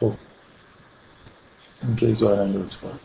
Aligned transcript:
خب. 0.00 0.12
این 1.82 1.96
که 1.96 2.14
ظاهرا 2.14 2.44
درست 2.44 2.80
کنم. 2.80 2.98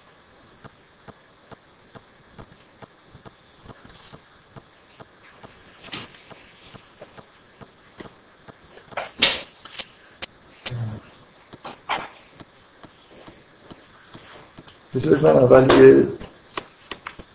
بذارید 14.95 15.23
من 15.23 15.29
اول 15.29 15.81
یه 15.81 16.07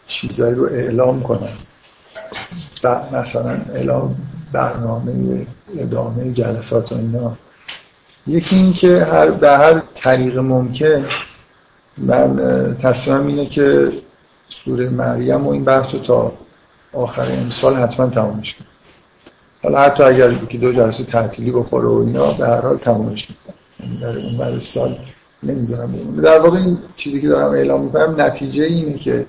چیزایی 0.07 0.55
رو 0.55 0.65
اعلام 0.65 1.23
کنم. 1.23 1.59
مثلا 3.13 3.51
اعلام 3.75 4.17
برنامه 4.53 5.47
ادامه 5.79 6.33
جلسات 6.33 6.93
و 6.93 6.95
اینا. 6.95 7.37
یکی 8.29 8.57
این 8.57 8.73
که 8.73 9.05
هر 9.05 9.31
به 9.31 9.51
هر 9.51 9.83
طریق 9.95 10.39
ممکن 10.39 11.05
من 11.99 12.77
تصمیمم 12.83 13.27
اینه 13.27 13.47
که 13.47 13.93
سوره 14.49 14.89
مریم 14.89 15.47
و 15.47 15.51
این 15.51 15.65
بحث 15.65 15.95
رو 15.95 16.01
تا 16.01 16.33
آخر 16.93 17.27
امسال 17.33 17.75
حتما 17.75 18.07
تمامش 18.07 18.55
کنم. 18.55 18.67
حالا 19.63 19.79
حتی 19.79 20.03
اگر 20.03 20.35
که 20.35 20.59
دو 20.59 20.73
جلسه 20.73 21.05
تعطیلی 21.05 21.51
بخوره 21.51 21.89
و 21.89 21.99
اینا 22.07 22.33
به 22.33 22.47
هر 22.47 22.61
حال 22.61 22.77
تمامش 22.77 23.29
می‌کنم. 23.31 23.55
یعنی 23.81 24.01
در 24.01 24.27
اون 24.27 24.37
بعد 24.37 24.59
سال 24.59 24.99
نمی‌ذارم 25.43 25.93
بمونه 25.93 26.23
در 26.23 26.39
واقع 26.39 26.59
این 26.59 26.79
چیزی 26.97 27.21
که 27.21 27.29
دارم 27.29 27.53
اعلام 27.53 27.85
می‌کنم 27.85 28.21
نتیجه 28.21 28.65
اینه 28.65 28.99
که 28.99 29.27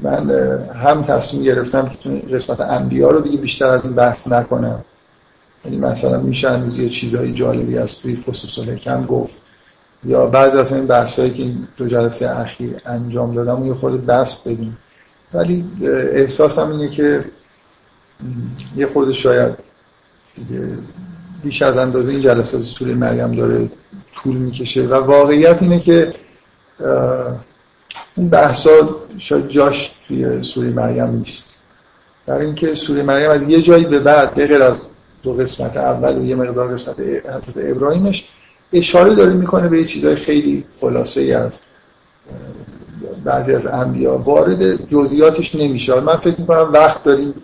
من 0.00 0.30
هم 0.82 1.02
تصمیم 1.02 1.42
گرفتم 1.42 1.90
که 2.02 2.08
قسمت 2.10 2.60
انبیا 2.60 3.10
رو 3.10 3.20
دیگه 3.20 3.36
بیشتر 3.36 3.66
از 3.66 3.84
این 3.84 3.94
بحث 3.94 4.28
نکنم. 4.28 4.84
یعنی 5.68 5.80
مثلا 5.80 6.20
میشه 6.20 6.50
هنوز 6.50 6.78
یه 6.78 6.88
چیزهای 6.88 7.32
جالبی 7.32 7.78
از 7.78 7.94
توی 7.94 8.16
فصوص 8.16 8.58
کم 8.68 9.06
گفت. 9.06 9.34
یا 10.04 10.26
بعض 10.26 10.54
از 10.54 10.72
این 10.72 10.86
بحثایی 10.86 11.30
که 11.30 11.42
این 11.42 11.68
دو 11.76 11.86
جلسه 11.86 12.30
اخیر 12.30 12.80
انجام 12.86 13.34
دادم 13.34 13.62
و 13.62 13.66
یه 13.66 13.74
خورده 13.74 13.96
بست 13.96 14.48
بدیم. 14.48 14.78
ولی 15.34 15.64
احساسم 16.12 16.70
اینه 16.70 16.88
که 16.88 17.24
یه 18.76 18.86
خورده 18.86 19.12
شاید 19.12 19.54
بیش 21.42 21.62
از 21.62 21.76
اندازه 21.76 22.10
این 22.12 22.20
جلسات 22.20 22.62
سوره 22.62 22.94
مریم 22.94 23.32
داره 23.32 23.68
طول 24.14 24.36
می‌کشه. 24.36 24.86
و 24.86 24.94
واقعیت 24.94 25.62
اینه 25.62 25.80
که 25.80 26.14
اون 28.16 28.28
بحثا 28.28 28.70
شاید 29.18 29.48
جاش 29.48 29.94
توی 30.08 30.42
سوره 30.42 30.70
مریم 30.70 31.10
نیست. 31.10 31.44
برای 32.26 32.46
اینکه 32.46 32.74
سوره 32.74 33.02
مریم 33.02 33.30
از 33.30 33.42
یه 33.42 33.62
جایی 33.62 33.84
به 33.84 33.98
بعد 33.98 34.34
به 34.34 34.46
غیر 34.46 34.62
از 34.62 34.76
دو 35.22 35.32
قسمت 35.32 35.76
اول 35.76 36.18
و 36.18 36.24
یه 36.24 36.34
مقدار 36.34 36.68
قسمت 36.72 37.00
حضرت 37.00 37.54
ابراهیمش 37.56 38.28
اشاره 38.72 39.14
داره 39.14 39.32
می‌کنه 39.32 39.68
به 39.68 39.84
چیزای 39.84 40.16
خیلی 40.16 40.64
خلاصه 40.80 41.20
ای 41.20 41.32
از 41.32 41.60
بعضی 43.24 43.54
از 43.54 43.66
انبیا. 43.66 44.18
وارد 44.18 44.88
جزئیاتش 44.88 45.54
نمیشه. 45.54 46.00
من 46.00 46.16
فکر 46.16 46.40
می‌کنم 46.40 46.70
وقت 46.72 47.04
داریم 47.04 47.34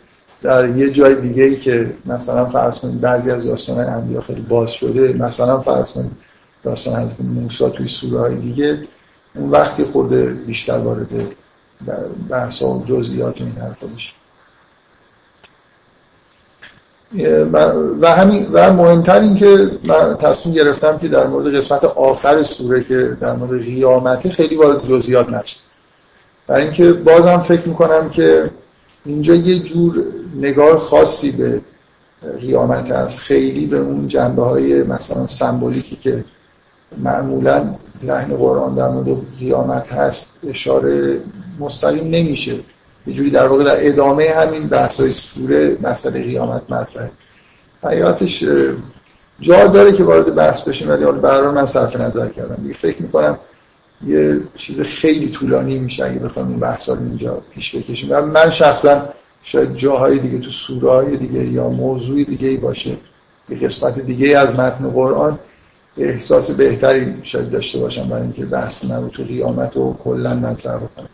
در 0.43 0.77
یه 0.77 0.91
جای 0.91 1.15
دیگه 1.15 1.45
ای 1.45 1.57
که 1.57 1.95
مثلا 2.07 2.45
فرض 2.45 2.79
کنید 2.79 3.01
بعضی 3.01 3.31
از 3.31 3.45
داستان 3.45 3.79
انبیا 3.79 4.21
خیلی 4.21 4.41
باز 4.41 4.71
شده 4.71 5.13
مثلا 5.13 5.61
فرض 5.61 5.93
کنید 5.93 6.13
داستان 6.63 7.01
حضرت 7.01 7.21
موسی 7.21 7.71
توی 7.71 7.89
سوره 7.89 8.21
های 8.21 8.35
دیگه 8.35 8.79
اون 9.35 9.51
وقتی 9.51 9.85
خورده 9.85 10.27
بیشتر 10.27 10.79
وارد 10.79 11.07
بحث 12.29 12.63
و 12.63 12.83
جزئیات 12.85 13.41
این 13.41 13.53
حرفا 13.53 13.87
بشه 13.87 14.13
و 18.01 18.07
همین 18.07 18.47
و 18.53 18.73
مهمتر 18.73 19.21
این 19.21 19.35
که 19.35 19.71
من 19.85 20.17
تصمیم 20.17 20.55
گرفتم 20.55 20.99
که 20.99 21.09
در 21.09 21.27
مورد 21.27 21.55
قسمت 21.55 21.85
آخر 21.85 22.43
سوره 22.43 22.85
که 22.85 23.17
در 23.21 23.37
مورد 23.37 23.61
قیامته 23.63 24.31
خیلی 24.31 24.57
وارد 24.57 24.89
جزئیات 24.89 25.29
نشه 25.29 25.57
برای 26.47 26.63
اینکه 26.63 26.93
بازم 26.93 27.39
فکر 27.39 27.69
می‌کنم 27.69 28.11
که 28.11 28.51
اینجا 29.05 29.35
یه 29.35 29.59
جور 29.59 30.05
نگاه 30.41 30.79
خاصی 30.79 31.31
به 31.31 31.61
قیامت 32.41 32.91
هست. 32.91 33.19
خیلی 33.19 33.67
به 33.67 33.79
اون 33.79 34.09
جنبه 34.09 34.43
های 34.43 34.83
مثلا 34.83 35.27
سمبولیکی 35.27 35.97
که 35.97 36.25
معمولا 36.99 37.75
لحن 38.03 38.37
قرآن 38.37 38.75
در 38.75 38.89
مورد 38.89 39.17
قیامت 39.39 39.93
هست 39.93 40.27
اشاره 40.49 41.21
مستقیم 41.61 42.05
نمیشه. 42.05 42.59
یه 43.07 43.15
جوری 43.15 43.31
در 43.31 43.47
واقع 43.47 43.65
در 43.65 43.87
ادامه 43.87 44.31
همین 44.37 44.69
بحث 44.69 45.01
های 45.01 45.13
سوره 45.13 45.77
مسئله 45.83 46.23
قیامت 46.23 46.71
مطرحه. 46.71 47.11
حیاتش 47.83 48.45
جا 49.41 49.67
داره 49.67 49.93
که 49.93 50.05
وارد 50.05 50.35
بحث 50.35 50.63
بشیم 50.63 50.89
ولی 50.89 51.05
حالا 51.05 51.19
برای 51.19 51.55
من 51.55 51.67
صرف 51.67 51.97
نظر 51.97 52.29
کردم. 52.29 52.63
دیگه 52.63 52.75
فکر 52.75 53.03
می‌کنم 53.03 53.39
یه 54.07 54.41
چیز 54.57 54.81
خیلی 54.81 55.31
طولانی 55.31 55.79
میشه 55.79 56.05
اگه 56.05 56.19
بخوام 56.19 56.49
این 56.49 56.59
بحث 56.59 56.89
رو 56.89 56.95
اینجا 56.95 57.43
پیش 57.55 57.77
بکشیم. 57.77 58.09
و 58.13 58.23
من 58.23 58.51
شخصا 58.51 59.09
شاید 59.43 59.75
جاهای 59.75 60.19
دیگه 60.19 60.39
تو 60.39 60.51
سوره 60.51 60.91
های 60.91 61.17
دیگه 61.17 61.45
یا 61.45 61.69
موضوع 61.69 62.25
دیگه 62.25 62.57
باشه 62.57 62.97
یه 63.49 63.59
قسمت 63.59 63.99
دیگه 63.99 64.39
از 64.39 64.55
متن 64.55 64.91
قرآن 64.91 65.39
احساس 65.99 66.51
بهتری 66.51 67.15
شاید 67.23 67.51
داشته 67.51 67.79
باشم 67.79 68.09
برای 68.09 68.23
اینکه 68.23 68.45
بحث 68.45 68.85
من 68.85 69.03
رو 69.03 69.09
تو 69.09 69.25
قیامت 69.25 69.77
رو 69.77 69.97
کلا 70.05 70.35
مطرح 70.35 70.77
بکنم. 70.77 71.09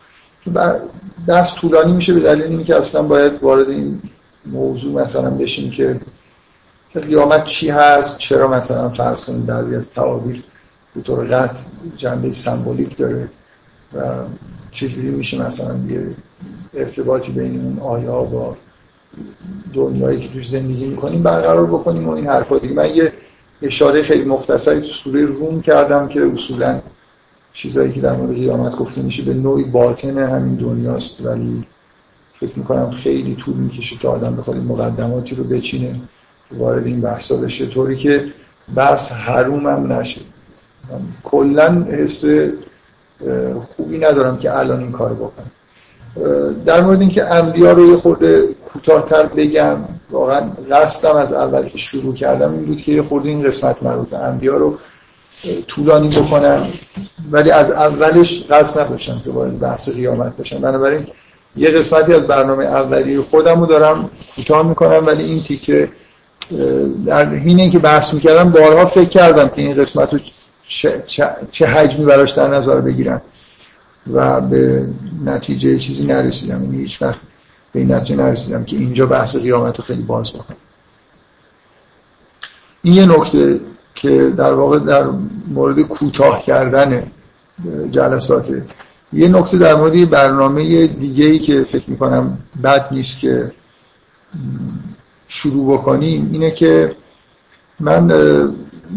بحث 1.27 1.55
طولانی 1.55 1.93
میشه 1.93 2.15
به 2.15 2.21
دلیل 2.21 2.43
اینکه 2.43 2.77
اصلا 2.77 3.03
باید 3.03 3.43
وارد 3.43 3.69
این 3.69 4.03
موضوع 4.47 5.03
مثلا 5.03 5.31
بشیم 5.31 5.71
که 5.71 6.01
قیامت 7.01 7.45
چی 7.45 7.71
هست؟ 7.71 8.19
چرا 8.19 8.49
مثلا 8.49 8.89
فرض 8.89 9.25
کنیم 9.25 9.47
بعضی 9.47 9.77
از 9.77 9.91
تعابیر 9.91 10.45
به 10.97 11.03
طور 11.03 11.25
قطع 11.25 11.59
جنبه 11.97 12.33
سمبولیک 12.33 12.97
داره 12.97 13.29
و 13.95 14.01
چجوری 14.71 15.09
میشه 15.09 15.47
مثلا 15.47 15.79
یه 15.89 16.07
ارتباطی 16.75 17.33
بین 17.33 17.65
اون 17.65 17.79
آیا 17.79 18.23
با 18.23 18.57
دنیایی 19.75 20.21
که 20.21 20.33
توش 20.33 20.49
زندگی 20.49 20.87
می‌کنیم 20.87 21.23
برقرار 21.23 21.67
بکنیم 21.67 22.09
و 22.09 22.11
این 22.11 22.27
حرفا 22.27 22.59
دیگه. 22.59 22.75
من 22.75 22.95
یه 22.95 23.13
اشاره 23.63 24.03
خیلی 24.03 24.25
مختصری 24.25 24.81
تو 24.81 24.87
سوره 24.87 25.25
روم 25.25 25.61
کردم 25.61 26.09
که 26.09 26.31
اصولا 26.35 26.81
چیزایی 27.53 27.93
که 27.93 28.01
در 28.01 28.17
مورد 28.17 28.35
قیامت 28.35 28.77
گفته 28.77 29.03
میشه 29.03 29.23
به 29.23 29.35
نوعی 29.35 29.65
باطن 29.65 30.19
همین 30.19 30.55
دنیاست. 30.55 31.27
ولی 31.27 31.65
فکر 32.41 32.59
می‌کنم 32.59 32.91
خیلی 32.91 33.35
طول 33.35 33.55
می‌کشه 33.55 33.97
تا 33.99 34.11
آدم 34.11 34.37
بخواد 34.37 34.57
مقدماتی 34.57 35.35
رو 35.35 35.45
بچینه 35.45 36.01
وارد 36.53 36.87
این 36.87 37.01
بحثا 37.01 37.37
بشه. 37.37 37.67
طوری 37.67 37.97
که 37.97 38.27
بحث 38.75 39.13
حروم 39.13 39.67
هم 39.67 39.93
نشه 39.93 40.21
کلا 41.25 41.83
حس 41.83 42.25
خوبی 43.77 43.99
ندارم 43.99 44.39
که 44.39 44.59
الان 44.59 44.81
این 44.81 44.93
کار 44.93 45.13
بکنم. 45.15 45.51
در 46.67 46.81
مورد 46.81 47.01
اینکه 47.01 47.35
انبیا 47.35 47.73
رو 47.73 47.87
یه 47.91 47.97
خورده 47.97 48.49
کوتاهتر 48.73 49.27
بگم 49.27 49.77
واقعا 50.11 50.51
قصدم 50.71 51.17
از 51.17 51.33
اول 51.33 51.69
که 51.69 51.79
شروع 51.79 52.15
کردم 52.15 52.53
این 52.53 52.65
بود 52.65 52.81
که 52.81 52.93
یه 52.93 53.03
خورده 53.03 53.29
این 53.29 53.43
قسمت 53.43 53.83
مربوط 53.83 54.15
انبیا 54.15 54.57
رو 54.57 54.79
طولانی 55.69 56.09
بکنم 56.09 56.67
ولی 57.31 57.51
از 57.51 57.71
اولش 57.71 58.45
قصد 58.51 58.81
نداشتم 58.81 59.21
که 59.25 59.31
وارد 59.31 59.59
بحث 59.59 59.89
قیامت 59.89 60.37
بشم. 60.37 60.59
بنابراین 60.59 61.07
یه 61.57 61.71
قسمتی 61.71 62.15
از 62.15 62.27
برنامه 62.27 62.65
اولی 62.65 63.21
خودم 63.21 63.61
رو 63.61 63.67
دارم 63.67 64.11
کوتاه 64.37 64.69
می‌کنم 64.69 65.07
ولی 65.07 65.25
این 65.25 65.43
تیکه 65.43 65.89
در 67.07 67.35
حین 67.35 67.71
که 67.71 67.79
بحث 67.79 68.15
می‌کردم 68.15 68.51
بارها 68.51 68.87
فکر 68.87 69.09
کردم 69.09 69.49
که 69.49 69.63
این 69.63 69.75
قسمت 69.75 70.15
رو 70.15 70.21
چه, 70.67 71.05
چه 71.51 71.67
حجمی 71.67 72.05
براش 72.05 72.31
در 72.31 72.49
نظر 72.49 72.81
بگیرم. 72.81 73.23
و 74.13 74.41
به 74.41 74.89
نتیجه 75.25 75.79
چیزی 75.79 76.05
نرسیدم. 76.05 76.65
یعنی 76.65 76.79
هیچ 76.79 77.03
وقت 77.03 77.21
به 77.73 77.81
این 77.81 77.93
نتیجه 77.93 78.17
نرسیدم 78.17 78.65
که 78.65 78.77
اینجا 78.77 79.07
بحث 79.07 79.37
قیامت 79.37 79.79
رو 79.79 79.85
خیلی 79.85 80.03
باز 80.03 80.33
بکنم. 80.33 80.57
این 82.83 82.95
یه 82.95 83.07
نکته. 83.07 83.61
که 84.01 84.33
در 84.37 84.53
واقع 84.53 84.79
در 84.79 85.05
مورد 85.49 85.81
کوتاه 85.81 86.43
کردن 86.43 87.03
جلسات. 87.91 88.63
یه 89.13 89.29
نکته 89.29 89.59
در 89.59 89.75
مورد 89.75 90.11
برنامه 90.11 90.87
دیگه 90.87 91.25
ای 91.25 91.39
که 91.39 91.65
فکر 91.65 91.91
می‌کنم 91.91 92.39
بد 92.63 92.89
نیست 92.91 93.21
که 93.21 93.53
شروع 95.29 95.79
بکنیم 95.79 96.31
اینه 96.33 96.51
که 96.51 96.97
من 97.81 98.11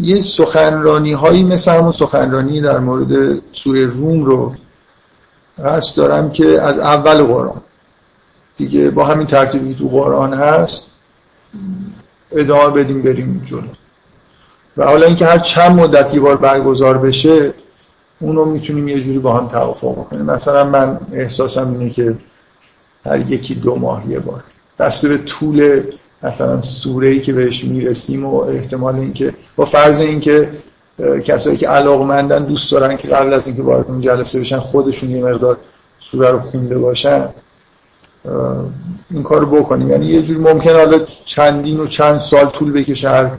یه 0.01 0.21
سخنرانی 0.21 1.13
هایی 1.13 1.43
مثل 1.43 1.71
همون 1.71 1.91
سخنرانی 1.91 2.61
در 2.61 2.79
مورد 2.79 3.41
سوره 3.51 3.85
روم 3.85 4.23
رو 4.23 4.55
قصد 5.65 5.97
دارم 5.97 6.31
که 6.31 6.61
از 6.61 6.79
اول 6.79 7.23
قرآن 7.23 7.61
دیگه 8.57 8.89
با 8.89 9.05
همین 9.05 9.27
ترتیبی 9.27 9.75
تو 9.75 9.87
قرآن 9.87 10.33
هست 10.33 10.85
ادامه 12.31 12.83
بدیم 12.83 13.01
بریم 13.01 13.41
جلو. 13.45 13.82
و 14.77 14.85
حالا 14.85 15.07
اینکه 15.07 15.25
هر 15.25 15.39
چند 15.39 15.79
مدت 15.79 16.13
یه 16.13 16.19
بار 16.19 16.37
برگزار 16.37 16.97
بشه 16.97 17.53
اونو 18.19 18.45
می‌تونیم 18.45 18.87
یه 18.87 19.01
جوری 19.01 19.19
با 19.19 19.33
هم 19.33 19.47
توافق 19.47 19.91
بکنیم. 19.91 20.25
مثلا 20.25 20.63
من 20.63 20.99
احساسم 21.13 21.71
اینه 21.71 21.89
که 21.89 22.15
هر 23.05 23.31
یکی 23.31 23.55
دو 23.55 23.75
ماه 23.75 24.09
یه 24.09 24.19
بار. 24.19 24.43
بسته 24.79 25.09
به 25.09 25.17
طول 25.17 25.83
مثلا 26.23 26.61
سوره 26.61 27.07
ای 27.07 27.21
که 27.21 27.33
بهش 27.33 27.63
می‌رسیم 27.63 28.25
و 28.25 28.35
احتمال 28.35 28.95
اینکه 28.95 29.33
با 29.55 29.65
فرض 29.65 29.99
اینکه 29.99 30.49
کسایی 31.23 31.57
که 31.57 31.67
علاقمندن 31.67 32.45
دوست 32.45 32.71
دارن 32.71 32.97
که 32.97 33.07
قبل 33.07 33.33
از 33.33 33.47
اینکه 33.47 33.63
وارد 33.63 33.85
اون 33.87 34.01
جلسه 34.01 34.39
بشن 34.39 34.59
خودشون 34.59 35.09
یه 35.09 35.23
مقدار 35.23 35.57
سوره 35.99 36.31
رو 36.31 36.39
خونده 36.39 36.77
باشن 36.77 37.29
این 39.11 39.23
کارو 39.23 39.45
بکنیم. 39.45 39.89
یعنی 39.89 40.05
یه 40.05 40.21
جوری 40.21 40.39
ممکن 40.39 40.75
حالا 40.75 40.99
چندین 41.25 41.79
و 41.79 41.87
چند 41.87 42.19
سال 42.19 42.45
طول 42.45 42.71
بکشه 42.71 43.09
هر 43.09 43.31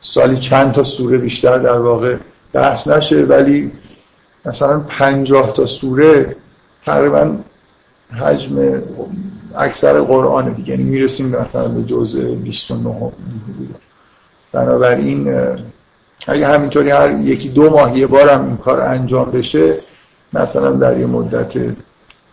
سالی 0.00 0.36
چند 0.36 0.72
تا 0.72 0.84
سوره 0.84 1.18
بیشتر 1.18 1.58
در 1.58 1.78
واقع 1.78 2.16
بحث 2.52 2.88
نشه 2.88 3.22
ولی 3.24 3.72
مثلا 4.44 4.80
پنجاه 4.80 5.52
تا 5.52 5.66
سوره 5.66 6.36
تقریبا 6.84 7.36
حجم 8.12 8.82
اکثر 9.56 10.00
قرآن 10.00 10.52
دیگه. 10.52 10.70
یعنی 10.70 10.82
می‌رسیم 10.82 11.28
مثلا 11.28 11.68
به 11.68 11.82
جزء 11.82 12.34
29 12.34 13.12
بنابراین 14.52 15.48
اگه 16.28 16.46
همینطوری 16.46 16.90
هر 16.90 17.20
یکی 17.20 17.48
دو 17.48 17.70
ماه 17.70 17.98
یه 17.98 18.06
بارم 18.06 18.46
این 18.46 18.56
کار 18.56 18.80
انجام 18.80 19.30
بشه 19.30 19.76
مثلا 20.32 20.70
در 20.70 20.98
یه 20.98 21.06
مدت 21.06 21.56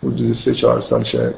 حدود 0.03 0.33
سه 0.33 0.53
چهار 0.53 0.79
سال 0.81 1.03
شاید. 1.03 1.35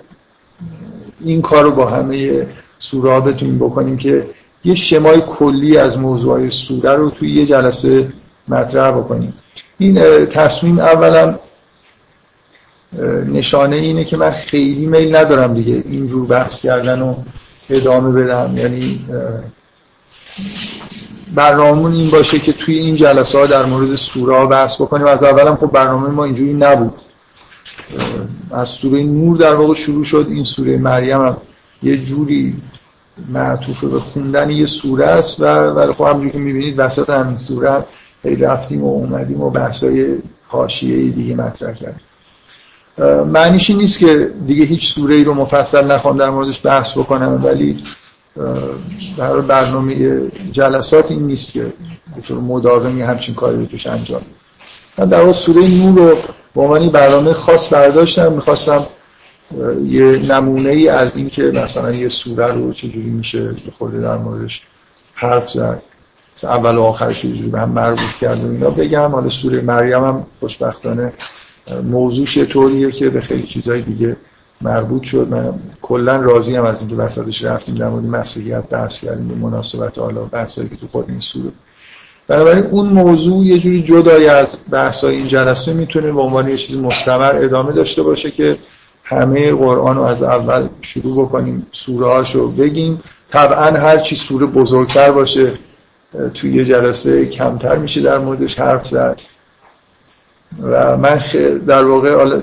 این 1.19 1.41
کار 1.41 1.63
رو 1.63 1.71
با 1.71 1.85
همه 1.85 2.47
سوره 2.79 3.19
بتونیم 3.19 3.57
بکنیم 3.59 3.97
که 3.97 4.27
یه 4.63 4.75
شمای 4.75 5.21
کلی 5.21 5.77
از 5.77 5.97
موضوعهای 5.97 6.49
سوره 6.49 6.93
رو 6.93 7.09
توی 7.09 7.31
یه 7.31 7.45
جلسه 7.45 8.13
مطرح 8.47 8.91
بکنیم. 8.91 9.33
این 9.77 10.25
تصمیم 10.25 10.79
اولا 10.79 11.39
نشانه 13.33 13.75
اینه 13.75 14.03
که 14.03 14.17
من 14.17 14.31
خیلی 14.31 14.85
میل 14.85 15.15
ندارم 15.15 15.53
دیگه 15.53 15.83
اینجور 15.85 16.25
بحث 16.25 16.61
کردن 16.61 17.01
و 17.01 17.15
ادامه 17.69 18.23
بدم. 18.23 18.57
یعنی 18.57 19.05
برنامون 21.35 21.93
این 21.93 22.09
باشه 22.09 22.39
که 22.39 22.53
توی 22.53 22.77
این 22.79 22.95
جلسه 22.95 23.37
ها 23.37 23.45
در 23.45 23.65
مورد 23.65 23.95
سوره 23.95 24.45
بحث 24.45 24.75
بکنیم. 24.81 25.07
از 25.07 25.23
اولم 25.23 25.55
خب 25.55 25.71
برنامه 25.71 26.07
ما 26.09 26.23
اینجوری 26.25 26.53
نبود. 26.53 26.93
از 28.51 28.69
سوره 28.69 29.03
نور 29.03 29.37
در 29.37 29.55
واقع 29.55 29.73
شروع 29.73 30.03
شد. 30.03 30.27
این 30.29 30.43
سوره 30.43 30.77
مریم 30.77 31.21
هم 31.21 31.37
یه 31.83 31.97
جوری 31.97 32.55
معطوف 33.29 33.83
به 33.83 33.99
خوندن 33.99 34.49
یه 34.49 34.65
سوره 34.65 35.05
است 35.05 35.39
و 35.39 35.45
ولی 35.45 35.93
خب 35.93 36.03
همونجوری 36.03 36.31
که 36.31 36.37
می‌بینید 36.37 36.75
وسط 36.77 37.09
همین 37.09 37.37
سوره 37.37 37.83
خیلی 38.21 38.41
رفتیم 38.41 38.83
و 38.83 38.87
اومدیم 38.87 39.41
و 39.41 39.49
بحثای 39.49 40.17
حاشیه 40.47 41.09
دیگه 41.09 41.35
مطرح 41.35 41.73
کردیم. 41.73 42.01
معنیش 43.25 43.69
نیست 43.69 43.99
که 43.99 44.31
دیگه 44.47 44.65
هیچ 44.65 44.93
سوره 44.93 45.15
ای 45.15 45.23
رو 45.23 45.33
مفصل 45.33 45.85
نخوام 45.91 46.17
در 46.17 46.29
موردش 46.29 46.65
بحث 46.65 46.91
بکنم 46.91 47.41
ولی 47.43 47.83
در 49.17 49.41
برنامه 49.41 50.21
جلسات 50.51 51.11
این 51.11 51.27
نیست 51.27 51.53
که 51.53 51.73
به 52.15 52.21
طور 52.27 52.39
مداومی 52.39 53.01
همچین 53.01 53.35
کاری 53.35 53.57
رو 53.57 53.65
توش 53.65 53.87
انجام 53.87 54.21
من 54.97 55.05
در 55.05 55.19
واقع 55.19 55.31
سوره 55.31 55.67
نور 55.67 55.99
رو 55.99 56.17
به 56.55 56.61
عنوان 56.61 56.89
برنامه 56.89 57.33
خاص 57.33 57.73
برداشتم 57.73 58.31
می‌خواستم 58.31 58.85
یه 59.85 60.03
نمونه 60.31 60.69
ای 60.69 60.89
از 60.89 61.17
این 61.17 61.29
که 61.29 61.43
مثلا 61.43 61.91
یه 61.91 62.09
سوره 62.09 62.53
رو 62.53 62.73
چجوری 62.73 63.09
میشه 63.09 63.53
خورده 63.77 64.01
در 64.01 64.17
موردش 64.17 64.61
حرف 65.13 65.49
زد. 65.49 65.81
اول 66.43 66.75
و 66.75 66.81
آخرش 66.81 67.21
چجوری 67.21 67.47
به 67.47 67.59
هم 67.59 67.69
مربوط 67.69 68.11
کرد 68.21 68.43
و 68.43 68.51
اینا. 68.51 68.69
بگم 68.69 69.11
حالا 69.11 69.29
سوره 69.29 69.61
مریم 69.61 70.03
هم 70.03 70.25
خوشبختانه 70.39 71.13
موضوعش 71.83 72.37
طوریه 72.37 72.91
که 72.91 73.09
به 73.09 73.21
خیلی 73.21 73.43
چیزهای 73.43 73.81
دیگه 73.81 74.17
مربوط 74.61 75.03
شد. 75.03 75.27
من 75.29 75.53
کلا 75.81 76.15
راضی 76.15 76.55
هم 76.55 76.65
از 76.65 76.79
اینکه 76.79 76.95
وسطش 76.95 77.43
رفتیم 77.43 77.75
در 77.75 77.89
مورد 77.89 78.05
مسیحیت 78.05 78.63
بحث 78.69 78.99
کردیم 78.99 79.27
به 79.27 79.35
مناسبت 79.35 79.97
حالا 79.97 80.21
بحثایی 80.23 80.69
که 80.69 80.75
تو 80.75 80.87
خود 80.87 81.09
این 81.09 81.19
سوره. 81.19 81.51
بنابراین 82.27 82.65
اون 82.65 82.89
موضوع 82.89 83.45
یه 83.45 83.59
جوری 83.59 83.83
جدای 83.83 84.27
از 84.27 84.47
بحثای 84.71 85.15
این 85.15 85.27
جلسه 85.27 85.73
می‌تونه 85.73 86.11
به 86.11 86.21
عنوان 86.21 86.49
یه 86.49 86.57
چیز 86.57 86.77
مستمر 86.77 87.35
ادامه 87.35 87.71
داشته 87.71 88.03
باشه 88.03 88.31
که 88.31 88.57
همه 89.09 89.51
قرآن 89.51 89.95
رو 89.95 90.01
از 90.01 90.23
اول 90.23 90.67
شروع 90.81 91.25
بکنیم 91.25 91.67
سوره 91.71 92.31
رو 92.33 92.51
بگیم. 92.51 93.01
طبعا 93.31 93.79
هر 93.79 93.97
چی 93.97 94.15
سوره 94.15 94.45
بزرگتر 94.45 95.11
باشه 95.11 95.53
توی 96.33 96.53
یه 96.53 96.65
جلسه 96.65 97.25
کمتر 97.25 97.77
میشه 97.77 98.01
در 98.01 98.17
موردش 98.17 98.59
حرف 98.59 98.87
زد. 98.87 99.19
و 100.61 100.97
من 100.97 101.21
در 101.67 101.85
واقع 101.85 102.39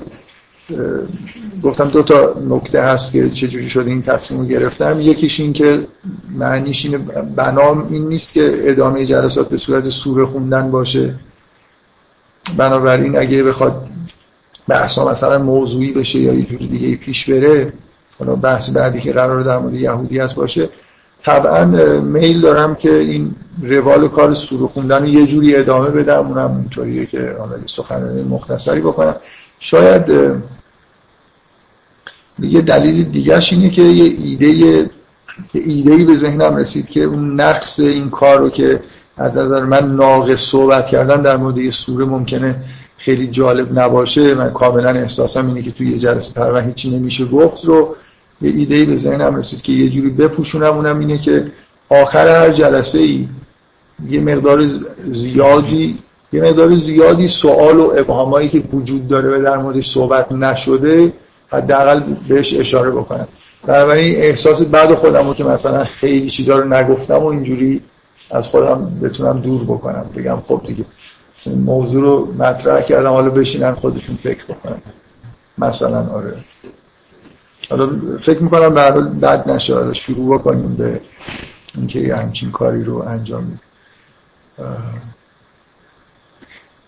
گفتم 1.63 1.89
دو 1.89 2.03
تا 2.03 2.35
نکته 2.49 2.81
هست 2.81 3.11
که 3.11 3.29
چجوری 3.29 3.69
شده 3.69 3.89
این 3.89 4.01
تصمیم 4.01 4.39
رو 4.39 4.45
گرفتم. 4.45 5.01
یکیش 5.01 5.39
این 5.39 5.53
که 5.53 5.87
معنیش 6.29 6.85
اینه 6.85 6.97
بنام 7.35 7.87
این 7.91 8.07
نیست 8.07 8.33
که 8.33 8.61
ادامه 8.63 9.05
جلسات 9.05 9.49
به 9.49 9.57
صورت 9.57 9.89
سوره 9.89 10.25
خوندن 10.25 10.71
باشه. 10.71 11.15
بنابراین 12.57 13.17
اگه 13.17 13.43
بخواد 13.43 13.87
بحثا 14.67 15.11
مثلا 15.11 15.37
موضوعی 15.37 15.91
بشه 15.91 16.19
یا 16.19 16.33
یه 16.33 16.43
جوری 16.43 16.67
دیگه 16.67 16.95
پیش 16.95 17.29
بره 17.29 17.73
حالا 18.19 18.35
بحث 18.35 18.69
بعدی 18.69 18.99
که 18.99 19.13
قرار 19.13 19.43
در 19.43 19.57
مورد 19.57 19.73
یهودی 19.73 20.19
هست 20.19 20.35
باشه. 20.35 20.69
طبعا 21.23 21.65
میل 22.01 22.41
دارم 22.41 22.75
که 22.75 22.93
این 22.93 23.35
روال 23.61 24.07
کار 24.07 24.33
سوره 24.33 24.67
خوندن 24.67 25.05
یه 25.05 25.25
جوری 25.27 25.55
ادامه 25.55 25.89
بدم. 25.89 26.27
اونم 26.27 26.57
اینطوریه 26.57 27.05
که 27.05 27.35
حالا 27.39 27.55
سخنرانی 27.65 28.23
مختصری 28.23 28.81
بکنم. 28.81 29.15
شاید 29.59 30.11
یه 32.39 32.61
دلیل 32.61 33.03
دیگرش 33.03 33.53
اینه 33.53 33.69
که 33.69 33.81
یه 33.81 34.03
ایده 34.03 34.47
یه 34.47 34.89
ایده 35.53 36.03
به 36.03 36.15
ذهنم 36.15 36.55
رسید 36.55 36.89
که 36.89 37.03
اون 37.03 37.41
نقص 37.41 37.79
این 37.79 38.09
کار 38.09 38.39
رو 38.39 38.49
که 38.49 38.81
از 39.17 39.37
نظر 39.37 39.63
من 39.63 39.95
ناقص 39.95 40.39
صحبت 40.39 40.87
کردن 40.87 41.21
در 41.21 41.37
مورد 41.37 41.57
یه 41.57 41.71
سوره 41.71 42.05
ممکنه 42.05 42.55
خیلی 42.97 43.27
جالب 43.27 43.79
نباشه. 43.79 44.33
من 44.33 44.49
کاملا 44.49 44.89
احساسم 44.89 45.47
اینه 45.47 45.61
که 45.61 45.71
توی 45.71 45.91
یه 45.91 45.99
جلسه 45.99 46.33
تقریبا 46.33 46.59
هیچی 46.59 46.89
نمیشه 46.89 47.25
گفت. 47.25 47.65
رو 47.65 47.95
یه 48.41 48.51
ایده 48.51 48.85
به 48.85 48.95
ذهنم 48.95 49.35
رسید 49.35 49.61
که 49.61 49.71
یه 49.71 49.89
جوری 49.89 50.09
بپوشونم. 50.09 50.73
اونم 50.73 50.99
اینه 50.99 51.17
که 51.17 51.51
آخر 51.89 52.27
هر 52.27 52.49
جلسه 52.49 52.99
ای 52.99 53.27
یه 54.09 54.19
مقدار 54.19 54.67
زیادی 55.11 55.99
یه 56.33 56.41
مقدار 56.41 56.75
زیادی 56.75 57.27
سوال 57.27 57.77
و 57.79 57.93
ابهامایی 57.97 58.49
که 58.49 58.63
وجود 58.73 59.07
داره 59.07 59.39
و 59.39 59.43
در 59.43 59.57
موردش 59.57 59.91
صحبت 59.91 60.31
نشده 60.31 61.13
حداقل 61.49 62.01
بهش 62.27 62.53
اشاره 62.53 62.91
بکنم. 62.91 63.27
بنابراین 63.67 64.15
احساس 64.15 64.61
بعد 64.61 64.95
خودم 64.95 65.27
رو 65.27 65.33
که 65.33 65.43
مثلا 65.43 65.83
خیلی 65.83 66.29
چیزا 66.29 66.57
رو 66.57 66.73
نگفتم 66.73 67.15
و 67.15 67.25
اینجوری 67.25 67.81
از 68.31 68.47
خودم 68.47 68.99
بتونم 69.03 69.39
دور 69.39 69.63
بکنم. 69.63 70.05
بگم 70.15 70.37
خب 70.47 70.61
دیگه. 70.67 70.85
موضوع 71.47 72.01
رو 72.01 72.33
مطرح 72.33 72.81
کردم 72.81 73.09
حالا 73.09 73.29
بشینن 73.29 73.73
خودشون 73.73 74.15
فکر 74.15 74.43
بکنم 74.43 74.81
مثلا 75.57 76.09
آره. 76.09 76.33
حالا 77.69 77.89
فکر 78.21 78.43
می‌کنم 78.43 78.73
به 78.73 78.81
حال 78.81 79.07
بد 79.07 79.49
نشه. 79.49 79.93
شروع 79.93 80.39
بکنیم 80.39 80.75
به 80.75 81.01
اینکه 81.75 81.99
یه 81.99 82.15
همچین 82.15 82.51
کاری 82.51 82.83
رو 82.83 82.97
انجام 82.97 83.43
میدیم 83.43 83.61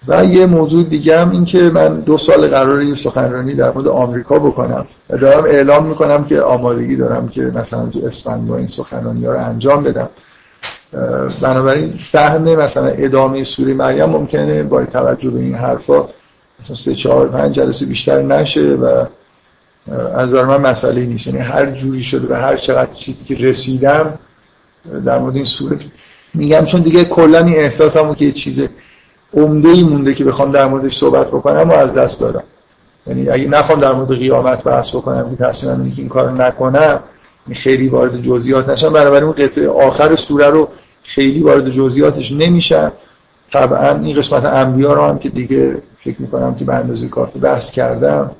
و 0.08 0.26
یه 0.26 0.46
موضوع 0.46 0.84
دیگه 0.84 1.20
هم 1.20 1.32
این 1.32 1.46
که 1.46 1.60
من 1.60 2.00
دو 2.00 2.18
سال 2.18 2.48
قرار 2.48 2.84
یه 2.84 2.96
سخنرانی 2.96 3.56
در 3.56 3.72
مورد 3.72 3.88
آمریکا 3.88 4.40
بکنم. 4.40 4.86
و 5.10 5.18
دارم 5.18 5.44
اعلام 5.44 5.86
می‌کنم 5.86 6.26
که 6.26 6.42
آمادگی 6.42 6.96
دارم 6.96 7.28
که 7.28 7.42
مثلا 7.42 7.88
تو 7.88 8.06
اسفند 8.06 8.52
این 8.52 8.68
سخنرانی 8.68 9.26
ها 9.26 9.34
رو 9.34 9.40
انجام 9.40 9.84
بدم. 9.84 10.10
بنابراین 11.42 11.94
سهم 12.12 12.42
مثلا 12.42 12.88
ادامه 12.88 13.44
سوره 13.44 13.74
مریم 13.74 14.06
ممکنه 14.06 14.64
با 14.64 14.86
توجه 14.86 15.30
به 15.30 15.40
این 15.40 15.56
حرفا 15.56 16.10
مثلا 16.60 16.76
سه 16.76 16.96
چهار 16.96 17.28
پنج 17.28 17.56
جلسه 17.56 17.86
بیشتر 17.86 18.22
نشه 18.22 18.62
و 18.62 19.06
از 20.16 20.34
من 20.34 20.62
مسئله 20.62 21.06
نیست. 21.06 21.28
یعنی 21.28 21.40
هر 21.40 21.66
جوری 21.66 22.04
شده 22.04 22.36
و 22.36 22.38
هر 22.38 22.58
چقدر 22.58 22.94
چیزی 22.94 23.24
که 23.24 23.36
رسیدم 23.36 24.20
در 25.06 25.20
مورد 25.20 25.36
این 25.36 25.46
سوره 25.46 25.80
میگم 26.34 26.66
چون 26.66 26.82
دیگه 26.82 27.04
کلا 27.06 27.40
این 27.40 27.56
احساسمو 27.56 28.16
که 28.16 28.26
یه 28.26 28.32
چیز 28.32 28.62
عمده 29.34 29.70
ای 29.70 29.84
مونده 29.84 30.14
که 30.14 30.24
بخوام 30.24 30.52
در 30.52 30.66
موردش 30.68 30.98
صحبت 30.98 31.28
بکنم 31.28 31.70
و 31.70 31.74
از 31.74 31.94
دست 31.94 32.20
دادم. 32.20 32.44
یعنی 33.08 33.30
اگه 33.30 33.48
نخوام 33.48 33.80
در 33.80 33.92
مورد 33.92 34.20
قیامت 34.20 34.64
بحث 34.64 34.90
بکنم 34.90 35.30
که 35.30 35.44
تصمیمم 35.44 35.82
اینه 35.82 35.96
که 35.96 36.02
این 36.02 36.10
کارو 36.10 36.36
نکنم 36.36 37.00
خیلی 37.54 37.88
وارد 37.88 38.22
جزئیات 38.22 38.70
نشم 38.70 38.94
بنابراین 38.94 39.24
اون 39.24 39.34
قطعه 39.34 39.70
آخر 39.70 40.16
سوره 40.16 40.48
رو 40.48 40.70
خیلی 41.04 41.40
وارد 41.40 41.70
جزئیاتش 41.70 42.32
نمیشم 42.32 42.92
طبعا 43.52 44.00
این 44.00 44.18
قسمت 44.18 44.46
انبیا 44.46 44.94
رو 44.94 45.04
هم 45.04 45.20
که 45.20 45.30
دیگه 45.30 45.82
فکر 46.04 46.22
می‌کنم 46.22 46.56
که 46.56 46.66
به 46.66 46.74
اندازه 46.74 47.08
کافی 47.08 47.40
بحث 47.40 47.72
کردم 47.72 48.32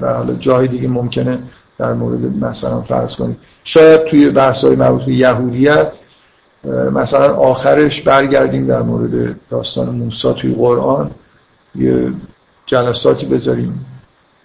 و 0.00 0.12
حالا 0.12 0.34
جای 0.34 0.68
دیگه 0.68 0.88
ممکنه 0.88 1.38
در 1.78 1.92
مورد 1.92 2.44
مثلا 2.44 2.80
فرض 2.80 3.16
کنید 3.16 3.36
شاید 3.64 4.04
توی 4.04 4.30
بحث 4.30 4.64
های 4.64 4.76
مربوط 4.76 5.02
به 5.02 5.12
یهودیت 5.12 5.92
مثلا 6.92 7.34
آخرش 7.34 8.00
برگردیم 8.00 8.66
در 8.66 8.82
مورد 8.82 9.36
داستان 9.50 9.88
موسی 9.88 10.34
توی 10.34 10.54
قرآن. 10.54 11.10
یه 11.74 12.12
جلساتی 12.66 13.26
بذاریم 13.26 13.86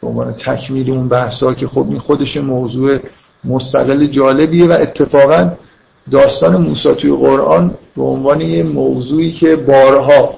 به 0.01 0.07
عنوان 0.07 0.33
تکمیل 0.33 0.91
اون 0.91 1.07
بحثا 1.07 1.53
که 1.53 1.67
خب 1.67 1.85
این 1.89 1.99
خودش 1.99 2.37
موضوع 2.37 2.99
مستقل 3.45 4.05
جالبیه 4.05 4.67
و 4.67 4.71
اتفاقا 4.71 5.51
داستان 6.11 6.61
موسی 6.61 6.95
توی 6.95 7.11
قرآن 7.11 7.73
به 7.95 8.03
عنوان 8.03 8.41
یه 8.41 8.63
موضوعی 8.63 9.31
که 9.31 9.55
بارها 9.55 10.37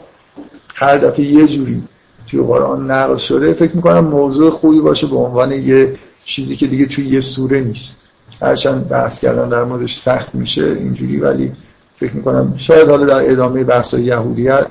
هر 0.75 0.97
دفعه 0.97 1.25
یه 1.25 1.47
جوری 1.47 1.83
توی 2.27 2.39
قرآن 2.39 2.91
نقل 2.91 3.17
شده 3.17 3.53
فکر 3.53 3.75
می‌کنم 3.75 3.99
موضوع 3.99 4.49
خوبی 4.49 4.79
باشه 4.79 5.07
به 5.07 5.15
عنوان 5.15 5.51
یه 5.51 5.95
چیزی 6.25 6.55
که 6.55 6.67
دیگه 6.67 6.85
توی 6.85 7.07
یه 7.07 7.21
سوره 7.21 7.59
نیست. 7.59 8.03
هرچند 8.41 8.89
بحث 8.89 9.19
کردن 9.19 9.49
در 9.49 9.63
موردش 9.63 9.95
سخت 9.95 10.35
میشه 10.35 10.63
اینجوری 10.65 11.17
ولی 11.17 11.51
فکر 11.99 12.13
می‌کنم 12.13 12.53
شاید 12.57 12.89
حالا 12.89 13.05
در 13.05 13.31
ادامه 13.31 13.63
بحث 13.63 13.93
یهودیت 13.93 14.67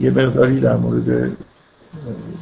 یه 0.00 0.10
مقداری 0.10 0.60
در 0.60 0.76
مورد 0.76 1.36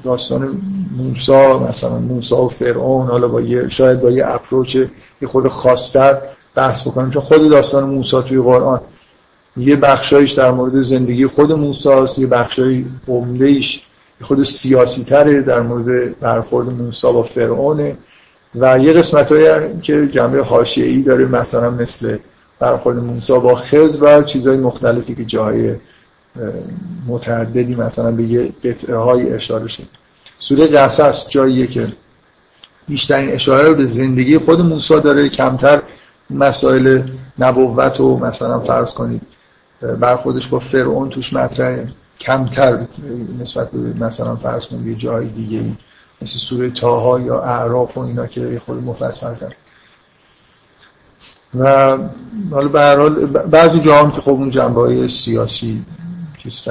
داستان 0.04 0.60
موسا 0.96 1.58
مثلا 1.58 1.98
موسا 1.98 2.44
و 2.44 2.48
فرعون 2.48 3.06
حالا 3.06 3.28
با 3.28 3.40
یه 3.40 3.68
شاید 3.68 4.00
با 4.00 4.10
یه 4.10 4.26
اپروچ 4.26 4.74
یه 4.74 5.28
خود 5.28 5.48
خاصتر 5.48 6.18
بحث 6.54 6.82
بکنیم. 6.82 7.10
چون 7.10 7.22
خود 7.22 7.50
داستان 7.50 7.84
موسا 7.84 8.22
توی 8.22 8.40
قرآن 8.40 8.80
یه 9.56 9.76
بخشایش 9.76 10.32
در 10.32 10.50
مورد 10.50 10.82
زندگی 10.82 11.26
خود 11.26 11.52
موسی 11.52 11.88
است 11.88 12.18
یه 12.18 12.26
بخشای 12.26 12.84
عمده 13.08 13.46
ایش 13.46 13.82
خود 14.22 14.42
سیاسی 14.42 15.04
تره 15.04 15.42
در 15.42 15.60
مورد 15.60 16.20
برخورد 16.20 16.68
موسی 16.68 17.12
با 17.12 17.22
فرعون 17.22 17.92
و 18.54 18.78
یه 18.78 18.92
قسمت 18.92 19.28
که 19.82 20.06
جنبه 20.06 20.42
حاشیه‌ای 20.42 21.02
داره 21.02 21.24
مثلا 21.24 21.70
مثل 21.70 22.18
برخورد 22.58 22.96
موسی 22.98 23.32
با 23.32 23.54
خز 23.54 23.98
و 24.02 24.22
چیزهای 24.22 24.56
مختلفی 24.56 25.14
که 25.14 25.24
جای 25.24 25.74
متعددی 27.06 27.74
مثلا 27.74 28.12
به 28.12 28.22
یه 28.22 28.52
قطعه 28.64 28.96
های 28.96 29.32
اشاره 29.32 29.68
شد 29.68 29.86
سوره 30.38 30.66
قصص 30.66 31.28
جاییه 31.28 31.66
که 31.66 31.92
بیشترین 32.88 33.30
اشاره 33.30 33.68
رو 33.68 33.74
به 33.74 33.86
زندگی 33.86 34.38
خود 34.38 34.60
موسی 34.60 35.00
داره. 35.00 35.28
کمتر 35.28 35.82
مسائل 36.30 37.02
نبوت 37.38 38.00
و 38.00 38.18
مثلا 38.18 38.60
فرض 38.60 38.90
کنید. 38.90 39.22
برخوردش 40.00 40.46
با 40.46 40.58
فرعون 40.58 41.08
توش 41.08 41.32
مطرحه. 41.32 41.88
کمتر 42.20 42.86
نسبت 43.40 43.70
به 43.70 43.78
مثلا 43.78 44.36
فرض 44.36 44.66
کنید 44.66 44.86
یه 44.86 44.94
جای 44.94 45.28
دیگه 45.28 45.64
مثل 46.22 46.38
سوره 46.38 46.70
تاها 46.70 47.20
یا 47.20 47.40
اعراف 47.40 47.98
و 47.98 48.00
اینا 48.00 48.26
که 48.26 48.62
خود 48.66 48.82
مفصل 48.82 49.34
کرد 49.34 49.56
و 51.54 51.98
حالا 52.50 52.68
به 52.68 52.80
هر 52.80 52.96
حال 52.96 53.26
بعضی 53.26 53.80
جاها 53.80 54.04
هم 54.04 54.10
که 54.10 54.20
خب 54.20 54.30
اون 54.30 54.50
جنبه 54.50 54.80
های 54.80 55.08
سیاسی 55.08 55.84
چیز 56.42 56.68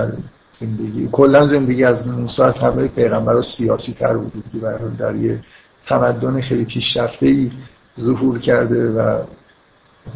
زندگی. 0.60 1.10
کلا 1.12 1.48
زندگی 1.48 1.84
از 1.84 2.08
موسی 2.08 2.42
از 2.42 2.58
همه 2.58 2.88
پیغمبر 2.88 3.42
سیاسی 3.42 3.94
تر 3.94 4.18
بود 4.18 4.44
که 4.52 4.58
در 4.98 5.16
یه 5.16 5.44
تمدن 5.88 6.42
خیلی 6.42 6.66
پیشرفته 6.66 7.26
ای 7.26 7.52
ظهور 8.00 8.40
کرده 8.40 8.92
و 8.92 9.22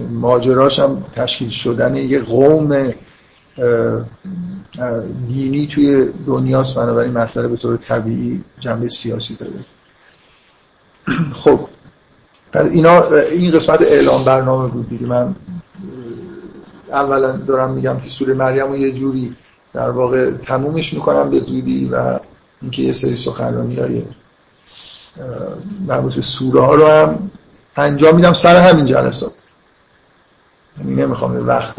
ماجراش 0.10 0.80
هم 0.80 1.06
تشکیل 1.16 1.50
شدن 1.50 1.96
یه 1.96 2.20
قوم 2.20 2.94
دینی 5.28 5.68
توی 5.68 6.10
دنیاست 6.28 6.76
بنابراین 6.76 7.12
مسئله 7.12 7.48
به 7.48 7.58
طور 7.58 7.78
طبیعی 7.78 8.44
جنبه 8.60 8.88
سیاسی 8.88 9.36
داره. 9.36 9.66
خب 11.34 11.60
اینا 12.56 13.04
این 13.32 13.52
قسمت 13.52 13.82
اعلام 13.82 14.24
برنامه 14.24 14.68
بود 14.68 14.90
دیگه. 14.90 15.06
من 15.06 15.36
اولا 16.92 17.32
دارم 17.38 17.72
میگم 17.72 18.00
که 18.00 18.08
سوره 18.08 18.34
مریم 18.34 18.68
رو 18.68 18.78
یه 18.78 18.92
جوری 18.92 19.36
در 19.74 19.90
واقع 19.90 20.32
تمومش 20.32 20.94
می‌کنم 20.94 21.30
به 21.30 21.40
زودی 21.40 21.90
و 21.92 22.20
اینکه 22.62 22.82
یه 22.82 22.94
سری 22.94 23.16
سخنرانی 23.16 23.76
های 23.76 24.04
مربوط 25.88 26.20
سوره 26.20 26.62
ها 26.62 26.76
رو 26.76 26.88
هم 26.88 27.32
انجام 27.76 28.16
میدم 28.16 28.34
سر 28.34 28.56
همین 28.56 28.86
جلسات. 28.86 29.32
یعنی 30.80 30.96
نمی‌خوام 30.96 31.48
وقت 31.48 31.76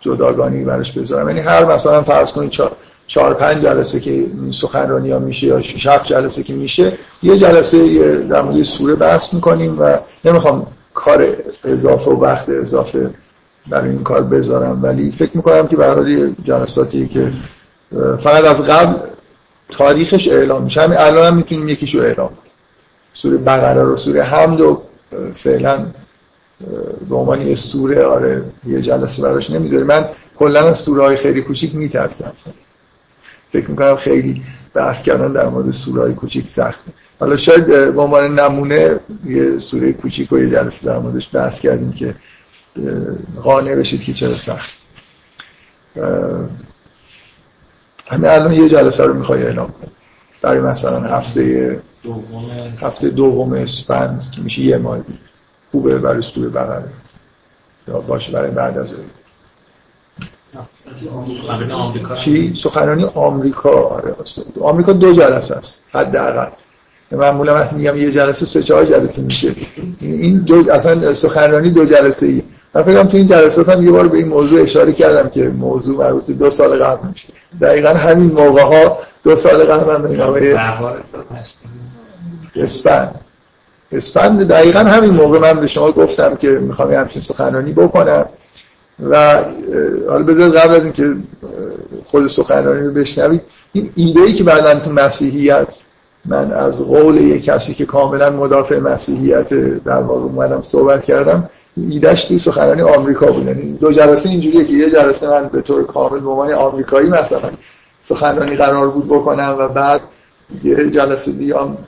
جداگانی 0.00 0.64
برش 0.64 0.92
بذارم. 0.92 1.28
یعنی 1.28 1.40
هر 1.40 1.64
مثلا 1.64 2.02
فرض 2.02 2.32
کنید 2.32 2.50
چهار, 2.50 2.72
چهار 3.06 3.34
پنج 3.34 3.62
جلسه 3.62 4.00
که 4.00 4.26
سخنرانی 4.52 5.10
ها 5.10 5.18
میشه 5.18 5.46
یا 5.46 5.62
شش 5.62 5.86
جلسه 6.04 6.42
که 6.42 6.52
میشه 6.52 6.98
یه 7.22 7.38
جلسه 7.38 8.16
در 8.16 8.42
مورد 8.42 8.62
سوره 8.62 8.94
بحث 8.94 9.34
می‌کنیم 9.34 9.80
و 9.80 9.98
نمی‌خوام 10.24 10.66
کار 10.94 11.36
اضافه 11.64 12.10
و 12.10 12.20
وقت 12.20 12.48
اضافه 12.48 13.10
برای 13.68 13.90
این 13.90 14.02
کار 14.02 14.22
بذارم. 14.22 14.82
ولی 14.82 15.12
فکر 15.12 15.30
می‌کنم 15.34 15.68
که 15.68 15.76
برای 15.76 16.34
جلساتی 16.44 17.08
که 17.08 17.32
فقط 18.22 18.44
از 18.44 18.62
قبل 18.62 18.98
تاریخش 19.68 20.28
اعلام 20.28 20.62
میشه. 20.62 20.82
همین 20.82 20.98
الان 20.98 21.26
هم 21.26 21.36
می‌تونیم 21.36 21.68
یکیشو 21.68 21.98
اعلام 21.98 22.30
سوره 23.12 23.36
بقره 23.36 23.82
رو 23.82 23.96
سوره 23.96 24.22
حمد 24.22 24.60
و 24.60 24.82
فعلا 25.34 25.86
به 27.08 27.16
عنوان 27.16 27.54
سوره 27.54 28.04
آره 28.04 28.42
یه 28.66 28.82
جلسه 28.82 29.22
براش 29.22 29.50
نمی‌ذاره 29.50 29.84
من 29.84 30.04
کلا 30.36 30.68
از 30.68 30.78
سوره 30.78 31.02
های 31.02 31.16
خیلی 31.16 31.42
کوچیک 31.42 31.74
میترسم. 31.74 32.32
فکر 33.52 33.70
می‌کنم 33.70 33.96
خیلی 33.96 34.42
بحث 34.74 35.02
کردن 35.02 35.32
در 35.32 35.48
مورد 35.48 35.70
سوره 35.70 36.02
های 36.02 36.14
کوچیک 36.14 36.48
سخته 36.48 36.92
حالا 37.20 37.36
شاید 37.36 37.66
به 37.66 38.00
عنوان 38.00 38.40
نمونه 38.40 39.00
یه 39.26 39.58
سوره 39.58 39.92
کوچیک 39.92 40.32
و 40.32 40.38
یه 40.38 40.50
جلسه 40.50 40.86
در 40.86 40.98
موردش 40.98 41.30
بحث 41.32 41.60
کردیم 41.60 41.92
که 41.92 42.14
قانع 43.42 43.74
بشید 43.74 44.04
که 44.04 44.12
چرا 44.12 44.36
سخت. 44.36 44.70
همین 48.06 48.30
الان 48.30 48.52
یه 48.52 48.68
جلسه 48.68 49.04
رو 49.04 49.14
می‌خوای 49.14 49.42
اعلام 49.42 49.66
کنم 49.66 49.90
برای 50.42 50.60
مثلا 50.60 51.00
هفته 51.00 51.80
هفته 52.82 53.08
دوم 53.08 53.52
اسفند 53.52 54.30
که 54.34 54.40
میشه 54.40 54.62
یه 54.62 54.78
ماه 54.78 55.00
خوبه 55.70 55.98
برای 55.98 56.22
سوره 56.22 56.48
بقره 56.48 56.84
یا 57.88 58.00
باشه 58.00 58.32
برای 58.32 58.50
بعد 58.50 58.78
از 58.78 58.94
چی؟ 62.14 62.54
سخنرانی 62.56 63.04
آمریکا. 63.04 63.70
آره 63.70 64.14
آمریکا 64.60 64.92
دو 64.92 65.12
جلسه 65.12 65.56
است. 65.56 65.82
حداقل. 65.92 66.50
معمولا 67.12 67.54
وقتی 67.54 67.76
میگم 67.76 67.96
یه 67.96 68.10
جلسه 68.10 68.46
سه 68.46 68.62
چهار 68.62 68.84
جلسه 68.84 69.22
میشه. 69.22 69.54
این 70.00 70.38
دو 70.38 70.72
اصلا 70.72 71.14
سخنرانی 71.14 71.70
دو 71.70 71.84
جلسه 71.84 72.26
ای 72.26 72.42
من 72.74 72.82
فکرم 72.82 73.06
تو 73.06 73.16
این 73.16 73.26
جلسات 73.26 73.68
هم 73.68 73.84
یه 73.84 73.90
بار 73.90 74.08
به 74.08 74.18
این 74.18 74.28
موضوع 74.28 74.62
اشاره 74.62 74.92
کردم 74.92 75.28
که 75.28 75.48
موضوع 75.48 75.98
مربوط 75.98 76.26
دو 76.26 76.50
سال 76.50 76.84
قبل 76.84 77.08
میشه. 77.08 77.28
دقیقا 77.60 77.88
همین 77.88 78.32
موقع 78.32 78.62
ها 78.62 78.98
دو 79.24 79.36
سال 79.36 79.64
قبل 79.64 79.94
هم 79.94 80.04
این 80.04 80.20
آقای 80.20 80.52
اسفند. 82.56 83.14
اسفند 83.92 84.48
دقیقا 84.48 84.78
همین 84.78 85.10
موقع 85.10 85.38
من 85.38 85.60
به 85.60 85.66
شما 85.66 85.92
گفتم 85.92 86.36
که 86.36 86.48
می‌خوام 86.48 86.92
همچین 86.92 87.22
سخنرانی 87.22 87.72
بکنم 87.72 88.26
و 89.10 89.44
حالا 90.08 90.22
بذارید 90.22 90.54
قبل 90.54 90.74
از 90.74 90.84
اینکه 90.84 91.14
خود 92.04 92.26
سخنرانی 92.26 92.86
رو 92.86 92.92
بشنوید 92.92 93.42
این 93.72 93.90
ایده 93.94 94.20
ای 94.20 94.32
که 94.32 94.44
بعدا 94.44 94.80
تو 94.80 94.90
مسیحیت 94.90 95.76
من 96.24 96.52
از 96.52 96.82
قول 96.82 97.16
یک 97.16 97.44
کسی 97.44 97.74
که 97.74 97.86
کاملا 97.86 98.30
مدافع 98.30 98.78
مسیحیت 98.78 99.54
در 99.84 100.02
واقع 100.02 100.20
اومدم 100.20 100.62
صحبت 100.62 101.04
کردم 101.04 101.50
ایدهش 101.76 102.24
توی 102.24 102.38
سخنرانی 102.38 102.82
آمریکا 102.82 103.32
بود. 103.32 103.46
یعنی 103.46 103.72
دو 103.72 103.92
جلسه 103.92 104.28
اینجوریه 104.28 104.64
که 104.64 104.72
یه 104.72 104.90
جلسه 104.90 105.28
من 105.28 105.48
به 105.48 105.62
طور 105.62 105.86
کامل 105.86 106.20
به 106.20 106.30
عنوان 106.30 106.52
آمریکایی 106.52 107.08
مثلا 107.08 107.50
سخنرانی 108.00 108.56
قرار 108.56 108.90
بود 108.90 109.06
بکنم 109.06 109.56
و 109.58 109.68
بعد 109.68 110.00
یه 110.64 110.90
جلسه 110.90 111.32
بیام 111.32 111.78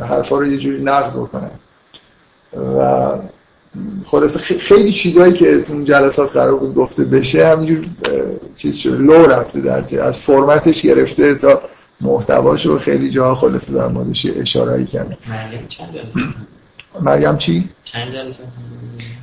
حرفا 0.00 0.38
رو 0.38 0.46
یه 0.46 0.58
جوری 0.58 0.82
نقد 0.82 1.12
بکنم. 1.12 1.50
و 2.78 3.10
خلاصه 4.04 4.38
خیلی 4.38 4.92
چیزهایی 4.92 5.32
که 5.32 5.64
اون 5.68 5.84
جلسات 5.84 6.32
قرار 6.32 6.56
بود 6.56 6.74
گفته 6.74 7.04
بشه 7.04 7.46
همینجور 7.46 7.84
چیز 8.56 8.76
شده 8.76 8.96
لو 8.96 9.26
رفته 9.26 9.60
در 9.60 10.00
از 10.00 10.18
فرمتش 10.18 10.82
گرفته 10.82 11.34
تا 11.34 11.62
محتواش 12.00 12.66
رو 12.66 12.78
خیلی 12.78 13.10
جاها 13.10 13.34
خلاصه 13.34 13.72
در 13.72 13.86
موردش 13.86 14.26
اشارهایی 14.26 14.86
کرد. 14.86 15.18
مریم 17.00 17.36
چی؟ 17.36 17.68
چند 17.84 18.12
جلسه؟ 18.12 18.44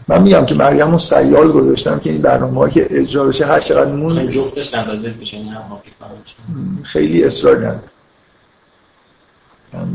من 0.07 0.21
میگم 0.21 0.45
که 0.45 0.55
مریم 0.55 0.91
رو 0.91 0.97
سیال 0.97 1.51
گذاشتم 1.51 1.99
که 1.99 2.09
این 2.09 2.21
برنامه 2.21 2.69
که 2.69 2.87
اجرا 2.89 3.25
بشه 3.25 3.45
هر 3.45 3.59
چقدر 3.59 3.91
مون 3.91 4.29
جفتش 4.29 4.71
بشه 5.21 5.37
خیلی 6.83 7.23
اصرار 7.23 7.57
ندارم 7.57 7.81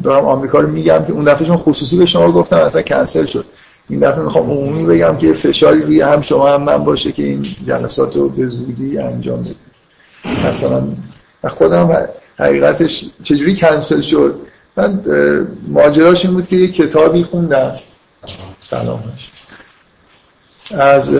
دارم 0.03 0.25
آمریکا 0.25 0.61
رو 0.61 0.69
میگم 0.69 1.05
که 1.07 1.13
اون 1.13 1.25
دفعه 1.25 1.47
چون 1.47 1.57
خصوصی 1.57 1.99
به 1.99 2.07
شما 2.07 2.33
گفتم 2.33 2.57
اصلا 2.57 2.83
کنسل 2.83 3.27
شد. 3.27 3.45
این 3.89 4.01
دفعه 4.01 4.23
می‌خوام 4.23 4.51
عمومی 4.51 4.87
بگم 4.87 5.17
که 5.17 5.33
فشاری 5.33 5.83
روی 5.83 6.01
هم 6.01 6.23
شما 6.23 6.49
هم 6.49 6.63
من 6.63 6.85
باشه 6.85 7.13
که 7.13 7.23
این 7.23 7.47
جلسات 7.67 8.17
رو 8.17 8.29
به 8.29 8.47
زودی 8.47 8.99
انجام 8.99 9.43
بدید 9.43 9.57
مثلا 10.45 10.87
خودم 11.49 12.09
حقیقتش 12.39 13.05
چجوری 13.23 13.57
کنسل 13.57 14.01
شد؟ 14.01 14.41
من 14.77 15.01
ماجراش 15.69 16.25
این 16.25 16.35
بود 16.35 16.49
که 16.49 16.57
یه 16.57 16.73
کتابی 16.73 17.25
خوندم. 17.25 17.73
سلام 18.61 19.03
از 20.71 21.11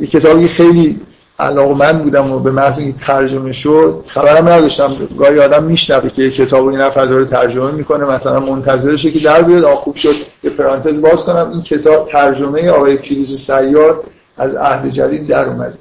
یه 0.00 0.06
کتابی 0.06 0.48
خیلی 0.48 1.00
علاقمند 1.38 2.02
بودم 2.02 2.32
و 2.32 2.38
به 2.38 2.50
محض 2.50 2.78
اینکه 2.78 2.98
ترجمه 2.98 3.52
شد 3.52 4.04
خبرم 4.06 4.48
نداشتم. 4.48 4.96
گاهی 5.18 5.38
آدم 5.38 5.64
میشنوه 5.64 6.10
که 6.10 6.22
یه 6.22 6.30
کتاب 6.30 6.66
این 6.66 6.80
نفر 6.80 7.06
داره 7.06 7.24
ترجمه 7.24 7.70
می‌کنه 7.70 8.04
مثلا 8.04 8.40
منتظرشه 8.40 9.10
که 9.10 9.18
در 9.18 9.42
بیاد. 9.42 9.64
خوب 9.64 9.96
شد. 9.96 10.14
یه 10.44 10.50
پرانتز 10.50 11.00
باز 11.00 11.24
کنم. 11.24 11.50
این 11.50 11.62
کتاب 11.62 12.08
ترجمه 12.08 12.70
آقای 12.70 12.96
پیروز 12.96 13.40
سیار 13.40 14.04
از 14.36 14.54
عهد 14.54 14.90
جدید 14.90 15.26
در 15.26 15.48
اومد 15.48 15.78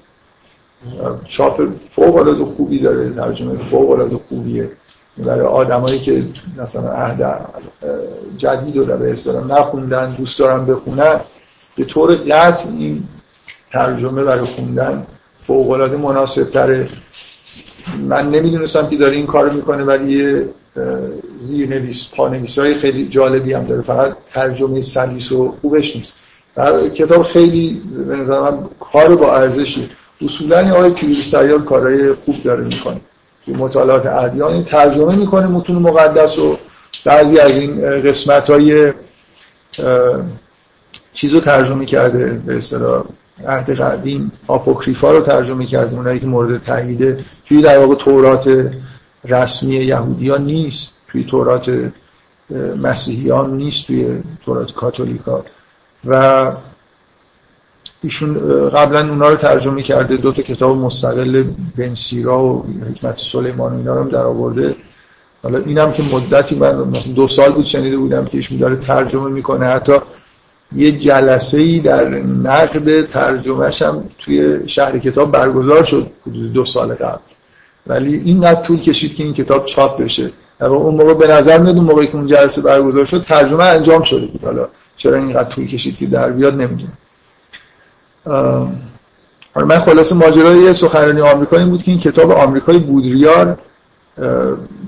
چاپ 1.25 1.67
فوق 1.91 2.15
العاده 2.15 2.45
خوبی 2.45 2.79
داره. 2.79 3.09
ترجمه 3.09 3.57
فوق 3.57 3.91
العاده 3.91 4.17
خوبیه. 4.29 4.71
برای 5.17 5.47
آدمایی 5.47 5.99
که 5.99 6.23
مثلا 6.57 6.91
عهد 6.91 7.45
جدید 8.37 8.77
رو 8.77 8.85
به 8.85 9.11
اصطلاح 9.11 9.47
نخوندن 9.47 10.15
دوست 10.15 10.39
دارن 10.39 10.65
بخونن 10.65 11.19
به 11.75 11.85
طور 11.85 12.15
قطع 12.15 12.69
این 12.69 13.03
ترجمه 13.71 14.23
برای 14.23 14.45
خوندن 14.45 15.07
فوق 15.39 15.69
العاده 15.69 15.97
مناسب 15.97 16.43
تره 16.43 16.89
من 18.07 18.29
نمی‌دونستم 18.29 18.89
که 18.89 18.97
داره 18.97 19.15
این 19.15 19.25
کارو 19.25 19.53
می‌کنه 19.53 19.83
ولی 19.83 20.13
یه 20.13 20.49
زیرنویس 21.39 22.05
پانویس 22.15 22.59
های 22.59 22.75
خیلی 22.75 23.07
جالبی 23.07 23.53
هم 23.53 23.63
داره. 23.63 23.81
فقط 23.81 24.15
ترجمه 24.33 24.81
سلیس 24.81 25.31
و 25.31 25.55
خوبش 25.61 25.95
نیست. 25.95 26.13
کتاب 26.95 27.23
خیلی 27.23 27.81
به 28.07 28.15
نظر 28.15 28.41
من 28.41 28.59
کار 28.79 29.15
با 29.15 29.35
ارزشی. 29.35 29.89
اصولا 30.21 30.75
آقای 30.75 30.93
سیار 31.23 31.61
کارهای 31.61 32.13
خوب 32.13 32.43
داره 32.43 32.67
می‌کنه. 32.67 33.01
مطالعات 33.47 34.05
ادیان 34.05 34.63
ترجمه 34.63 35.15
می‌کنه 35.15 35.47
متون 35.47 35.75
مقدس 35.75 36.37
و 36.37 36.57
بعضی 37.05 37.39
از 37.39 37.57
این 37.57 38.01
قسمت 38.01 38.49
های 38.49 38.93
چیز 41.13 41.33
رو 41.33 41.39
ترجمه 41.39 41.85
کرده 41.85 42.41
به 42.45 42.57
اصطلاح 42.57 43.03
عهد 43.47 43.69
قدیم 43.69 44.31
آپوکریفا 44.47 45.11
رو 45.11 45.19
ترجمه 45.19 45.65
کرده 45.65 45.95
اونایی 45.95 46.19
که 46.19 46.25
مورد 46.25 46.63
تاییده 46.63 47.25
توی 47.45 47.61
در 47.61 47.79
واقع 47.79 47.95
تورات 47.95 48.71
رسمی 49.25 49.75
یهودیان 49.75 50.45
نیست 50.45 50.93
توی 51.07 51.23
تورات 51.23 51.91
مسیحیان 52.77 53.57
نیست 53.57 53.87
توی 53.87 54.21
تورات 54.45 54.73
کاتولیکا. 54.73 55.45
و 56.05 56.51
ایشون 58.03 58.33
قبلا 58.69 59.09
اونا 59.09 59.29
رو 59.29 59.35
ترجمه 59.35 59.81
کرده 59.81 60.17
دو 60.17 60.31
تا 60.31 60.41
کتاب 60.41 60.77
مستقل 60.77 61.43
بن 61.77 61.95
سیرا 61.95 62.43
و 62.43 62.65
حکمت 62.91 63.17
سلیمان 63.17 63.73
و 63.73 63.77
اینا 63.77 63.95
رو 63.95 64.09
در 64.09 64.23
آورده. 64.23 64.75
حالا 65.43 65.57
اینم 65.57 65.91
که 65.91 66.03
مدتی 66.03 66.55
من 66.55 66.91
دو 67.15 67.27
سال 67.27 67.51
بود 67.51 67.65
شنیده 67.65 67.97
بودم 67.97 68.25
که 68.25 68.37
ایشون 68.37 68.57
داره 68.57 68.75
ترجمه 68.75 69.29
می‌کنه. 69.29 69.65
حتی 69.65 69.93
یه 70.75 70.91
جلسه 70.91 71.57
ای 71.57 71.79
در 71.79 72.09
نقد 72.43 73.05
ترجمهش 73.05 73.81
هم 73.81 74.03
توی 74.19 74.59
شهر 74.67 74.99
کتاب 74.99 75.31
برگزار 75.31 75.83
شد 75.83 76.07
حدود 76.27 76.53
دو 76.53 76.65
سال 76.65 76.93
قبل. 76.93 77.21
ولی 77.87 78.15
این 78.15 78.39
نه 78.39 78.55
طول 78.55 78.79
کشید 78.79 79.15
که 79.15 79.23
این 79.23 79.33
کتاب 79.33 79.65
چاپ 79.65 80.01
بشه. 80.01 80.31
اون 80.61 80.95
موقع 80.95 81.13
به 81.13 81.27
نظر 81.27 81.57
میاد 81.57 81.75
اون 81.75 81.85
موقعی 81.85 82.07
که 82.07 82.15
اون 82.15 82.27
جلسه 82.27 82.61
برگزار 82.61 83.05
شد 83.05 83.23
ترجمه 83.23 83.63
انجام 83.63 84.03
شده 84.03 84.25
بود. 84.25 84.43
حالا 84.43 84.67
چرا 84.97 85.17
اینقدر 85.17 85.49
طول 85.49 85.67
کشید 85.67 85.97
که 85.97 86.05
در 86.05 86.31
بیاد 86.31 86.53
نمی‌دونم. 86.53 86.97
حالا 88.25 89.67
من 89.67 89.79
خلاص 89.79 90.11
ماجرای 90.11 90.73
سخنرانی 90.73 91.21
آمریکا 91.21 91.57
این 91.57 91.69
بود 91.69 91.83
که 91.83 91.91
این 91.91 91.99
کتاب 91.99 92.31
آمریکای 92.31 92.79
بودریار 92.79 93.57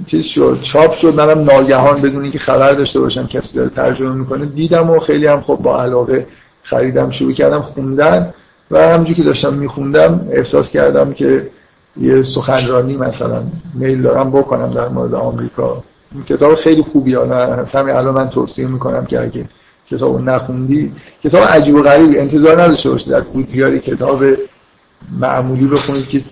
چیز 0.06 0.26
شد 0.26 0.60
چاپ 0.62 0.94
شد. 0.94 1.16
منم 1.16 1.40
ناگهان 1.40 2.02
بدون 2.02 2.22
اینکه 2.22 2.40
خبر 2.40 2.74
داشته 2.74 3.00
باشم 3.00 3.28
کسی 3.28 3.58
داره 3.58 3.70
ترجمه 3.70 4.16
می‌کنه 4.16 4.46
دیدم 4.46 4.90
و 4.90 5.00
خیلی 5.00 5.28
هم 5.28 5.42
خب 5.42 5.56
با 5.56 5.82
علاقه 5.82 6.28
خریدم 6.64 7.10
شروع 7.10 7.34
کردم 7.34 7.62
خوندن 7.62 8.34
و 8.72 8.88
همونجوری 8.88 9.16
که 9.16 9.24
داشتم 9.24 9.54
میخوندم 9.54 10.28
احساس 10.32 10.70
کردم 10.70 11.14
که 11.14 11.50
یه 12.02 12.22
سخنرانی 12.22 12.98
مثلا 12.98 13.44
میل 13.74 14.02
دارم 14.02 14.32
بکنم 14.32 14.74
در 14.74 14.88
مورد 14.88 15.14
آمریکا. 15.14 15.84
کتاب 16.30 16.56
خیلی 16.56 16.82
خوبی 16.82 17.12
نه 17.12 17.66
همین 17.74 17.96
الان 17.96 18.14
من 18.14 18.30
توصیه 18.30 18.68
می‌کنم 18.68 19.06
که 19.06 19.22
اگه 19.22 19.46
کتاب 19.90 20.22
نخوندی 20.22 20.92
کتاب 21.24 21.44
عجیب 21.44 21.76
و 21.76 21.82
غریبی 21.82 22.20
انتظار 22.20 22.62
نداشته 22.62 22.90
باشید 22.90 23.10
در 23.10 23.22
بودیاری 23.22 23.80
کتاب 23.80 24.24
معمولی 25.20 25.68
بخونید 25.68 26.08
که 26.08 26.24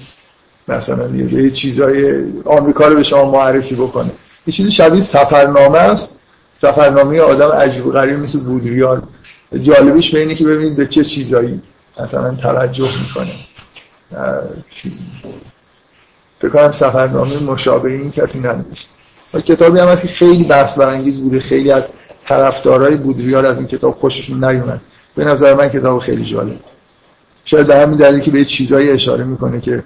مثلا 0.67 1.15
یه 1.15 1.51
چیزای 1.51 2.25
آمریکا 2.45 2.87
رو 2.87 2.95
به 2.95 3.03
شما 3.03 3.31
معرفی 3.31 3.75
بکنه. 3.75 4.11
یه 4.47 4.53
چیزی 4.53 4.71
شبیه 4.71 5.01
سفرنامه 5.01 5.77
است. 5.77 6.19
سفرنامه 6.53 7.19
آدم 7.19 7.49
عجیب 7.49 7.87
و 7.87 7.91
غریب 7.91 8.19
مثل 8.19 8.39
بودریار 8.39 9.03
جالبش 9.61 10.11
به 10.11 10.19
اینه 10.19 10.35
که 10.35 10.45
ببینید 10.45 10.75
به 10.75 10.87
چه 10.87 11.03
چیزایی 11.03 11.61
مثلا 11.99 12.35
توجه 12.35 12.89
می‌کنه. 13.01 13.33
فکر 16.41 16.71
سفرنامه 16.71 17.39
مشابه 17.39 17.91
این 17.91 18.11
کسی 18.11 18.39
ننوشت 18.39 18.89
کتابی 19.45 19.79
هم 19.79 19.87
هست 19.87 20.01
که 20.01 20.07
خیلی 20.07 20.43
بحث 20.43 20.77
برانگیز 20.77 21.19
بوده 21.19 21.39
خیلی 21.39 21.71
از 21.71 21.89
طرفدارای 22.27 22.95
بودریار 22.95 23.45
از 23.45 23.57
این 23.57 23.67
کتاب 23.67 23.95
خوششون 23.95 24.43
نیومد. 24.43 24.81
به 25.15 25.25
نظر 25.25 25.53
من 25.53 25.69
کتاب 25.69 25.99
خیلی 25.99 26.23
جالب. 26.23 26.59
شاید 27.45 27.67
به 27.67 27.75
همین 27.75 27.97
دلیل 27.97 28.19
که 28.19 28.31
به 28.31 28.45
چیزایی 28.45 28.89
اشاره 28.89 29.23
می‌کنه 29.23 29.61
که 29.61 29.83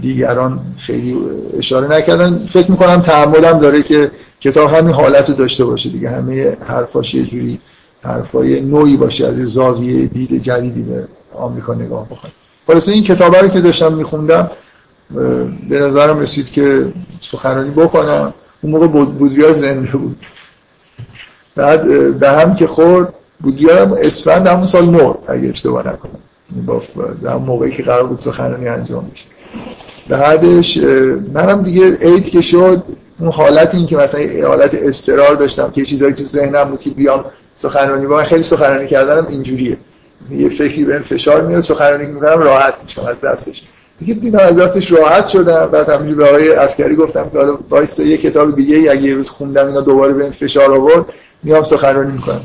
دیگران 0.00 0.60
خیلی 0.78 1.16
اشاره 1.58 1.88
نکردن. 1.88 2.46
فکر 2.46 2.70
می‌کنم 2.70 3.00
تعمدم 3.00 3.58
داره 3.58 3.82
که 3.82 4.10
کتاب 4.40 4.70
همین 4.70 4.94
حالت 4.94 5.28
رو 5.28 5.34
داشته 5.34 5.64
باشه 5.64 5.88
دیگه. 5.88 6.10
همه 6.10 6.56
حرفاش 6.66 7.14
یه 7.14 7.26
جوری 7.26 7.60
حرفای 8.02 8.60
نوعی 8.60 8.96
باشه 8.96 9.26
از 9.26 9.36
زاویه 9.36 10.06
دید 10.06 10.42
جدیدی 10.42 10.82
به 10.82 11.08
آمریکا 11.34 11.74
نگاه 11.74 12.06
بکنه. 12.06 12.32
خلاصه 12.66 12.92
این 12.92 13.04
کتاب 13.04 13.36
رو 13.36 13.48
که 13.48 13.60
داشتم 13.60 13.92
میخوندم 13.92 14.50
به 15.70 15.80
نظرم 15.80 16.20
رسید 16.20 16.50
که 16.50 16.86
سخنرانی 17.20 17.70
بکنم. 17.70 18.34
اون 18.62 18.72
موقع 18.72 18.86
بودریار 18.86 19.52
زنده 19.52 19.90
بود. 19.90 20.16
بعد 21.56 22.18
به 22.18 22.30
هم 22.30 22.54
که 22.54 22.66
خورد 22.66 23.14
بودریار 23.40 23.82
هم 23.82 23.92
اسفند 23.92 24.46
همون 24.46 24.66
سال 24.66 24.84
مرد 24.84 25.18
اگه 25.28 25.48
اشتباه 25.48 25.88
نکنم. 25.88 26.18
در 27.22 27.36
موقعی 27.36 27.70
که 27.70 27.82
قرار 27.82 28.06
بود 28.06 28.18
سخنرانی 28.18 28.68
انجام 28.68 29.04
میشه 29.10 29.24
بعدش 30.08 30.78
منم 31.34 31.62
دیگه 31.62 31.96
عید 31.96 32.28
که 32.28 32.40
شد 32.40 32.82
اون 33.20 33.30
حالت 33.30 33.74
این 33.74 33.86
که 33.86 33.96
مثلا 33.96 34.48
حالت 34.48 34.74
استرار 34.74 35.34
داشتم 35.34 35.70
که 35.70 35.84
چیزایی 35.84 36.14
تو 36.14 36.24
ذهنم 36.24 36.64
بود 36.64 36.80
که 36.80 36.90
بیام 36.90 37.24
سخنرانی 37.56 38.06
با 38.06 38.16
من 38.16 38.22
خیلی 38.22 38.42
سخنرانی 38.42 38.86
کردنم 38.86 39.26
اینجوریه. 39.26 39.76
یه 40.30 40.48
فکری 40.48 40.84
به 40.84 40.98
فشار 40.98 41.46
میاد 41.46 41.60
سخنرانی 41.60 42.06
می‌کنم 42.06 42.38
راحت 42.38 42.74
میشم 42.84 43.02
از 43.06 43.20
دستش. 43.20 43.62
دیگه 43.98 44.14
بینا 44.14 44.38
از 44.38 44.56
دستش 44.56 44.92
راحت 44.92 45.28
شدم. 45.28 45.66
بعد 45.72 45.88
همینجوری 45.88 46.14
به 46.14 46.28
آقای 46.28 46.48
عسکری 46.48 46.96
گفتم 46.96 47.30
که 47.30 47.38
حالا 47.38 47.58
وایس 47.70 47.98
یه 47.98 48.16
کتاب 48.16 48.56
دیگه 48.56 48.76
اگه 48.90 49.02
یه 49.02 49.14
روز 49.14 49.28
خوندم 49.30 49.66
اینا 49.66 49.80
دوباره 49.80 50.12
به 50.12 50.30
فشار 50.30 50.72
آورد. 50.72 51.04
میام 51.44 51.62
سخنرانی 51.62 52.12
می‌کنم. 52.12 52.40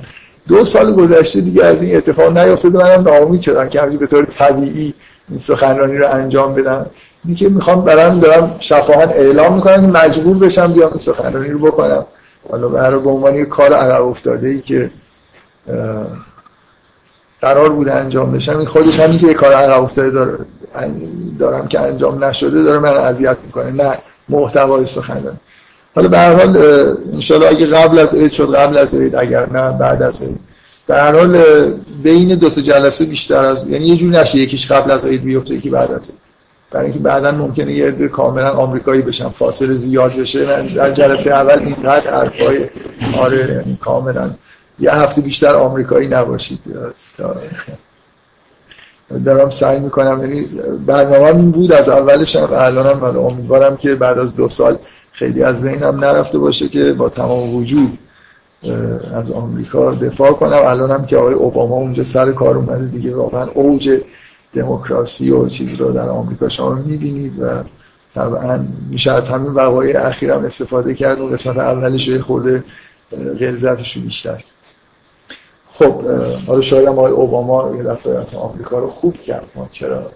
دو 0.47 0.65
سال 0.65 0.93
گذشته 0.93 1.41
دیگه 1.41 1.65
از 1.65 1.81
این 1.81 1.97
اتفاق 1.97 2.37
نیافتاده 2.37 2.77
منم 2.77 3.01
ناامید 3.01 3.41
شدم 3.41 3.69
که 3.69 3.81
همینجوری 3.81 4.05
به 4.05 4.07
طور 4.07 4.25
طبیعی 4.25 4.93
این 5.29 5.37
سخنرانی 5.37 5.97
رو 5.97 6.09
انجام 6.11 6.55
بدم. 6.55 6.85
اینکه 7.25 7.49
می‌خوام 7.49 7.81
برام 7.81 8.19
دارم 8.19 8.55
شفاهن 8.59 9.09
اعلام 9.09 9.55
می‌کنم 9.55 9.85
مجبور 9.85 10.37
بشم 10.37 10.73
بیام 10.73 10.97
سخنرانی 10.97 11.49
رو 11.49 11.59
بکنم. 11.59 12.05
حالا 12.51 12.67
برای 12.67 12.99
به 12.99 13.09
عنوان 13.09 13.45
کار 13.45 13.73
عقب 13.73 14.03
افتاده 14.03 14.47
ای 14.47 14.61
که 14.61 14.91
قرار 17.41 17.69
بوده 17.69 17.93
انجام 17.93 18.31
بشم 18.31 18.57
این 18.57 18.67
خودش 18.67 18.99
همین 18.99 19.19
که 19.19 19.27
یه 19.27 19.33
کار 19.33 19.53
عقب 19.53 19.83
افتاده 19.83 20.09
داره. 20.09 20.37
دارم 21.39 21.67
که 21.67 21.79
انجام 21.79 22.23
نشده 22.23 22.63
داره 22.63 22.79
من 22.79 22.97
اذیت 22.97 23.37
می‌کنه. 23.45 23.71
نه 23.71 23.97
محتوای 24.29 24.85
سخنرانی. 24.85 25.37
حالا 25.95 26.07
به 26.07 26.17
هر 26.17 26.33
حال 26.33 26.57
ان 26.57 27.43
اگه 27.49 27.65
قبل 27.65 27.99
از 27.99 28.15
عید 28.15 28.31
شد 28.31 28.55
قبل 28.55 28.77
از 28.77 28.95
عید 28.95 29.15
اگر 29.15 29.49
نه 29.49 29.77
بعد 29.77 30.03
از 30.03 30.21
عید. 30.21 30.39
به 30.87 30.95
هر 30.95 31.15
حال 31.15 31.37
بین 32.03 32.35
دو 32.35 32.49
تا 32.49 32.61
جلسه 32.61 33.05
بیشتر 33.05 33.45
از 33.45 33.67
یعنی 33.67 33.85
یه 33.85 33.95
جور 33.95 34.11
نشه 34.11 34.37
یکیش 34.37 34.71
قبل 34.71 34.91
از 34.91 35.05
عید 35.05 35.23
بیفته 35.23 35.55
یکی 35.55 35.69
بعد 35.69 35.91
از 35.91 36.09
عید. 36.09 36.19
برای 36.71 36.85
اینکه 36.85 36.99
بعدا 36.99 37.31
ممکنه 37.31 37.73
یه 37.73 37.87
عده 37.87 38.07
کاملا 38.07 38.51
آمریکایی 38.51 39.01
بشن 39.01 39.29
فاصله 39.29 39.75
زیاد 39.75 40.13
بشه. 40.13 40.45
من 40.45 40.65
در 40.65 40.91
جلسه 40.91 41.31
اول 41.31 41.59
اینقدر 41.59 42.11
حرفای 42.11 42.69
آره 43.17 43.37
یعنی 43.37 43.77
کاملا. 43.81 44.29
یه 44.79 44.91
هفته 44.91 45.21
بیشتر 45.21 45.55
آمریکایی 45.55 46.07
نباشید. 46.07 46.59
دارم 49.25 49.49
سعی 49.49 49.79
می‌کنم 49.79 50.19
یعنی 50.19 50.49
برنامه 50.85 51.25
این 51.25 51.51
بود 51.51 51.71
از 51.71 51.89
اولش 51.89 52.35
هم 52.35 52.49
الانم 52.51 53.03
امیدوارم 53.03 53.77
که 53.77 53.95
بعد 53.95 54.17
از 54.17 54.35
دو 54.35 54.49
سال 54.49 54.77
خیلی 55.19 55.43
از 55.43 55.59
ذهنم 55.59 56.05
نرفته 56.05 56.37
باشه 56.37 56.67
که 56.67 56.93
با 56.93 57.09
تمام 57.09 57.55
وجود 57.55 57.97
از 59.13 59.31
آمریکا 59.31 59.91
دفاع 59.91 60.31
کنم. 60.31 60.59
الانم 60.63 61.05
که 61.05 61.17
آقای 61.17 61.33
اوباما 61.33 61.75
اونجا 61.75 62.03
سر 62.03 62.31
کار 62.31 62.57
اومده 62.57 62.85
دیگه. 62.85 63.15
واقعا 63.15 63.47
اوج 63.47 63.99
دموکراسی 64.53 65.31
و 65.31 65.47
چیزی 65.47 65.75
رو 65.75 65.91
در 65.91 66.09
آمریکا 66.09 66.49
شما 66.49 66.73
می‌بینید 66.73 67.33
و 67.41 67.63
طبعا 68.15 68.65
میشه 68.89 69.11
از 69.11 69.29
همین 69.29 69.51
وقایع 69.53 70.07
اخیرم 70.07 70.45
استفاده 70.45 70.93
کرد. 70.93 71.21
و 71.21 71.27
قسمت 71.27 71.57
اولش 71.57 72.07
یه 72.07 72.21
خورده 72.21 72.63
غلظتش 73.39 73.97
بیشتر. 73.97 74.43
خب 75.71 76.01
حالا 76.47 76.61
شاید 76.61 76.87
هم 76.87 76.99
آقای 76.99 77.11
اوباما 77.11 77.75
یه 77.75 77.83
دفعه 77.83 78.37
آمریکا 78.37 78.79
رو 78.79 78.89
خوب 78.89 79.17
کرد. 79.17 79.45
ما 79.55 79.67
چرا 79.71 80.11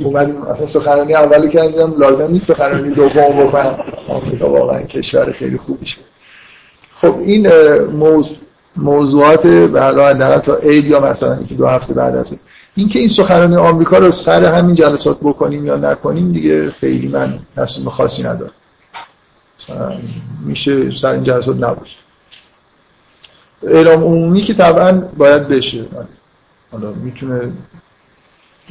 اومدیم 0.00 0.42
اصلا 0.42 0.66
سخنرانی 0.66 1.14
اولی 1.14 1.48
کردم 1.48 1.94
لازم 1.98 2.30
نیست 2.32 2.52
سخنرانی 2.52 2.90
دوم 2.90 3.46
بکنم 3.46 3.78
آمریکا 4.08 4.50
واقعا 4.50 4.82
کشور 4.82 5.32
خیلی 5.32 5.56
خوبی 5.56 5.86
شد. 5.86 6.00
خب 6.94 7.18
این 7.18 7.48
موضوع 7.84 8.36
موضوعات 8.76 9.46
بعدا 9.46 10.38
تا 10.38 10.54
عید 10.56 10.84
یا 10.84 11.00
مثلا 11.00 11.40
یکی 11.40 11.54
دو 11.54 11.66
هفته 11.66 11.94
بعد 11.94 12.16
از 12.16 12.38
اینکه 12.74 12.98
این 12.98 13.08
سخنرانی 13.08 13.56
آمریکا 13.56 13.98
رو 13.98 14.10
سر 14.10 14.44
همین 14.44 14.74
جلسات 14.74 15.18
بکنیم 15.20 15.66
یا 15.66 15.76
نکنیم 15.76 16.32
دیگه 16.32 16.70
خیلی 16.70 17.08
من 17.08 17.38
تصمیم 17.56 17.88
خاصی 17.88 18.22
ندارم. 18.22 18.52
میشه 20.44 20.94
سر 20.94 21.12
این 21.12 21.22
جلسات 21.22 21.56
نباشه. 21.56 21.96
اعلام 23.62 24.04
عمومی 24.04 24.42
که 24.42 24.54
طبعا 24.54 24.92
باید 25.16 25.48
بشه. 25.48 25.84
حالا 26.72 26.92
می‌تونه 26.92 27.52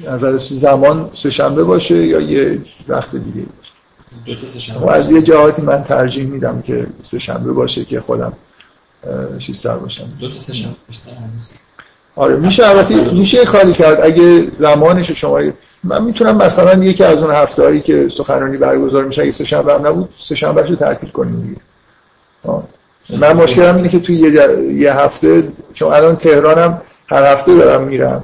نظر 0.05 0.37
زمان 0.37 1.09
سهشنبه 1.13 1.63
باشه 1.63 2.05
یا 2.05 2.19
یه 2.19 2.61
وقت 2.87 3.15
دیگه 3.15 3.45
باشه؟ 3.57 4.79
و 4.79 4.89
از 4.89 5.11
یه 5.11 5.21
جهاتی 5.21 5.61
من 5.61 5.83
ترجیح 5.83 6.25
میدم 6.25 6.61
که 6.61 6.87
سهشنبه 7.01 7.51
باشه 7.51 7.85
که 7.85 8.01
خودم 8.01 8.33
چیزتر 9.37 9.77
باشم. 9.77 10.07
دو 10.19 10.29
تا 10.29 10.39
سهشنبه 10.39 10.75
آره 12.15 12.35
میشه 12.35 12.67
البته 12.67 13.11
میشه 13.11 13.45
خالی 13.45 13.73
کرد. 13.73 13.99
اگه 14.03 14.51
زمانش 14.59 15.11
شما 15.11 15.41
من 15.83 16.03
می‌تونم 16.03 16.37
مثلا 16.37 16.83
یکی 16.83 17.03
از 17.03 17.21
اون 17.21 17.31
هفته 17.31 17.63
هایی 17.63 17.81
که 17.81 18.07
سخنرانی 18.07 18.57
برگزار 18.57 19.05
میشه 19.05 19.21
اگه 19.21 19.31
سهشنبه 19.31 19.73
هم 19.73 19.87
نبود 19.87 20.09
سهشنبه 20.19 20.61
رو 20.61 20.75
تعطیل 20.75 21.09
کنیم 21.09 21.41
دیگه. 21.41 21.61
من 23.19 23.33
مشکلم 23.33 23.75
اینه 23.75 23.89
که 23.89 23.99
توی 23.99 24.15
یه, 24.15 24.31
یه 24.73 24.93
هفته 24.93 25.51
چون 25.73 25.93
الان 25.93 26.15
تهرانم 26.15 26.81
هر 27.07 27.33
هفته 27.33 27.55
دارم 27.57 27.83
میرم. 27.87 28.23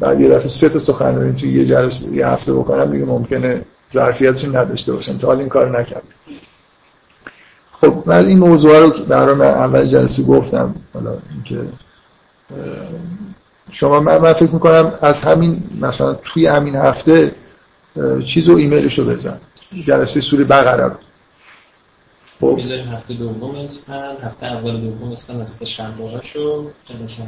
بعد 0.00 0.20
یه 0.20 0.28
دفعه 0.28 0.48
سه 0.48 0.68
تا 0.68 0.78
سخنرانی 0.78 1.34
توی 1.34 1.52
یه 1.52 1.66
جلسه 1.66 2.06
یه 2.06 2.26
هفته 2.26 2.52
بکنم 2.52 2.92
دیگه 2.92 3.04
ممکنه 3.04 3.64
ظرفیتش 3.92 4.44
نداشته 4.44 4.92
باشم. 4.92 5.18
تا 5.18 5.26
حال 5.26 5.38
این 5.38 5.48
کار 5.48 5.80
نکردم. 5.80 6.08
خب 7.72 8.02
من 8.06 8.26
این 8.26 8.38
موضوع 8.38 8.78
رو 8.78 9.34
من 9.34 9.46
اول 9.46 9.86
جلسه 9.86 10.22
گفتم 10.22 10.74
حالا 10.94 11.18
اینکه 11.30 11.68
شما 13.70 14.00
من, 14.00 14.18
من 14.18 14.32
فکر 14.32 14.50
می‌کنم 14.50 14.92
از 15.02 15.20
همین 15.20 15.62
مثلا 15.80 16.14
توی 16.14 16.46
همین 16.46 16.76
هفته 16.76 17.34
چیز 18.24 18.48
و 18.48 18.56
ایمیلش 18.56 18.98
رو 18.98 19.04
بزن. 19.04 19.40
جلسه 19.86 20.20
سوری 20.20 20.44
بقره 20.44 20.84
رو. 20.84 20.94
خب. 22.40 22.54
می‌ذاریم 22.56 22.88
هفته 22.88 23.14
دوم 23.14 23.54
اسفند 23.54 24.18
هفته 24.18 24.46
اول 24.46 24.80
دوم 24.80 25.12
اسفند 25.12 25.40
هفته 25.40 25.66
شنبه. 25.66 26.20
جلسه 26.88 27.22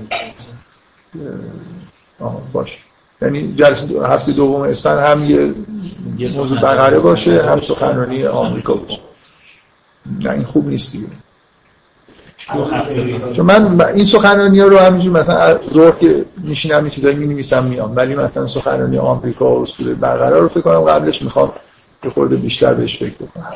باش 2.52 2.78
یعنی 3.22 3.54
جلسه 3.54 3.86
هفته 4.06 4.32
دوم 4.32 4.62
اسفند 4.62 4.98
هم 4.98 5.24
یه 6.18 6.32
موضوع 6.36 6.58
بقره 6.58 6.98
باشه. 6.98 7.42
هم 7.42 7.60
سخنرانی 7.60 8.26
آمریکا 8.26 8.74
باشه. 8.74 9.00
نه 10.22 10.30
این 10.30 10.44
خوب 10.44 10.68
نیست 10.68 10.92
دیگه. 10.92 11.06
چون 13.32 13.46
من 13.46 13.80
این 13.80 14.04
سخنرانی 14.04 14.60
ها 14.60 14.66
رو 14.66 14.78
همینجور 14.78 15.20
مثلا 15.20 15.58
ظهر 15.72 15.90
که 15.90 16.24
میشینم 16.36 16.80
این 16.80 16.88
چیزایی 16.88 17.16
می 17.16 17.26
نویسم 17.26 17.64
میام 17.64 17.96
ولی 17.96 18.14
مثلا 18.14 18.46
سخنرانی 18.46 18.98
آمریکا 18.98 19.58
و 19.58 19.62
اصول 19.62 19.94
بقره 19.94 20.40
رو 20.40 20.48
فکر 20.48 20.60
کنم 20.60 20.80
قبلش 20.80 21.22
می‌خوام 21.22 21.52
به 22.00 22.10
خورده 22.10 22.36
بیشتر 22.36 22.74
بهش 22.74 22.98
فکر 22.98 23.14
بکنم. 23.14 23.52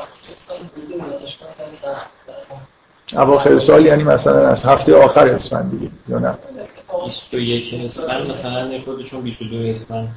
اواخر 3.17 3.59
سال 3.59 3.87
یعنی 3.87 4.05
مثلا 4.05 4.49
از 4.49 4.65
هفته 4.65 4.95
آخر 4.95 5.29
اسفند 5.29 5.71
دیگه 5.71 5.91
یا 6.09 6.19
نه؟ 6.19 6.35
21 7.07 7.75
اسفند 7.75 8.31
مثلا 8.31 8.81
خودشون 8.85 9.21
22 9.21 9.57
اسفند. 9.57 10.09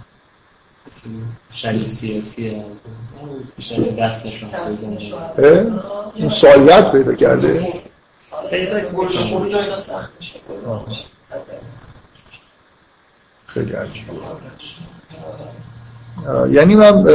شریف 1.54 1.88
سیاسی 1.88 2.62
اون 6.20 6.30
سالیت 6.30 6.92
پیدا 6.92 7.16
کرده؟ 7.16 7.74
خیلی 13.46 13.74
یعنی 16.52 16.76
من 16.76 17.08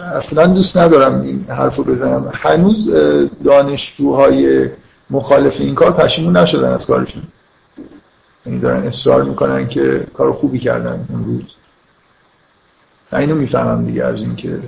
اصلا 0.00 0.46
دوست 0.46 0.76
ندارم 0.76 1.20
این 1.20 1.46
حرف 1.48 1.76
رو 1.76 1.84
بزنم. 1.84 2.32
هنوز 2.34 2.94
دانشجوهای 3.44 4.70
مخالف 5.10 5.60
این 5.60 5.74
کار 5.74 5.92
پشیمون 5.92 6.36
نشدن 6.36 6.72
از 6.72 6.86
کارشون. 6.86 7.22
یعنی 8.46 8.58
دارن 8.58 8.86
اصرار 8.86 9.22
می‌کنن 9.24 9.68
که 9.68 10.06
کار 10.14 10.32
خوبی 10.32 10.58
کردن 10.58 11.06
اون 11.08 11.24
روز 11.24 11.44
اینو 13.12 13.34
می‌فهمم 13.34 13.86
دیگه 13.86 14.04
از 14.04 14.22
این 14.22 14.36
که 14.36 14.60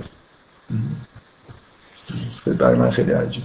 برای 2.45 2.75
من 2.75 2.89
خیلی 2.91 3.11
عجیب. 3.11 3.43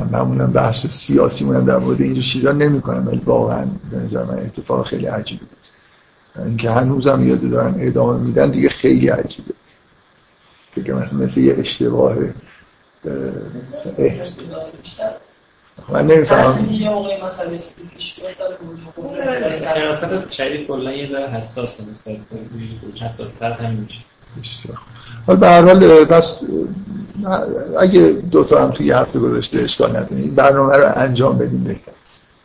من 0.00 0.08
معمولا 0.08 0.46
بحث 0.46 0.86
سیاسی 0.86 1.44
مونم 1.44 1.64
در 1.64 1.76
مورد 1.76 2.00
اینجور 2.00 2.22
چیزا 2.22 2.52
نمی 2.52 2.80
کنم 2.80 3.08
ولی 3.08 3.22
واقعا 3.24 3.66
به 3.90 3.96
نظر 3.96 4.24
من 4.24 4.38
اتفاق 4.38 4.86
خیلی 4.86 5.06
عجیبی 5.06 5.44
بود. 5.44 6.46
اینکه 6.46 6.70
هنوزم 6.70 7.28
یاد 7.28 7.50
دارن 7.50 7.74
ادامه 7.78 8.20
میدن 8.22 8.50
دیگه 8.50 8.68
خیلی 8.68 9.08
عجیبه. 9.08 9.54
که 10.84 10.92
مثلا 10.92 11.18
مثل 11.18 11.40
یه 11.40 11.54
اشتباه 11.58 12.16
من 15.88 16.06
نمی‌فهمم. 16.06 16.68
یه 16.70 16.90
موقع 16.90 17.18
چیزی 17.58 17.72
پیش 17.94 18.14
بیاد 18.14 19.54
سر 19.94 20.26
شریف 20.30 20.66
کلا 20.66 20.92
یه 20.92 21.08
ذره 21.10 21.28
حساسه 21.28 21.84
نسبت 21.90 22.16
به 22.16 23.06
حساس‌تر 23.06 23.52
هم 23.52 23.88
میشه 24.36 24.68
حالا 25.26 25.38
به 25.38 25.48
هر 25.48 25.62
حال 25.62 26.04
پس 26.04 26.40
اگه 27.80 28.00
دو 28.30 28.44
تا 28.44 28.62
هم 28.62 28.70
توی 28.70 28.86
یه 28.86 28.96
هفته 28.96 29.18
گذاشته 29.18 29.58
اشکال 29.58 29.90
نداره 29.90 30.22
برنامه 30.22 30.76
رو 30.76 30.92
انجام 30.96 31.38
بدیم 31.38 31.64
بهتر. 31.64 31.92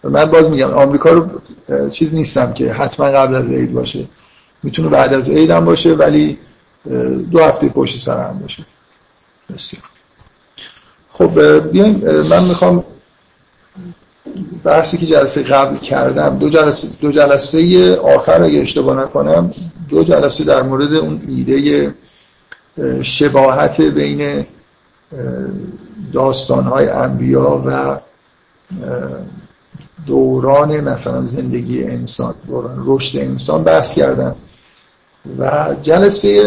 من 0.04 0.26
باز 0.26 0.50
میگم 0.50 0.74
آمریکا 0.74 1.10
رو 1.10 1.42
چیز 1.90 2.14
نیستم 2.14 2.54
که 2.54 2.74
حتما 2.74 3.06
قبل 3.06 3.36
از 3.36 3.50
عید 3.50 3.74
باشه. 3.74 4.06
می‌تونه 4.64 4.90
بعد 4.90 5.14
از 5.14 5.30
عید 5.30 5.52
هم 5.52 5.66
باشه 5.66 5.94
ولی 5.94 6.38
دو 7.32 7.40
هفته 7.44 7.70
پشت 7.70 8.00
سر 8.00 8.28
هم 8.28 8.40
باشه. 8.40 8.66
بسیار. 9.54 9.84
خب 11.12 11.62
بیایم 11.72 12.02
من 12.30 12.44
می‌خوام 12.44 12.84
بحثی 14.64 14.98
که 14.98 15.06
جلسه 15.06 15.44
قبل 15.44 15.78
کردم 15.78 16.38
دو 16.38 16.50
جلسه, 16.50 16.88
دو 17.02 17.12
جلسه 17.12 17.96
آخر 17.96 18.44
اگه 18.44 18.60
اشتباه 18.60 19.04
نکنم 19.04 19.52
دو 19.90 20.04
جلسه 20.04 20.44
در 20.44 20.62
مورد 20.62 20.94
اون 20.94 21.22
ایده 21.28 21.94
شباهت 23.02 23.82
بین 23.82 24.46
داستانهای 26.14 26.88
انبیا 26.88 27.64
و 27.66 28.00
دوران 30.06 30.82
مثلا 30.82 31.26
زندگی 31.26 31.84
انسان 31.84 32.34
دوران 32.48 32.84
رشد 32.86 33.18
انسان 33.18 33.64
بحث 33.64 33.94
کردم. 33.94 34.36
و 35.40 35.76
جلسه 35.82 36.44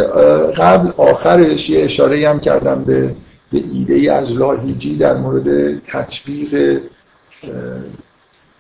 قبل 0.57 0.91
آخرش 0.97 1.71
یه 1.71 1.85
اشاره 1.85 2.29
هم 2.31 2.41
کردم 2.41 2.85
به 2.85 3.15
به 3.53 3.63
ایده 3.73 4.13
از 4.13 4.33
لاهیجی 4.33 4.97
در 4.97 5.17
مورد 5.17 5.79
تطبیق 5.79 6.81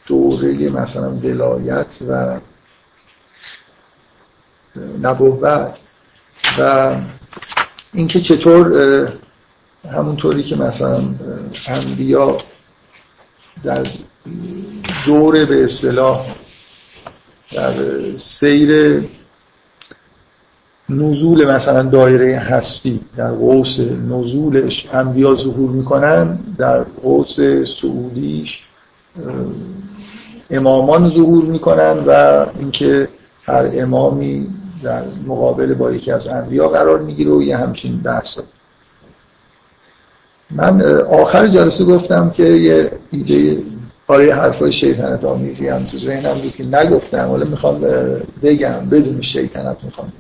دوره 0.07 0.71
مثلا 0.71 1.11
ولایت 1.11 1.97
و 2.09 2.41
نبوت 5.03 5.79
و 6.59 6.97
اینکه 7.93 8.21
چطور 8.21 9.09
همونطوری 9.93 10.43
که 10.43 10.57
مثلا 10.57 11.03
انبیا 11.67 12.39
در 13.65 13.83
دور 15.07 15.45
به 15.45 15.65
اصطلاح 15.65 16.27
در 17.53 17.75
سیر 18.17 19.03
نزول 20.89 21.51
مثلا 21.51 21.83
دایره 21.83 22.39
هستی 22.39 23.01
در 23.17 23.33
قوس 23.33 23.81
نزولش 23.81 24.89
انبیا 24.93 25.35
ظهور 25.35 25.71
می‌کنن 25.71 26.39
در 26.59 26.83
قوس 26.83 27.41
سعودیش 27.81 28.65
امامان 30.51 31.11
ظهور 31.11 31.45
می‌کنن 31.45 32.05
و 32.07 32.47
اینکه 32.59 33.09
هر 33.45 33.71
امامی 33.73 34.49
در 34.83 35.03
مقابل 35.27 35.75
با 35.75 35.93
یکی 35.93 36.13
از 36.13 36.29
انبیا 36.29 36.69
قرار 36.69 36.99
می‌گیره 36.99 37.31
و 37.31 37.43
یه 37.43 37.57
همچین 37.57 38.01
بحث. 38.01 38.39
من 40.51 40.83
آخر 41.01 41.49
جلسه 41.49 41.85
گفتم 41.85 42.31
که 42.31 42.45
یه 42.45 42.93
ایده 43.11 43.63
برای 44.09 44.31
حرفای 44.31 44.73
شیطنت 44.73 45.25
آمیزی 45.25 45.69
هم 45.69 45.85
تو 45.85 45.99
ذهنم 45.99 46.41
بود 46.41 46.55
که 46.55 46.65
نگفتم 46.65 47.31
ولی 47.31 47.45
می‌خوام 47.45 47.81
بگم 48.43 48.89
بدون 48.91 49.21
شیطنت 49.21 49.77
می‌خوام. 49.83 50.13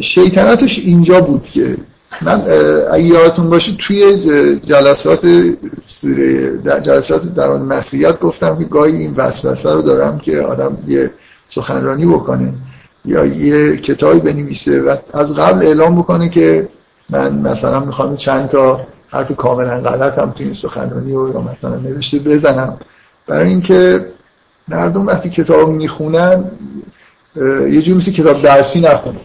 شیطنتش 0.00 0.78
اینجا 0.78 1.20
بود 1.20 1.44
که 1.44 1.76
من 2.22 2.42
اگه 2.92 3.04
یادتون 3.04 3.50
باشه 3.50 3.72
توی 3.78 4.60
جلسات 4.64 5.26
سوره 5.86 6.58
جلسات 6.58 7.34
درون 7.34 7.62
مسیحیت 7.62 8.20
گفتم 8.20 8.58
که 8.58 8.64
گاهی 8.64 8.96
این 8.96 9.14
وسوسه 9.16 9.72
رو 9.72 9.82
دارم 9.82 10.18
که 10.18 10.40
آدم 10.40 10.78
یه 10.86 11.10
سخنرانی 11.48 12.06
بکنه 12.06 12.54
یا 13.04 13.24
یه 13.24 13.76
کتابی 13.76 14.20
بنویسه 14.20 14.82
و 14.82 14.96
از 15.12 15.34
قبل 15.34 15.66
اعلام 15.66 15.98
بکنه 15.98 16.28
که 16.28 16.68
من 17.10 17.32
مثلا 17.32 17.80
می‌خوام 17.80 18.16
چند 18.16 18.48
تا 18.48 18.80
حرف 19.08 19.36
کاملا 19.36 19.80
غلط 19.80 20.18
هم 20.18 20.30
توی 20.30 20.44
این 20.44 20.54
سخنرانی 20.54 21.12
رو 21.12 21.32
یا 21.32 21.40
مثلا 21.40 21.76
نوشته 21.76 22.18
بزنم. 22.18 22.78
برای 23.26 23.48
اینکه 23.48 24.06
مردم 24.68 25.06
وقتی 25.06 25.30
کتاب 25.30 25.68
می‌خونن 25.68 26.44
یه 27.70 27.82
جور 27.82 27.96
مثل 27.96 28.12
کتاب 28.12 28.42
درسی 28.42 28.80
نخونه 28.80 29.20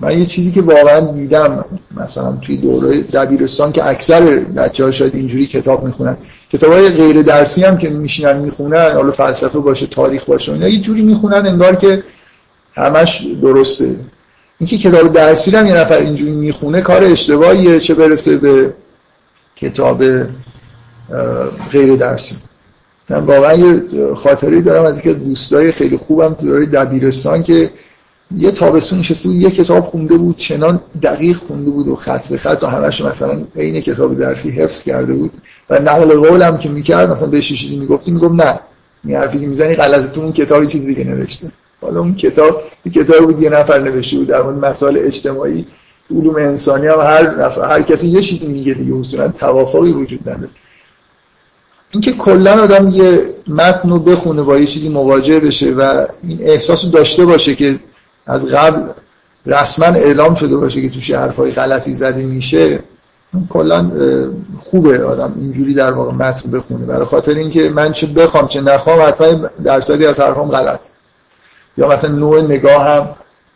من 0.00 0.18
یه 0.18 0.26
چیزی 0.26 0.52
که 0.52 0.62
واقعا 0.62 1.00
دیدم 1.00 1.64
مثلا 1.96 2.32
توی 2.42 2.56
دوره 2.56 3.00
دبیرستان 3.00 3.72
که 3.72 3.86
اکثر 3.86 4.38
بچه 4.38 4.84
ها 4.84 4.90
شاید 4.90 5.14
اینجوری 5.14 5.46
کتاب 5.46 5.84
می‌خونن 5.84 6.16
کتاب 6.52 6.72
های 6.72 6.88
غیر 6.88 7.22
درسی 7.22 7.62
هم 7.62 7.78
که 7.78 7.90
میشینن 7.90 8.38
می‌خونن 8.38 8.92
حالا 8.92 9.12
فلسفه 9.12 9.58
باشه 9.58 9.86
تاریخ 9.86 10.24
باشه 10.24 10.52
اینا 10.52 10.68
یه 10.68 10.80
جوری 10.80 11.02
می‌خونن 11.02 11.46
انگار 11.46 11.76
که 11.76 12.02
همش 12.74 13.26
درسته. 13.42 13.96
اینکه 14.60 14.78
کتاب 14.78 15.12
درسی 15.12 15.50
هم 15.50 15.66
یه 15.66 15.74
نفر 15.74 15.98
اینجوری 15.98 16.30
می‌خونه 16.30 16.80
کار 16.80 17.04
اشتباهیه 17.04 17.80
چه 17.80 17.94
برسه 17.94 18.36
به 18.36 18.72
کتاب 19.56 20.04
غیر 21.72 21.96
درسی 21.96 22.36
من 23.10 23.18
واقعا 23.18 23.54
یه 23.54 23.82
خاطری 24.14 24.62
دارم 24.62 24.84
از 24.84 24.92
اینکه 24.92 25.12
دوستای 25.12 25.72
خیلی 25.72 25.96
خوبم 25.96 26.34
تو 26.34 26.46
دوره 26.46 26.66
دبیرستان 26.66 27.42
که 27.42 27.70
یه 28.36 28.50
تابستون 28.50 28.98
نشسته 28.98 29.28
بود 29.28 29.40
یه 29.40 29.50
کتاب 29.50 29.84
خونده 29.84 30.16
بود 30.16 30.36
چنان 30.36 30.80
دقیق 31.02 31.36
خونده 31.36 31.70
بود 31.70 31.88
و 31.88 31.96
خط 31.96 32.28
به 32.28 32.38
خط 32.38 32.62
و 32.62 32.66
همش 32.66 33.00
مثلا 33.00 33.44
عین 33.56 33.80
کتاب 33.80 34.18
درسی 34.18 34.50
حفظ 34.50 34.82
کرده 34.82 35.12
بود. 35.12 35.32
و 35.70 35.78
نقل 35.78 36.28
قولم 36.28 36.58
که 36.58 36.68
می‌کرد 36.68 37.10
مثلا 37.10 37.26
بهش 37.26 37.48
چیزی 37.48 37.76
می‌گفتی 37.76 38.10
می‌گفت 38.10 38.34
نه. 38.34 38.60
این 39.04 39.16
حرفی 39.16 39.40
که 39.40 39.46
می‌زنی 39.46 39.74
غلطه 39.74 40.08
تو 40.08 40.20
اون 40.20 40.32
کتابی 40.32 40.66
چیز 40.66 40.86
دیگه 40.86 41.04
نوشته. 41.04 41.52
حالا 41.80 42.00
اون 42.00 42.14
کتاب 42.14 42.62
یه 42.84 42.92
کتاب 42.92 43.24
بود 43.24 43.42
یه 43.42 43.50
نفر 43.50 43.78
نوشته 43.78 44.16
بود 44.16 44.26
در 44.26 44.42
مورد 44.42 44.64
مسائل 44.64 44.98
اجتماعی 44.98 45.66
علوم 46.10 46.36
انسانی 46.36 46.86
هم 46.86 47.00
هر 47.00 47.46
نفر 47.46 47.68
هر 47.68 47.82
کسی 47.82 48.08
یه 48.08 48.22
چیزی 48.22 48.46
میگه 48.46 48.74
دیگه 48.74 48.94
اصولا 48.94 49.28
توافقی 49.28 49.92
وجود 49.92 50.28
نداره. 50.28 50.48
اینکه 51.90 52.12
کلا 52.12 52.62
آدم 52.62 52.90
یه 52.90 53.34
متن 53.48 53.90
رو 53.90 53.98
بخونه 53.98 54.42
با 54.42 54.58
یه 54.58 54.66
چیزی 54.66 54.88
مواجه 54.88 55.40
بشه 55.40 55.70
و 55.70 56.06
این 56.22 56.38
احساس 56.42 56.84
رو 56.84 56.90
داشته 56.90 57.24
باشه 57.24 57.54
که 57.54 57.78
از 58.26 58.46
قبل 58.46 58.82
رسما 59.46 59.86
اعلام 59.86 60.34
شده 60.34 60.56
باشه 60.56 60.82
که 60.82 60.90
توش 60.90 61.10
حرفای 61.10 61.50
غلطی 61.50 61.94
زده 61.94 62.26
میشه 62.26 62.80
کلا 63.48 63.90
خوبه 64.58 65.04
آدم 65.04 65.34
اینجوری 65.40 65.74
در 65.74 65.92
واقع 65.92 66.12
متن 66.12 66.50
بخونه. 66.50 66.86
برای 66.86 67.04
خاطر 67.04 67.34
اینکه 67.34 67.70
من 67.70 67.92
چه 67.92 68.06
بخوام 68.06 68.48
چه 68.48 68.60
نخوام 68.60 69.00
حتما 69.02 69.48
درصدی 69.64 70.06
از 70.06 70.20
حرفام 70.20 70.48
غلط. 70.48 70.80
یا 71.78 71.88
مثلا 71.88 72.10
نوع 72.10 72.42
نگاه 72.42 72.88
هم 72.88 73.08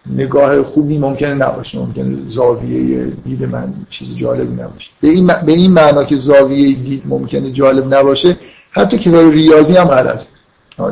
نگاه 0.06 0.62
خوبی 0.62 0.98
ممکنه 0.98 1.34
نباشه. 1.34 1.78
ممکنه 1.78 2.16
زاویه 2.28 3.12
دید 3.24 3.44
من 3.44 3.74
چیز 3.90 4.14
جالبی 4.14 4.62
نباشه. 4.62 4.90
به 5.00 5.08
این, 5.08 5.26
به 5.46 5.52
این 5.52 5.72
معنا 5.72 6.04
که 6.04 6.16
زاویه 6.16 6.74
دید 6.74 7.02
ممکنه 7.06 7.52
جالب 7.52 7.94
نباشه 7.94 8.36
حتی 8.70 8.98
کتاب 8.98 9.30
ریاضی 9.30 9.76
هم 9.76 9.84
غلط 9.84 10.22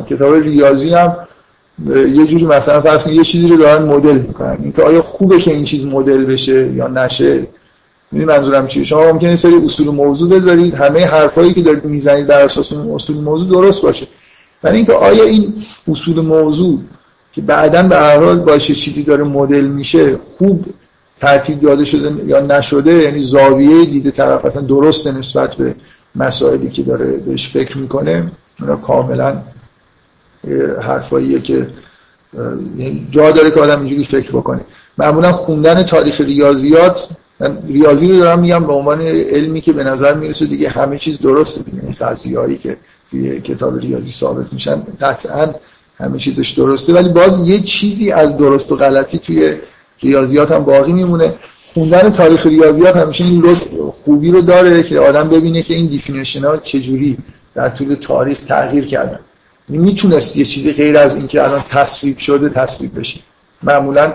کتاب 0.09 0.33
ریاضی 0.33 0.93
هم 0.93 1.15
یه 1.87 2.25
جوری 2.25 2.45
مثلا 2.45 2.81
فرض 2.81 3.03
کنید 3.03 3.17
یه 3.17 3.23
چیزی 3.23 3.47
رو 3.47 3.57
دارن 3.57 3.85
مدل 3.85 4.17
می‌کنن. 4.17 4.57
اینکه 4.63 4.83
آیا 4.83 5.01
خوبه 5.01 5.37
که 5.37 5.51
این 5.51 5.63
چیز 5.63 5.85
مدل 5.85 6.25
بشه 6.25 6.73
یا 6.73 6.87
نشه؟ 6.87 7.47
می‌دونی 8.11 8.31
منظورم 8.31 8.67
چیه؟ 8.67 8.83
شما 8.83 9.11
ممکنه 9.11 9.35
سری 9.35 9.55
اصول 9.65 9.87
موضوع 9.87 10.29
بذارید 10.29 10.73
همه 10.73 11.05
حرفایی 11.05 11.53
که 11.53 11.61
دارید 11.61 11.85
می‌زنید 11.85 12.27
در 12.27 12.41
اساس 12.41 12.71
اون 12.71 12.95
اصول 12.95 13.17
موضوع 13.17 13.49
درست 13.49 13.81
باشه. 13.81 14.07
ولی 14.63 14.77
اینکه 14.77 14.93
آیا 14.93 15.23
این 15.23 15.53
اصول 15.87 16.21
موضوع 16.21 16.79
که 17.31 17.41
بعدا 17.41 17.83
به 17.83 17.95
هر 17.95 18.17
حال 18.17 18.39
باشه 18.39 18.75
چیزی 18.75 19.03
داره 19.03 19.23
مدل 19.23 19.65
میشه 19.65 20.17
خوب 20.37 20.65
ترتیب 21.21 21.61
داده 21.61 21.85
شده 21.85 22.13
یا 22.27 22.39
نشده 22.39 22.93
یعنی 22.93 23.23
زاویه 23.23 23.85
دیده 23.85 24.11
طرف 24.11 24.45
اصلا 24.45 24.61
درسته 24.61 25.11
نسبت 25.11 25.55
به 25.55 25.75
مسائلی 26.15 26.69
که 26.69 26.83
داره 26.83 27.05
بهش 27.05 27.49
فکر 27.49 27.77
می‌کنه 27.77 28.31
اونا 28.61 28.75
کاملا 28.75 29.41
حرفاییه 30.81 31.39
که 31.41 31.67
یعنی 32.77 33.07
جا 33.11 33.31
داره 33.31 33.51
که 33.51 33.59
آدم 33.59 33.79
اینجوری 33.79 34.03
فکر 34.03 34.31
بکنه. 34.31 34.61
معمولا 34.97 35.31
خوندن 35.31 35.83
تاریخ 35.83 36.21
ریاضیات 36.21 37.09
من 37.39 37.57
ریاضی 37.67 38.07
رو 38.07 38.17
دارم 38.17 38.39
میگم 38.39 38.67
به 38.67 38.73
عنوان 38.73 39.01
علمی 39.01 39.61
که 39.61 39.73
به 39.73 39.83
نظر 39.83 40.13
می‌رسه 40.13 40.45
دیگه 40.45 40.69
همه 40.69 40.97
چیز 40.97 41.19
درسته. 41.19 41.63
دیگه 41.63 41.81
این 41.83 42.35
هایی 42.35 42.57
که 42.57 42.77
توی 43.11 43.41
کتاب 43.41 43.79
ریاضی 43.79 44.11
ثابت 44.11 44.53
میشن 44.53 44.83
قطعا 45.01 45.53
همه 45.97 46.17
چیزش 46.17 46.49
درسته. 46.49 46.93
ولی 46.93 47.09
باز 47.09 47.49
یه 47.49 47.59
چیزی 47.59 48.11
از 48.11 48.37
درست 48.37 48.71
و 48.71 48.75
غلطی 48.75 49.17
توی 49.17 49.57
ریاضیات 50.03 50.51
هم 50.51 50.63
باقی 50.63 50.91
میمونه. 50.91 51.33
خوندن 51.73 52.09
تاریخ 52.09 52.45
ریاضیات 52.45 52.95
همیشه 52.95 53.23
این 53.23 53.43
خوبی 54.05 54.31
رو 54.31 54.41
داره 54.41 54.83
که 54.83 54.99
آدم 54.99 55.29
ببینه 55.29 55.61
که 55.61 55.73
این 55.73 55.87
دیفینیشن 55.87 56.45
ها 56.45 56.57
چجوری 56.57 57.17
در 57.55 57.69
طول 57.69 57.95
تاریخ 57.95 58.39
تغییر 58.39 58.85
کردن. 58.85 59.19
می‌تونست 59.69 60.37
یه 60.37 60.45
چیزی 60.45 60.73
غیر 60.73 60.97
از 60.97 61.15
اینکه 61.15 61.43
الان 61.43 61.63
تصویب 61.69 62.17
شده 62.17 62.49
تصویب 62.49 62.99
بشه. 62.99 63.19
معمولا 63.63 64.13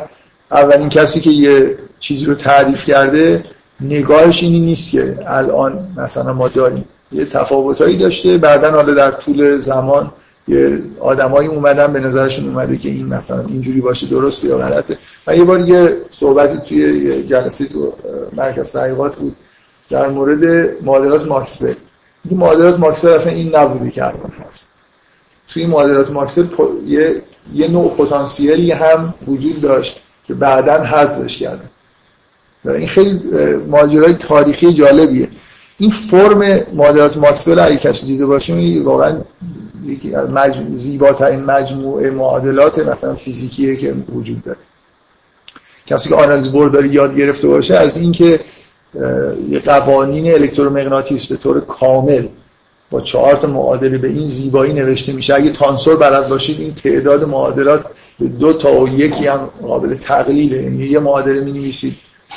اولین 0.51 0.89
کسی 0.89 1.21
که 1.21 1.31
یه 1.31 1.79
چیزی 2.01 2.25
رو 2.27 2.35
تعریف 2.35 2.85
کرده 2.85 3.45
نگاهش 3.81 4.43
اینی 4.43 4.61
نیست 4.61 4.91
که 4.91 5.19
الان 5.27 5.89
مثلا 5.97 6.33
ما 6.33 6.49
داریم. 6.49 6.85
یه 7.13 7.25
تفاوتایی 7.25 7.97
داشته. 7.97 8.39
بعدا 8.39 8.71
حالا 8.71 8.95
در 8.95 9.11
طول 9.11 9.59
زمان 9.59 10.13
یه 10.49 10.83
آدمایی 11.01 11.49
اومدن 11.49 11.93
به 11.93 12.01
نظرشون 12.01 12.49
اومده 12.49 12.77
که 12.77 12.89
این 12.89 13.07
مثلا 13.07 13.41
اینجوری 13.41 13.81
باشه 13.81 14.07
درسته 14.07 14.49
یا 14.49 14.59
غلطه. 14.59 14.99
من 15.27 15.37
یه 15.37 15.45
بار 15.45 15.61
یه 15.61 15.97
صحبتی 16.11 16.59
توی 16.69 16.79
یه 16.79 17.23
جلسه 17.23 17.67
تو 17.67 17.93
مرکز 18.33 18.73
تحقیقات 18.73 19.17
بود 19.17 19.37
در 19.91 20.09
مورد 20.09 20.45
معادلات 20.83 21.27
ماکسول 21.27 21.75
این 22.31 22.39
معادلات 22.39 22.79
ماکسول 22.79 23.11
اصلا 23.11 23.33
این 23.33 23.57
نبوده 23.57 23.91
که 23.91 24.05
الان 24.05 24.33
هست. 24.49 24.74
توی 25.49 25.67
معادلات 25.67 26.11
ماکسول 26.11 26.49
یه, 26.87 27.23
یه 27.55 27.69
نوع 27.69 27.95
پتانسیلی 27.95 28.71
هم 28.71 29.15
وجود 29.27 29.61
داشت 29.61 30.01
که 30.27 30.35
بعدا 30.35 30.85
حذفش 30.85 31.39
کردن. 31.39 31.71
و 32.65 32.71
این 32.71 32.89
خیلی 32.89 33.21
ماجرای 33.69 34.13
تاریخی 34.13 34.73
جالبیه. 34.73 35.29
این 35.79 35.91
فرم 35.91 36.61
معادلات 36.75 37.17
ماکسول 37.17 37.59
اگه 37.59 37.77
کسی 37.77 38.07
دیده 38.07 38.27
باشه 38.27 38.83
واقعا 38.85 39.21
یکی 39.87 40.15
از 40.15 40.31
مجموع 40.31 40.77
زیباترین 40.77 41.41
مجموعه 41.45 42.11
معادلات 42.11 42.79
مثلا 42.79 43.15
فیزیکیه 43.15 43.77
که 43.77 43.95
وجود 44.15 44.43
داره. 44.43 44.59
کسی 45.87 46.09
که 46.09 46.15
آنالیز 46.15 46.53
برداری 46.53 46.89
یاد 46.89 47.17
گرفته 47.17 47.49
باشه 47.49 47.75
از 47.75 47.97
اینکه 47.97 48.41
یه 49.49 49.59
قوانین 49.65 50.33
الکترومغناطیس 50.35 51.27
به 51.27 51.37
طور 51.37 51.61
کامل 51.61 52.27
با 52.95 53.01
چهار 53.01 53.37
تا 53.37 53.49
معادله 53.49 53.99
به 53.99 54.09
این 54.09 54.27
زیبایی 54.27 54.73
نوشته 54.73 55.13
میشه. 55.13 55.35
اگه 55.35 55.51
تانسور 55.51 55.97
بلد 55.97 56.29
باشید 56.29 56.61
این 56.61 56.75
تعداد 56.75 57.25
معادلات 57.25 57.85
به 58.21 58.29
دو 58.29 58.53
تا 58.53 58.81
و 58.81 58.89
یکی 58.89 59.27
هم 59.27 59.51
قابل 59.63 59.95
تقلیله 59.95 60.63
یعنی 60.63 60.85
یه 60.85 60.99
معادله 60.99 61.41
می 61.41 61.53
نویسید 61.53 61.95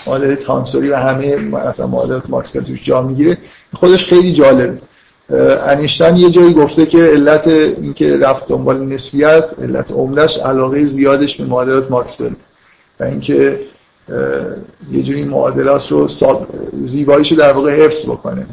معادله 0.07 0.35
تانسوری 0.35 0.89
و 0.89 0.95
همه 0.95 1.35
مثلا 1.35 1.87
معادلات 1.87 2.29
ماکسول 2.29 2.63
توش 2.63 2.83
جا 2.83 3.01
می‌گیره. 3.01 3.37
خودش 3.73 4.05
خیلی 4.05 4.33
جالب. 4.33 4.79
انیشتن 5.67 6.17
یه 6.17 6.29
جایی 6.29 6.53
گفته 6.53 6.85
که 6.85 6.97
علت 6.97 7.47
اینکه 7.47 8.17
رفت 8.17 8.47
دنبال 8.47 8.85
نسبیت 8.85 9.49
علت 9.61 9.91
عمدش 9.91 10.37
علاقه 10.37 10.85
زیادش 10.85 11.37
به 11.37 11.43
معادلات 11.43 11.91
ماکسول. 11.91 12.31
و 12.99 13.03
اینکه 13.03 13.59
یه 14.91 15.03
جوری 15.03 15.23
معادلات 15.23 15.91
رو 15.91 16.07
زیباییشو 16.85 17.35
در 17.35 17.53
واقع 17.53 17.85
حفظ 17.85 18.05
بکنه. 18.05 18.45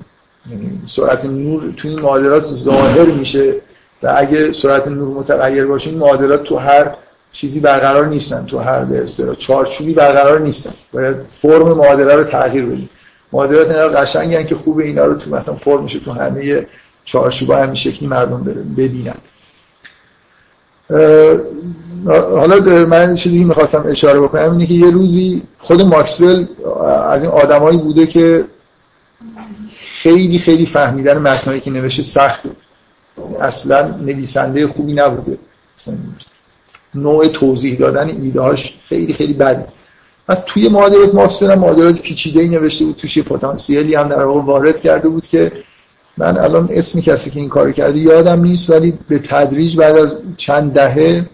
سرعت 0.87 1.25
نور 1.25 1.75
تو 1.77 1.89
این 1.89 2.01
معادلات 2.01 2.45
ظاهر 2.45 3.07
میشه 3.07 3.55
و 4.03 4.15
اگه 4.17 4.53
سرعت 4.53 4.89
نور 4.89 5.19
متغیر 5.19 5.67
باشه 5.67 5.91
این 5.91 5.99
معادلات 5.99 6.43
تو 6.43 6.57
هر 6.57 6.95
چیزی 7.33 7.61
برقرار 7.61 8.07
نیستن. 8.07 8.47
تو 8.47 8.59
هر 8.59 8.85
به 8.85 9.03
اصطلاح 9.03 9.35
چارچوبی 9.35 9.93
برقرار 9.93 10.41
نیستن. 10.41 10.73
باید 10.93 11.17
فرم 11.33 11.69
معادله 11.69 12.15
رو 12.15 12.25
تغییر 12.25 12.65
بدیم. 12.67 12.91
معادلات 13.33 13.71
اینا 13.71 13.89
قشنگن 13.89 14.45
که 14.45 14.55
خوب 14.55 14.79
اینا 14.79 15.05
رو 15.05 15.15
تو 15.15 15.31
مثلا 15.31 15.55
فرم 15.55 15.83
میشه 15.83 16.01
تو 16.01 16.11
همه 16.11 16.67
چارچوبا 17.05 17.57
همین 17.57 17.75
شکلی 17.75 18.09
مردم 18.09 18.45
ببینن. 18.77 19.15
حالا 22.07 22.85
من 22.85 23.15
چیزی 23.15 23.45
می‌خواستم 23.45 23.85
اشاره 23.87 24.21
بکنم 24.21 24.53
اینه 24.53 24.67
که 24.67 24.75
یه 24.75 24.91
روزی 24.91 25.43
خود 25.59 25.83
ماکسول 25.83 26.47
از 27.11 27.23
این 27.23 27.31
آدمایی 27.31 27.79
بوده 27.79 28.07
که 28.07 28.45
خیلی 30.05 30.39
خیلی 30.39 30.67
فهمیدن 30.67 31.19
متنایی 31.19 31.61
که 31.61 31.71
نوشته 31.71 32.03
سخته 32.03 32.51
اصلا 33.41 33.89
نویسنده 33.89 34.67
خوبی 34.67 34.93
نبوده. 34.93 35.39
نوع 36.95 37.29
توضیح 37.29 37.79
دادن 37.79 38.09
ایدهاش 38.09 38.75
خیلی 38.89 39.13
خیلی 39.13 39.33
بده 39.33 39.67
و 40.29 40.35
توی 40.35 40.69
معادلات 40.69 41.15
ماکسول 41.15 41.51
هم 41.51 41.59
معادلات 41.59 42.01
پیچیده 42.01 42.41
ای 42.41 42.49
نوشته 42.49 42.85
بود 42.85 42.97
توش 42.97 43.19
پتانسیلی 43.19 43.95
هم 43.95 44.09
در 44.09 44.25
واقع 44.25 44.41
وارد 44.41 44.81
کرده 44.81 45.09
بود 45.09 45.27
که 45.27 45.53
من 46.19 46.39
الان 46.39 46.69
اسمی 46.71 47.03
کسی 47.03 47.31
که 47.31 47.41
این 47.41 47.49
کار 47.49 47.73
کرده 47.73 47.99
یادم 47.99 48.41
نیست 48.41 48.71
ولی 48.71 48.99
به 49.09 49.19
تدریج 49.19 49.77
بعد 49.77 49.97
از 49.97 50.19
چند 50.37 50.73
دهه 50.73 51.31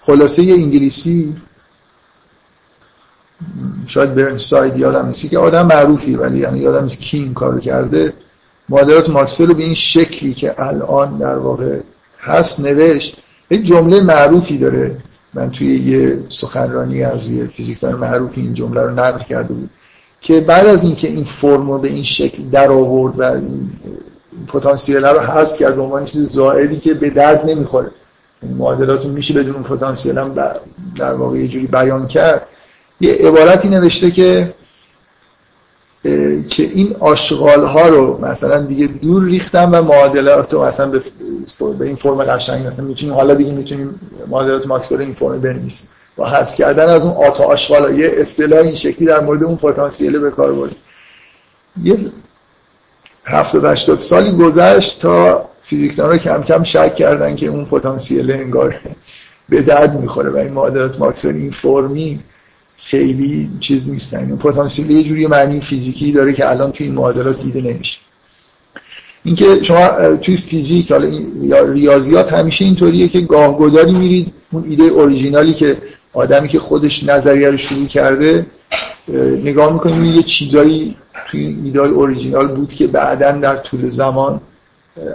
خلاصه 0.00 0.42
انگلیسی 0.42 1.36
شاید 3.86 4.14
برنساید 4.14 4.76
یادم 4.76 5.06
نیست. 5.06 5.30
که 5.30 5.38
آدم 5.38 5.66
معروفی 5.66 6.14
ولی 6.14 6.38
یعنی 6.38 6.60
یادم 6.60 6.82
نیست 6.82 6.98
کی 6.98 7.18
این 7.18 7.34
کارو 7.34 7.60
کرده. 7.60 8.12
معادلات 8.68 9.10
ماکسول 9.10 9.48
رو 9.48 9.54
به 9.54 9.62
این 9.62 9.74
شکلی 9.74 10.34
که 10.34 10.54
الان 10.58 11.18
در 11.18 11.38
واقع 11.38 11.80
هست 12.20 12.60
نوشت 12.60 13.16
یه 13.50 13.62
جمله 13.62 14.00
معروفی 14.00 14.58
داره. 14.58 14.96
من 15.34 15.50
توی 15.50 15.78
یه 15.78 16.18
سخنرانی 16.28 17.02
از 17.02 17.28
یه 17.28 17.46
فیزیکدان 17.46 17.94
معروفی 17.94 18.40
این 18.40 18.54
جمله 18.54 18.80
رو 18.80 18.90
نقل 18.90 19.18
کرده 19.18 19.54
بود 19.54 19.70
که 20.20 20.40
بعد 20.40 20.66
از 20.66 20.84
اینکه 20.84 21.08
این 21.08 21.24
فرم 21.24 21.70
رو 21.70 21.78
به 21.78 21.88
این 21.88 22.02
شکل 22.02 22.42
در 22.42 22.70
آورد 22.70 23.20
و 23.20 23.22
این 23.22 23.70
پتانسیل 24.48 25.04
رو 25.04 25.20
حذف 25.20 25.56
کرد 25.56 25.76
به 25.76 25.82
عنوان 25.82 26.04
چیز 26.04 26.32
زائدی 26.32 26.76
که 26.76 26.94
به 26.94 27.10
درد 27.10 27.50
نمی‌خوره. 27.50 27.90
معادلات 28.58 29.06
میشه 29.06 29.34
بدون 29.34 29.62
پتانسیل 29.62 30.18
هم 30.18 30.34
در 30.96 31.12
واقع 31.12 31.38
یه 31.38 31.48
جوری 31.48 31.66
بیان 31.66 32.06
کرد. 32.06 32.46
یه 33.00 33.12
عبارتی 33.12 33.68
نوشته 33.68 34.10
که 34.10 34.54
که 36.48 36.62
این 36.62 36.96
آشغال 37.00 37.64
ها 37.64 37.88
رو 37.88 38.24
مثلا 38.24 38.60
دیگه 38.60 38.86
دور 38.86 39.24
ریختم 39.24 39.70
و 39.72 39.82
معادلات 39.82 40.52
رو 40.52 40.64
مثلا 40.64 40.90
به, 40.90 41.02
به 41.78 41.86
این 41.86 41.96
فرم 41.96 42.24
قشنگ 42.24 42.66
مثلا 42.66 42.84
می‌تونیم 42.84 43.14
حالا 43.14 43.34
دیگه 43.34 43.52
می‌تونیم 43.52 44.00
معادلات 44.28 44.66
ماکسول 44.66 45.00
این 45.00 45.14
فرم 45.14 45.40
بنویسیم. 45.40 45.88
با 46.16 46.28
حذف 46.28 46.54
کردن 46.54 46.88
از 46.88 47.02
اون 47.02 47.12
آتا 47.12 47.44
آشغال 47.44 47.98
یه 47.98 48.14
اصطلاح 48.16 48.60
این 48.60 48.74
شکلی 48.74 49.06
در 49.06 49.20
مورد 49.20 49.44
اون 49.44 49.56
پتانسیل 49.56 50.18
به 50.18 50.30
کار 50.30 50.52
برد 50.52 50.76
یه 51.82 51.96
70 53.26 53.64
80 53.64 53.98
سالی 53.98 54.32
گذشت 54.32 55.00
تا 55.00 55.48
فیزیکدان 55.62 56.10
رو 56.10 56.16
کم 56.16 56.42
کم 56.42 56.62
شک 56.62 56.94
کردن 56.94 57.36
که 57.36 57.46
اون 57.46 57.64
پتانسیل 57.64 58.32
انگار 58.32 58.80
به 59.48 59.62
درد 59.62 60.00
می‌خوره 60.00 60.30
و 60.30 60.36
این 60.36 60.52
معادلات 60.52 60.98
ماکسول 60.98 61.34
این 61.34 61.50
فرمی 61.50 62.20
خیلی 62.76 63.50
چیز 63.60 63.88
نیستن. 63.88 64.18
این 64.18 64.36
پتانسیل 64.36 64.90
یه 64.90 65.02
جوری 65.02 65.26
معنی 65.26 65.60
فیزیکی 65.60 66.12
داره 66.12 66.32
که 66.32 66.50
الان 66.50 66.72
توی 66.72 66.86
این 66.86 66.94
معادلات 66.94 67.42
دیده 67.42 67.60
نمیشه. 67.60 67.98
اینکه 69.24 69.62
شما 69.62 70.16
توی 70.16 70.36
فیزیک 70.36 70.90
یا 71.42 71.64
ریاضیات 71.64 72.32
همیشه 72.32 72.64
اینطوریه 72.64 73.08
که 73.08 73.20
گاهگداری 73.20 73.92
میرید 73.92 74.32
اون 74.52 74.64
ایده 74.64 74.82
اوریجینالی 74.82 75.52
که 75.52 75.76
آدمی 76.12 76.48
که 76.48 76.58
خودش 76.58 77.04
نظریه 77.04 77.50
رو 77.50 77.56
شروع 77.56 77.86
کرده 77.86 78.46
نگاه 79.44 79.72
می‌کنید 79.72 80.14
یه 80.14 80.22
چیزایی 80.22 80.96
توی 81.30 81.56
ایده 81.64 81.80
اوریجینال 81.80 82.48
بود 82.48 82.74
که 82.74 82.86
بعدا 82.86 83.32
در 83.32 83.56
طول 83.56 83.88
زمان 83.88 84.40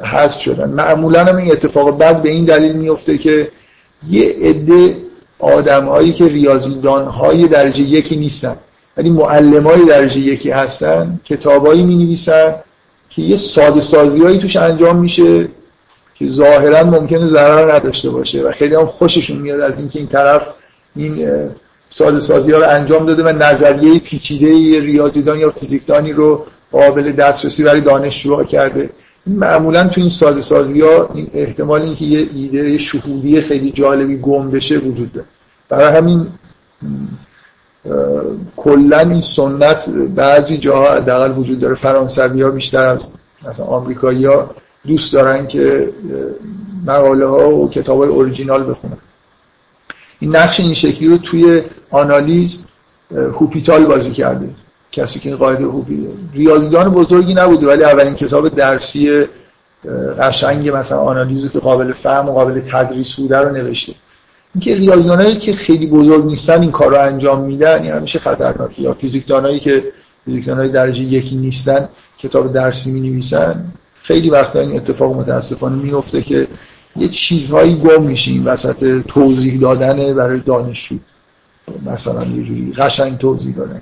حذف 0.04 0.42
شدن. 0.42 0.70
معمولا 0.70 1.26
هم 1.26 1.36
این 1.36 1.52
اتفاق 1.52 1.98
بعد 1.98 2.22
به 2.22 2.30
این 2.30 2.46
دلیل 2.46 2.72
میفته 2.72 3.18
که 3.18 3.52
یه 4.10 4.36
عده 4.42 4.98
آدم 5.40 5.86
هایی 5.86 6.14
که 6.14 6.28
ریاضیدان 6.28 7.06
های 7.06 7.48
درجه 7.48 7.82
یکی 7.82 8.16
نیستن 8.16 8.56
ولی 8.98 9.10
معلم 9.10 9.68
های 9.68 9.86
درجه 9.86 10.20
یکی 10.20 10.50
هستن 10.50 11.20
کتابایی 11.26 11.84
می 11.84 11.96
نویسن 11.96 12.56
که 13.10 13.22
یه 13.22 13.36
ساده 13.36 13.82
سازی 13.82 14.22
هایی 14.22 14.38
توش 14.38 14.56
انجام 14.56 14.98
میشه 14.98 15.48
که 16.16 16.28
ظاهرا 16.28 16.84
ممکنه 16.84 17.28
ضرر 17.28 17.76
نداشته 17.76 18.10
باشه 18.10 18.42
و 18.42 18.52
خیلی 18.52 18.76
هم 18.76 18.86
خوششون 18.86 19.38
میاد 19.38 19.60
از 19.60 19.80
اینکه 19.80 20.00
این 20.00 20.08
طرف 20.08 20.42
این 20.96 21.30
ساده 21.90 22.20
سازی 22.20 22.52
ها 22.52 22.60
رو 22.60 22.70
انجام 22.70 23.06
داده 23.06 23.24
و 23.24 23.30
نظریه 23.30 24.00
پیچیده 24.00 24.80
ریاضیدان 24.80 25.40
یا 25.40 25.50
فیزیکدانی 25.50 26.14
رو 26.14 26.46
قابل 26.72 27.12
دسترسی 27.12 27.64
برای 27.64 27.82
دانشجوها 27.82 28.44
کرده. 28.44 28.90
معمولا 29.30 29.88
تو 29.88 30.02
این 30.02 30.10
ساده 30.10 30.42
سازی 30.42 30.82
ها 30.82 31.10
این 31.14 31.28
احتمال 31.34 31.82
اینکه 31.82 32.06
یه 32.06 32.30
ایده 32.34 32.78
شهودی 32.78 33.42
خیلی 33.42 33.72
جالبی 33.72 34.18
گم 34.18 34.52
بشه 34.52 34.78
وجود 34.78 35.14
داره. 35.14 35.28
برای 35.70 35.98
همین 35.98 36.28
کلا 38.58 39.00
این 39.00 39.22
سنت 39.22 39.90
بعضی 39.90 40.58
جاها 40.58 40.96
حداقل 40.96 41.38
وجود 41.38 41.60
داره. 41.60 41.76
فرانسوی 41.76 42.42
ها 42.42 42.50
بیشتر 42.50 42.86
از 42.86 43.08
مثلا 43.50 43.66
آمریکایی 43.66 44.26
ها 44.26 44.50
دوست 44.88 45.14
دارن 45.14 45.48
که 45.48 45.90
مقاله 46.86 47.26
ها 47.26 47.56
و 47.56 47.70
کتاب 47.70 48.00
های 48.00 48.10
اوریجینال 48.10 48.70
بخونن. 48.70 48.98
این 50.20 50.36
نقش 50.36 50.60
این 50.60 50.74
شکلی 50.74 51.08
رو 51.08 51.18
توی 51.18 51.62
آنالیز 51.92 52.66
هوپیتال 53.12 53.86
بازی 53.86 54.12
کرده. 54.12 54.50
کسی 54.92 55.20
که 55.20 55.30
این 55.30 55.38
قاعده 55.38 55.68
خوبی 55.68 56.08
ریاضیدان 56.34 56.90
بزرگی 56.90 57.34
نبوده 57.34 57.68
ولی 57.68 57.84
اولین 57.84 58.16
کتاب 58.16 58.50
درسی 58.50 59.26
قشنگ 60.20 60.70
مثلا 60.70 61.00
آنالیزو 61.00 61.48
که 61.48 61.60
قابل 61.60 61.94
فهم 61.94 62.30
و 62.30 62.32
قابل 62.32 62.60
تدریس 62.60 63.14
بوده 63.14 63.38
رو 63.38 63.56
نوشته. 63.56 63.94
اینکه 64.56 64.76
ریاضیدانایی 64.76 65.36
که 65.36 65.54
خیلی 65.54 65.88
بزرگ 65.88 66.26
نیستن 66.26 66.62
این 66.62 66.72
کار 66.72 66.90
رو 66.90 67.02
انجام 67.02 67.42
میدن 67.42 67.84
این 67.84 67.92
همیشه 67.92 68.20
خطرناکه 68.20 68.82
یا 68.82 68.94
فیزیکدانایی 68.94 69.60
که 69.60 69.84
فیزیکدانای 70.26 70.70
درجه 70.70 71.02
یکی 71.02 71.36
نیستن 71.36 71.90
کتاب 72.18 72.54
درسی 72.54 72.92
می 72.92 73.10
نویسن 73.10 73.66
خیلی 74.02 74.30
وقتا 74.30 74.60
این 74.60 74.76
اتفاق 74.76 75.16
متاسفانه 75.16 75.76
میفته 75.76 76.22
که 76.22 76.48
یه 76.96 77.08
چیزهایی 77.08 77.76
گم 77.76 78.04
میشیم. 78.04 78.46
وسط 78.46 79.02
توضیح 79.08 79.60
دادن 79.60 80.14
برای 80.14 80.40
دانشجو. 80.40 80.96
مثلا 81.86 82.26
یه 82.26 82.44
جوری 82.44 82.74
قشنگ 82.74 83.18
توضیح 83.18 83.56
دادن. 83.56 83.82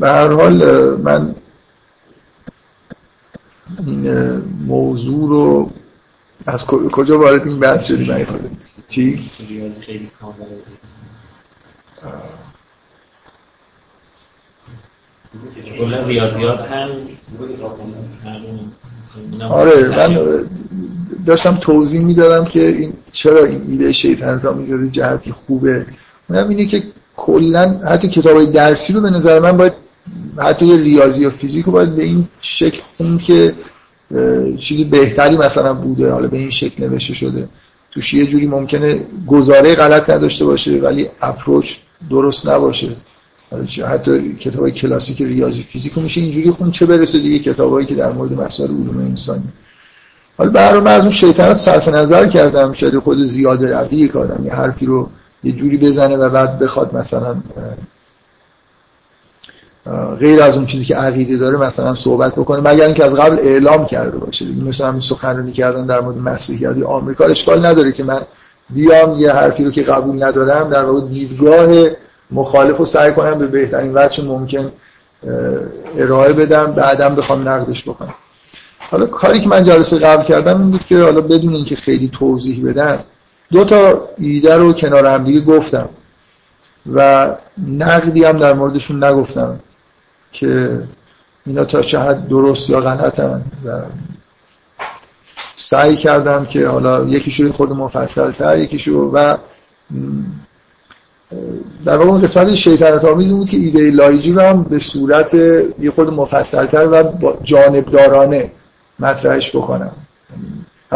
به 0.00 0.08
هر 0.08 0.32
حال 0.32 0.64
من 0.96 1.34
این 3.86 4.10
موضوع 4.66 5.28
رو 5.28 5.70
از 6.46 6.64
کجا 6.66 7.18
وارد 7.18 7.48
این 7.48 7.60
بحث 7.60 7.84
شدی؟ 7.84 8.04
من 8.04 8.24
خود 8.24 8.50
چی؟ 8.88 9.30
ریاضیات 16.06 16.60
هم 16.60 16.90
آره 19.50 19.88
من 19.88 20.46
داشتم 21.26 21.56
توضیح 21.56 22.00
می‌دادم 22.00 22.44
که 22.44 22.68
این 22.68 22.92
چرا 23.12 23.44
این 23.44 23.64
ایده 23.68 23.92
شیطنت 23.92 24.44
را 24.44 24.52
می‌زده 24.52 24.88
جهتی 24.88 25.32
خوبه. 25.32 25.86
اونم 26.30 26.48
اینه 26.48 26.66
که 26.66 26.82
کلا 27.16 27.80
حتی 27.84 28.08
کتاب 28.08 28.44
درسی 28.44 28.92
رو 28.92 29.00
به 29.00 29.10
نظر 29.10 29.40
من 29.40 29.56
باید 29.56 29.72
حتی 30.38 30.78
ریاضی 30.78 31.20
یا 31.20 31.30
فیزیک 31.30 31.64
رو 31.64 31.72
باید 31.72 31.96
به 31.96 32.02
این 32.02 32.28
شکل 32.40 32.80
خون 32.96 33.18
که 33.18 33.54
چیزی 34.58 34.84
بهتری 34.84 35.36
مثلا 35.36 35.74
بوده 35.74 36.10
حالا 36.10 36.28
به 36.28 36.38
این 36.38 36.50
شکل 36.50 36.84
نوشته 36.84 37.14
شده. 37.14 37.48
توش 37.90 38.14
یه 38.14 38.26
جوری 38.26 38.46
ممکنه 38.46 39.00
گزاره 39.26 39.74
غلط 39.74 40.10
نداشته 40.10 40.44
باشه 40.44 40.70
ولی 40.70 41.08
اپروچ 41.20 41.76
درست 42.10 42.48
نباشه. 42.48 42.96
حتی 43.88 44.34
کتاب 44.34 44.70
کلاسیک 44.70 45.22
ریاضی 45.22 45.62
فیزیک 45.62 45.98
میشه 45.98 46.20
اینجوری 46.20 46.50
خون 46.50 46.70
چه 46.70 46.86
برسه 46.86 47.18
دیگه 47.18 47.38
کتابایی 47.38 47.86
که 47.86 47.94
در 47.94 48.12
مورد 48.12 48.32
مسائل 48.32 48.70
علوم 48.70 48.98
انسانی 48.98 49.48
حالا 50.38 50.50
برای 50.50 50.80
من 50.80 50.92
از 50.94 51.00
اون 51.00 51.10
شیطنت 51.10 51.56
صرف 51.56 51.88
نظر 51.88 52.26
کردم 52.26 52.72
شاید 52.72 52.98
خود 52.98 53.24
زیاده 53.24 53.78
روی 53.78 54.10
آدم 54.14 54.46
یه 54.46 54.52
حرفی 54.52 54.86
رو 54.86 55.08
یه 55.46 55.52
جوری 55.52 55.76
بزنه 55.76 56.16
و 56.16 56.28
بعد 56.28 56.58
بخواد 56.58 56.94
مثلا 56.94 57.36
غیر 60.18 60.42
از 60.42 60.56
اون 60.56 60.66
چیزی 60.66 60.84
که 60.84 60.96
عقیده 60.96 61.36
داره 61.36 61.56
مثلا 61.56 61.94
صحبت 61.94 62.32
بکنه 62.32 62.70
مگر 62.70 62.84
اینکه 62.84 63.04
از 63.04 63.14
قبل 63.14 63.38
اعلام 63.38 63.86
کرده 63.86 64.18
باشه. 64.18 64.46
مثلا 64.46 64.88
همین 64.88 65.00
سخنرانی 65.00 65.52
کردن 65.52 65.86
در 65.86 66.00
مورد 66.00 66.16
مسیحیت 66.16 66.82
آمریکا. 66.82 67.24
اشکال 67.24 67.66
نداره 67.66 67.92
که 67.92 68.04
من 68.04 68.22
بیام 68.70 69.20
یه 69.20 69.32
حرفی 69.32 69.64
رو 69.64 69.70
که 69.70 69.82
قبول 69.82 70.22
ندارم 70.22 70.70
در 70.70 70.84
واقع 70.84 71.00
دیدگاه 71.00 71.68
مخالف 72.30 72.76
رو 72.76 72.86
سعی 72.86 73.12
کنم 73.12 73.38
به 73.38 73.46
بهترین 73.46 73.92
وجه 73.94 74.24
ممکن 74.24 74.72
ارائه 75.96 76.32
بدم 76.32 76.72
بعدم 76.72 77.14
بخوام 77.14 77.48
نقدش 77.48 77.82
بکنم. 77.82 78.14
حالا 78.90 79.06
کاری 79.06 79.40
که 79.40 79.48
من 79.48 79.64
جلسه 79.64 79.98
قبل 79.98 80.24
کردم 80.24 80.60
این 80.60 80.70
بود 80.70 80.86
که 80.86 80.98
حالا 80.98 81.20
بدون 81.20 81.54
اینکه 81.54 81.76
خیلی 81.76 82.10
توضیح 82.18 82.66
بدم 82.66 83.04
دو 83.52 83.64
تا 83.64 84.08
ایده 84.18 84.56
رو 84.56 84.72
کنار 84.72 85.06
هم 85.06 85.24
دیگه 85.24 85.40
گفتم 85.40 85.88
و 86.92 87.28
نقدی 87.68 88.24
هم 88.24 88.38
در 88.38 88.52
موردشون 88.52 89.04
نگفتم 89.04 89.60
که 90.32 90.82
اینا 91.46 91.64
تا 91.64 91.82
چه 91.82 91.98
حد 91.98 92.28
درست 92.28 92.70
یا 92.70 92.80
غلطن 92.80 93.42
و 93.64 93.80
سعی 95.56 95.96
کردم 95.96 96.46
که 96.46 96.66
حالا 96.66 97.04
یکیشو 97.04 97.52
خود 97.52 97.72
مفصل 97.72 98.32
تر 98.32 98.58
یکیشو 98.58 99.10
و 99.14 99.36
در 101.84 101.96
واقع 101.96 102.20
قسمت 102.20 102.54
شیطنت 102.54 103.04
آمیز 103.04 103.32
بود 103.32 103.50
که 103.50 103.56
ایده 103.56 103.90
لایجی 103.90 104.32
رو 104.32 104.40
هم 104.40 104.62
به 104.62 104.78
صورت 104.78 105.34
یه 105.34 105.90
خود 105.94 106.12
مفصلتر 106.12 106.86
و 106.86 107.32
جانبدارانه 107.42 108.50
مطرحش 108.98 109.56
بکنم. 109.56 109.92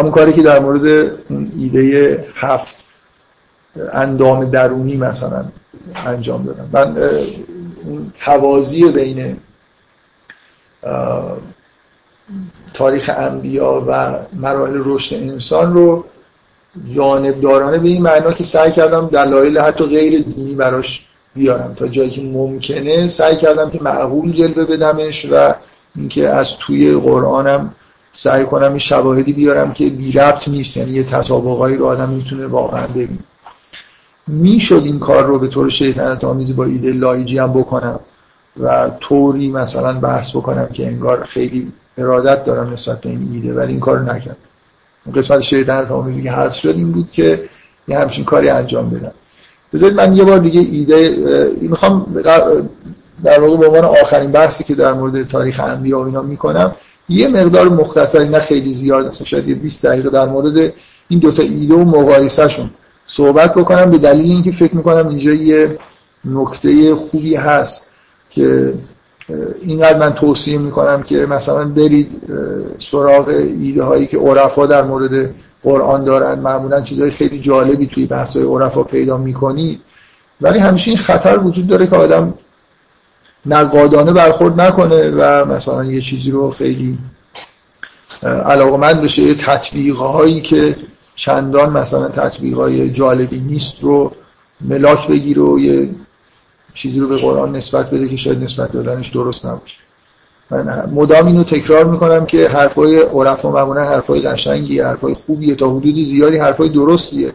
همون 0.01 0.13
کاری 0.13 0.33
که 0.33 0.43
در 0.43 0.61
مورد 0.61 0.87
اون 1.29 1.53
ایده 1.59 2.29
هفت 2.35 2.89
اندام 3.93 4.45
درونی 4.45 4.97
مثلا 4.97 5.45
انجام 5.95 6.45
دادم 6.45 6.69
من 6.73 6.97
اون 7.85 8.13
توازی 8.25 8.89
بین 8.89 9.37
تاریخ 12.75 13.11
انبیا 13.17 13.85
و 13.89 14.19
مراحل 14.33 14.83
رشد 14.85 15.17
انسان 15.17 15.73
رو 15.73 16.05
جانبدارانه 16.95 17.79
به 17.79 17.89
این 17.89 18.03
معنا 18.03 18.33
که 18.33 18.45
سعی 18.45 18.73
کردم 18.73 19.07
دلایل 19.07 19.59
حتی 19.59 19.87
غیر 19.87 20.23
دینی 20.23 20.55
براش 20.55 21.07
بیارم. 21.35 21.75
تا 21.75 21.89
جایی 21.89 22.11
که 22.11 22.23
ممکنه 22.23 23.09
سعی 23.09 23.37
کردم 23.37 23.71
که 23.71 23.83
معقول 23.83 24.33
جلوه 24.33 24.65
بدمش 24.65 25.27
و 25.33 25.55
اینکه 25.97 26.29
از 26.29 26.57
توی 26.57 26.95
قرآنم 26.95 27.75
سعی 28.13 28.45
کنم 28.45 28.69
این 28.69 28.79
شواهدی 28.79 29.33
بیارم 29.33 29.73
که 29.73 29.91
بی 29.91 30.13
ربط 30.13 30.49
نیست 30.49 30.77
یعنی 30.77 30.91
یه 30.91 31.05
تطابقایی 31.05 31.77
رو 31.77 31.87
آدم 31.87 32.09
می‌تونه 32.09 32.47
واقعا 32.47 32.87
ببینه. 32.87 33.19
می‌شد 34.27 34.83
این 34.85 34.99
کار 34.99 35.27
رو 35.27 35.39
به 35.39 35.49
طور 35.49 35.69
شیطنت 35.69 36.25
آمیزی 36.25 36.53
با 36.53 36.65
ایده 36.65 36.93
لایجی 36.93 37.39
هم 37.39 37.53
بکنم 37.53 38.01
و 38.61 38.91
طوری 39.01 39.51
مثلا 39.51 39.93
بحث 40.01 40.31
بکنم 40.31 40.67
که 40.67 40.87
انگار 40.87 41.25
خیلی 41.25 41.73
ارادت 41.99 42.45
دارم 42.45 42.73
نسبت 42.73 43.01
به 43.01 43.11
این 43.11 43.29
ایده 43.33 43.55
ولی 43.55 43.73
این 43.73 43.81
کار 43.81 44.01
نکرد 44.01 44.37
قسمت 45.15 45.41
شیطنت 45.41 45.91
آمیزی 45.91 46.23
که 46.23 46.33
حذف 46.33 46.61
شد 46.61 46.69
این 46.69 46.93
بود 46.93 47.11
که 47.11 47.45
یه 47.89 47.99
همچین 47.99 48.25
کاری 48.25 48.49
انجام 48.49 48.91
بدم. 48.91 49.13
بذارید 49.73 49.97
من 49.97 50.17
یه 50.17 50.25
بار 50.25 50.39
دیگه 50.39 50.61
ایده 50.61 51.17
می‌خوام 51.61 52.23
در 53.25 53.41
واقع 53.41 53.57
به 53.57 53.67
عنوان 53.67 53.85
آخرین 53.85 54.31
بحثی 54.31 54.65
که 54.65 54.75
در 54.75 54.93
مورد 54.93 55.27
تاریخ 55.27 55.61
انبیا 55.61 56.01
و 56.01 56.05
اینا 56.05 56.23
می‌کنم 56.23 56.75
یه 57.11 57.29
مقدار 57.29 57.69
مختصری 57.69 58.29
نه 58.29 58.39
خیلی 58.39 58.75
زیاد 58.75 59.07
است 59.07 59.25
شاید 59.25 59.49
یه 59.49 59.55
20 59.55 59.87
دقیقه 59.87 60.11
در 60.11 60.27
مورد 60.27 60.73
این 61.09 61.19
دوتا 61.21 61.43
ایده 61.43 61.75
و 61.75 61.85
مقایسهشون 61.85 62.71
صحبت 63.07 63.55
بکنم. 63.55 63.91
به 63.91 63.99
دلیل 63.99 64.31
اینکه 64.31 64.53
فکر 64.53 64.77
می‌کنم 64.77 65.09
اینجا 65.09 65.33
یه 65.33 65.79
نکته 66.25 66.95
خوبی 66.95 67.35
هست 67.35 67.87
که 68.31 68.75
اینقدر 69.63 69.99
من 69.99 70.15
توصیه 70.15 70.59
می‌کنم 70.59 71.03
که 71.03 71.17
مثلا 71.17 71.65
برید 71.65 72.23
سراغ 72.79 73.29
ایده 73.29 73.83
هایی 73.83 74.07
که 74.07 74.19
عرفا 74.19 74.67
در 74.67 74.83
مورد 74.83 75.35
قرآن 75.63 76.05
دارن. 76.05 76.39
معمولا 76.39 76.81
چیزهای 76.81 77.11
خیلی 77.11 77.41
جالبی 77.41 77.87
توی 77.87 78.07
بحث 78.07 78.37
های 78.37 78.45
عرفا 78.45 78.83
پیدا 78.83 79.19
می‌کنی 79.19 79.81
ولی 80.41 80.59
همیشه 80.59 80.91
این 80.91 80.99
خطر 80.99 81.39
وجود 81.39 81.67
داره 81.67 81.87
که 81.87 81.97
آدم 81.97 82.35
نقادانه 83.47 84.13
برخورد 84.13 84.61
نکنه 84.61 85.11
و 85.11 85.45
مثلا 85.45 85.85
یه 85.85 86.01
چیزی 86.01 86.31
رو 86.31 86.51
خیلی 86.51 86.99
علاقه 88.23 88.77
من 88.77 89.01
بشه. 89.01 89.23
یه 89.23 89.35
تطبیق 89.35 89.97
هایی 89.97 90.41
که 90.41 90.77
چندان 91.15 91.73
مثلا 91.73 92.09
تطبیق 92.09 92.55
های 92.55 92.91
جالبی 92.91 93.41
نیست 93.41 93.75
رو 93.81 94.13
ملاک 94.61 95.09
بگیر 95.09 95.41
و 95.41 95.61
یه 95.61 95.91
چیزی 96.75 97.01
رو 97.01 97.09
به 97.09 97.17
قرآن 97.17 97.57
نسبت 97.57 97.91
بده 97.91 98.09
که 98.09 98.17
شاید 98.17 98.43
نسبت 98.43 98.73
دادنش 98.73 99.09
درست 99.09 99.47
نباشه. 99.47 99.79
من 100.51 100.91
مدام 100.95 101.27
اینو 101.27 101.45
تکرار 101.45 101.85
می‌کنم 101.85 102.27
که 102.27 102.49
حرفای 102.49 102.99
عرفا 102.99 103.51
معمولا 103.51 103.85
حرفای 103.85 104.21
قشنگی 104.21 104.81
حرفای 104.81 105.15
خوبیه 105.15 105.55
تا 105.55 105.71
حدودی 105.71 106.05
زیادی 106.05 106.37
حرفای 106.37 106.69
درستیه. 106.69 107.35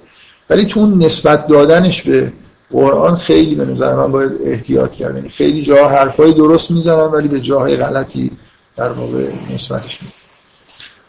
ولی 0.49 0.65
تو 0.65 0.85
نسبت 0.85 1.47
دادنش 1.47 2.01
به 2.01 2.33
قرآن 2.71 3.15
خیلی 3.15 3.55
به 3.55 3.65
نظر 3.65 3.95
من 3.95 4.11
باید 4.11 4.31
احتیاط 4.43 4.91
کردن 4.91 5.15
یعنی 5.15 5.29
خیلی 5.29 5.63
جا 5.63 5.87
حرفای 5.87 6.33
درست 6.33 6.71
می‌زنم 6.71 7.11
ولی 7.11 7.27
به 7.27 7.41
جاهای 7.41 7.77
غلطی 7.77 8.31
در 8.77 8.89
واقع 8.89 9.31
نسبتش 9.53 9.99
می‌کنم. 10.01 10.15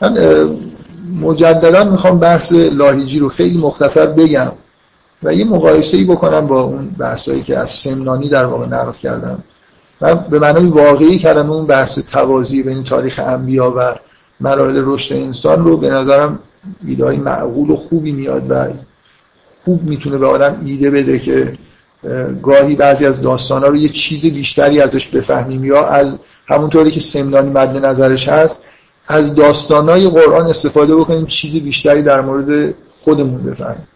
من 0.00 0.48
مجددا 1.20 1.84
می‌خوام 1.84 2.18
بحث 2.18 2.52
لاهیجی 2.52 3.18
رو 3.18 3.28
خیلی 3.28 3.58
مختصر 3.58 4.06
بگم 4.06 4.52
و 5.22 5.34
یه 5.34 5.44
مقایسه 5.44 5.96
ای 5.96 6.04
بکنم 6.04 6.46
با 6.46 6.62
اون 6.62 6.88
بحثایی 6.88 7.42
که 7.42 7.58
از 7.58 7.70
سمنانی 7.70 8.28
در 8.28 8.44
واقع 8.44 8.66
نقل 8.66 8.92
کردم 8.92 9.44
و 10.00 10.14
به 10.14 10.38
معنای 10.38 10.66
واقعی 10.66 11.18
کردم 11.18 11.50
اون 11.50 11.66
بحث 11.66 11.98
توازی 11.98 12.62
بین 12.62 12.84
تاریخ 12.84 13.20
انبیا 13.26 13.74
و 13.76 13.94
مراحل 14.40 14.82
رشد 14.84 15.14
انسان 15.14 15.64
رو 15.64 15.76
به 15.76 15.90
نظرم 15.90 16.38
ایده 16.86 17.12
معقول 17.12 17.70
و 17.70 17.76
خوبی 17.76 18.12
میاد 18.12 18.46
و 18.50 18.66
خوب 19.66 19.82
می‌تونه 19.82 20.18
به 20.18 20.26
آدم 20.26 20.62
ایده 20.64 20.90
بده 20.90 21.18
که 21.18 21.52
گاهی 22.42 22.76
بعضی 22.76 23.06
از 23.06 23.20
داستان 23.20 23.62
ها 23.62 23.68
رو 23.68 23.76
یه 23.76 23.88
چیز 23.88 24.22
بیشتری 24.22 24.80
ازش 24.80 25.06
بفهمیم 25.06 25.64
یا 25.64 25.86
از 25.86 26.18
همونطوری 26.46 26.90
که 26.90 27.00
سمنانی 27.00 27.50
مد 27.50 27.86
نظرش 27.86 28.28
هست 28.28 28.64
از 29.08 29.34
داستانهای 29.34 30.08
قرآن 30.08 30.46
استفاده 30.46 30.96
بکنیم 30.96 31.26
چیز 31.26 31.62
بیشتری 31.62 32.02
در 32.02 32.20
مورد 32.20 32.74
خودمون 32.90 33.42
بفهمیم. 33.42 33.88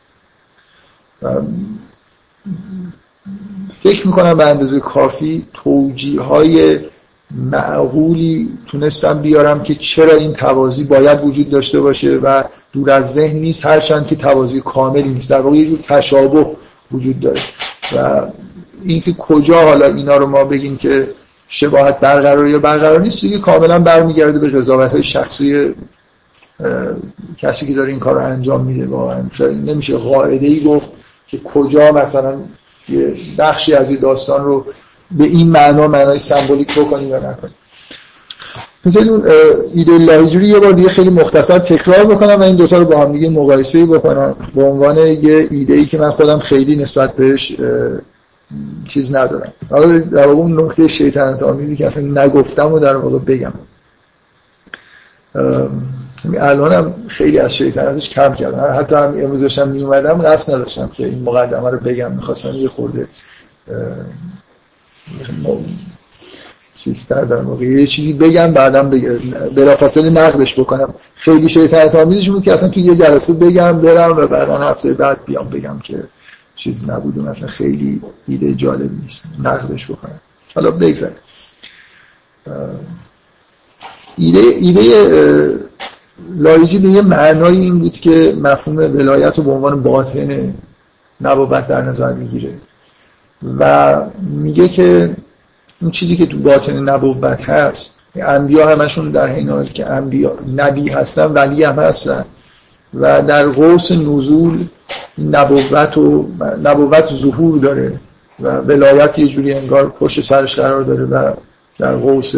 فکر 3.83 4.07
می‌کنم 4.07 4.35
به 4.35 4.47
اندازه 4.47 4.81
کافی 4.81 5.47
توجیه 5.55 6.21
های 6.21 6.81
معقولی 7.35 8.49
تونستم 8.67 9.23
بیارم 9.23 9.63
که 9.63 9.75
چرا 9.75 10.13
این 10.13 10.33
توازی 10.33 10.85
باید 10.85 11.25
وجود 11.25 11.51
داشته 11.51 11.81
باشه 11.81 12.17
و 12.17 12.45
دور 12.73 12.91
از 12.91 13.13
ذهن 13.13 13.37
نیست 13.37 13.67
هرچند 13.67 14.07
که 14.07 14.17
توازی 14.17 14.61
کاملی 14.61 15.09
نیست. 15.09 15.31
در 15.31 15.41
واقع 15.41 15.57
یه 15.57 15.67
جور 15.67 15.79
تشابه 15.79 16.47
وجود 16.93 17.21
داره. 17.21 17.41
و 17.97 18.27
اینکه 18.85 19.13
کجا 19.13 19.63
حالا 19.63 19.87
اینا 19.87 20.17
رو 20.17 20.27
ما 20.27 20.45
بگیم 20.45 20.77
که 20.77 21.09
شباهت 21.49 22.01
برقرار 22.01 22.49
یا 22.49 22.59
برقرار 22.59 23.01
نیست 23.01 23.21
دیگه 23.21 23.39
کاملا 23.39 23.79
برمیگرده 23.79 24.39
به 24.39 24.49
قضاوت 24.51 24.91
های 24.91 25.03
شخصی 25.03 25.75
کسی 27.39 27.67
که 27.67 27.75
داره 27.75 27.91
این 27.91 27.99
کار 27.99 28.15
رو 28.15 28.21
انجام 28.21 28.65
میده 28.65 28.87
واقعا. 28.87 29.23
نمیشه 29.41 29.97
قاعده 29.97 30.47
ای 30.47 30.65
گفت 30.65 30.89
که 31.27 31.39
کجا 31.39 31.93
مثلا 31.93 32.39
یه 32.89 33.15
بخشی 33.39 33.75
از 33.75 33.89
این 33.89 33.99
داستان 33.99 34.45
رو 34.45 34.65
به 35.13 35.25
این 35.25 35.51
معنا 35.51 35.89
معنای 35.89 36.19
سمبولیک 36.19 36.79
بکنی 36.79 37.05
یا 37.05 37.19
نکنی. 37.19 37.51
مثل 38.85 39.09
اون 39.09 39.25
ایده 39.75 39.99
لاهیجوری 39.99 40.49
یه 40.49 40.59
بار 40.59 40.73
دیگه 40.73 40.89
خیلی 40.89 41.11
مختصر 41.11 41.59
تکرار 41.59 42.05
بکنم 42.05 42.41
و 42.41 42.43
این 42.43 42.57
دوتا 42.57 42.79
رو 42.79 42.85
با 42.85 43.01
هم 43.01 43.13
دیگه 43.13 43.31
مقایسه 43.31 43.87
بکنم. 43.87 44.37
به 44.55 44.63
عنوان 44.63 44.99
یه 44.99 45.49
ایده 45.51 45.75
ای 45.75 45.87
که 45.87 45.99
من 45.99 46.11
خودم 46.11 46.39
خیلی 46.39 46.77
نسبت 46.77 47.17
بهش 47.17 47.57
چیز 48.89 49.15
ندارم. 49.15 49.53
در 49.71 50.27
واقع 50.27 50.41
اون 50.41 50.61
نکته 50.61 50.89
شیطنت 50.89 51.43
آمیزی 51.43 51.77
که 51.77 51.87
اصلا 51.87 52.25
نگفتم 52.25 52.73
و 52.73 52.79
در 52.79 52.97
واقع 52.97 53.19
بگم. 53.19 53.53
الان 56.39 56.73
هم 56.73 56.95
خیلی 57.09 57.39
از 57.39 57.55
شیطنتش 57.55 58.11
کم 58.11 58.35
کردم. 58.35 58.79
حتی 58.79 58.95
هم 58.95 59.05
امروز 59.05 59.41
داشتم 59.41 59.69
می 59.69 59.83
اومدم 59.83 60.23
نداشتم 60.49 60.89
که 60.89 61.07
این 61.07 61.23
مقدمه 61.23 61.71
رو 61.71 61.79
بگم. 61.79 62.13
می‌خواستم 62.13 62.55
یه 62.55 62.69
خورده 62.69 63.09
چیز 66.77 67.07
در 67.07 67.43
موقع 67.43 67.65
یه 67.65 67.87
چیزی 67.87 68.13
بگم 68.13 68.53
بعدم 68.53 68.91
بلافاصله 69.55 70.11
نقدش 70.11 70.61
بکنم. 70.61 70.95
خیلی 71.15 71.49
شیطنت 71.49 71.95
آمیزش 71.95 72.29
بود 72.29 72.43
که 72.43 72.53
اصلا 72.53 72.69
تو 72.69 72.81
یه 72.81 72.95
جلسه 72.95 73.33
بگم 73.33 73.81
برم 73.81 74.17
و 74.17 74.27
بعدا 74.27 74.59
هفته 74.59 74.95
بعد 74.95 75.25
بیام 75.25 75.49
بگم 75.49 75.79
که 75.79 76.05
چیز 76.57 76.89
نبود 76.89 77.19
و 77.19 77.23
مثلا 77.23 77.47
خیلی 77.47 78.03
ایده 78.29 78.55
جالب 78.55 78.91
نیست. 79.03 79.23
نقدش 79.43 79.91
بکنم. 79.91 80.21
حالا 80.55 80.71
بگذاریم. 80.71 81.17
ایده 84.17 84.41
ایده 84.61 85.71
لایجی 86.37 86.79
به 86.79 86.89
یه 86.89 87.03
معنای 87.03 87.57
این 87.57 87.79
بود 87.79 87.93
که 87.93 88.37
مفهوم 88.41 88.77
ولایت 88.77 89.39
رو 89.39 89.45
به 89.45 89.51
عنوان 89.51 89.83
باطن 89.83 90.55
نبوت 91.21 91.67
در 91.67 91.83
نظر 91.83 92.13
می‌گیره. 92.13 92.55
و 93.59 93.97
میگه 94.21 94.69
که 94.69 95.17
اون 95.83 95.91
چیزی 95.91 96.17
که 96.17 96.27
تو 96.27 96.39
باطن 96.39 96.89
نبوت 96.89 97.41
هست 97.41 97.91
انبیا 98.17 98.69
همشون 98.69 99.11
در 99.11 99.27
حین 99.27 99.49
حالی 99.49 99.69
که 99.69 99.87
انبیا 99.87 100.33
نبی 100.57 100.89
هستن 100.89 101.25
ولی 101.25 101.65
هم 101.65 101.79
هستن. 101.79 102.25
و 102.95 103.23
در 103.23 103.49
قوس 103.49 103.93
نزول 103.93 104.67
نبوت 105.19 105.99
و 105.99 106.29
نبوت 106.65 107.15
ظهور 107.17 107.59
داره 107.59 108.01
و 108.41 108.57
ولایت 108.57 109.19
یه 109.19 109.27
جوری 109.27 109.55
انگار 109.55 109.91
پشت 109.91 110.21
سرش 110.21 110.57
قرار 110.57 110.83
داره 110.83 111.05
و 111.05 111.33
در 111.79 111.97
قوس 111.97 112.35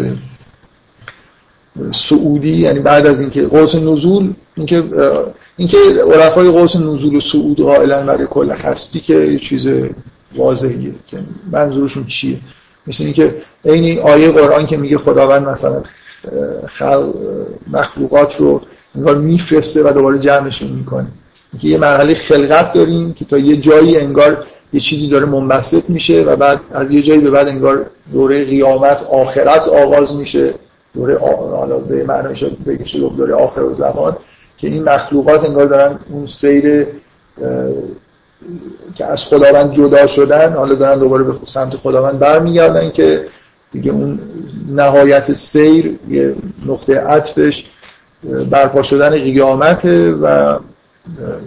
سعودی 1.91 2.57
یعنی 2.57 2.79
بعد 2.79 3.07
از 3.07 3.21
اینکه 3.21 3.47
قوس 3.47 3.75
نزول 3.75 4.33
اینکه 4.55 4.83
اینکه 5.57 5.77
عرفای 6.13 6.51
قوس 6.51 6.75
نزول 6.75 7.15
و 7.15 7.21
سعود 7.21 7.57
قائلا 7.57 8.03
برای 8.03 8.27
کل 8.29 8.51
هستی 8.51 8.99
که 8.99 9.13
یه 9.13 9.39
چیز 9.39 9.67
واضحیه 10.35 10.93
که 11.07 11.19
منظورشون 11.51 12.05
چیه؟ 12.05 12.39
مثل 12.87 13.03
اینکه 13.03 13.35
عین 13.65 13.83
این 13.83 13.99
آیه 13.99 14.31
قرآن 14.31 14.65
که 14.65 14.77
میگه 14.77 14.97
خداوند 14.97 15.47
مثلا 15.47 15.83
مخلوقات 17.71 18.35
رو 18.35 18.61
انگار 18.95 19.17
میفرسته 19.17 19.83
و 19.83 19.91
دوباره 19.93 20.19
جمعشون 20.19 20.69
می‌کنه. 20.69 21.07
اینکه 21.53 21.67
یه 21.67 21.77
مرحله 21.77 22.13
خلقت 22.15 22.73
داریم 22.73 23.13
که 23.13 23.25
تا 23.25 23.37
یه 23.37 23.57
جایی 23.57 23.97
انگار 23.97 24.45
یه 24.73 24.79
چیزی 24.79 25.09
داره 25.09 25.25
منبسط 25.25 25.89
میشه 25.89 26.23
و 26.23 26.35
بعد 26.35 26.59
از 26.71 26.91
یه 26.91 27.01
جایی 27.01 27.21
به 27.21 27.31
بعد 27.31 27.47
انگار 27.47 27.85
دوره 28.13 28.45
قیامت 28.45 29.03
آخرت 29.03 29.67
آغاز 29.67 30.15
میشه. 30.15 30.53
دوره 30.93 31.19
حالا 31.57 31.77
به 31.77 32.03
معنیش 32.03 32.43
بگیشه 32.43 32.99
دوره 32.99 33.35
آخر 33.35 33.63
و 33.63 33.73
زمان 33.73 34.17
که 34.57 34.67
این 34.67 34.83
مخلوقات 34.83 35.43
انگار 35.45 35.65
دارن 35.65 35.99
اون 36.09 36.27
سیر 36.27 36.87
که 38.95 39.05
از 39.05 39.23
خداوند 39.23 39.73
جدا 39.73 40.07
شدن 40.07 40.53
حالا 40.53 40.75
دارن 40.75 40.99
دوباره 40.99 41.23
به 41.23 41.33
سمت 41.45 41.75
خداوند 41.75 42.19
برمیگردن 42.19 42.91
که 42.91 43.25
دیگه 43.71 43.91
اون 43.91 44.19
نهایت 44.69 45.33
سیر 45.33 45.99
یه 46.09 46.35
نقطه 46.65 46.99
عطفش 46.99 47.65
برپا 48.49 48.81
شدن 48.81 49.09
قیامته 49.09 50.13
و 50.13 50.57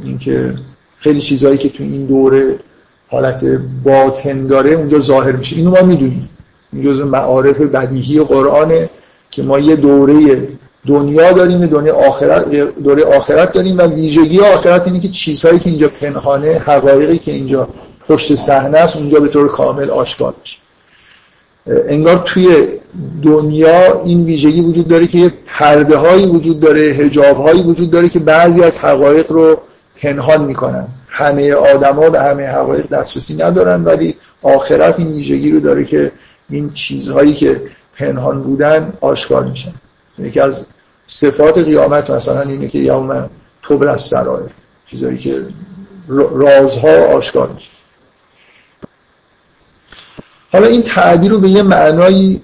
اینکه 0.05 0.55
خیلی 0.99 1.20
چیزهایی 1.20 1.59
که 1.59 1.68
تو 1.68 1.82
این 1.82 2.07
دوره 2.07 2.59
حالت 3.09 3.44
باطن 3.84 4.47
داره 4.47 4.70
اونجا 4.70 5.01
ظاهر 5.01 5.32
میشه. 5.32 5.57
اینو 5.57 5.70
ما 5.70 5.82
می‌دونیم. 5.82 6.28
این 6.72 6.82
جزء 6.82 7.05
معارف 7.05 7.61
بدیهی 7.61 8.20
قرآنه 8.20 8.90
که 9.30 9.42
ما 9.42 9.59
یه 9.59 9.76
دوره 9.76 10.49
دنیا 10.87 11.32
داریم 11.32 11.66
دنیا 11.66 11.97
آخرت 11.97 12.51
دوره 12.82 13.05
آخرت 13.05 13.53
داریم 13.53 13.78
و 13.78 13.82
ویژگی 13.82 14.41
آخرت 14.41 14.87
اینه 14.87 15.01
که 15.01 15.09
چیزهایی 15.09 15.59
که 15.59 15.70
اینجا 15.70 15.89
پنهانه 15.89 16.59
حقایقی 16.59 17.18
که 17.18 17.32
اینجا 17.32 17.68
پشت 18.09 18.34
صحنه 18.34 18.78
است 18.78 18.97
اونجا 18.97 19.20
به 19.20 19.28
طور 19.28 19.49
کامل 19.49 19.91
آشکار 19.91 20.34
میشه. 20.41 20.59
انگار 21.66 22.22
توی 22.26 22.66
دنیا 23.22 24.03
این 24.05 24.24
ویژگی 24.24 24.61
وجود 24.61 24.89
داره 24.89 25.07
که 25.07 25.18
یه 25.18 25.32
پرده 25.47 25.97
هایی 25.97 26.26
وجود 26.26 26.61
داره 26.61 26.80
هجاب 26.80 27.47
هایی 27.47 27.62
وجود 27.62 27.91
داره 27.91 28.09
که 28.09 28.18
بعضی 28.18 28.62
از 28.62 28.78
حقایق 28.78 29.32
رو 29.32 29.61
پنهان 30.03 30.45
می‌کنن. 30.45 30.89
همه 31.09 31.53
آدما 31.53 32.11
به 32.11 32.20
همه 32.20 32.47
حقایق 32.47 32.89
دسترسی 32.89 33.34
ندارن 33.34 33.84
ولی 33.84 34.14
آخرت 34.43 34.99
این 34.99 35.12
ویژگی 35.12 35.51
رو 35.51 35.61
داره 35.61 35.84
که 35.84 36.12
این 36.51 36.70
چیزهایی 36.70 37.34
که 37.34 37.62
پنهان 37.99 38.43
بودن 38.43 38.93
آشکار 39.01 39.45
میشن. 39.45 39.72
یکی 40.18 40.41
از 40.41 40.64
صفات 41.07 41.59
قیامت 41.59 42.11
مثلا 42.11 42.40
اینه 42.40 42.68
که 42.68 42.78
یوم 42.78 43.30
توبر 43.62 43.88
از 43.88 44.00
سرایر 44.00 44.50
چیزهایی 44.86 45.18
که 45.18 45.46
رازها 46.11 47.04
آشکار 47.04 47.48
میشه. 47.48 47.70
حالا 50.52 50.66
این 50.66 50.82
تعبیر 50.82 51.30
رو 51.30 51.38
به 51.38 51.48
یه 51.48 51.62
معنایی 51.62 52.42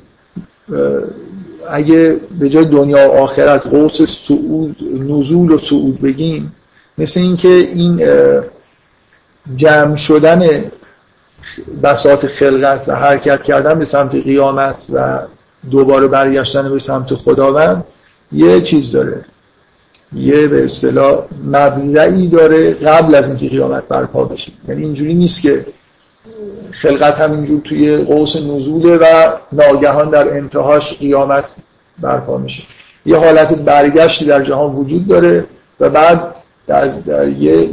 اگه 1.68 2.20
به 2.38 2.48
جای 2.48 2.64
دنیا 2.64 3.10
و 3.10 3.12
آخرت 3.12 3.66
قوس 3.66 4.02
سعود 4.02 4.76
نزول 4.82 5.52
و 5.52 5.58
صعود 5.58 6.00
بگیم 6.00 6.52
مثل 6.98 7.20
اینکه 7.20 7.48
این 7.48 8.06
جمع 9.56 9.96
شدن 9.96 10.70
بساط 11.82 12.26
خلقت 12.26 12.88
و 12.88 12.94
حرکت 12.94 13.42
کردن 13.42 13.78
به 13.78 13.84
سمت 13.84 14.14
قیامت 14.14 14.86
و 14.92 15.18
دوباره 15.70 16.06
برگشتن 16.06 16.70
به 16.70 16.78
سمت 16.78 17.14
خداوند 17.14 17.84
یه 18.33 18.61
چیز 18.61 18.93
داره. 18.93 19.24
یه 20.16 20.49
به 20.49 20.64
اصطلاح 20.64 21.24
مبدعی 21.45 22.28
داره 22.28 22.74
قبل 22.74 23.14
از 23.14 23.28
اینکه 23.28 23.49
قیامت 23.49 23.89
برپا 23.89 24.24
بشه. 24.24 24.53
یعنی 24.68 24.83
اینجوری 24.83 25.14
نیست 25.14 25.43
که 25.43 25.66
خلقت 26.70 27.20
همینجور 27.20 27.61
توی 27.61 27.97
قوس 27.97 28.37
نزوله 28.37 28.97
و 28.97 29.33
ناگهان 29.53 30.11
در 30.11 30.37
انتهاش 30.37 30.99
قیامت 30.99 31.45
برپا 32.01 32.39
میشه. 32.39 32.62
یه 33.07 33.16
حالت 33.16 33.55
برگشتی 33.55 34.24
در 34.24 34.45
جهان 34.45 34.74
وجود 34.74 35.07
داره 35.07 35.47
و 35.80 35.91
بعد 35.91 36.35
در, 36.66 36.89
در 36.89 37.28
یه 37.28 37.68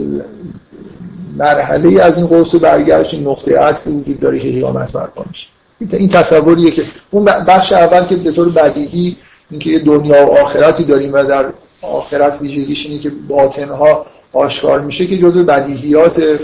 مرحله 1.38 2.02
از 2.02 2.18
این 2.18 2.28
قوس 2.28 2.56
برگشت 2.56 3.14
نقطه 3.14 3.60
عطف 3.60 3.88
وجود 3.88 4.20
داره 4.20 4.40
که 4.40 4.52
قیامت 4.52 4.92
برپا 4.92 5.26
میشه. 5.28 5.48
این 5.92 6.10
تصوریه 6.10 6.72
که 6.72 6.84
اون 7.12 7.26
بخش 7.26 7.72
اول 7.72 8.06
که 8.06 8.16
به 8.16 8.32
طور 8.32 8.50
بدیهی 8.50 9.18
اینکه 9.52 9.70
یه 9.70 9.80
دنیا 9.80 10.28
و 10.28 10.40
آخرتی 10.40 10.84
داریم 10.84 11.14
و 11.14 11.24
در 11.24 11.46
آخرت 11.82 12.42
ویژگیش 12.42 12.86
اینه 12.86 13.00
که 13.00 13.10
باطنها 13.28 14.06
آشکار 14.34 14.82
میشه 14.82 15.08
که 15.08 15.18
جزء 15.18 15.44
بدیهیات 15.44 16.40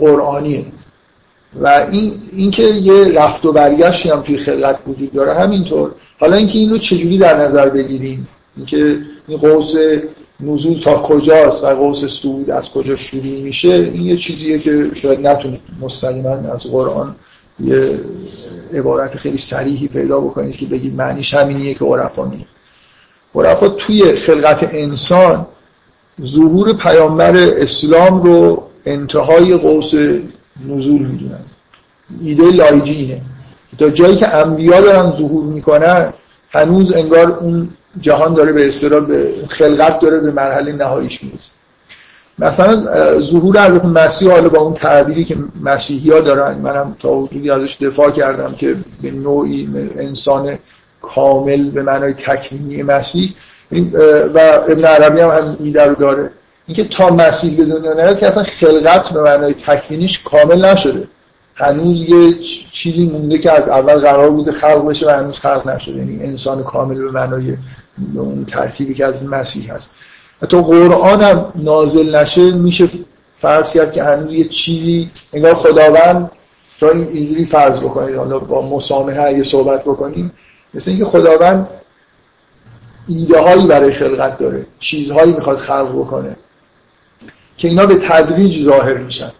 قرآنیه. 0.00 0.64
و 1.60 1.86
این 1.90 2.22
اینکه 2.32 2.62
یه 2.62 3.04
رفت 3.04 3.44
و 3.44 3.52
برگشتی 3.52 4.10
هم 4.10 4.22
توی 4.22 4.36
خلقت 4.36 4.78
وجود 4.86 5.12
داره 5.12 5.34
همینطور. 5.34 5.92
حالا 6.20 6.36
اینکه 6.36 6.58
این 6.58 6.70
رو 6.70 6.78
چجوری 6.78 7.18
در 7.18 7.48
نظر 7.48 7.68
بگیریم؟ 7.68 8.28
اینکه 8.56 8.98
این 9.28 9.38
قوس 9.38 9.74
نزول 10.40 10.80
تا 10.80 10.94
کجاست 10.94 11.64
و 11.64 11.66
قوس 11.66 12.22
سعود 12.22 12.50
از 12.50 12.70
کجا 12.70 12.96
شروع 12.96 13.40
میشه؟ 13.40 13.68
این 13.68 14.02
یه 14.02 14.16
چیزیه 14.16 14.58
که 14.58 14.90
شاید 14.94 15.26
نتونید 15.26 15.60
مستقیما 15.80 16.30
از 16.30 16.62
قرآن 16.62 17.16
یه 17.64 18.00
عبارت 18.74 19.16
خیلی 19.16 19.38
سریحی 19.38 19.88
پیدا 19.88 20.20
بکنید 20.20 20.56
که 20.56 20.66
بگید 20.66 20.94
معنیش 20.94 21.34
همینیه 21.34 21.74
که 21.74 21.84
عرفا 21.84 22.24
میگه. 22.24 22.46
عرفا 23.34 23.68
توی 23.68 24.16
خلقت 24.16 24.68
انسان 24.74 25.46
ظهور 26.24 26.72
پیامبر 26.72 27.36
اسلام 27.36 28.22
رو 28.22 28.66
انتهای 28.86 29.56
قوس 29.56 29.94
نزول 30.68 31.02
می‌دونن. 31.02 31.44
ایده 32.20 32.50
لایجی 32.50 32.94
اینه 32.94 33.20
تا 33.78 33.90
جایی 33.90 34.16
که 34.16 34.34
انبیا 34.34 34.80
دارن 34.80 35.10
ظهور 35.10 35.44
می‌کنن 35.44 36.12
هنوز 36.50 36.92
انگار 36.92 37.30
اون 37.30 37.68
جهان 38.00 38.34
داره 38.34 38.52
به 38.52 38.68
اصطلاح 38.68 39.06
به 39.06 39.34
خلقت 39.48 40.00
داره 40.00 40.18
به 40.18 40.30
مرحله 40.30 40.72
نهاییش 40.72 41.24
می‌رسه. 41.24 41.52
مثلا 42.40 42.84
ظهور 43.20 43.66
حضرت 43.66 43.84
مسیح 43.84 44.30
حالا 44.30 44.48
با 44.48 44.58
اون 44.58 44.74
تعبیری 44.74 45.24
که 45.24 45.36
مسیحی 45.60 46.10
ها 46.10 46.20
دارن 46.20 46.58
منم 46.58 46.96
تا 47.00 47.22
حدودی 47.22 47.50
ازش 47.50 47.76
دفاع 47.80 48.10
کردم 48.10 48.54
که 48.54 48.76
به 49.02 49.10
نوعی 49.10 49.68
انسان 49.96 50.58
کامل 51.02 51.70
به 51.70 51.82
معنای 51.82 52.12
تکوینی 52.12 52.82
مسیح. 52.82 53.34
و 54.34 54.40
ابن 54.68 54.84
عربی 54.84 55.20
هم 55.20 55.28
هم 55.30 55.56
ایده 55.60 55.84
رو 55.84 55.94
داره. 55.94 56.30
اینکه 56.66 56.84
تا 56.84 57.10
مسیح 57.10 57.56
به 57.56 57.64
دنیا 57.64 57.92
نیاد 57.92 58.18
که 58.18 58.26
اصلا 58.26 58.42
خلقت 58.42 59.12
به 59.12 59.22
معنای 59.22 59.54
تکوینیش 59.54 60.22
کامل 60.22 60.64
نشده. 60.64 61.08
هنوز 61.54 62.00
یه 62.00 62.34
چیزی 62.72 63.06
مونده 63.06 63.38
که 63.38 63.52
از 63.52 63.68
اول 63.68 63.94
قرار 63.94 64.30
بوده 64.30 64.52
خلق 64.52 64.88
بشه 64.88 65.06
و 65.06 65.10
هنوز 65.10 65.38
خلق 65.38 65.68
نشده. 65.68 65.96
یعنی 65.96 66.22
انسان 66.22 66.62
کامل 66.62 66.98
به 66.98 67.10
معنای 67.10 67.56
اون 68.14 68.44
ترتیبی 68.44 68.94
که 68.94 69.06
از 69.06 69.24
مسیح 69.24 69.74
هست. 69.74 69.90
حتی 70.42 70.56
قرآن 70.56 71.22
هم 71.22 71.52
نازل 71.54 72.16
نشه 72.16 72.50
میشه 72.50 72.88
فرض 73.40 73.72
کرد 73.72 73.92
که 73.92 74.02
هنوز 74.02 74.32
یه 74.32 74.48
چیزی 74.48 75.10
انگار 75.32 75.54
خداوند 75.54 76.30
تا 76.80 76.90
اینجوری 76.90 77.44
فرض 77.44 77.78
بکنید 77.78 78.16
حالا 78.16 78.38
با 78.38 78.76
مسامحه 78.76 79.22
اگه 79.22 79.42
صحبت 79.42 79.84
بکنیم 79.84 80.32
مثل 80.74 80.90
اینکه 80.90 81.04
خداوند 81.04 81.68
ایده 83.08 83.40
هایی 83.40 83.66
برای 83.66 83.92
خلقت 83.92 84.38
داره 84.38 84.66
چیزهایی 84.78 85.32
می‌خواد 85.32 85.56
خلق 85.56 85.92
بکنه 85.92 86.36
که 87.56 87.68
اینا 87.68 87.86
به 87.86 87.94
تدریج 87.94 88.64
ظاهر 88.64 88.94
میشن. 88.94 89.32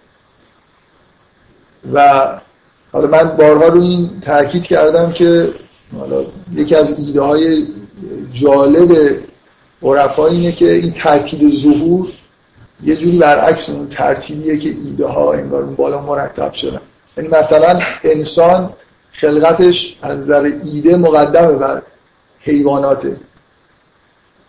و 1.93 2.29
حالا 2.93 3.07
من 3.07 3.37
بارها 3.37 3.67
رو 3.69 3.83
این 3.83 4.21
تاکید 4.21 4.63
کردم 4.63 5.13
که 5.13 5.51
حالا 5.99 6.25
یکی 6.55 6.75
از 6.75 6.99
ایده 6.99 7.21
های 7.21 7.67
جالب 8.33 9.19
عرفا 9.83 10.27
اینه 10.27 10.53
که 10.53 10.73
این 10.73 10.93
ترتیب 10.93 11.55
ظهور 11.55 12.09
یه 12.85 12.97
جوری 12.97 13.19
برعکس 13.19 13.69
اون 13.69 13.89
ترتیبیه 13.89 14.59
که 14.59 14.69
ایده 14.69 15.07
ها 15.07 15.33
انگار 15.33 15.63
اون 15.63 15.75
بالا 15.75 16.03
مرتب 16.03 16.53
شدن. 16.53 16.81
یعنی 17.17 17.29
مثلا 17.29 17.81
انسان 18.05 18.71
خلقتش 19.13 19.97
از 20.03 20.19
نظر 20.19 20.53
ایده 20.65 20.97
مقدمه 20.97 21.53
بر 21.53 21.83
حیواناته. 22.41 23.17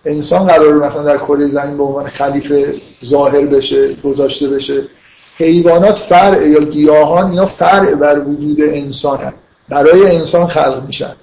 انسان 0.06 0.48
قرار 0.48 0.88
مثلا 0.88 1.04
در 1.04 1.18
کره 1.18 1.48
زمین 1.48 1.78
به 1.78 1.84
عنوان 1.84 2.08
خلیفه 2.08 2.76
ظاهر 3.06 3.46
بشه 3.46 3.94
گذاشته 3.94 4.50
بشه. 4.50 4.84
حیوانات 5.38 6.00
فرع 6.00 6.48
یا 6.48 6.60
گیاهان 6.60 7.30
اینا 7.30 7.46
فرع 7.46 7.96
بر 7.96 8.20
وجود 8.20 8.62
انسان 8.62 9.18
هست. 9.18 9.36
برای 9.70 10.16
انسان 10.16 10.48
خلق 10.48 10.84
میشن. 10.88 11.16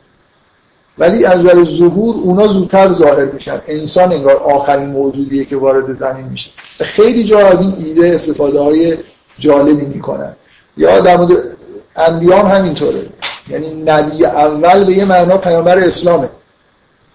ولی 0.99 1.25
از 1.25 1.39
نظر 1.39 1.65
ظهور 1.65 2.17
اونا 2.17 2.47
زودتر 2.47 2.93
ظاهر 2.93 3.25
میشن. 3.25 3.61
انسان 3.67 4.13
انگار 4.13 4.37
آخرین 4.37 4.87
موجودیه 4.87 5.45
که 5.45 5.57
وارد 5.57 5.93
زمین 5.93 6.27
میشه. 6.27 6.51
خیلی 6.81 7.25
جا 7.25 7.39
از 7.39 7.61
این 7.61 7.75
ایده 7.79 8.15
استفاده 8.15 8.61
های 8.61 8.97
جالبی 9.39 9.87
می‌کنن. 9.87 10.33
یا 10.77 11.01
در 11.01 11.17
مورد 11.17 11.33
انبیام 11.97 12.47
همینطوره. 12.47 13.07
یعنی 13.49 13.83
نبی 13.83 14.25
اول 14.25 14.85
به 14.85 14.93
یه 14.93 15.05
معنا 15.05 15.37
پیامبر 15.37 15.79
اسلامه. 15.79 16.29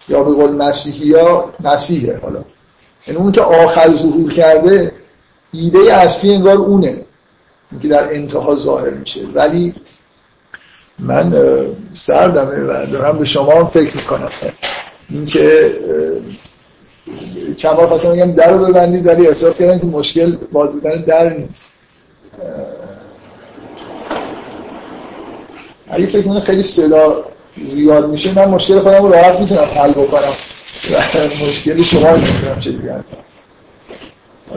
یا 0.09 0.23
به 0.23 0.34
قول 0.34 0.51
مسیحی 0.51 1.13
ها 1.13 1.53
مسیحه 1.59 2.19
حالا. 2.19 2.39
یعنی 3.07 3.19
اون 3.19 3.31
که 3.31 3.41
آخر 3.41 3.95
ظهور 3.95 4.34
کرده 4.34 4.91
ایده 5.53 5.93
اصلی 5.93 6.34
انگار 6.34 6.57
اونه. 6.57 6.97
که 7.81 7.88
در 7.88 8.13
انتها 8.13 8.55
ظاهر 8.55 8.89
میشه. 8.89 9.21
ولی 9.34 9.75
من 11.00 11.34
سردمه 11.94 12.64
و 12.64 12.86
دارم 12.86 13.18
به 13.18 13.26
شما 13.26 13.52
هم 13.52 13.68
فکر 13.68 13.96
می‌کنم. 13.96 14.30
اینکه 15.10 15.76
چند 17.58 17.76
بار 17.76 17.88
خواستم 17.88 18.12
بگم 18.12 18.32
در 18.32 18.52
رو 18.52 18.66
ببندید 18.66 19.08
ولی 19.08 19.28
احساس 19.28 19.58
کردم 19.58 19.80
که 19.80 19.86
مشکل 19.86 20.36
باز 20.52 20.70
بودن 20.70 21.02
در 21.02 21.30
نیست. 21.30 21.66
اگه 25.88 26.06
فکر 26.06 26.22
کنم 26.22 26.39
خیلی 26.39 26.64
صدا 26.64 27.26
زیاد 27.68 28.10
میشه 28.10 28.36
من 28.36 28.46
مشکل 28.46 28.80
خودم 28.80 29.04
رو 29.04 29.12
راحت 29.12 29.39
می‌تونم 29.39 29.64
حل 29.76 29.91
بکنم. 29.91 30.34
مشکل 31.48 31.84
شما 31.84 32.12
رو 32.12 32.18
می‌تونم 32.18 32.60
چه 32.60 32.72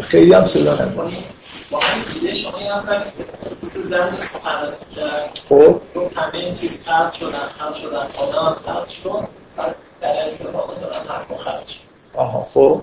خیلی 0.01 0.32
هم 0.32 0.47
صدا 0.47 0.74
نمیشه 0.74 1.36
با 1.70 1.80
ایده 2.14 2.34
شما 2.34 2.62
یه 2.62 2.76
نفر 2.76 3.06
مثل 3.62 3.82
زن 3.82 4.10
سخنرانی 4.20 4.76
کرد 4.96 5.38
خب. 5.48 5.80
همه 6.16 6.34
این 6.34 6.54
چیز 6.54 6.84
خلق 6.84 7.12
شدن 7.12 7.46
خلق 7.58 7.76
شدن 7.76 8.06
آدم 8.18 8.56
خلق 8.66 8.86
شد. 8.88 9.28
در 10.00 10.24
ارتباط 10.24 10.70
مثلا 10.70 10.92
حرف 11.08 11.36
خلق 11.36 11.66
شد. 11.66 11.80
آها 12.14 12.46
خب. 12.54 12.82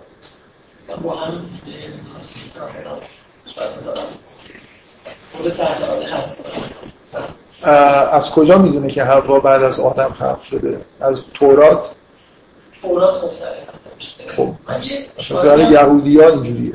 با 1.03 1.19
ایده 1.65 1.93
مثلا 2.65 2.97
شاید 3.55 3.77
مثلا 3.77 4.03
از 8.11 8.31
کجا 8.31 8.57
می‌دونه 8.57 8.89
که 8.89 9.03
حوا 9.03 9.39
بعد 9.39 9.63
از 9.63 9.79
آدم 9.79 10.13
خلق 10.13 10.43
شده؟ 10.43 10.81
از 11.01 11.21
تورات؟ 11.33 11.95
تورات 12.81 13.17
خب 13.17 13.31
خب. 14.27 14.53
مثلا 15.19 15.71
یهودی 15.71 16.19
ها 16.19 16.29
اینجوریه. 16.29 16.73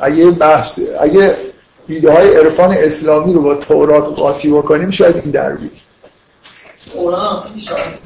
اگه 0.00 0.30
بحث 0.30 0.80
اگه 1.00 1.36
ایده 1.88 2.12
های 2.12 2.36
عرفان 2.36 2.72
اسلامی 2.72 3.34
رو 3.34 3.42
با 3.42 3.54
تورات 3.54 4.04
قاطی 4.04 4.50
بکنیم 4.50 4.90
شاید 4.90 5.16
این 5.16 5.30
در 5.30 5.56
بید 5.56 5.72
قرآن 6.94 7.42
هم 7.42 7.58
شاید 7.58 7.98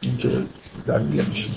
این 0.00 0.18
که 0.18 0.28
دلیل 0.86 1.24
میشه. 1.24 1.50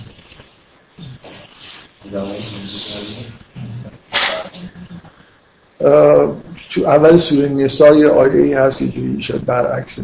تو 5.79 6.81
اول 6.85 7.17
سوره 7.17 7.49
نسا 7.49 7.95
یه 7.95 8.09
آیه 8.09 8.41
ای 8.41 8.53
هست 8.53 8.81
یه 8.81 8.87
جوری 8.87 9.21
شاید 9.21 9.45
برعکس 9.45 9.99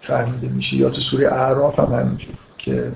فهمیده 0.00 0.48
میشه 0.48 0.76
یا 0.76 0.90
تو 0.90 1.00
سوره 1.00 1.32
اعراف 1.32 1.78
هم 1.78 1.92
همینجور 1.94 2.34
که 2.58 2.92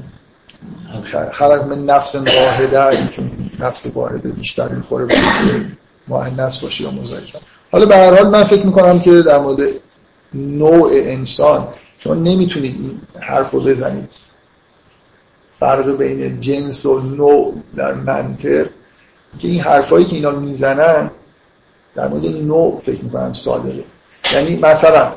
خلق 1.32 1.66
من 1.68 1.84
نفس 1.84 2.14
واحده 2.14 2.96
که 3.16 3.22
نفس 3.60 3.86
واحده 3.94 4.28
بیشتر 4.28 4.68
این 4.68 4.80
خوره 4.80 5.04
باشه 5.04 5.66
مؤنث 6.08 6.58
باشه 6.58 6.84
یا 6.84 6.90
مذکر 6.90 7.38
حالا 7.72 7.86
به 7.86 7.96
هر 7.96 8.14
حال 8.14 8.30
من 8.30 8.44
فکر 8.44 8.66
می‌کنم 8.66 9.00
که 9.00 9.22
در 9.22 9.38
مورد 9.38 9.68
نوع 10.34 10.90
انسان 10.92 11.68
شما 11.98 12.14
نمی‌تونید 12.14 12.74
این 12.80 13.00
حرف 13.20 13.50
رو 13.50 13.60
بزنید. 13.60 14.08
فرق 15.60 15.96
بین 15.96 16.40
جنس 16.40 16.86
و 16.86 17.00
نوع 17.00 17.54
در 17.76 17.94
منطق 17.94 18.66
که 19.38 19.48
این 19.48 19.60
حرفایی 19.60 20.04
که 20.04 20.16
اینا 20.16 20.30
می‌زنن 20.30 21.10
در 21.96 22.08
مورد 22.08 22.26
نوع 22.26 22.82
فکر 22.86 23.04
می‌کنم 23.04 23.32
صادقه 23.32 23.84
یعنی 24.34 24.56
مثلا 24.56 25.12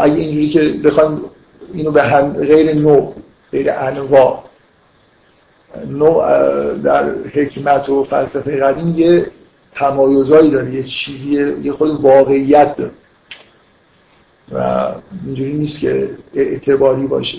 اگه 0.00 0.14
اینجوری 0.14 0.48
که 0.48 0.88
بخوایم 0.88 1.20
اینو 1.72 1.90
به 1.90 2.02
هم 2.02 2.32
غیر 2.32 2.74
نوع 2.74 3.14
غیر 3.52 3.70
انواع 3.70 4.44
نوع 5.88 6.24
در 6.78 7.14
حکمت 7.34 7.88
و 7.88 8.04
فلسفه 8.04 8.56
قدیم 8.56 8.94
یه 8.98 9.26
تمایزایی 9.74 10.50
داره 10.50 10.74
یه 10.74 10.82
چیزی 10.82 11.54
یه 11.62 11.72
خود 11.72 11.90
واقعیت 11.90 12.76
داره. 12.76 12.90
و 14.52 14.88
اینجوری 15.26 15.52
نیست 15.52 15.80
که 15.80 16.10
اعتباری 16.34 17.06
باشه. 17.06 17.38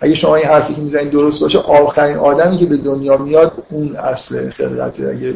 اگه 0.00 0.14
شما 0.14 0.36
این 0.36 0.46
حرفی 0.46 0.74
که 0.74 0.80
می‌زنید 0.80 1.10
درست 1.10 1.40
باشه 1.40 1.58
آخرین 1.58 2.16
آدمی 2.16 2.58
که 2.58 2.66
به 2.66 2.76
دنیا 2.76 3.16
میاد 3.16 3.52
اون 3.70 3.96
اصل 3.96 4.50
خلقته. 4.50 5.08
اگه 5.08 5.34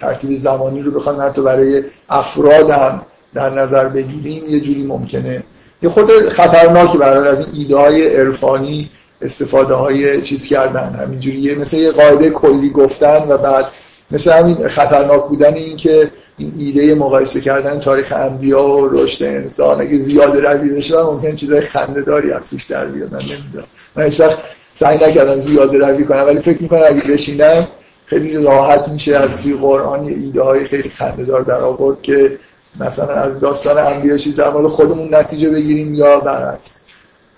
ترتیب 0.00 0.38
زمانی 0.38 0.82
رو 0.82 0.90
بخوایم 0.90 1.20
حتی 1.20 1.42
برای 1.42 1.82
افراد 2.08 3.00
در 3.34 3.50
نظر 3.50 3.88
بگیریم 3.88 4.44
یه 4.48 4.60
جوری 4.60 4.82
ممکنه. 4.82 5.42
یه 5.82 5.88
خود 5.88 6.10
خطرناکی 6.10 6.98
برای 6.98 7.28
از 7.28 7.40
این 7.40 7.48
ایده 7.54 7.76
های 7.76 8.16
عرفانی 8.16 8.90
استفاده 9.22 9.74
های 9.74 10.22
چیز 10.22 10.46
کردن. 10.46 10.96
همینجوریه 11.00 11.54
مثل 11.54 11.76
یه 11.76 11.90
قاعده 11.90 12.30
کلی 12.30 12.70
گفتن 12.70 13.28
و 13.28 13.38
بعد 13.38 13.66
مثل 14.10 14.32
همین 14.32 14.68
خطرناک 14.68 15.24
بودن 15.28 15.54
این 15.54 15.76
که 15.76 16.10
این 16.38 16.52
ایده 16.58 16.94
مقایسه 16.94 17.40
کردن 17.40 17.80
تاریخ 17.80 18.12
انبیا 18.16 18.64
و 18.64 18.88
رشد 18.88 19.24
انسان. 19.24 19.80
اگه 19.80 19.98
زیاده 19.98 20.40
روی 20.40 20.68
بشه 20.68 21.02
ممکن 21.02 21.36
چیزای 21.36 21.60
خنده‌داری 21.60 22.32
از 22.32 22.50
توش 22.50 22.64
در 22.64 22.86
بیاد. 22.86 23.12
من 23.12 23.18
نمی‌دونم. 23.18 23.66
من 23.96 24.04
هیچ 24.04 24.20
وقت 24.20 24.38
سعی 24.74 24.96
نکردم 24.96 25.40
زیاده 25.40 25.78
روی 25.78 26.04
کنم 26.04 26.26
ولی 26.26 26.40
فکر 26.40 26.62
می‌کنم 26.62 26.82
اگه 26.86 27.02
بشینم 27.12 27.66
خیلی 28.06 28.36
راحت 28.36 28.88
میشه 28.88 29.16
از 29.16 29.42
توی 29.42 29.54
قرآن 29.54 30.04
ایده 30.04 30.42
های 30.42 30.64
خیلی 30.64 30.90
خنده‌دار 30.90 31.42
در 31.42 31.60
آورد 31.60 32.02
که 32.02 32.38
مثلا 32.80 33.14
از 33.14 33.40
داستان 33.40 33.78
انبیا 33.78 34.18
چیز 34.18 34.36
در 34.36 34.50
مورد 34.50 34.66
خودمون 34.66 35.14
نتیجه 35.14 35.50
بگیریم 35.50 35.94
یا 35.94 36.20
برعکس. 36.20 36.80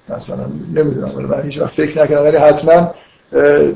مثلا 0.08 0.46
نمی‌دونم 0.74 1.16
ولی 1.16 1.26
من 1.26 1.42
هیچ 1.42 1.58
وقت 1.58 1.70
فکر 1.70 2.02
نکردم 2.02 2.24
ولی 2.24 2.36
حتما 2.36 2.94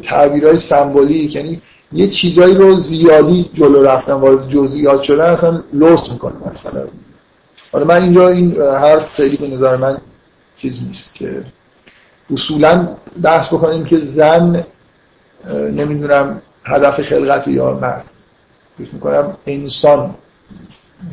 تعبیرهای 0.03 0.57
سمبولیک 0.57 1.37
یعنی 1.37 1.63
یه 1.93 2.09
چیزایی 2.09 2.55
رو 2.55 2.77
زیادی 2.77 3.51
جلو 3.55 3.83
رفتن 3.83 4.13
وارد 4.13 4.49
جزئیات 4.49 5.03
شدن 5.03 5.25
اصلا 5.25 5.63
لوس 5.73 6.11
می‌کنه 6.11 6.35
مثلا 6.53 6.85
حالا 7.73 7.85
من 7.85 8.03
اینجا 8.03 8.29
این 8.29 8.57
حرف 8.61 9.15
خیلی 9.15 9.37
به 9.37 9.49
نظر 9.49 9.77
من 9.77 9.99
چیز 10.57 10.81
نیست 10.87 11.15
که 11.15 11.45
اصولا 12.33 12.89
بحث 13.23 13.49
بکنیم 13.49 13.85
که 13.85 13.99
زن 13.99 14.67
نمی‌دونم 15.51 16.43
هدف 16.65 17.01
خلقت 17.01 17.49
یا 17.49 17.79
مرد 17.83 18.05
فکر 18.79 18.95
می‌کنم 18.95 19.37
انسان 19.47 20.15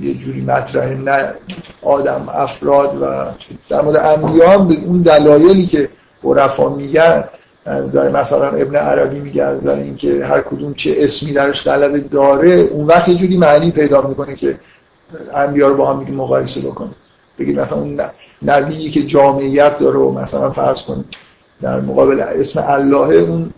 یه 0.01 0.13
جوری 0.13 0.41
مطرحه 0.41 0.95
نه 0.95 1.33
آدم 1.81 2.29
افراد 2.29 3.01
و 3.01 3.25
در 3.69 3.81
مورد 3.81 4.67
به 4.67 4.77
اون 4.85 5.01
دلایلی 5.01 5.65
که 5.65 5.89
عرفا 6.23 6.69
میگن 6.69 7.23
نظر 7.67 8.09
مثلا 8.09 8.49
ابن 8.49 8.75
عربی 8.75 9.19
میگه 9.19 9.43
از 9.43 9.57
نظر 9.57 9.75
اینکه 9.75 10.25
هر 10.25 10.41
کدوم 10.41 10.73
چه 10.73 10.95
اسمی 10.97 11.33
درش 11.33 11.63
غلبه 11.63 11.99
داره 11.99 12.49
اون 12.49 12.85
وقت 12.85 13.07
یه 13.07 13.15
جوری 13.15 13.37
معنی 13.37 13.71
پیدا 13.71 14.01
می‌کنه 14.01 14.35
که 14.35 14.59
انبیا 15.33 15.67
رو 15.67 15.77
با 15.77 15.93
هم 15.93 16.13
مقایسه 16.13 16.61
بکنه. 16.61 16.89
بگید 17.39 17.59
مثلا 17.59 17.77
اون 17.77 18.01
نبیی 18.45 18.91
که 18.91 19.05
جامعیت 19.05 19.79
داره 19.79 19.99
و 19.99 20.11
مثلا 20.11 20.51
فرض 20.51 20.81
کنید 20.81 21.05
در 21.61 21.81
مقابل 21.81 22.19
اسم 22.19 22.63
الله 22.67 23.15
اون 23.15 23.53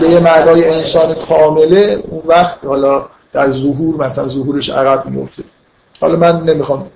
به 0.00 0.08
یه 0.10 0.20
معنای 0.20 0.68
انسان 0.70 1.14
کامله 1.14 2.02
اون 2.08 2.22
وقت 2.26 2.64
حالا 2.64 3.06
در 3.32 3.50
ظهور 3.50 4.06
مثلا 4.06 4.28
ظهورش 4.28 4.70
عقب 4.70 5.10
میفته 5.10 5.42
حالا 6.00 6.16
من 6.16 6.42
نمی‌خوام. 6.42 6.86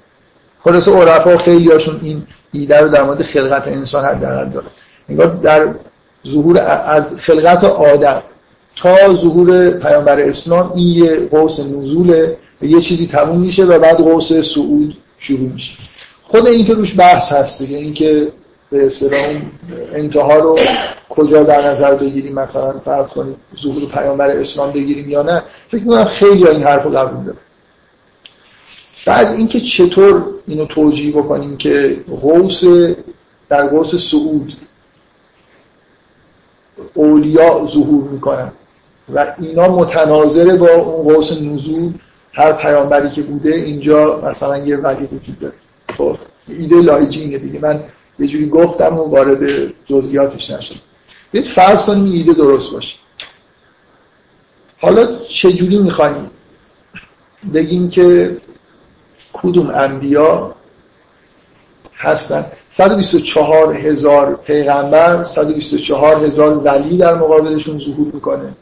خلاص 0.61 0.89
عرفا 0.89 1.37
خیلی 1.37 1.73
هاشون 1.73 1.99
این 2.03 2.23
ایده 2.53 2.81
رو 2.81 2.89
در 2.89 3.03
مورد 3.03 3.23
خلقت 3.23 3.69
انسان 3.69 4.05
حداقل 4.05 4.49
داره. 4.49 4.67
انگار 5.09 5.27
در 5.27 5.69
ظهور 6.27 6.59
از 6.87 7.15
خلقت 7.17 7.65
آدم 7.65 8.23
تا 8.77 9.15
ظهور 9.15 9.71
پیامبر 9.71 10.21
اسلام 10.21 10.73
این 10.75 11.05
یه 11.05 11.17
قوس 11.31 11.61
نزوله. 11.61 12.37
یه 12.63 12.81
چیزی 12.81 13.07
تموم 13.07 13.41
میشه 13.41 13.65
و 13.65 13.79
بعد 13.79 13.97
قوس 13.97 14.33
صعود 14.33 14.97
شروع 15.19 15.53
میشه. 15.53 15.79
خود 16.23 16.47
این 16.47 16.67
که 16.67 16.75
روش 16.75 16.99
بحث 16.99 17.33
هست 17.33 17.59
دیگه 17.59 17.77
این 17.77 17.95
که 17.95 18.29
به 18.71 18.87
اصطلاح 18.87 19.27
انتها 19.93 20.37
رو 20.37 20.59
کجا 21.09 21.43
در 21.43 21.71
نظر 21.71 21.95
بگیریم 21.95 22.35
مثلا 22.35 22.79
فرض 22.79 23.09
کنید 23.09 23.37
ظهور 23.63 23.91
پیامبر 23.91 24.31
اسلام 24.31 24.73
بگیریم 24.73 25.11
یا 25.11 25.23
نه 25.23 25.43
فکر 25.69 25.83
می‌کنم 25.83 26.05
خیلی 26.05 26.49
این 26.49 26.63
حرف 26.63 26.85
رو 26.85 26.91
قبول 26.91 27.25
داره 27.25 27.39
بعد 29.07 29.27
اینکه 29.27 29.61
چطور 29.61 30.25
اینو 30.47 30.67
توجیه 30.67 31.13
بکنیم 31.13 31.57
که 31.57 31.97
غوث 32.09 32.65
در 33.49 33.67
غوث 33.69 33.95
سعود 33.95 34.53
اولیا 36.95 37.67
ظهور 37.67 38.09
می‌کنن 38.11 38.53
و 39.15 39.35
اینا 39.39 39.69
متناظره 39.69 40.57
با 40.57 40.71
اون 40.71 41.15
غوث 41.15 41.33
نزول 41.33 41.93
هر 42.33 42.53
پیامبری 42.53 43.11
که 43.11 43.23
بوده 43.23 43.55
اینجا 43.55 44.21
مثلا 44.25 44.59
یه 44.59 44.77
ولی 44.77 45.05
وجود 45.05 45.39
داره. 45.39 45.55
خب 45.97 46.17
ایده 46.49 46.77
لایجینه 46.77 47.39
دیگه. 47.39 47.61
من 47.61 47.81
یه 48.19 48.27
جوری 48.27 48.49
گفتم 48.49 48.99
و 48.99 49.03
وارد 49.03 49.73
جزئیاتش 49.87 50.51
نشد. 50.51 50.75
یه 51.33 51.43
فرض 51.43 51.85
کنیم 51.85 52.05
ایده 52.05 52.33
درست 52.33 52.73
باشه. 52.73 52.95
حالا 54.81 55.17
چجوری 55.17 55.79
می‌خوایم 55.79 56.31
بگیم 57.55 57.91
که 57.91 58.37
کدوم 59.33 59.71
انبیا 59.71 60.55
هستن؟ 61.97 62.47
124 62.71 63.75
هزار 63.75 64.37
پیغمبر 64.37 65.25
124 65.25 66.25
هزار 66.25 66.59
ولی 66.59 66.97
در 66.97 67.15
مقابلشون 67.15 67.79
ظهور 67.79 68.15
می‌کنه. 68.15 68.55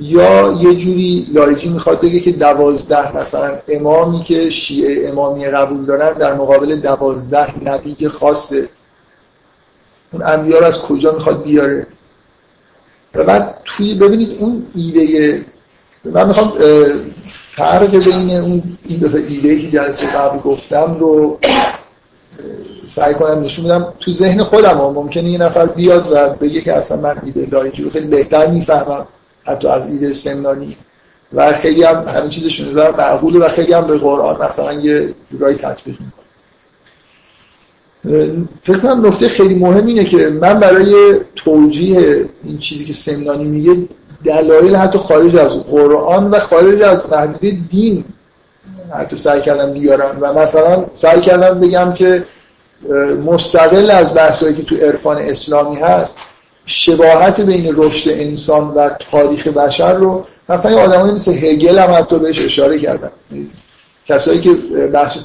یا 0.00 0.52
یه 0.52 0.74
جوری 0.74 1.26
لایجی 1.32 1.68
می‌خواد 1.68 2.00
بگه 2.00 2.20
که 2.20 2.32
دوازده 2.32 3.16
مثلا 3.16 3.58
امامی 3.68 4.24
که 4.24 4.50
شیعه 4.50 5.08
امامی 5.08 5.46
قبول 5.46 5.84
دارن 5.84 6.12
در 6.12 6.34
مقابل 6.34 6.76
دوازده 6.76 7.64
نبی 7.64 8.08
خاصه. 8.08 8.68
اون 10.12 10.22
انبیا 10.22 10.66
از 10.66 10.78
کجا 10.78 11.12
می‌خواد 11.12 11.42
بیاره؟ 11.42 11.86
و 13.14 13.24
بعد 13.24 13.54
توی 13.64 13.94
ببینید 13.94 14.36
اون 14.40 14.66
ایده 14.74 15.44
من 16.04 16.28
می‌خوام 16.28 16.52
فرق 17.56 17.90
بین 17.90 18.30
اون 18.30 18.62
این 18.84 19.00
دفعه 19.00 19.20
ایده 19.28 19.60
که 19.60 19.70
جلسه 19.70 20.06
قبل 20.06 20.38
گفتم 20.38 20.96
رو 21.00 21.38
سعی 22.86 23.14
کنم 23.14 23.44
نشون 23.44 23.64
بدم. 23.64 23.92
تو 24.00 24.12
ذهن 24.12 24.42
خودم 24.42 24.78
هم 24.78 24.92
ممکنه 24.92 25.30
یه 25.30 25.38
نفر 25.38 25.66
بیاد 25.66 26.12
و 26.12 26.28
بگه 26.28 26.60
که 26.60 26.72
اصلا 26.72 27.00
من 27.00 27.16
ایده 27.24 27.48
لایجی 27.52 27.82
رو 27.82 27.90
خیلی 27.90 28.06
بهتر 28.06 28.46
می‌فهمم. 28.46 29.06
حتی 29.50 29.68
از 29.68 29.82
ایده 29.86 30.12
سمنانی. 30.12 30.76
و 31.32 31.52
خیلی 31.52 31.82
هم 31.82 32.08
همین 32.08 32.30
چیزش 32.30 32.60
نظر 32.60 32.90
معقوله 32.90 33.38
و 33.38 33.48
خیلی 33.48 33.72
هم 33.72 33.86
به 33.86 33.98
قرآن 33.98 34.42
مثلا 34.42 34.72
یه 34.72 35.14
جورایی 35.30 35.56
تطبیق 35.56 35.96
می‌کنه. 36.00 36.30
فکر 38.62 38.78
کنم 38.78 39.06
نکته 39.06 39.28
خیلی 39.28 39.54
مهم 39.54 39.86
اینه 39.86 40.04
که 40.04 40.28
من 40.28 40.60
برای 40.60 41.14
توجیه 41.36 42.28
این 42.44 42.58
چیزی 42.58 42.84
که 42.84 42.92
سمنانی 42.92 43.44
میگه 43.44 43.76
دلایل 44.24 44.76
حتی 44.76 44.98
خارج 44.98 45.36
از 45.36 45.62
قرآن 45.62 46.30
و 46.30 46.38
خارج 46.38 46.82
از 46.82 47.12
محدوده 47.12 47.50
دین 47.70 48.04
حتی 48.94 49.16
سعی 49.16 49.42
کردم 49.42 49.72
بیارم. 49.72 50.18
و 50.20 50.32
مثلا 50.32 50.86
سعی 50.94 51.20
کردم 51.20 51.60
بگم 51.60 51.92
که 51.92 52.24
مستقل 53.26 53.90
از 53.90 54.14
بحثایی 54.14 54.54
که 54.54 54.62
تو 54.62 54.76
عرفان 54.76 55.18
اسلامی 55.18 55.76
هست 55.76 56.16
شباهت 56.70 57.40
بین 57.40 57.74
رشد 57.76 58.10
انسان 58.10 58.68
و 58.68 58.90
تاریخ 59.10 59.46
بشر 59.46 59.94
رو 59.94 60.24
مثلا 60.48 60.78
آدمایی 60.78 61.14
مثل 61.14 61.32
هگل 61.32 61.78
هم 61.78 61.94
حتی 61.94 62.18
بهش 62.18 62.44
اشاره 62.44 62.78
کردن. 62.78 63.10
کسایی 64.06 64.40
که 64.40 64.50
بحث 64.92 65.18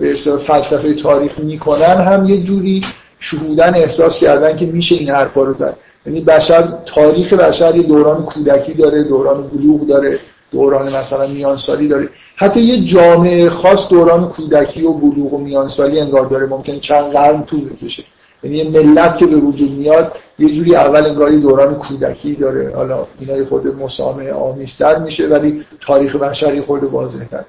به 0.00 0.14
فلسفه 0.46 0.94
تاریخ 0.94 1.38
می‌کنن 1.38 2.00
هم 2.00 2.28
یه 2.28 2.42
جوری 2.42 2.84
شهودن 3.20 3.74
احساس 3.74 4.20
کردن 4.20 4.56
که 4.56 4.66
میشه 4.66 4.94
این 4.94 5.10
حرفا 5.10 5.42
رو 5.42 5.54
زد. 5.54 5.76
یعنی 6.06 6.20
بشر 6.20 6.68
تاریخ 6.86 7.32
بشر 7.32 7.76
یه 7.76 7.82
دوران 7.82 8.24
کودکی 8.24 8.74
داره 8.74 9.02
دوران 9.02 9.48
بلوغ 9.48 9.86
داره 9.86 10.18
دوران 10.52 10.96
مثلا 10.96 11.26
میانسالی 11.26 11.88
داره. 11.88 12.08
حتی 12.36 12.60
یه 12.60 12.84
جامعه 12.84 13.50
خاص 13.50 13.88
دوران 13.88 14.28
کودکی 14.28 14.82
و 14.82 14.92
بلوغ 14.92 15.34
و 15.34 15.38
میانسالی 15.38 16.00
انگار 16.00 16.26
داره. 16.26 16.46
ممکن 16.46 16.78
چند 16.78 17.12
قرن 17.12 17.44
طول 17.44 17.68
بکشه. 17.68 18.04
یعنی 18.42 18.56
یه 18.56 18.64
ملت 18.64 19.18
که 19.18 19.26
به 19.26 19.36
وجود 19.36 19.70
میاد 19.70 20.12
یه 20.38 20.54
جوری 20.54 20.76
اول 20.76 21.06
انگار 21.06 21.30
دوران 21.30 21.74
کودکی 21.74 22.34
داره. 22.34 22.76
حالا 22.76 23.06
اینا 23.20 23.44
خود 23.44 23.66
مسامه 23.66 24.32
آمیزتر 24.32 24.98
میشه 24.98 25.26
ولی 25.26 25.64
تاریخ 25.80 26.16
بشری 26.16 26.60
خود 26.60 26.84
واضحتر. 26.84 27.44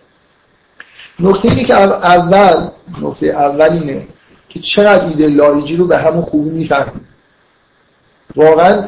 نکته 1.20 1.50
اینه 1.50 1.64
که 1.64 1.74
اول 1.74 2.68
نکته 3.02 3.28
اول 3.28 3.70
اینه 3.72 4.08
که 4.50 4.60
چقدر 4.60 5.06
ایده 5.06 5.28
لایجی 5.28 5.76
رو 5.76 5.88
به 5.88 5.98
همون 5.98 6.22
خوبی 6.22 6.50
می‌فهمیم. 6.50 7.08
واقعا 8.36 8.84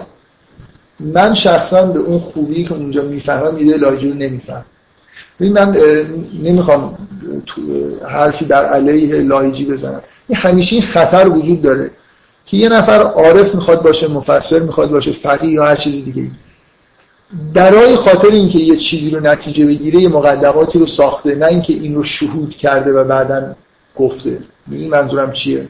من 1.00 1.34
شخصا 1.34 1.86
به 1.86 2.00
اون 2.00 2.20
خوبی 2.20 2.64
که 2.64 2.74
اونجا 2.74 3.04
می‌فهمم 3.04 3.56
ایده 3.56 3.78
لایجی 3.78 4.10
رو 4.10 4.16
نمیفهم 4.16 4.66
من 5.40 5.78
نمی‌خوام 6.44 6.98
حرفی 8.08 8.46
در 8.46 8.66
علیه 8.66 9.16
لایجی 9.16 9.66
بزنم. 9.66 10.02
همیشه 10.36 10.76
این 10.76 10.86
خطر 10.86 11.28
وجود 11.28 11.62
داره 11.62 11.92
که 12.46 12.58
یه 12.58 12.70
نفر 12.70 13.02
عارف 13.02 13.56
می‌خواد 13.56 13.82
باشه 13.82 14.08
مفسر 14.08 14.60
می‌خواد 14.60 14.90
باشه 14.90 15.12
فقیه 15.12 15.52
یا 15.52 15.66
هر 15.66 15.76
چیز 15.76 16.06
دیگه. 16.06 16.32
برای 17.54 17.96
خاطر 17.96 18.32
اینکه 18.32 18.60
یه 18.60 18.78
چیزی 18.78 19.10
رو 19.10 19.20
نتیجه 19.20 19.66
بگیره 19.66 20.02
یه 20.02 20.10
مقدماتی 20.10 20.80
رو 20.80 20.86
ساخته 20.86 21.36
نه 21.36 21.46
اینکه 21.46 21.74
این 21.74 21.96
رو 21.96 22.04
شهود 22.04 22.50
کرده 22.50 22.92
و 22.92 23.04
بعدا 23.04 23.56
گفته. 23.96 24.40
این 24.72 24.90
منظورم 24.90 25.32
چیه؟ 25.32 25.68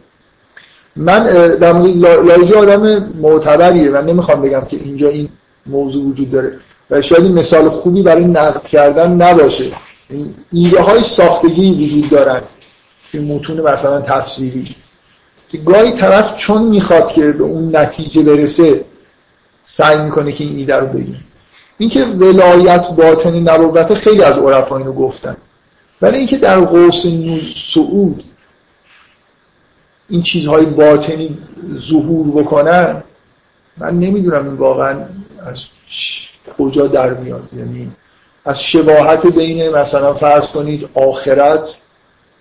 من 0.95 1.24
در 1.55 1.74
مورد 1.74 1.97
لایجی 2.28 2.53
آدم 2.53 3.09
معتبریه 3.22 3.91
و 3.91 4.01
نمی‌خوام 4.01 4.41
بگم 4.41 4.62
که 4.62 4.78
اینجا 4.78 5.09
این 5.09 5.30
موضوع 5.66 6.05
وجود 6.05 6.32
داره. 6.32 6.59
و 6.89 7.01
شاید 7.01 7.24
این 7.24 7.34
مثال 7.34 7.70
خوبی 7.70 8.01
برای 8.01 8.26
نقد 8.26 8.64
کردن 8.64 9.12
نباشه. 9.12 9.66
ایده 10.51 10.82
های 10.82 11.03
ساختگی 11.03 11.86
وجود 11.86 12.09
دارن. 12.09 12.41
که 13.12 13.20
متون 13.20 13.62
مثلا 13.62 14.01
تفسیری. 14.01 14.76
که 15.49 15.57
گاهی 15.57 15.91
طرف 15.91 16.38
چون 16.38 16.64
می‌خواد 16.64 17.12
که 17.12 17.32
به 17.32 17.43
اون 17.43 17.76
نتیجه 17.76 18.24
برسه 18.24 18.86
سعی 19.64 20.01
می‌کنه 20.01 20.32
که 20.32 20.43
این 20.43 20.57
ایده 20.57 20.76
رو 20.76 20.88
بگیره 20.88 21.20
اینکه 21.78 22.05
ولایت 22.05 22.88
باطنی 22.88 23.39
نبوت 23.39 23.93
خیلی 23.93 24.24
از 24.24 24.38
عرفا 24.38 24.78
اینو 24.78 24.93
گفتن. 24.93 25.38
ولی 26.01 26.18
اینکه 26.18 26.38
در 26.38 26.59
قوس 26.59 27.05
سعود 27.74 28.24
این 30.09 30.22
چیزهای 30.22 30.66
باطنی 30.66 31.38
ظهور 31.89 32.43
بکنن 32.43 33.03
من 33.78 33.99
نمی‌دونم 33.99 34.45
این 34.45 34.53
واقعا 34.53 35.05
از 35.45 35.66
کجا 36.57 36.88
در 36.88 37.14
میاد. 37.14 37.49
یعنی 37.57 37.91
از 38.45 38.64
شباهت 38.64 39.28
بین 39.28 39.70
مثلا 39.70 40.14
فرض 40.14 40.47
کنید 40.47 40.89
آخرت 40.93 41.82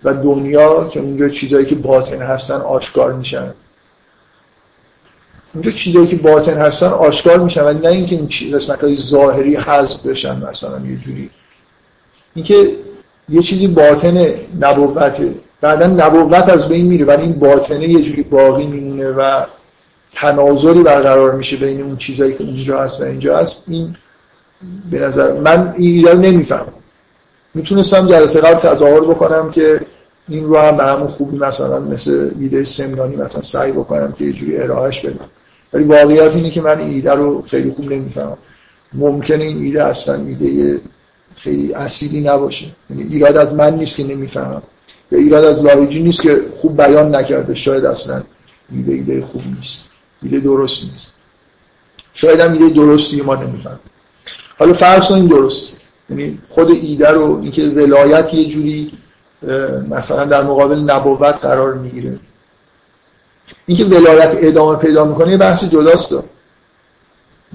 و 0.04 0.14
دنیا 0.14 0.88
که 0.88 1.00
اونجا 1.00 1.28
چیزهایی 1.28 1.66
که 1.66 1.74
باطن 1.74 2.22
هستن 2.22 2.54
آشکار 2.54 3.12
میشن. 3.12 3.54
اونجا 5.54 5.70
چیزایی 5.70 6.06
که 6.06 6.16
باطن 6.16 6.56
هستن 6.56 6.86
آشکار 6.86 7.38
میشن 7.38 7.64
ولی 7.64 7.78
نه 7.78 7.88
اینکه 7.88 8.16
این 8.16 8.56
قسمت 8.56 8.84
های 8.84 8.96
ظاهری 8.96 9.56
حذف 9.56 10.06
بشن 10.06 10.46
مثلا 10.50 10.80
یه 10.86 10.96
جوری. 10.96 11.30
اینکه 12.34 12.76
یه 13.28 13.42
چیزی 13.42 13.66
باطن 13.66 14.34
نبوته. 14.60 15.34
بعدا 15.60 15.86
نبوت 15.86 16.48
از 16.48 16.68
بین 16.68 16.86
میره 16.86 17.04
ولی 17.04 17.22
این 17.22 17.32
باطنه 17.32 17.88
یه 17.88 18.02
جوری 18.02 18.22
باقی 18.22 18.66
میمونه 18.66 19.10
و 19.10 19.44
تناظری 20.14 20.82
برقرار 20.82 21.32
میشه 21.32 21.56
بین 21.56 21.82
اون 21.82 21.96
چیزایی 21.96 22.34
که 22.34 22.44
اونجا 22.44 22.80
هست 22.80 23.00
و 23.00 23.04
اینجا 23.04 23.38
هست. 23.38 23.62
این 23.66 23.96
به 24.90 24.98
نظر 24.98 25.32
من 25.32 25.74
این 25.78 26.06
رو 26.06 26.18
نمی‌فهمم. 26.18 26.72
می‌تونستم 27.54 28.06
جلسه 28.06 28.40
قبل 28.40 28.60
تظاهر 28.60 29.00
بکنم 29.00 29.50
که 29.50 29.80
این 30.28 30.44
رو 30.44 30.58
هم 30.58 30.76
به 30.76 30.84
همون 30.84 31.08
خوبی 31.08 31.36
مثلا 31.36 31.80
مثل 31.80 32.30
ایده 32.40 32.64
سمنانی 32.64 33.16
مثلا 33.16 33.42
سعی 33.42 33.72
بکنم 33.72 34.12
که 34.12 34.24
یه 34.24 34.32
جوری 34.32 34.58
ارائهش 34.58 35.00
بدم. 35.00 35.30
ولی 35.72 35.84
واقعیت 35.84 36.34
اینه 36.34 36.50
که 36.50 36.60
من 36.60 36.80
ایده 36.80 37.12
رو 37.12 37.42
خیلی 37.42 37.70
خوب 37.70 37.92
نمی‌فهمم. 37.92 38.38
ممکنه 38.92 39.44
این 39.44 39.62
ایده 39.62 39.84
اصلا 39.84 40.14
ایده 40.14 40.80
خیلی 41.36 41.74
اصیلی 41.74 42.20
نباشه. 42.20 42.66
یعنی 42.90 43.02
ایراد 43.02 43.36
از 43.36 43.54
من 43.54 43.74
نیست 43.74 43.96
که 43.96 44.04
نمی‌فهمم. 44.04 44.62
یا 45.12 45.18
ایراد 45.18 45.44
از 45.44 45.58
لایجی 45.58 46.02
نیست 46.02 46.22
که 46.22 46.42
خوب 46.56 46.76
بیان 46.76 47.14
نکرده. 47.14 47.54
شاید 47.54 47.84
اصلا 47.84 48.22
ایده 48.72 48.92
ایده 48.92 49.24
خوب 49.32 49.42
نیست. 49.56 49.82
ایده 50.22 50.40
درست 50.40 50.82
نیست. 50.82 51.10
شاید 52.12 52.40
هم 52.40 52.52
ایده 52.52 52.68
درستی 52.68 53.22
ما 53.22 53.34
نمیفهم 53.34 53.78
حالا 54.58 54.72
فرض 54.72 55.06
کنیم 55.06 55.28
درست 55.28 55.72
یعنی 56.10 56.38
خود 56.48 56.70
ایده 56.70 57.10
رو 57.10 57.40
اینکه 57.42 57.62
ولایت 57.62 58.34
یه 58.34 58.48
جوری 58.48 58.92
مثلا 59.90 60.24
در 60.24 60.42
مقابل 60.42 60.78
نبوت 60.78 61.34
قرار 61.34 61.74
می‌گیره. 61.74 62.18
اینکه 63.66 63.84
ولایت 63.84 64.30
ادامه 64.36 64.76
پیدا 64.76 65.04
می‌کنه 65.04 65.30
یه 65.30 65.36
بحث 65.36 65.64
جداست. 65.64 66.14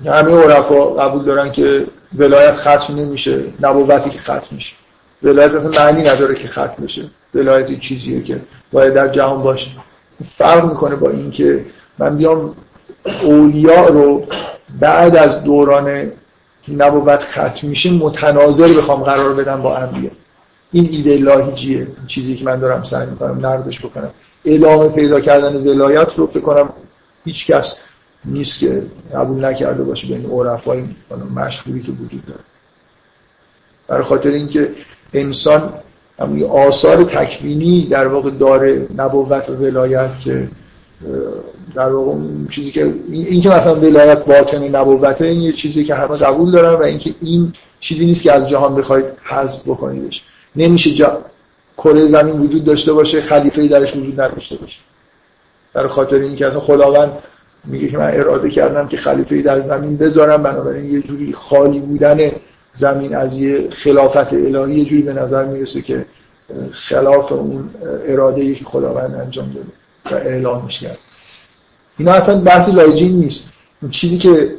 همه 0.05 0.43
عرفا 0.43 0.85
قبول 0.85 1.25
دارن 1.25 1.51
که 1.51 1.87
ولایت 2.17 2.55
ختم 2.55 2.95
نمیشه 2.95 3.43
نبوتی 3.61 4.09
که 4.09 4.19
ختم 4.19 4.47
میشه. 4.51 4.75
ولایت 5.23 5.51
اصلا 5.53 5.69
معنی 5.69 6.03
نداره 6.03 6.35
که 6.35 6.47
ختم 6.47 6.83
بشه. 6.83 7.01
ولایت 7.35 7.79
چیزیه 7.79 8.23
که 8.23 8.41
باید 8.71 8.93
در 8.93 9.07
جهان 9.07 9.43
باشه. 9.43 9.71
فرق 10.37 10.65
می‌کنه 10.69 10.95
با 10.95 11.09
اینکه 11.09 11.65
من 11.97 12.17
بیام 12.17 12.55
اولیاء 13.23 13.87
رو 13.87 14.25
بعد 14.79 15.15
از 15.15 15.43
دوران 15.43 16.11
نبوت 16.69 17.23
ختم 17.23 17.67
میشه 17.67 17.91
متناظر 17.91 18.77
بخوام 18.77 19.03
قرار 19.03 19.33
بدم 19.33 19.61
با 19.61 19.77
انبیا 19.77 20.11
این 20.71 20.87
ایده 20.91 21.17
لاهیجیه 21.17 21.87
چیزی 22.07 22.35
که 22.35 22.45
من 22.45 22.59
دارم 22.59 22.83
سعی 22.83 23.09
می‌کنم 23.09 23.45
نقدش 23.45 23.85
بکنم. 23.85 24.11
ادامه 24.45 24.89
پیدا 24.89 25.19
کردن 25.19 25.55
ولایت 25.55 26.07
رو 26.15 26.27
فکر 26.27 26.39
کنم 26.39 26.69
هیچ 27.25 27.47
کس 27.47 27.75
نیست 28.25 28.59
که 28.59 28.83
قبول 29.15 29.45
نکرده 29.45 29.83
باشه 29.83 30.07
بین 30.07 30.25
عرفای 30.25 30.83
مشهوری 31.35 31.81
که 31.81 31.91
وجود 31.91 32.25
داره. 32.25 32.39
برای 33.87 34.03
خاطر 34.03 34.29
اینکه 34.29 34.71
انسان 35.13 35.73
همون 36.19 36.43
آثار 36.43 37.03
تکوینی 37.03 37.87
در 37.87 38.07
واقع 38.07 38.29
داره 38.29 38.87
نبوت 38.97 39.49
و 39.49 39.53
ولایت 39.53 40.19
که 40.19 40.49
در 41.75 41.89
واقع 41.89 42.17
چیزی 42.49 42.71
که 42.71 42.93
این 43.11 43.41
که 43.41 43.49
مثلا 43.49 43.75
ولایت 43.75 44.25
باطن 44.25 44.75
نبوته 44.75 45.25
این 45.25 45.41
یه 45.41 45.51
چیزی 45.51 45.83
که 45.83 45.95
همه 45.95 46.17
قبول 46.17 46.51
دارن 46.51 46.73
و 46.73 46.83
اینکه 46.83 47.13
این 47.21 47.53
چیزی 47.79 48.05
نیست 48.05 48.21
که 48.21 48.31
از 48.31 48.49
جهان 48.49 48.75
بخواید 48.75 49.05
حذف 49.23 49.67
بکنیدش. 49.67 50.23
نمیشه 50.55 50.93
جا... 50.93 51.21
کره 51.77 52.07
زمین 52.07 52.39
وجود 52.39 52.65
داشته 52.65 52.93
باشه 52.93 53.21
خلیفه 53.21 53.67
درش 53.67 53.95
وجود 53.95 54.21
نداشته 54.21 54.55
باشه. 54.55 54.79
در 55.73 55.87
خاطر 55.87 56.15
اینکه 56.15 56.47
اصلا 56.47 56.59
خداوند 56.59 57.11
میگه 57.65 57.87
که 57.87 57.97
من 57.97 58.11
اراده 58.13 58.49
کردم 58.49 58.87
که 58.87 58.97
خلیفه 58.97 59.41
در 59.41 59.59
زمین 59.59 59.97
بذارم 59.97 60.43
بنابراین 60.43 60.93
یه 60.93 61.01
جوری 61.01 61.33
خالی 61.33 61.79
بودن 61.79 62.31
زمین 62.75 63.15
از 63.15 63.33
یه 63.33 63.69
خلافت 63.69 64.33
الهی 64.33 64.75
یه 64.79 64.85
جوری 64.85 65.01
به 65.01 65.13
نظر 65.13 65.45
می‌رسه 65.45 65.81
که 65.81 66.05
خلاف 66.71 67.31
اون 67.31 67.69
اراده 67.83 68.55
که 68.55 68.65
خداوند 68.65 69.15
انجام 69.15 69.51
داده. 69.53 69.67
و 70.11 70.15
اعلامش 70.15 70.79
کرد 70.79 70.97
اینا 71.97 72.11
اصلا 72.11 72.41
بحث 72.41 72.69
لایجی 72.69 73.09
نیست. 73.09 73.49
اون 73.81 73.91
چیزی 73.91 74.17
که 74.17 74.55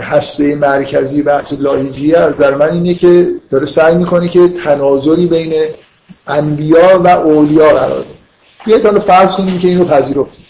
هسته 0.00 0.54
مرکزی 0.54 1.22
بحث 1.22 1.52
لایجیه 1.52 2.18
از 2.18 2.36
در 2.36 2.54
من 2.54 2.70
اینه 2.70 2.94
که 2.94 3.28
داره 3.50 3.66
سعی 3.66 3.94
می‌کنه 3.94 4.28
که 4.28 4.48
تناظری 4.48 5.26
بین 5.26 5.54
انبیا 6.26 7.00
و 7.04 7.08
اولیا 7.08 7.68
قرار 7.68 8.00
ده 8.00 8.06
بیایید 8.66 8.86
حالا 8.86 9.00
فرض 9.00 9.34
کنیم 9.34 9.58
که 9.58 9.68
اینو 9.68 9.84
پذیرفتیم. 9.84 10.44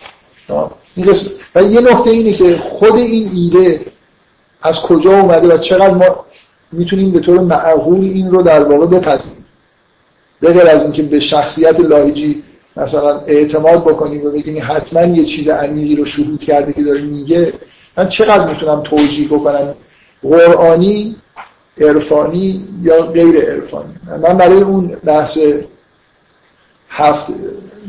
و 1.55 1.63
یه 1.63 1.81
نکته 1.81 2.11
اینه 2.11 2.33
که 2.33 2.57
خود 2.57 2.95
این 2.95 3.31
ایده 3.35 3.87
از 4.63 4.81
کجا 4.81 5.21
اومده 5.21 5.55
و 5.55 5.59
چقدر 5.59 5.95
ما 5.95 6.25
می‌تونیم 6.73 7.11
به 7.11 7.21
طور 7.21 7.41
معقول 7.41 8.05
این 8.05 8.31
رو 8.31 8.43
در 8.43 8.63
واقع 8.63 8.87
بپذیریم. 8.87 9.45
به 10.41 10.53
غیر 10.53 10.67
از 10.67 10.83
اینکه 10.83 11.03
به 11.03 11.21
شخصیت 11.21 11.81
لاهیجی 11.81 12.43
مثلا 12.79 13.21
اعتماد 13.27 13.85
بکنیم 13.85 14.27
و 14.27 14.31
بگیم 14.31 14.63
حتما 14.63 15.03
یه 15.03 15.25
چیز 15.25 15.49
عمیقی 15.49 15.97
رو 15.97 16.05
شهود 16.05 16.41
کرده 16.41 16.73
که 16.73 16.83
داره 16.83 17.01
میگه 17.01 17.53
من 17.97 18.09
چقدر 18.09 18.49
می‌تونم 18.49 18.83
توجیه 18.83 19.29
بکنم؟ 19.29 19.75
قرآنی 20.23 21.17
عرفانی 21.81 22.69
یا 22.83 23.03
غیر 23.03 23.41
عرفانی؟ 23.41 23.95
من 24.23 24.37
برای 24.37 24.63
اون 24.63 24.97
بحث 25.05 25.39
هفت 26.89 27.27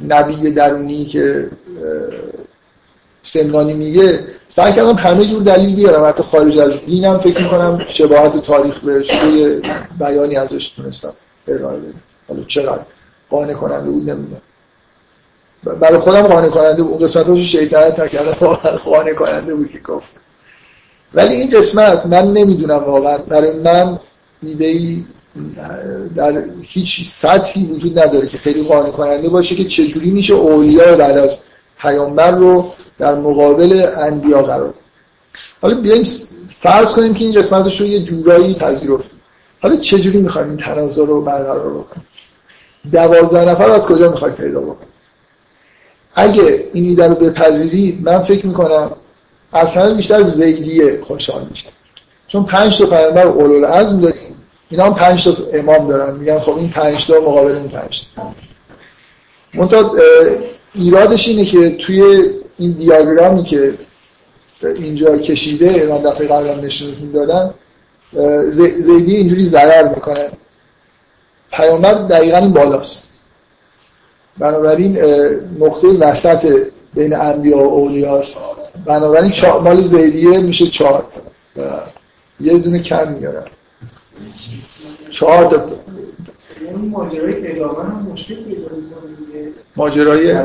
نبی 0.07 0.51
درونی 0.51 1.05
که 1.05 1.49
سمنانی 3.23 3.73
میگه 3.73 4.19
سعی 4.47 4.73
کردم 4.73 4.95
همه 4.95 5.25
جور 5.25 5.43
دلیل 5.43 5.75
بیارم. 5.75 6.05
حتی 6.05 6.23
خارج 6.23 6.59
از 6.59 6.73
دینم 6.85 7.17
فکر 7.17 7.43
می‌کنم 7.43 7.85
شباهت 7.87 8.45
تاریخ 8.45 8.79
به 8.79 9.03
روی 9.23 9.61
بیانی 9.99 10.35
ازش 10.35 10.69
تونستم 10.69 11.13
ارائه 11.47 11.79
بدم. 11.79 11.93
حالا 12.27 12.43
چقدر 12.47 12.81
قانع 13.29 13.53
کننده 13.53 13.91
بود 13.91 14.09
نمی‌دونم. 14.09 14.41
برای 15.63 15.97
خودم 15.97 16.21
قانع 16.21 16.47
کننده 16.47 16.81
اون 16.81 16.97
قسمت 16.97 17.27
هاش 17.27 17.51
شیطنت 17.51 17.99
نکردم 17.99 18.31
قانع 18.85 19.13
کننده 19.13 19.55
بود 19.55 19.71
که 19.71 19.79
گفت. 19.79 20.13
ولی 21.13 21.35
این 21.35 21.49
قسمت 21.49 22.05
من 22.05 22.33
نمی‌دونم 22.33 22.83
واقعا. 22.83 23.17
برای 23.17 23.59
من 23.59 23.99
ایده 24.43 24.97
در 26.15 26.43
هیچ 26.61 27.09
سطحی 27.09 27.65
وجود 27.65 27.99
نداره 27.99 28.27
که 28.27 28.37
خیلی 28.37 28.63
قانع 28.63 28.89
کننده 28.89 29.29
باشه 29.29 29.55
که 29.55 29.65
چجوری 29.65 30.11
میشه 30.11 30.33
اولیا 30.33 30.95
بعد 30.95 31.17
از 31.17 31.37
پیامبر 31.81 32.31
رو 32.31 32.71
در 32.99 33.15
مقابل 33.15 33.87
انبیا 33.97 34.41
قرار 34.41 34.73
حالا 35.61 35.81
بیایم 35.81 36.03
فرض 36.61 36.93
کنیم 36.93 37.13
که 37.13 37.25
این 37.25 37.41
قسمتش 37.41 37.81
رو 37.81 37.87
یه 37.87 38.03
جورایی 38.03 38.53
پذیرفتیم 38.53 39.19
حالا 39.61 39.75
چجوری 39.75 40.17
می‌خوایم 40.21 40.47
این 40.47 40.57
تناظر 40.57 41.05
رو 41.05 41.21
برقرار 41.21 41.69
بکنیم؟ 41.69 42.05
دوازده 42.91 43.45
نفر 43.45 43.71
از 43.71 43.85
کجا 43.85 44.11
می‌خواید 44.11 44.35
پیدا 44.35 44.59
بکنیم؟ 44.59 44.89
اگه 46.15 46.67
این 46.73 46.85
ایده 46.85 47.07
رو 47.07 47.15
بپذیرید 47.15 47.99
من 48.03 48.19
فکر 48.23 48.45
می‌کنم 48.45 48.91
همه 49.53 49.93
بیشتر 49.93 50.23
زیدیه 50.23 50.99
خوشحال 51.01 51.47
میشه 51.49 51.67
چون 52.27 52.43
پنج 52.43 52.77
تا 52.77 52.85
پیامبر 52.85 53.27
اولول 53.27 53.65
عزم 53.65 53.99
داریم. 53.99 54.35
اینا 54.69 54.85
هم 54.85 54.95
پنج 54.95 55.23
تا 55.23 55.33
امام 55.53 55.87
دارن. 55.87 56.15
میگن 56.15 56.39
خب 56.39 56.57
این 56.57 56.69
پنج 56.69 57.07
تا 57.07 57.13
مقابل 57.19 57.51
این 57.51 57.69
پنج 57.69 58.01
تا. 58.15 58.33
منتها 59.53 59.95
ایرادش 60.75 61.27
اینه 61.27 61.45
که 61.45 61.69
توی 61.69 62.03
این 62.57 62.71
دیاگرامی 62.71 63.43
که 63.43 63.73
اینجا 64.63 65.17
کشیده 65.17 65.87
من 65.87 65.97
دفعه 65.97 66.27
قبلا 66.27 66.55
نشونتون 66.55 67.11
دادم 67.11 67.53
زیدی 68.79 69.15
اینجوری 69.15 69.45
ضرر 69.45 69.87
می‌کنه. 69.87 70.29
پیامبر 71.51 71.93
دقیقا 71.93 72.37
این 72.37 72.53
بالاست. 72.53 73.08
بنابراین 74.39 74.97
نقطه 75.59 75.87
وسط 75.87 76.67
بین 76.93 77.15
انبیا 77.15 77.57
و 77.57 77.73
اولیاست 77.73 78.35
بنابراین 78.85 79.31
مال 79.63 79.83
زیدیه 79.83 80.39
میشه 80.39 80.67
چهار 80.67 81.05
یه 82.39 82.57
دونه 82.57 82.79
کم 82.79 83.11
میارن. 83.13 83.45
چهار 85.09 85.45
تا. 85.45 85.69
ماجرای 86.89 87.51
ادامه 87.51 87.83
هم 87.83 88.07
مشکل 88.11 88.35
پیدا 88.35 88.67
ماجرای؟ 89.75 90.35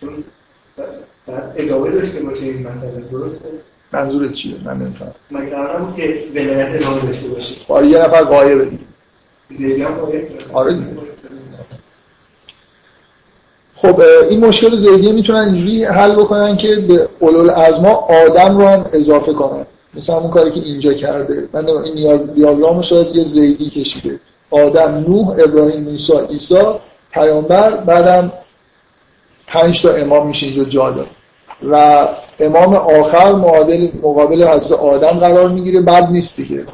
چون 0.00 0.24
ادامه 1.56 1.90
داشته 1.90 2.20
باشه 2.20 2.42
این 2.42 2.58
مسئله 2.68 3.00
درسته؟ 3.12 3.48
منظورت 3.92 4.32
چیه؟ 4.32 4.54
من 4.64 4.78
نمیفهم. 4.78 5.14
مگه 5.30 5.50
قرار 5.50 5.92
که 5.96 6.24
ولایت 6.34 6.82
ادامه 6.82 7.06
داشته 7.06 7.28
باشه؟ 7.28 7.54
آره 7.68 7.86
یه 7.86 7.98
نفر 7.98 8.22
قایه 8.22 8.64
دیگه. 9.48 9.86
آره 10.52 10.78
خب 13.82 14.00
این 14.30 14.46
مشکل 14.46 14.76
زیدیه 14.76 15.12
می‌تونن 15.12 15.38
اینجوری 15.38 15.84
حل 15.84 16.12
بکنن 16.12 16.56
که 16.56 16.76
به 16.76 17.08
اولول 17.18 17.50
ازما 17.50 18.08
آدم 18.26 18.58
رو 18.58 18.66
هم 18.66 18.86
اضافه 18.92 19.32
کنن. 19.32 19.66
مثل 19.94 20.12
همون 20.12 20.30
کاری 20.30 20.50
که 20.50 20.60
اینجا 20.60 20.92
کرده. 20.92 21.48
من 21.52 21.68
این 21.68 22.16
دیاگرام 22.34 22.82
شاید 22.82 23.16
یه 23.16 23.24
زیدی 23.24 23.70
کشیده. 23.70 24.20
آدم 24.50 25.04
نوح 25.08 25.28
ابراهیم 25.28 25.82
موسی 25.82 26.12
عیسی 26.30 26.62
پیامبر 27.12 27.76
بعدم 27.76 28.32
پنج 29.46 29.82
تا 29.82 29.90
امام 29.92 30.26
میشه 30.26 30.46
اینجا 30.46 30.64
جا 30.64 30.90
داد. 30.90 31.06
و 31.70 32.08
امام 32.40 32.74
آخر 32.74 33.32
معادل 33.32 33.88
مقابل 34.02 34.44
حضرت 34.44 34.72
آدم 34.72 35.18
قرار 35.18 35.48
می‌گیره. 35.48 35.80
بد 35.80 36.10
نیست 36.10 36.36
دیگه. 36.36 36.64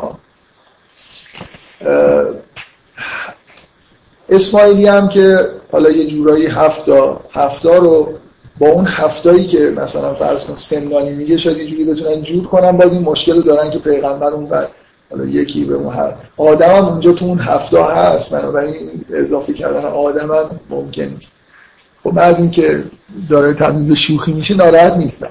اسماعیلی 4.29 4.87
هم 4.87 5.09
که 5.09 5.49
حالا 5.73 5.91
یه 5.91 6.07
جورایی 6.07 6.47
هفتا 6.47 7.21
هفتا 7.33 7.77
رو 7.77 8.13
با 8.59 8.69
اون 8.69 8.87
هفتایی 8.89 9.47
که 9.47 9.59
مثلا 9.59 10.15
فرض 10.15 10.45
کن 10.45 10.57
سمنانی 10.57 11.11
میگه 11.11 11.39
شاید 11.39 11.59
یه 11.59 11.67
جوری 11.67 11.85
بتونن 11.85 12.23
جور 12.23 12.47
کنن 12.47 12.73
باز 12.73 12.93
این 12.93 13.03
مشکل 13.03 13.37
رو 13.37 13.43
دارن 13.43 13.71
که 13.71 13.79
پیغمبر 13.79 14.29
اون 14.29 14.47
بر 14.47 14.69
حالا 15.11 15.25
یکی 15.25 15.65
به 15.65 15.75
اون 15.75 15.95
هست 15.95 16.17
آدم 16.37 16.69
هم 16.69 16.85
اونجا 16.85 17.13
تو 17.13 17.25
اون 17.25 17.39
هفتا 17.39 17.85
هست 17.85 18.31
بنابراین 18.35 18.75
اضافه 19.11 19.53
کردن 19.53 19.85
آدم 19.85 20.35
هم 20.35 20.61
ممکن 20.71 21.03
نیست. 21.03 21.33
خب 22.05 22.11
بعد 22.11 22.37
این 22.37 22.51
که 22.51 22.85
داره 23.31 23.55
تبدیل 23.55 23.89
به 23.89 23.95
شوخی 23.95 24.33
میشه 24.33 24.55
ناراحت 24.55 24.93
نیستم 24.93 25.29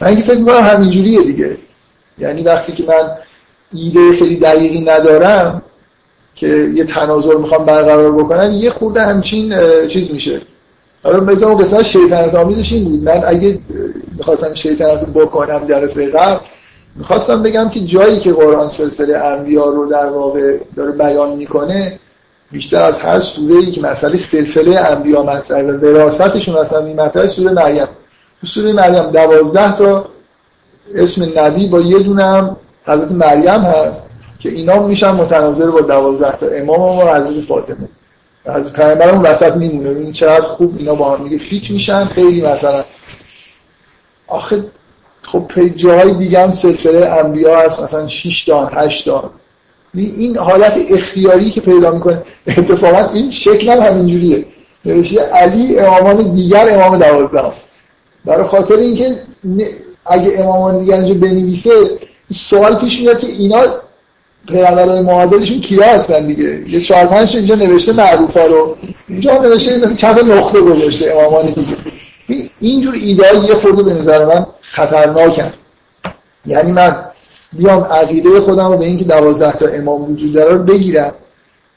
من 0.00 0.08
اینکه 0.08 0.24
فکر 0.24 0.38
می‌کنم 0.38 0.60
همینجوریه 0.60 1.22
دیگه. 1.22 1.56
یعنی 2.18 2.42
وقتی 2.42 2.72
که 2.72 2.82
من 2.82 3.10
ایده 3.72 4.12
خیلی 4.18 4.36
دقیقی 4.36 4.80
ندارم 4.80 5.62
که 6.34 6.70
یه 6.74 6.84
تناظر 6.84 7.34
می‌خوام 7.34 7.64
برقرار 7.64 8.12
بکنم 8.12 8.52
یه 8.52 8.70
خورده 8.70 9.02
همچین 9.02 9.54
چیز 9.88 10.10
میشه. 10.12 10.40
حالا 11.02 11.20
مثلا 11.20 11.48
اون 11.48 11.58
قسمت 11.58 11.82
شیطنت 11.82 12.34
آمیزش 12.34 12.72
این 12.72 12.84
بود. 12.84 13.02
من 13.02 13.22
اگه 13.26 13.58
می‌خواستم 14.16 14.54
شیطنت 14.54 15.06
بکنم 15.06 15.66
جلسه 15.68 16.06
قبل 16.06 16.40
می‌خواستم 16.96 17.42
بگم 17.42 17.68
که 17.68 17.80
جایی 17.80 18.18
که 18.18 18.32
قرآن 18.32 18.68
سلسله 18.68 19.16
انبیا 19.16 19.64
رو 19.64 19.86
در 19.86 20.06
واقع 20.06 20.58
داره 20.76 20.92
بیان 20.92 21.36
می‌کنه 21.36 21.98
بیشتر 22.50 22.82
از 22.82 22.98
هر 22.98 23.20
سوره 23.20 23.54
ای 23.54 23.72
که 23.72 23.80
مسئله 23.80 24.18
سلسله 24.18 24.80
انبیا 24.80 25.22
مطرحه 25.22 25.62
و 25.62 25.80
وراثتشون 25.80 26.60
مثلا 26.60 26.86
این 26.86 27.00
مطرح 27.00 27.26
سوره 27.26 27.52
مریم. 27.52 27.86
تو 28.40 28.46
سوره 28.46 28.72
مریم 28.72 29.10
دوازده 29.10 29.76
تا 29.76 30.08
اسم 30.94 31.32
نبی 31.36 31.68
با 31.68 31.80
یه 31.80 31.98
دونه 31.98 32.24
هم 32.24 32.56
حضرت 32.86 33.12
مریم 33.12 33.60
هست. 33.60 34.06
که 34.42 34.48
اینا 34.48 34.86
میشن 34.86 35.10
متناظر 35.10 35.70
با 35.70 35.80
دوازده 35.80 36.36
تا 36.36 36.46
امام 36.46 36.98
و 36.98 37.02
حضرت 37.02 37.44
فاطمه. 37.44 37.88
از 38.44 38.72
پیامبر 38.72 39.10
اون 39.10 39.22
وسط 39.22 39.52
میمونه. 39.52 39.88
این 39.88 40.12
چقدر 40.12 40.40
خوب 40.40 40.74
اینا 40.78 40.94
با 40.94 41.16
هم 41.16 41.24
دیگه 41.24 41.38
فیت 41.38 41.70
میشن. 41.70 42.04
خیلی 42.04 42.42
مثلا 42.42 42.84
آخه 44.28 44.64
خب 45.22 45.50
جاهای 45.76 46.14
دیگه 46.14 46.42
هم 46.42 46.52
سلسله 46.52 47.06
انبیا 47.06 47.60
هست. 47.60 47.82
مثلا 47.82 48.08
6 48.08 48.44
تا 48.44 48.66
8 48.66 49.04
تا. 49.04 49.30
این 49.94 50.38
حالت 50.38 50.74
اختیاری 50.90 51.50
که 51.50 51.60
پیدا 51.60 51.90
می‌کنه 51.90 52.22
اتفاقا 52.46 53.12
این 53.12 53.30
شکل 53.30 53.68
هم 53.68 53.78
همینجوریه. 53.78 54.44
نوشته 54.84 55.20
علی 55.20 55.78
امامان 55.78 56.34
دیگر 56.34 56.74
امام 56.74 56.98
دوازده 56.98 57.52
برای 58.24 58.46
خاطر 58.46 58.76
اینکه 58.76 59.16
اگه 60.06 60.40
امامان 60.40 60.80
دیگر 60.80 60.94
اینجا 60.94 61.14
بنویسه 61.14 61.70
سوال 62.32 62.80
پیش 62.80 63.00
میاد 63.00 63.20
که 63.20 63.26
اینا 63.26 63.64
پیغمبران 64.48 65.02
معادلشون 65.02 65.60
کیا 65.60 65.84
هستن 65.84 66.26
دیگه؟ 66.26 66.70
یه 66.70 66.80
چهار 66.80 67.06
پنج 67.06 67.36
اینجا 67.36 67.54
نوشته 67.54 67.92
معروفا 67.92 68.46
رو. 68.46 68.76
اینجا 69.08 69.38
نوشته 69.38 69.94
چند 69.96 70.32
نقطه 70.32 70.60
گذاشته 70.60 71.12
امامان 71.12 71.46
دیگه. 71.46 71.76
اینجور 72.60 72.94
ایده 72.94 73.24
یه 73.48 73.54
خورده 73.54 73.82
به 73.82 73.94
نظر 73.94 74.24
من 74.24 74.46
خطرناکن. 74.60 75.52
یعنی 76.46 76.72
من 76.72 76.96
بیام 77.52 77.82
عقیده 77.82 78.40
خودم 78.40 78.72
رو 78.72 78.78
به 78.78 78.84
اینکه 78.84 79.04
دوازده 79.04 79.52
تا 79.52 79.66
امام 79.66 80.12
وجود 80.12 80.32
داره 80.32 80.54
رو 80.54 80.62
بگیرم. 80.62 81.12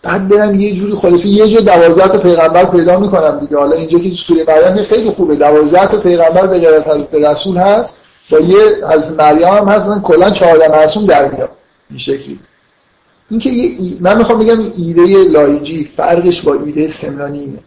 بعد 0.04 0.28
برم 0.28 0.56
یه 0.56 0.76
جوری 0.76 0.94
خلاصه 0.94 1.28
یه 1.28 1.48
جور 1.48 1.62
دوازده 1.62 2.08
تا 2.08 2.18
پیغمبر 2.18 2.66
پیدا 2.66 3.00
می‌کنم 3.00 3.40
دیگه. 3.40 3.58
حالا 3.58 3.76
اینجا 3.76 4.00
که 4.00 4.10
سوره 4.10 4.44
مریم 4.48 4.84
خیلی 4.84 5.12
خوبه. 5.12 5.36
دوازده 5.36 5.88
تا 5.88 5.98
پیغمبر 5.98 6.48
به 6.48 6.60
غیر 6.60 6.80
حضرت 6.80 7.14
رسول 7.14 7.58
هست. 7.58 7.98
با 8.32 8.40
یه 8.40 8.58
از 8.88 9.12
مریم 9.12 9.48
هم 9.48 9.68
هستن. 9.68 10.02
کلا 10.02 10.30
چهار 10.30 10.68
معصوم 10.68 11.06
در 11.06 11.32
میاد. 11.32 11.50
این 11.90 12.00
شکلی. 12.00 12.40
اینکه 13.30 13.52
من 14.00 14.18
می‌خوام 14.18 14.40
بگم 14.40 14.60
ایده 14.78 15.24
لایجی 15.24 15.90
فرقش 15.98 16.42
با 16.42 16.54
ایده 16.54 16.88
سمنانی 16.88 17.40
اینه. 17.40 17.60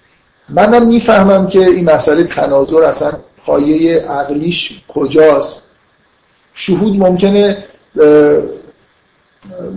منم 0.48 0.86
می‌فهمم 0.86 1.46
که 1.46 1.60
این 1.60 1.84
مسئله 1.84 2.24
تناظر 2.24 2.84
اصلا 2.84 3.12
پایه 3.46 4.00
عقلیش 4.00 4.82
کجاست. 4.88 5.62
شهود 6.54 6.96
ممکنه 6.96 7.64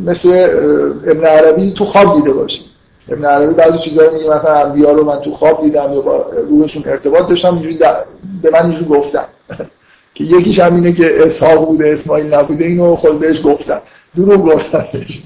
مثل 0.05 0.29
ابن 1.07 1.25
عربی 1.25 1.71
تو 1.71 1.85
خواب 1.85 2.15
دیده 2.15 2.33
باشه. 2.33 2.61
ابن 3.09 3.25
عربی 3.25 3.53
بعضی 3.53 3.77
چیزا 3.77 4.03
رو 4.03 4.13
میگه 4.17 4.29
مثلا 4.29 4.53
انبیا 4.53 4.91
رو 4.91 5.05
من 5.05 5.19
تو 5.19 5.31
خواب 5.31 5.63
دیدم 5.63 5.93
یا 5.93 6.01
با 6.01 6.25
روحشون 6.49 6.83
ارتباط 6.85 7.27
داشتم 7.27 7.53
اینجوری 7.53 7.79
به 8.41 8.49
من 8.53 8.61
اینجوری 8.61 8.85
گفتم 8.85 9.25
که 10.15 10.23
یکیش 10.23 10.59
هم 10.59 10.75
اینه 10.75 10.93
که 10.93 11.25
اسحاق 11.25 11.65
بوده 11.67 11.89
اسماعیل 11.89 12.33
نبوده 12.33 12.65
اینو 12.65 12.95
خود 12.95 13.19
بهش 13.19 13.41
گفتم 13.43 13.81
دروغ 14.15 14.53
گفتنش. 14.53 15.21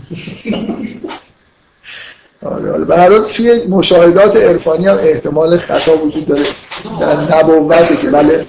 آره 2.45 2.71
حالا 2.71 2.85
به 2.85 2.97
هر 2.97 3.09
حال 3.09 3.25
توی 3.25 3.67
مشاهدات 3.67 4.35
عرفانی 4.37 4.87
هم 4.87 4.97
احتمال 4.97 5.57
خطا 5.57 5.97
وجود 5.97 6.25
داره. 6.25 6.45
در 6.99 7.37
نبوته 7.37 7.97
که 7.97 8.09
بله. 8.09 8.45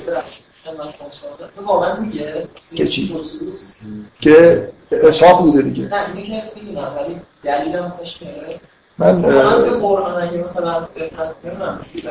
که 2.74 2.86
چی؟ 2.86 3.16
که 4.20 4.68
اسحاق 4.92 5.42
بوده 5.42 5.62
دیگه. 5.62 5.90
من 8.98 9.14
مثلا 9.14 10.86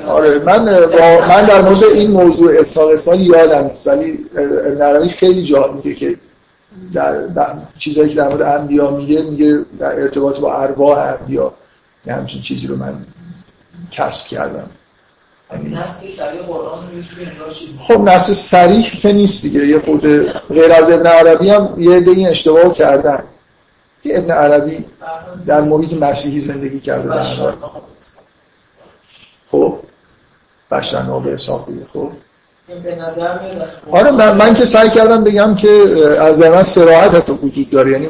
آره 0.07 0.39
من 0.39 0.65
با 0.65 1.28
من 1.28 1.45
در 1.45 1.61
مورد 1.61 1.84
این 1.84 2.11
موضوع 2.11 2.59
اسحاق 2.59 2.89
اسماعیل 2.89 3.28
یادم 3.28 3.67
نیست 3.67 3.88
ولی 3.88 4.26
ابن 4.38 4.82
عربی 4.82 5.09
خیلی 5.09 5.43
جا 5.43 5.71
میگه 5.71 5.93
که 5.93 6.17
در, 6.93 7.28
در 7.28 7.55
چیزایی 7.78 8.09
که 8.09 8.15
در 8.15 8.28
مورد 8.28 8.41
انبیا 8.41 8.91
میگه 8.91 9.21
میگه 9.21 9.65
در 9.80 10.01
ارتباط 10.01 10.39
با 10.39 10.55
ارواح 10.55 10.97
انبیا 10.97 11.53
یه 12.05 12.13
همچین 12.13 12.41
چیزی 12.41 12.67
رو 12.67 12.76
من 12.76 13.05
کسب 13.91 14.26
کردم. 14.26 14.69
خب 17.88 18.01
نص 18.01 18.32
سریح 18.32 18.89
که 18.89 19.13
نیست 19.13 19.41
دیگه. 19.41 19.67
یه 19.67 19.80
خود 19.80 20.01
غیر 20.49 20.71
از 20.71 20.91
ابن 20.91 21.07
عربی 21.07 21.49
هم 21.49 21.76
یه 21.78 21.91
عده 21.91 22.11
این 22.11 22.28
اشتباه 22.28 22.73
کردن. 22.73 23.23
که 24.03 24.19
ابن 24.19 24.32
عربی 24.32 24.86
در 25.47 25.61
محیط 25.61 25.93
مسیحی 25.93 26.39
زندگی 26.39 26.80
کرده 26.80 27.07
در 27.07 27.53
خب 29.47 29.80
بشرنا 30.71 31.19
به 31.19 31.32
حساب 31.32 31.69
خب 31.93 32.11
آره 33.91 34.11
من, 34.11 34.38
من 34.38 34.53
که 34.53 34.66
سعی 34.66 34.89
کردم 34.89 35.24
بگم 35.24 35.55
که 35.55 35.70
از 36.20 36.39
من 36.39 36.63
سراحت 36.63 37.16
حتی 37.16 37.32
وجود 37.32 37.70
داره. 37.70 37.91
یعنی 37.91 38.09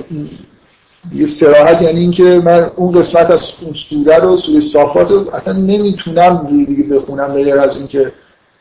یه 1.14 1.28
سراحت 1.28 1.82
یعنی 1.82 2.00
اینکه 2.00 2.24
من 2.24 2.72
اون 2.76 2.92
قسمت 2.92 3.32
از 3.32 3.44
اون 3.62 3.74
سوره 3.74 4.18
رو 4.18 4.38
سوره 4.38 4.60
صافات 4.60 5.12
رو 5.12 5.36
اصلا 5.36 5.54
نمی‌تونم 5.54 6.48
دیگه 6.50 6.84
بخونم 6.84 7.34
غیر 7.34 7.60
از 7.60 7.78
اینکه 7.78 8.12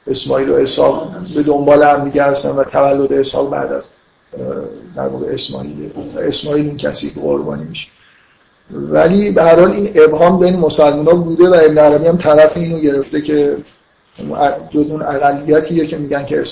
اسماعیل 0.07 0.51
و 0.51 0.55
اسحاق 0.55 1.09
به 1.35 1.43
دنبال 1.43 1.83
هم 1.83 2.05
دیگه 2.05 2.23
هستن 2.23 2.51
و 2.51 2.65
تولد 2.65 3.13
اسحاق 3.13 3.51
بعد 3.51 3.73
از 3.73 3.85
در 4.97 5.09
واقع 5.09 5.27
اسماعیل. 5.27 5.91
اسماعیل 6.19 6.67
این 6.67 6.77
کسی 6.77 7.11
که 7.11 7.21
قربانی 7.21 7.65
میشه. 7.65 7.89
ولی 8.71 9.31
به 9.31 9.43
هر 9.43 9.61
حال 9.61 9.71
این 9.71 9.91
ابهام 9.95 10.39
بین 10.39 10.57
مسلمان 10.57 11.07
ها 11.07 11.15
بوده 11.15 11.49
و 11.49 11.55
ابن 11.65 11.79
عربی 11.79 12.07
هم 12.07 12.17
طرف 12.17 12.57
اینو 12.57 12.79
گرفته 12.79 13.21
که 13.23 13.57
جز 14.71 14.87
اون 14.87 15.03
اقلیتیه 15.03 15.87
که 15.87 15.97
میگن 15.97 16.25
که 16.27 16.45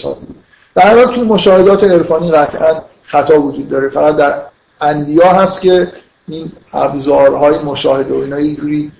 به 0.74 0.82
هر 0.82 0.96
حال 0.96 1.14
توی 1.14 1.22
مشاهدات 1.22 1.84
عرفانی 1.84 2.30
قطعا 2.30 2.82
خطا 3.04 3.42
وجود 3.42 3.68
داره. 3.68 3.88
فقط 3.88 4.16
در 4.16 4.42
انبیا 4.80 5.32
هست 5.32 5.60
که 5.60 5.92
این 6.28 6.52
ابزارهای 6.72 7.58
مشاهده 7.58 8.14
و 8.14 8.16
اینا 8.16 8.36
اینجوری 8.36 8.92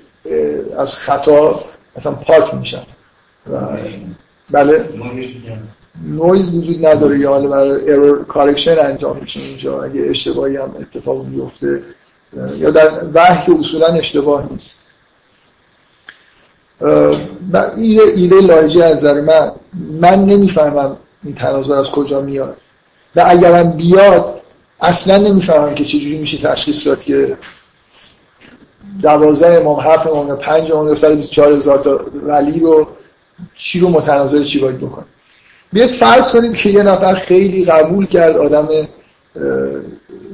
از 0.79 0.95
خطا 0.95 1.65
مثلا 1.97 2.13
پاک 2.13 2.55
میشن. 2.55 2.83
و 3.53 3.59
بله 4.51 4.89
نویز 6.05 6.55
وجود 6.55 6.87
نداره 6.87 7.19
یا 7.19 7.31
حالا 7.31 7.49
برای 7.49 7.93
error 7.93 8.25
correction 8.25 8.79
انجام 8.79 9.19
میشه 9.21 9.41
اینجا. 9.41 9.83
اگه 9.83 10.01
اشتباهی 10.01 10.57
هم 10.57 10.75
اتفاق 10.81 11.27
میفته 11.27 11.83
یا 12.57 12.71
در 12.71 12.91
وحی 13.15 13.53
اصولا 13.53 13.87
اشتباه 13.87 14.49
نیست. 14.53 14.77
ایده, 16.83 18.03
ایده 18.17 18.41
لایجی 18.41 18.83
از 18.83 18.97
نظر 18.97 19.21
من 19.21 19.53
من 20.01 20.25
نمی‌فهمم 20.25 20.97
این 21.25 21.35
تناظر 21.35 21.79
از 21.79 21.91
کجا 21.91 22.21
میاد. 22.21 22.57
و 23.17 23.25
اگرم 23.27 23.71
بیاد 23.71 24.41
اصلا 24.81 25.17
نمی‌فهمم 25.17 25.75
که 25.75 25.85
چجوری 25.85 26.19
میشه 26.19 26.49
تشخیص 26.49 26.87
داد 26.87 27.03
که 27.03 27.37
دوازده 29.03 29.61
امام 29.61 29.81
هفت 29.81 30.07
امام 30.07 30.37
پنج 30.37 30.73
امام 30.73 30.95
چهار 31.31 31.53
هزار 31.53 31.79
تا 31.79 32.01
ولی 32.27 32.61
رو 32.61 32.89
چی 33.55 33.81
رو 33.81 33.89
متناظر 33.89 34.45
چی 34.45 34.59
باید 34.59 34.79
بکنه. 34.79 35.05
بیاید 35.73 35.91
فرض 35.91 36.29
کنید 36.29 36.57
که 36.57 36.71
یه 36.71 36.83
نفر 36.83 37.15
خیلی 37.15 37.65
قبول 37.65 38.07
کرد 38.07 38.37
آدم 38.37 38.69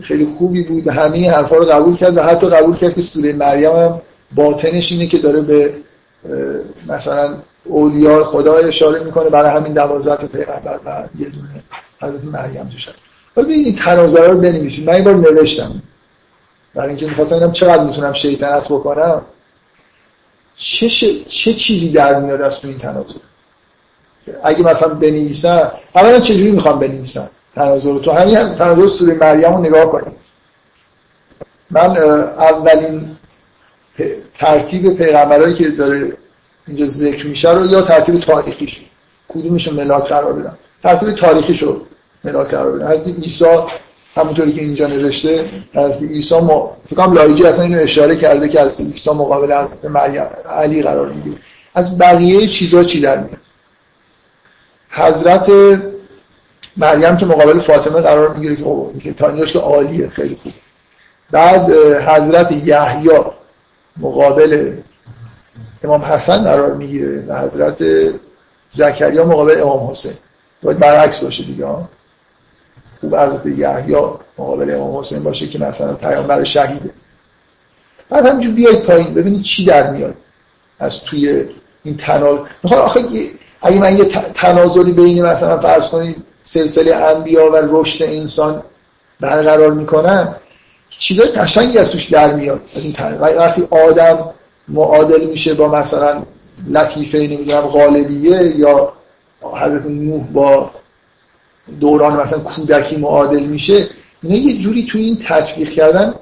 خیلی 0.02 0.26
خوبی 0.38 0.62
بود 0.62 0.88
همه 0.88 1.30
حرفا 1.30 1.56
رو 1.56 1.64
قبول 1.64 1.96
کرد 1.96 2.16
و 2.16 2.22
حتی 2.22 2.46
قبول 2.46 2.76
کرد 2.76 2.94
که 2.94 3.02
سوره 3.02 3.32
مریم 3.32 3.72
هم 3.72 4.00
باطنش 4.34 4.92
اینه 4.92 5.06
که 5.06 5.18
داره 5.18 5.40
به 5.40 5.74
مثلا 6.88 7.34
اولیاء 7.64 8.24
خدا 8.24 8.54
اشاره 8.54 9.04
می‌کنه 9.04 9.30
برای 9.30 9.50
همین 9.50 9.72
دوازده 9.72 10.16
تا 10.16 10.26
پیغمبر 10.26 10.80
و 10.84 11.04
یه 11.18 11.28
دونه 11.28 11.62
حضرت 12.00 12.24
مریم 12.24 12.68
توش 12.68 12.88
هست. 12.88 12.98
ولی 13.36 13.54
این 13.54 13.76
تناظر 13.76 14.28
رو 14.28 14.38
بنویسید. 14.38 14.88
من 14.88 14.94
این 14.94 15.04
بار 15.04 15.14
نوشتم. 15.14 15.82
برای 16.74 16.88
اینکه 16.88 17.06
می‌خواستم 17.06 17.34
اینم 17.34 17.52
چقدر 17.52 17.84
می‌تونم 17.84 18.12
شیطنت 18.12 18.64
بکنم. 18.64 19.22
چه, 20.56 20.88
چه 21.28 21.54
چیزی 21.54 21.92
در 21.92 22.20
میاد 22.20 22.40
از 22.40 22.60
تو 22.60 22.68
این 22.68 22.78
تناظر 22.78 23.14
اگه 24.42 24.62
مثلا 24.62 24.94
بنویسم 24.94 25.72
اولا 25.94 26.20
چجوری 26.20 26.50
می‌خوام 26.50 26.78
بنویسم 26.78 27.30
تناظر 27.54 27.98
تو 27.98 28.10
همین 28.10 28.54
تناظر 28.54 28.86
سوره 28.86 29.14
مریم 29.14 29.54
رو 29.54 29.60
نگاه 29.60 29.84
کنیم 29.84 30.14
من 31.70 31.96
اولین 31.96 33.16
ترتیب 34.34 34.96
پیغمبرایی 34.96 35.54
که 35.54 35.68
داره 35.68 36.12
اینجا 36.66 36.86
ذکر 36.86 37.26
میشه 37.26 37.52
رو 37.52 37.66
یا 37.66 37.82
ترتیب 37.82 38.20
تاریخیش. 38.20 38.80
کدومش 39.28 39.68
رو 39.68 39.74
ملاک 39.74 40.08
قرار 40.08 40.32
بدم 40.32 40.58
ترتیب 40.82 41.12
تاریخیش 41.12 41.62
رو 41.62 41.80
ملاک 42.24 42.48
قرار 42.48 42.72
بدم 42.72 42.86
از 42.86 43.06
عیسی 43.06 43.44
همونطوری 44.16 44.52
که 44.52 44.60
اینجا 44.60 44.86
نوشته 44.86 45.44
از 45.74 46.02
عیسی 46.02 46.40
ما 46.40 46.76
فکرم 46.90 47.12
لایجی 47.12 47.44
اصلا 47.44 47.64
اینو 47.64 47.80
اشاره 47.80 48.16
کرده 48.16 48.48
که 48.48 48.60
از 48.60 48.80
عیسی 48.80 49.10
مقابل 49.10 49.52
از 49.52 49.68
مریم 49.84 50.22
علی 50.50 50.82
قرار 50.82 51.08
می‌گیره. 51.08 51.36
از 51.74 51.98
بقیه 51.98 52.46
چیزا 52.46 52.84
چی 52.84 53.00
در 53.00 53.16
میاد؟ 53.16 53.38
حضرت 54.90 55.50
مریم 56.76 57.16
که 57.16 57.26
مقابل 57.26 57.60
فاطمه 57.60 58.00
قرار 58.00 58.34
می‌گیره 58.34 58.56
که 59.02 59.12
تا 59.12 59.28
اینجاش 59.28 59.52
که 59.52 59.58
عالیه 59.58 60.08
خیلی 60.08 60.36
خوب. 60.42 60.52
بعد 61.30 61.70
حضرت 62.08 62.52
یحیی 62.52 63.08
مقابل 63.98 64.72
امام 65.84 66.02
حسن 66.02 66.44
قرار 66.44 66.74
می‌گیره 66.74 67.24
و 67.28 67.38
حضرت 67.40 67.84
زکریا 68.68 69.24
مقابل 69.24 69.62
امام 69.62 69.90
حسین. 69.90 70.12
باید 70.62 70.78
برعکس 70.78 71.18
باشه 71.18 71.44
دیگه 71.44 71.66
خوب 73.00 73.16
حضرت 73.16 73.46
یحیی 73.46 73.96
مقابل 74.38 74.74
امام 74.74 74.98
حسین 74.98 75.22
باشه 75.22 75.46
که 75.46 75.58
مثلا 75.58 75.92
پیامبر 75.92 76.44
شهیده. 76.44 76.90
بعد 78.10 78.26
همینجور 78.26 78.54
بیاید 78.54 78.82
پایین 78.82 79.14
ببینید 79.14 79.42
چی 79.42 79.64
در 79.64 79.90
میاد 79.90 80.14
از 80.78 81.00
توی 81.00 81.44
این 81.84 81.96
تنال 81.96 82.46
می‌خواد 82.62 82.80
آخه 82.80 83.00
اگه 83.62 83.78
من 83.78 83.98
یه 83.98 84.04
تنازلی 84.34 84.92
بین 84.92 85.24
مثلا 85.24 85.58
فرض 85.58 85.88
کنید 85.88 86.16
سلسله 86.42 86.94
انبیا 86.94 87.52
و 87.52 87.56
رشد 87.56 88.04
انسان 88.04 88.62
برقرار 89.20 89.72
می‌کنن 89.72 90.34
چیزای 90.90 91.26
قشنگی 91.26 91.78
از 91.78 91.90
توش 91.90 92.04
در 92.04 92.34
میاد 92.34 92.62
از 92.76 92.84
این 92.84 92.94
وقتی 93.20 93.62
آدم 93.70 94.30
معادل 94.68 95.24
میشه 95.24 95.54
با 95.54 95.68
مثلا 95.68 96.22
لطیفه 96.68 97.18
نمی‌دونم 97.18 97.60
غالبیه 97.60 98.56
یا 98.56 98.92
حضرت 99.42 99.86
نوح 99.86 100.24
با 100.32 100.70
دوران 101.80 102.20
مثلا 102.20 102.38
کودکی 102.38 102.96
معادل 102.96 103.42
میشه 103.42 103.88
اینا 104.22 104.36
یه 104.36 104.58
جوری 104.58 104.86
توی 104.86 105.02
این 105.02 105.18
تطبیق 105.28 105.70
کردن 105.70 106.14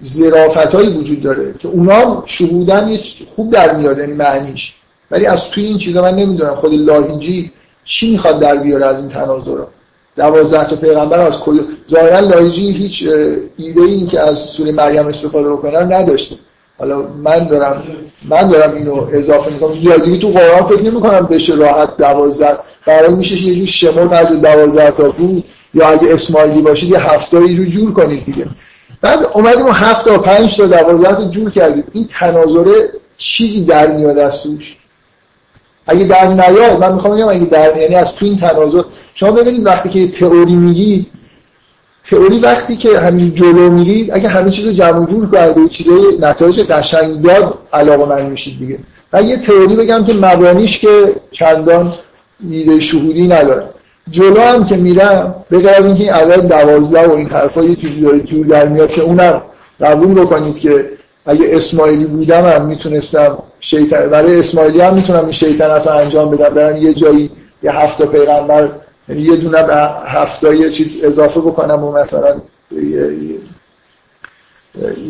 زرافت 0.00 0.74
وجود 0.74 1.22
داره 1.22 1.54
که 1.58 1.68
اونا 1.68 2.22
شهودن 2.26 2.96
خوب 3.36 3.52
در 3.52 3.76
میاد 3.76 3.98
یعنی 3.98 4.12
معنیش. 4.12 4.74
ولی 5.10 5.26
از 5.26 5.44
توی 5.44 5.64
این 5.64 5.78
چیزا 5.78 6.02
من 6.02 6.14
نمی‌دونم 6.14 6.54
خود 6.54 6.74
لاهیجی 6.74 7.52
چی 7.84 8.10
می‌خواد 8.10 8.40
در 8.40 8.56
بیاره 8.56 8.86
از 8.86 9.00
این 9.00 9.08
تناظر 9.08 9.54
رو 9.54 9.66
دوازده 10.16 10.64
تا 10.64 10.76
پیغمبر 10.76 11.20
از 11.20 11.40
کل 11.40 11.60
ظاهرا 11.90 12.20
لاهیجی 12.20 12.72
هیچ 12.72 13.08
ایده 13.56 13.82
این 13.82 14.08
که 14.08 14.20
از 14.20 14.38
سوره 14.38 14.72
مریم 14.72 15.06
استفاده 15.06 15.52
بکنه 15.52 15.78
نداشته. 15.78 16.36
حالا 16.78 17.02
من 17.22 17.48
دارم 17.48 17.82
من 18.28 18.48
دارم 18.48 18.74
اینو 18.74 19.06
اضافه 19.12 19.52
می‌کنم. 19.52 19.74
یادگیری 19.80 20.18
تو 20.18 20.28
قرآن 20.28 20.66
فکر 20.68 20.82
نمی‌کنم 20.82 21.26
بشه 21.30 21.54
راحت 21.54 21.96
دوازده 21.96 22.58
برای 22.86 23.14
میشه 23.14 23.42
یه 23.42 23.54
جور 23.54 23.66
شمار 23.66 24.16
نجور 24.18 24.36
دوازده 24.36 24.90
تا 24.90 25.10
بود. 25.10 25.44
یا 25.74 25.88
اگه 25.88 26.14
اسماعیلی 26.14 26.62
باشید 26.62 26.90
یه 26.90 26.98
هفتایی 26.98 27.56
رو 27.56 27.64
جور 27.64 27.92
کنید 27.92 28.24
دیگه. 28.24 28.46
بعد 29.00 29.18
اومدیم 29.34 29.66
هفت 29.68 30.04
تا 30.04 30.18
پنج 30.18 30.56
تا 30.56 30.66
دوازده 30.66 31.14
تا 31.14 31.24
جور 31.24 31.50
کردید 31.50 31.84
این 31.92 32.08
تناظره 32.10 32.90
چیزی 33.18 33.64
در 33.64 33.96
میاد 33.96 34.18
از 34.18 34.42
توش؟ 34.42 34.76
اگه 35.86 36.04
در 36.04 36.28
نیاد 36.28 36.80
من 36.80 36.92
می‌خوام 36.92 37.16
بگم 37.16 37.28
اگه 37.28 37.44
در 37.44 37.76
یعنی 37.76 37.94
از 37.94 38.14
تو 38.14 38.24
این 38.26 38.38
تناظر 38.38 38.82
شما 39.14 39.30
ببینید 39.32 39.66
وقتی 39.66 39.88
که 39.88 40.08
تئوری 40.08 40.54
میگید 40.54 41.06
تئوری 42.10 42.38
وقتی 42.38 42.76
که 42.76 42.98
همین 42.98 43.34
جلو 43.34 43.70
میرید 43.70 44.10
اگه 44.12 44.28
همه 44.28 44.50
چیز 44.50 44.66
رو 44.66 44.72
جمع 44.72 45.06
جور 45.06 45.30
کرده 45.30 45.68
چیزای 45.68 46.18
نتایج 46.20 46.60
قشنگ 46.60 47.22
داد 47.22 47.58
علاقه 47.72 48.04
من 48.04 48.26
میشید 48.26 48.58
دیگه. 48.58 48.78
و 49.12 49.22
یه 49.22 49.36
تئوری 49.36 49.76
بگم 49.76 50.04
که 50.04 50.14
مبانیش 50.14 50.78
که 50.78 51.14
چندان 51.30 51.94
ایده 52.50 52.80
شهودی 52.80 53.28
نداره. 53.28 53.68
جلو 54.10 54.40
هم 54.40 54.64
که 54.64 54.76
میرم 54.76 55.34
به 55.50 55.76
از 55.78 55.86
اینکه 55.86 56.02
این 56.02 56.12
عدد 56.12 56.48
دوازده 56.48 57.08
و 57.08 57.12
این 57.12 57.28
حرفا 57.28 57.62
یه 57.62 57.76
چیزی 57.76 58.00
داره 58.00 58.20
جور 58.20 58.46
در 58.46 58.68
میاد 58.68 58.90
که 58.90 59.02
اونم 59.02 59.42
قبول 59.80 60.14
بکنید 60.14 60.58
که 60.58 60.90
اگه 61.26 61.46
اسماعیلی 61.50 62.04
بودم 62.04 62.44
هم 62.44 62.66
می‌تونستم 62.66 63.38
شیطن 63.64 64.08
برای 64.08 64.40
اسماعیلی 64.40 64.80
هم 64.80 64.94
می‌تونم 64.94 65.22
این 65.22 65.32
شیطنت 65.32 65.86
رو 65.86 65.92
انجام 65.92 66.30
بدم. 66.30 66.54
برم 66.54 66.76
یه 66.76 66.94
جایی 66.94 67.30
یه 67.62 67.72
هفته 67.72 68.06
پیغمبر 68.06 68.70
یعنی 69.08 69.22
یه 69.22 69.36
دونه 69.36 69.62
به 69.62 69.76
هفته 70.06 70.56
یه 70.56 70.70
چیز 70.70 71.04
اضافه 71.04 71.40
بکنم 71.40 71.84
و 71.84 71.92
مثلا 71.92 72.34
یه, 72.72 73.38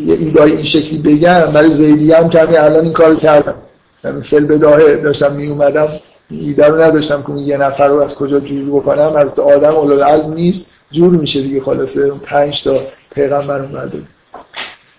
ایدای 0.07 0.51
این 0.51 0.63
شکلی 0.63 0.97
بگم. 0.97 1.51
برای 1.53 1.71
زیدی 1.71 2.11
هم 2.11 2.29
که 2.29 2.63
الان 2.63 2.83
این 2.83 2.93
کار 2.93 3.15
کردم. 3.15 3.55
یعنی 4.03 4.21
فل 4.21 4.45
بداهه 4.45 4.95
داشتم 4.95 5.33
می 5.33 5.47
اومدم 5.47 5.87
ایده 6.29 6.67
رو 6.67 6.81
نداشتم 6.81 7.23
که 7.23 7.33
یه 7.33 7.57
نفر 7.57 7.87
رو 7.87 8.01
از 8.01 8.15
کجا 8.15 8.39
جور 8.39 8.81
بکنم. 8.81 9.15
از 9.15 9.39
آدم 9.39 9.75
اولاد 9.75 10.29
نیست. 10.29 10.65
جور 10.91 11.13
میشه 11.13 11.41
دیگه 11.41 11.61
خلاصه. 11.61 12.11
پنج 12.23 12.63
تا 12.63 12.79
پیغمبر 13.15 13.59
اومده. 13.59 14.01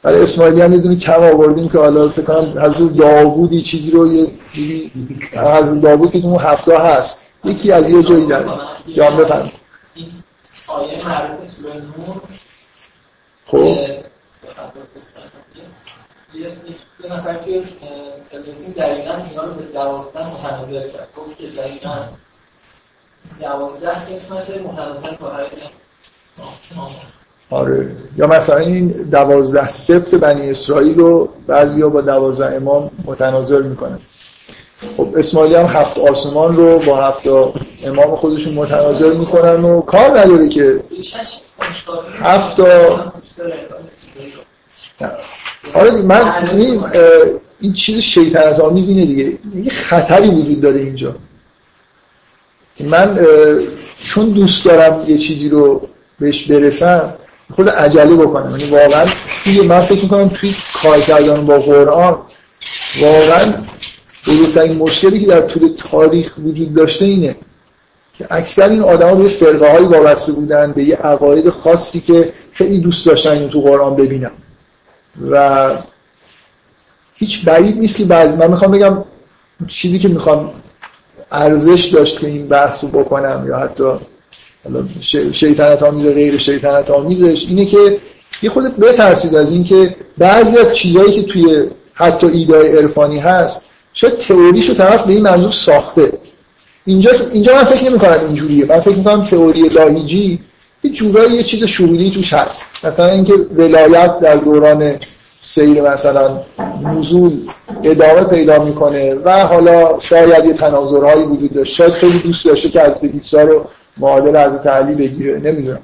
برای 0.04 0.22
اسماعیلی 0.22 0.60
هم 0.60 0.90
یه 0.90 0.96
کم 0.96 1.22
آوردیم 1.22 1.68
که 1.68 1.78
حالا 1.78 2.08
فکر 2.08 2.22
کنم 2.22 2.38
حضرت 2.38 2.96
داوودی 2.96 3.62
چیزی 3.62 3.90
رو 3.90 4.14
یه 4.14 4.30
حضرت 5.32 5.80
داوود 5.80 6.10
که 6.10 6.18
اون 6.18 6.40
هفته 6.40 6.78
هست. 6.78 7.20
یکی 7.44 7.72
از 7.72 7.88
یه 7.90 8.02
جایی 8.02 8.26
داره 8.26 8.46
جان 8.94 9.16
بفرم 9.16 9.52
این 9.94 10.06
آیه 10.66 11.08
معروف 11.08 11.44
سوره 11.44 11.74
نور. 11.74 12.20
خب. 13.46 13.58
یه 16.34 16.54
نفر 17.10 17.34
که 17.34 17.62
تلویزیون 18.30 18.70
دقیقا 18.70 19.14
اینا 19.30 19.44
رو 19.44 19.54
به 19.54 19.62
دوازده 19.62 20.30
متنظر 20.34 20.88
کرد. 20.88 21.08
گفت 21.16 21.38
که 21.38 21.46
دقیقا 21.46 21.96
دوازده 23.40 23.90
قسمت 23.90 24.50
متنظر 24.50 25.14
تا 25.14 25.30
هر 25.30 25.46
آره. 27.50 27.90
یا 28.16 28.26
مثلا 28.26 28.56
این 28.56 28.88
دوازده 28.88 29.68
سبت 29.68 30.08
بنی 30.08 30.50
اسرائیل 30.50 30.98
رو 30.98 31.28
بعضیا 31.46 31.88
با 31.88 32.00
دوازده 32.00 32.54
امام 32.54 32.90
متناظر 33.04 33.62
می‌کنن. 33.62 33.98
خب 34.96 35.08
اسماعیلی 35.16 35.54
هم 35.54 35.66
هفت 35.66 35.98
آسمان 35.98 36.56
رو 36.56 36.78
با 36.78 36.96
هفت 36.96 37.26
امام 37.84 38.16
خودشون 38.16 38.54
متناظر 38.54 39.10
می‌کنن 39.10 39.64
و 39.64 39.80
کار 39.80 40.20
نداره 40.20 40.48
که 40.48 40.80
هفت 42.22 42.60
آره 45.74 46.02
من 46.02 46.48
این, 46.58 46.84
این 47.60 47.72
چیز 47.72 48.00
شیطنت 48.00 48.60
آمیز 48.60 48.88
اینه 48.88 49.06
دیگه. 49.06 49.38
یه 49.54 49.70
خطری 49.70 50.28
وجود 50.28 50.60
داره 50.60 50.80
اینجا. 50.80 51.14
من 52.80 53.26
چون 53.96 54.30
دوست 54.30 54.64
دارم 54.64 55.04
یه 55.06 55.18
چیزی 55.18 55.48
رو 55.48 55.88
بهش 56.20 56.44
برسم 56.44 57.14
خود 57.52 57.68
عجله 57.68 58.14
بکنم. 58.14 58.56
یعنی 58.56 58.70
واقعا 58.70 59.06
توی 59.44 59.60
من 59.60 59.80
فکر 59.80 60.02
می‌کنم 60.02 60.28
توی 60.28 60.54
کار 60.82 61.00
کردن 61.00 61.46
با 61.46 61.58
قرآن 61.58 62.18
واقعا 63.00 63.54
بزرگترین 64.26 64.76
مشکلی 64.76 65.20
که 65.20 65.26
در 65.26 65.40
طول 65.40 65.68
تاریخ 65.76 66.34
وجود 66.44 66.74
داشته 66.74 67.04
اینه 67.04 67.36
که 68.18 68.26
اکثر 68.30 68.68
این 68.68 68.82
آدما 68.82 69.14
به 69.14 69.28
فرقه 69.28 69.72
هایی 69.72 69.86
وابسته 69.86 70.32
بودن 70.32 70.72
به 70.72 70.84
یه 70.84 70.96
عقاید 70.96 71.50
خاصی 71.50 72.00
که 72.00 72.32
خیلی 72.52 72.78
دوست 72.78 73.06
داشتن 73.06 73.48
تو 73.48 73.60
قرآن 73.60 73.96
ببینم 73.96 74.32
و 75.30 75.70
هیچ 77.14 77.44
بعید 77.44 77.78
نیست 77.78 77.96
که 77.96 78.04
بعد 78.04 78.38
من 78.38 78.50
می‌خوام 78.50 78.70
بگم 78.70 79.04
چیزی 79.66 79.98
که 79.98 80.08
می‌خوام 80.08 80.52
ارزش 81.30 81.84
داشت 81.84 82.20
که 82.20 82.26
این 82.26 82.48
بحث 82.48 82.84
رو 82.84 82.88
بکنم 82.88 83.44
یا 83.48 83.58
حتی 83.58 83.92
شیطنت 85.32 85.82
آمیز 85.82 86.06
غیر 86.06 86.38
شیطنت 86.38 86.90
آمیزش 86.90 87.46
اینه 87.48 87.64
که 87.66 87.98
یه 88.42 88.50
خودت 88.50 88.76
بترسید 88.76 89.34
از 89.34 89.50
اینکه 89.50 89.96
بعضی 90.18 90.58
از 90.58 90.76
چیزهایی 90.76 91.12
که 91.12 91.22
توی 91.22 91.66
حتی 91.94 92.26
ایدای 92.26 92.76
عرفانی 92.76 93.18
هست 93.18 93.62
شاید 93.92 94.18
تئوریشو 94.18 94.74
طرف 94.74 95.02
به 95.02 95.12
این 95.12 95.22
منظور 95.22 95.50
ساخته. 95.50 96.12
اینجا 96.86 97.10
اینجا 97.32 97.54
من 97.54 97.64
فکر 97.64 97.84
نمی 97.84 97.98
کنم 97.98 98.24
اینجوریه. 98.26 98.66
من 98.66 98.80
فکر 98.80 98.96
می‌کنم 98.96 99.24
تئوری 99.24 99.68
لاهیجی 99.68 100.38
یه 100.84 100.90
جورایی 100.90 101.36
یه 101.36 101.42
چیز 101.42 101.64
شهودی 101.64 102.10
توش 102.10 102.32
هست. 102.32 102.66
مثلا 102.84 103.10
اینکه 103.10 103.32
ولایت 103.32 104.20
در 104.20 104.36
دوران 104.36 104.96
سیر 105.42 105.82
مثلا 105.82 106.40
نزول 106.82 107.32
ادامه 107.84 108.24
پیدا 108.24 108.64
می‌کنه 108.64 109.14
و 109.14 109.46
حالا 109.46 110.00
شاید 110.00 110.44
یه 110.44 110.52
تناظرهایی 110.52 111.24
وجود 111.24 111.52
داشت. 111.52 111.74
شاید 111.74 111.92
خیلی 111.92 112.18
دوست 112.18 112.44
داشته 112.44 112.68
که 112.68 112.80
از 112.80 113.04
عیسی 113.04 113.36
رو 113.36 113.64
معادل 113.96 114.36
از 114.36 114.62
تعلی 114.62 114.94
بگیره 114.94 115.38
نمی‌دونم. 115.38 115.80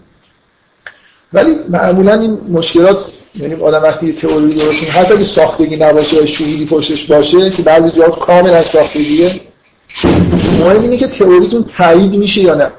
ولی 1.33 1.57
معمولا 1.69 2.15
این 2.15 2.39
مشکلات 2.49 3.07
یعنی 3.35 3.55
آدم 3.55 3.83
وقتی 3.83 4.13
تئوری 4.13 4.55
درست 4.55 4.83
حتی 4.83 5.15
اگه 5.15 5.25
ساختگی 5.25 5.77
نباشه 5.77 6.17
یا 6.17 6.27
شهودی 6.27 6.67
پشتش 6.67 7.05
باشه 7.05 7.51
که 7.51 7.63
بعضی 7.63 7.91
جاها 7.91 8.11
کاملا 8.11 8.63
ساختگیه 8.63 9.41
مهم 10.61 10.83
اینه 10.83 10.97
که 10.97 11.07
تئوریتون 11.07 11.65
تایید 11.77 12.15
میشه 12.15 12.41
یا 12.41 12.55
نه. 12.55 12.71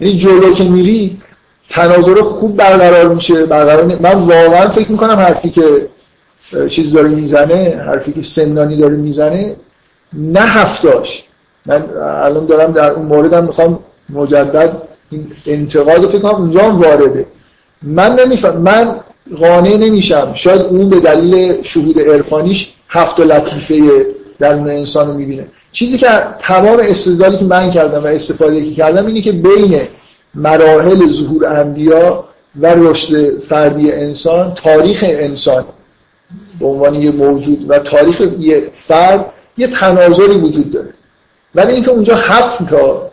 یعنی 0.00 0.18
جلو 0.18 0.54
که 0.54 0.64
میری 0.64 1.20
تناظر 1.70 2.22
خوب 2.22 2.56
برقرار 2.56 3.14
میشه 3.14 3.46
برقرار 3.46 3.84
من 3.84 4.12
واقعا 4.12 4.68
فکر 4.68 4.92
می‌کنم 4.92 5.16
حرفی 5.16 5.50
که 5.50 5.88
چیز 6.68 6.92
داره 6.92 7.08
می‌زنه 7.08 7.82
حرفی 7.86 8.12
که 8.12 8.22
سنانی 8.22 8.76
داره 8.76 8.96
می‌زنه 8.96 9.56
نه 10.12 10.40
هفتاش 10.40 11.24
من 11.66 11.84
الان 12.02 12.46
دارم 12.46 12.72
در 12.72 12.90
اون 12.90 13.06
موردم 13.06 13.44
می‌خوام 13.44 13.78
مجدد 14.12 14.82
این 15.10 15.32
انتقاد 15.46 16.08
فکر 16.08 16.18
کنم 16.18 16.34
اونجا 16.34 16.60
هم 16.60 16.80
وارده. 16.80 17.26
من 17.82 18.14
نمیفهم 18.14 18.56
من 18.56 18.94
قانع 19.40 19.76
نمیشم. 19.76 20.34
شاید 20.34 20.60
اون 20.60 20.90
به 20.90 21.00
دلیل 21.00 21.62
شهود 21.62 22.00
عرفانیش 22.00 22.72
هفت 22.88 23.20
و 23.20 23.24
لطیفه 23.24 24.06
در 24.38 24.54
انسان 24.54 25.08
رو 25.08 25.14
می‌بینه. 25.14 25.46
چیزی 25.72 25.98
که 25.98 26.08
تمام 26.38 26.78
استدلالی 26.82 27.36
که 27.36 27.44
من 27.44 27.70
کردم 27.70 28.04
و 28.04 28.06
استفاده 28.06 28.64
که 28.64 28.74
کردم 28.74 29.06
اینه 29.06 29.20
که 29.20 29.32
بین 29.32 29.80
مراحل 30.34 31.12
ظهور 31.12 31.46
انبیا 31.46 32.24
و 32.60 32.74
رشد 32.74 33.40
فردی 33.40 33.92
انسان 33.92 34.54
تاریخ 34.54 35.04
انسان 35.08 35.64
به 36.60 36.66
عنوان 36.66 36.94
یه 36.94 37.10
موجود 37.10 37.66
و 37.68 37.78
تاریخ 37.78 38.22
یه 38.38 38.62
فرد 38.88 39.26
یه 39.58 39.66
تناظری 39.66 40.34
وجود 40.34 40.72
داره. 40.72 40.94
ولی 41.54 41.72
اینکه 41.72 41.90
اونجا 41.90 42.16
هفت 42.16 42.68
تا 42.68 43.11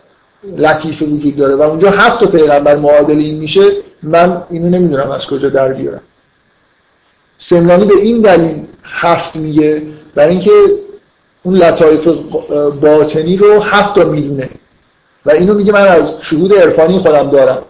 لطیفه 0.56 1.06
وجود 1.06 1.36
داره. 1.36 1.54
و 1.54 1.62
اونجا 1.62 1.90
هفت 1.90 2.20
تا 2.20 2.26
پیغمبر 2.26 2.76
معادل 2.76 3.18
این 3.18 3.38
میشه. 3.38 3.60
من 4.02 4.42
اینو 4.50 4.68
نمی‌دونم 4.68 5.10
از 5.10 5.26
کجا 5.26 5.48
در 5.48 5.72
بیارم. 5.72 6.00
سمنانی 7.38 7.84
به 7.84 7.94
این 7.94 8.20
دلیل 8.20 8.64
هفت 8.84 9.36
میگه 9.36 9.82
برای 10.14 10.30
اینکه 10.30 10.50
اون 11.42 11.56
لطایف 11.56 12.08
باطنی 12.80 13.36
رو 13.36 13.60
هفت 13.60 13.94
تا 13.94 14.04
می‌دونه. 14.04 14.48
و 15.26 15.30
اینو 15.30 15.54
میگه 15.54 15.72
من 15.72 15.88
از 15.88 16.10
شهود 16.20 16.54
عرفانی 16.54 16.98
خودم 16.98 17.30
دارم. 17.30 17.62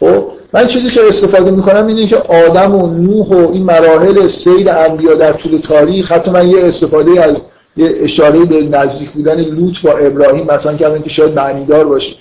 خب 0.00 0.24
من 0.52 0.66
چیزی 0.66 0.90
که 0.90 1.00
استفاده 1.08 1.50
می‌کنم 1.50 1.86
اینه 1.86 2.06
که 2.06 2.16
آدم 2.16 2.74
و 2.74 2.86
نوح 2.86 3.28
و 3.28 3.52
این 3.52 3.62
مراحل 3.62 4.28
سید 4.28 4.68
انبیا 4.68 5.14
در 5.14 5.32
طول 5.32 5.58
تاریخ 5.58 6.12
حتی 6.12 6.30
من 6.30 6.48
یه 6.48 6.64
استفاده 6.64 7.24
از 7.24 7.36
یه 7.78 7.92
اشاره 8.00 8.44
به 8.44 8.62
نزدیک 8.62 9.10
بودن 9.10 9.40
لوط 9.40 9.80
با 9.80 9.92
ابراهیم 9.92 10.46
مثلا 10.46 10.76
کردن 10.76 11.02
که 11.02 11.10
شاید 11.10 11.34
معنیدار 11.34 11.84
باشه. 11.84 12.16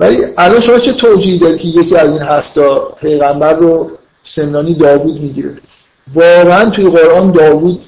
ولی 0.00 0.18
الان 0.38 0.60
شما 0.60 0.78
چه 0.78 0.92
توجیهی 0.92 1.38
دارید 1.38 1.60
که 1.60 1.68
یکی 1.68 1.96
از 1.96 2.10
این 2.10 2.22
هفتا 2.22 2.78
پیغمبر 3.00 3.54
رو 3.54 3.90
سمنانی 4.24 4.74
داوود 4.74 5.20
می‌گیره؟ 5.20 5.54
واقعا 6.14 6.70
توی 6.70 6.90
قرآن 6.90 7.30
داوود 7.30 7.80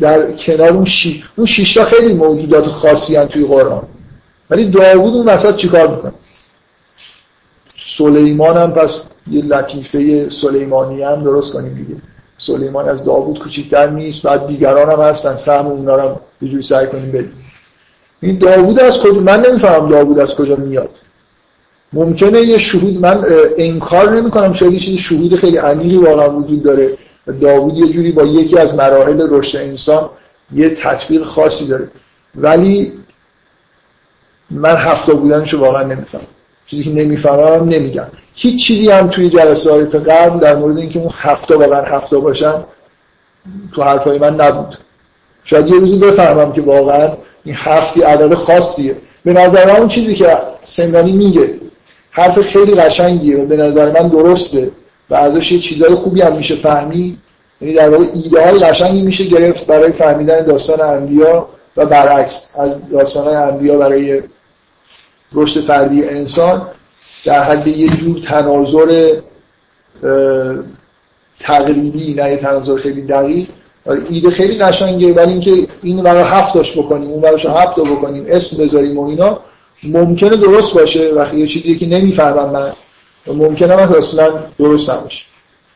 در 0.00 0.32
کنار 0.32 0.72
اون 0.72 0.84
شی 0.84 1.24
اون 1.36 1.46
شیشتا 1.46 1.84
خیلی 1.84 2.12
موجودات 2.12 2.66
خاصی 2.66 3.16
هن 3.16 3.26
توی 3.26 3.44
قرآن. 3.44 3.82
ولی 4.50 4.64
داوود 4.64 5.14
اون 5.14 5.26
وسط 5.26 5.56
چیکار 5.56 5.96
می‌کنه؟ 5.96 6.12
سلیمان 7.98 8.56
هم 8.56 8.72
پس 8.72 9.02
یه 9.30 9.42
لطیفه 9.44 10.30
سلیمانی 10.30 11.02
هم 11.02 11.24
درست 11.24 11.52
کنیم 11.52 11.74
دیگه. 11.74 12.00
سلیمان 12.38 12.88
از 12.88 13.04
داوود 13.04 13.38
کوچیکتر 13.38 13.90
نیست 13.90 14.22
بعد 14.22 14.46
دیگران 14.46 14.92
هم 14.92 15.00
هستن 15.00 15.36
سهم 15.36 15.66
اونا 15.66 15.96
رو 15.96 16.16
یه 16.42 16.48
جوری 16.48 16.62
سعی 16.62 16.86
کنیم 16.86 17.12
بدیم. 17.12 17.44
این 18.20 18.38
داوود 18.38 18.80
از 18.80 18.98
کجا؟ 18.98 19.20
من 19.20 19.46
نمی‌فهمم 19.46 19.88
داوود 19.88 20.18
از 20.18 20.34
کجا 20.34 20.56
میاد. 20.56 20.90
ممکنه 21.92 22.40
یه 22.40 22.58
شهود 22.58 23.00
من 23.00 23.24
انکار 23.56 24.16
نمی 24.16 24.30
کنم 24.30 24.52
شاید 24.52 24.72
یه 24.72 24.78
چیز 24.78 25.00
شهود 25.00 25.36
خیلی 25.36 25.56
عمیقی 25.56 25.96
واقعا 25.96 26.30
وجود 26.36 26.62
داره. 26.62 26.98
داوود 27.40 27.78
یه 27.78 27.92
جوری 27.92 28.12
با 28.12 28.24
یکی 28.24 28.58
از 28.58 28.74
مراحل 28.74 29.26
رشد 29.30 29.58
انسان 29.58 30.10
یه 30.52 30.74
تطبیق 30.74 31.22
خاصی 31.22 31.66
داره. 31.66 31.88
ولی 32.34 32.92
من 34.50 34.76
هفته 34.76 35.14
بودنشو 35.14 35.58
واقعا 35.58 35.82
نمی‌فهمم. 35.82 36.24
چیزی 36.70 36.84
که 36.84 36.90
نمی‌فهمم 36.90 37.68
نمیگم. 37.68 38.06
هیچ 38.34 38.66
چیزی 38.66 38.90
هم 38.90 39.08
توی 39.08 39.28
جلسات 39.28 39.94
قبل 39.94 40.38
در 40.38 40.56
مورد 40.56 40.78
اینکه 40.78 40.98
اون 40.98 41.10
هفته 41.12 41.56
واقعا 41.56 41.82
هفته 41.82 42.18
باشن 42.18 42.64
تو 43.74 43.82
حرفای 43.82 44.18
من 44.18 44.40
نبود. 44.40 44.78
شاید 45.44 45.66
یه 45.66 45.78
روزی 45.78 45.98
بفهمم 45.98 46.52
که 46.52 46.60
واقعا 46.60 47.08
این 47.44 47.54
هفتی 47.54 48.02
عدد 48.02 48.34
خاصیه. 48.34 48.96
به 49.24 49.32
نظر 49.32 49.70
اون 49.70 49.88
چیزی 49.88 50.14
که 50.14 50.36
سمنانی 50.62 51.12
میگه 51.12 51.54
حرف 52.10 52.40
خیلی 52.40 52.74
قشنگیه 52.74 53.36
و 53.36 53.46
به 53.46 53.56
نظر 53.56 54.02
من 54.02 54.08
درسته 54.08 54.70
و 55.10 55.14
ازش 55.14 55.52
یه 55.52 55.58
چیزای 55.58 55.94
خوبی 55.94 56.22
هم 56.22 56.36
میشه 56.36 56.56
فهمی. 56.56 57.18
یعنی 57.60 57.74
در 57.74 57.90
واقع 57.90 58.04
ایده 58.14 58.44
های 58.44 58.58
قشنگی 58.58 59.02
میشه 59.02 59.24
گرفت 59.24 59.66
برای 59.66 59.92
فهمیدن 59.92 60.40
داستان 60.40 60.80
انبیا 60.80 61.48
و 61.76 61.86
برعکس 61.86 62.46
از 62.58 62.90
داستان 62.92 63.36
انبیا 63.36 63.78
برای 63.78 64.22
رشد 65.32 65.60
فردی 65.60 66.04
انسان 66.04 66.62
در 67.24 67.42
حد 67.42 67.66
یه 67.66 67.96
جور 67.96 68.20
تناظر 68.20 69.14
تقریبی 71.40 72.14
نه 72.14 72.30
یه 72.30 72.36
تناظر 72.36 72.76
خیلی 72.76 73.02
دقیق. 73.02 73.48
آره، 73.86 74.02
ایده 74.10 74.30
خیلی 74.30 74.58
قشنگه 74.58 75.12
ولی 75.12 75.32
اینکه 75.32 75.52
این 75.82 76.02
برای 76.02 76.22
هفت 76.22 76.54
داشت 76.54 76.78
بکنیم 76.78 77.10
اون 77.10 77.20
براش 77.20 77.46
هفت 77.46 77.80
بکنیم 77.80 78.24
اسم 78.28 78.56
بذاریم 78.56 78.98
و 78.98 79.08
اینا 79.08 79.40
ممکنه 79.82 80.36
درست 80.36 80.74
باشه. 80.74 81.12
وقتی 81.12 81.38
یه 81.38 81.46
چیزی 81.46 81.76
که 81.76 81.86
نمی‌فهمم 81.86 82.50
من 82.50 82.72
ممکنه 83.34 83.76
من 83.76 83.96
اصلا 83.96 84.30
درست 84.58 84.90
نباشه. 84.90 85.24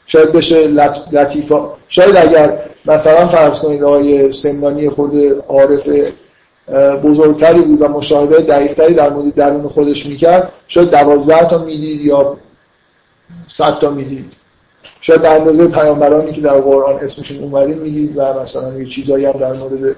شاید 0.06 0.32
بشه 0.32 0.66
لطیفا. 1.12 1.70
شاید 1.88 2.16
اگر 2.16 2.58
مثلا 2.86 3.28
فرض 3.28 3.60
کنید 3.60 3.82
آقای 3.82 4.32
سمنانی 4.32 4.88
خود 4.88 5.42
عارف 5.48 5.88
بزرگتری 7.04 7.60
بود 7.60 7.82
و 7.82 7.88
مشاهده 7.88 8.38
دقیقتری 8.38 8.94
در 8.94 9.10
مورد 9.10 9.34
درون 9.34 9.68
خودش 9.68 10.06
می‌کرد 10.06 10.52
شاید 10.68 10.90
دوازده 10.90 11.48
تا 11.48 11.58
می‌دید 11.58 12.00
یا 12.00 12.36
صد 13.48 13.78
تا 13.78 13.90
می‌دید. 13.90 14.32
شاید 15.00 15.22
در 15.22 15.38
اندازه 15.38 15.66
پیامبرانی 15.66 16.32
که 16.32 16.40
در 16.40 16.60
قرآن 16.60 16.96
اسمشون 16.96 17.38
اومده 17.38 17.74
می‌دید 17.74 18.12
و 18.16 18.40
مثلا 18.42 18.78
یه 18.78 18.86
چیزایی 18.86 19.24
هم 19.24 19.32
در 19.32 19.52
مورد 19.52 19.96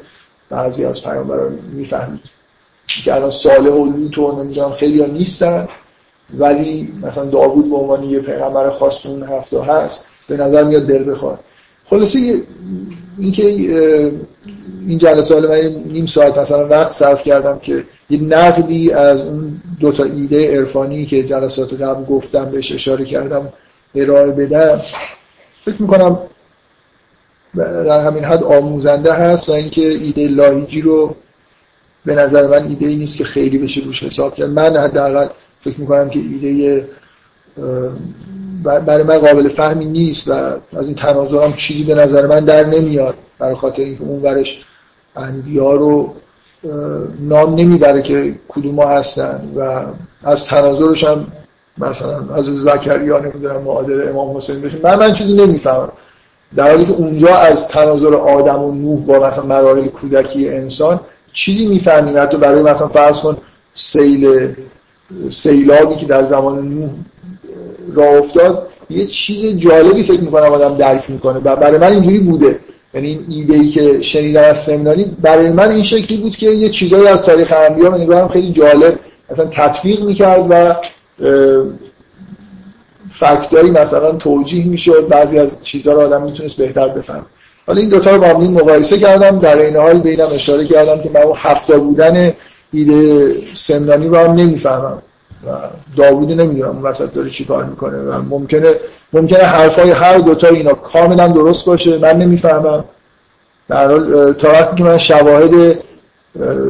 بعضی 0.50 0.84
از 0.84 1.02
پیامبران 1.02 1.58
می‌فهمید. 1.72 2.20
که 2.86 3.14
الان 3.14 3.30
صالح 3.30 3.70
و 3.70 3.84
لوط 3.84 4.18
و 4.18 4.42
نمی‌دونم 4.42 4.72
خیلی 4.72 5.00
ها 5.00 5.06
نیستن 5.06 5.68
ولی 6.38 6.92
مثلا 7.02 7.24
داوود 7.24 7.70
به 7.70 7.76
عنوان 7.76 8.04
یه 8.04 8.20
پیغمبر 8.20 8.70
خاص 8.70 9.06
اون 9.06 9.22
هفته 9.22 9.62
هست 9.62 10.04
به 10.28 10.36
نظر 10.36 10.62
میاد 10.62 10.86
دل 10.86 11.10
بخواد. 11.10 11.38
خلاصه 11.86 12.42
اینکه 13.18 14.12
این 14.88 14.98
جلسه 14.98 15.34
حالا 15.34 15.48
من 15.48 15.82
نیم 15.92 16.06
ساعت 16.06 16.38
مثلا 16.38 16.68
وقت 16.68 16.92
صرف 16.92 17.22
کردم 17.22 17.58
که 17.58 17.84
یه 18.10 18.22
نقدی 18.22 18.92
از 18.92 19.20
اون 19.20 19.60
دو 19.80 19.92
تا 19.92 20.04
ایده 20.04 20.56
عرفانی 20.56 21.06
که 21.06 21.22
جلسات 21.22 21.82
قبل 21.82 22.04
گفتم 22.04 22.44
بهش 22.44 22.72
اشاره 22.72 23.04
کردم 23.04 23.48
ارائه 23.94 24.30
بدم. 24.30 24.80
فکر 25.64 25.82
می‌کنم 25.82 26.18
در 27.56 28.00
همین 28.00 28.24
حد 28.24 28.44
آموزنده 28.44 29.12
هست 29.12 29.48
و 29.48 29.52
اینکه 29.52 29.88
ایده 29.88 30.28
لاهیجی 30.28 30.80
رو 30.80 31.14
به 32.04 32.14
نظر 32.14 32.46
من 32.46 32.68
ایده 32.68 32.86
ای 32.86 32.96
نیست 32.96 33.16
که 33.16 33.24
خیلی 33.24 33.58
بشه 33.58 33.80
روش 33.84 34.02
حساب 34.02 34.34
کرد. 34.34 34.50
من 34.50 34.76
حداقل 34.76 35.26
فکر 35.64 35.80
می‌کنم 35.80 36.10
که 36.10 36.18
ایده 36.18 36.88
برای 38.64 39.02
من 39.02 39.18
قابل 39.18 39.48
فهمی 39.48 39.84
نیست 39.84 40.28
و 40.28 40.32
از 40.32 40.86
این 40.86 40.94
تناظرم 40.94 41.52
چیزی 41.52 41.82
به 41.82 41.94
نظر 41.94 42.26
من 42.26 42.44
در 42.44 42.66
نمیاد. 42.66 43.14
برای 43.39 43.55
خاطر 43.55 43.82
اینکه 43.82 44.02
اون 44.02 44.23
ورش 44.23 44.65
انبیا 45.16 45.73
رو 45.73 46.15
نام 47.20 47.55
نمی‌بره 47.55 48.02
که 48.02 48.35
کدوم 48.48 48.81
هستن 48.81 49.52
و 49.56 49.82
از 50.23 50.44
تناظرش 50.44 51.05
هم 51.05 51.27
مثلا 51.78 52.35
از 52.35 52.44
زکریا 52.44 53.19
نمی‌دونم 53.19 53.62
معادل 53.62 54.09
امام 54.09 54.36
حسین 54.36 54.61
بشه. 54.61 54.78
من 54.82 54.98
من 54.98 55.15
چیزی 55.15 55.32
نمی‌فهمم. 55.32 55.93
در 56.56 56.70
حالی 56.70 56.85
که 56.85 56.93
اونجا 56.93 57.36
از 57.36 57.69
تناظر 57.69 58.15
آدم 58.15 58.62
و 58.62 58.73
نوح 58.73 59.01
با 59.06 59.28
مثلا 59.28 59.44
مراحل 59.47 59.89
کودکی 59.89 60.48
انسان 60.48 61.01
چیزی 61.32 61.66
می‌فهمیم. 61.66 62.19
حتی 62.19 62.36
برای 62.36 62.62
مثلا 62.62 62.89
فرض 62.89 63.19
کن 63.19 63.36
سیل 63.74 64.55
سیلابی 65.31 65.97
که 65.97 66.06
در 66.06 66.27
زمان 66.27 66.69
نوح 66.69 66.90
راه 67.94 68.15
افتاد 68.15 68.69
یه 68.90 69.06
چیز 69.06 69.56
جالبی 69.56 70.02
فکر 70.02 70.20
می‌کنم 70.20 70.52
آدم 70.52 70.77
درک 70.77 71.11
می‌کنه. 71.11 71.39
و 71.39 71.56
برای 71.56 71.78
من 71.78 71.93
اینجوری 71.93 72.19
بوده. 72.19 72.61
یعنی 72.94 73.08
این 73.08 73.24
ایده 73.28 73.54
ای 73.54 73.68
که 73.68 74.02
شنیدم 74.02 74.42
از 74.42 74.62
سمنانی 74.62 75.04
برای 75.04 75.50
من 75.50 75.70
این 75.70 75.82
شکلی 75.82 76.16
بود 76.16 76.36
که 76.36 76.50
یه 76.50 76.68
چیزایی 76.68 77.08
از 77.08 77.22
تاریخ 77.22 77.54
انبیا 77.68 77.90
به 77.90 77.98
نظرم 77.98 78.28
خیلی 78.28 78.52
جالب 78.52 78.98
مثلا 79.30 79.46
تطبیق 79.46 80.02
می‌کرد 80.02 80.46
و 80.50 80.76
فکتایی 83.12 83.70
مثلا 83.70 84.12
توجیه 84.12 84.66
می‌شد 84.66 85.08
بعضی 85.08 85.38
از 85.38 85.64
چیزها 85.64 85.94
رو 85.94 86.00
آدم 86.00 86.22
می‌تونست 86.22 86.56
بهتر 86.56 86.88
بفهم 86.88 87.26
حالا 87.66 87.80
این 87.80 87.88
دوتا 87.88 88.10
رو 88.10 88.20
با 88.20 88.26
هم 88.26 88.42
مقایسه 88.42 88.98
کردم 88.98 89.38
در 89.38 89.58
این 89.58 89.76
حال 89.76 89.98
بینم 89.98 90.28
اشاره 90.32 90.64
کردم 90.64 91.02
که 91.02 91.10
من 91.14 91.22
اون 91.22 91.36
هفتا 91.36 91.78
بودن 91.78 92.32
ایده 92.72 93.34
سمنانی 93.54 94.08
رو 94.08 94.16
هم 94.16 94.32
نمی‌فهمم. 94.32 95.02
و 95.46 95.68
داوود 95.96 96.32
نمی‌دونم 96.32 96.70
اون 96.70 96.82
وسط 96.82 97.12
داره 97.12 97.30
چی 97.30 97.44
کار 97.44 97.64
می‌کنه 97.64 97.98
و 97.98 98.22
ممکنه 98.22 98.74
ممکنه 99.12 99.44
حرفای 99.44 99.90
هر 99.90 100.18
دوتا 100.18 100.48
اینا 100.48 100.72
کاملا 100.72 101.28
درست 101.28 101.64
باشه 101.64 101.98
من 101.98 102.18
نمی‌فهمم. 102.18 102.84
در 103.68 103.88
حال 103.88 104.32
تا 104.32 104.48
وقتی 104.48 104.76
که 104.76 104.84
من 104.84 104.98
شواهد 104.98 105.78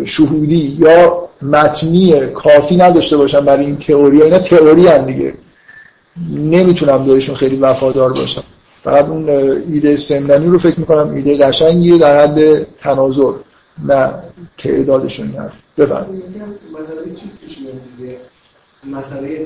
شهودی 0.04 0.76
یا 0.78 1.28
متنی 1.42 2.26
کافی 2.26 2.76
نداشته 2.76 3.16
باشم 3.16 3.44
برای 3.44 3.66
این 3.66 3.76
تئوری 3.76 4.22
اینا 4.22 4.38
تئوری 4.38 4.86
هم 4.86 5.06
دیگه. 5.06 5.34
نمی‌تونم 6.30 7.04
بهشون 7.04 7.34
خیلی 7.34 7.56
وفادار 7.56 8.12
باشم. 8.12 8.42
فقط 8.84 9.08
اون 9.08 9.28
ایده 9.72 9.96
سمنانی 9.96 10.46
رو 10.46 10.58
فکر 10.58 10.80
می‌کنم 10.80 11.14
ایده 11.14 11.36
قشنگیه 11.36 11.98
در 11.98 12.20
حد 12.20 12.66
تناظر. 12.80 13.32
نه 13.84 14.10
تعدادشون 14.58 15.26
حرف 15.26 15.52
بفرمایید. 15.78 16.24
مسئله 18.86 19.44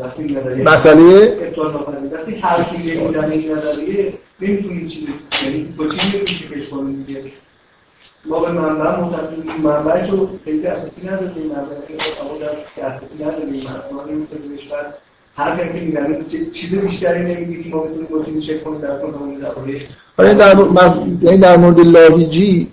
وقتی 0.00 0.22
نظریه 0.22 0.64
مسئله؟ 0.64 1.38
ابطال 1.42 1.74
وقتی 2.12 2.34
هر 2.34 2.62
کی 2.62 2.98
بودن 2.98 3.30
این 3.30 3.52
نظریه 3.52 4.14
نمی‌تونی 4.40 4.88
چی 4.88 5.08
یعنی 5.44 5.64
با 5.64 5.88
چی 5.88 6.18
نمیشه 6.18 6.48
پیش 6.48 6.68
کنیم 6.68 7.02
دیگه؟ 7.02 7.22
ما 8.24 8.40
به 8.40 8.52
منبع 8.52 9.00
معتقدیم 9.00 9.52
منبعش 9.62 10.10
رو 10.10 10.28
خیلی 10.44 10.66
اساسی 10.66 11.06
نداریم. 11.06 11.46
منبعش 11.46 11.78
رو 12.30 12.38
در 12.38 12.86
اساسی 12.86 13.24
نداریم. 13.24 13.62
ما 13.92 14.04
نمی‌تونیم 14.04 14.58
هر 15.36 15.56
که 15.56 15.80
میگن 15.80 16.24
چیز 16.52 16.74
بیشتری 16.74 17.34
نمیگه 17.34 17.62
که 17.62 17.68
ما 17.68 17.82
بتونیم 17.82 18.40
چی 18.40 18.40
چک 18.40 18.64
کنیم 18.64 18.80
در 18.80 18.98
کنیم 18.98 19.40
در 19.40 20.34
در 20.34 20.54
مورد 20.54 21.22
یعنی 21.22 21.38
در 21.38 21.56
مورد 21.56 21.80
لاهیجی 21.80 22.68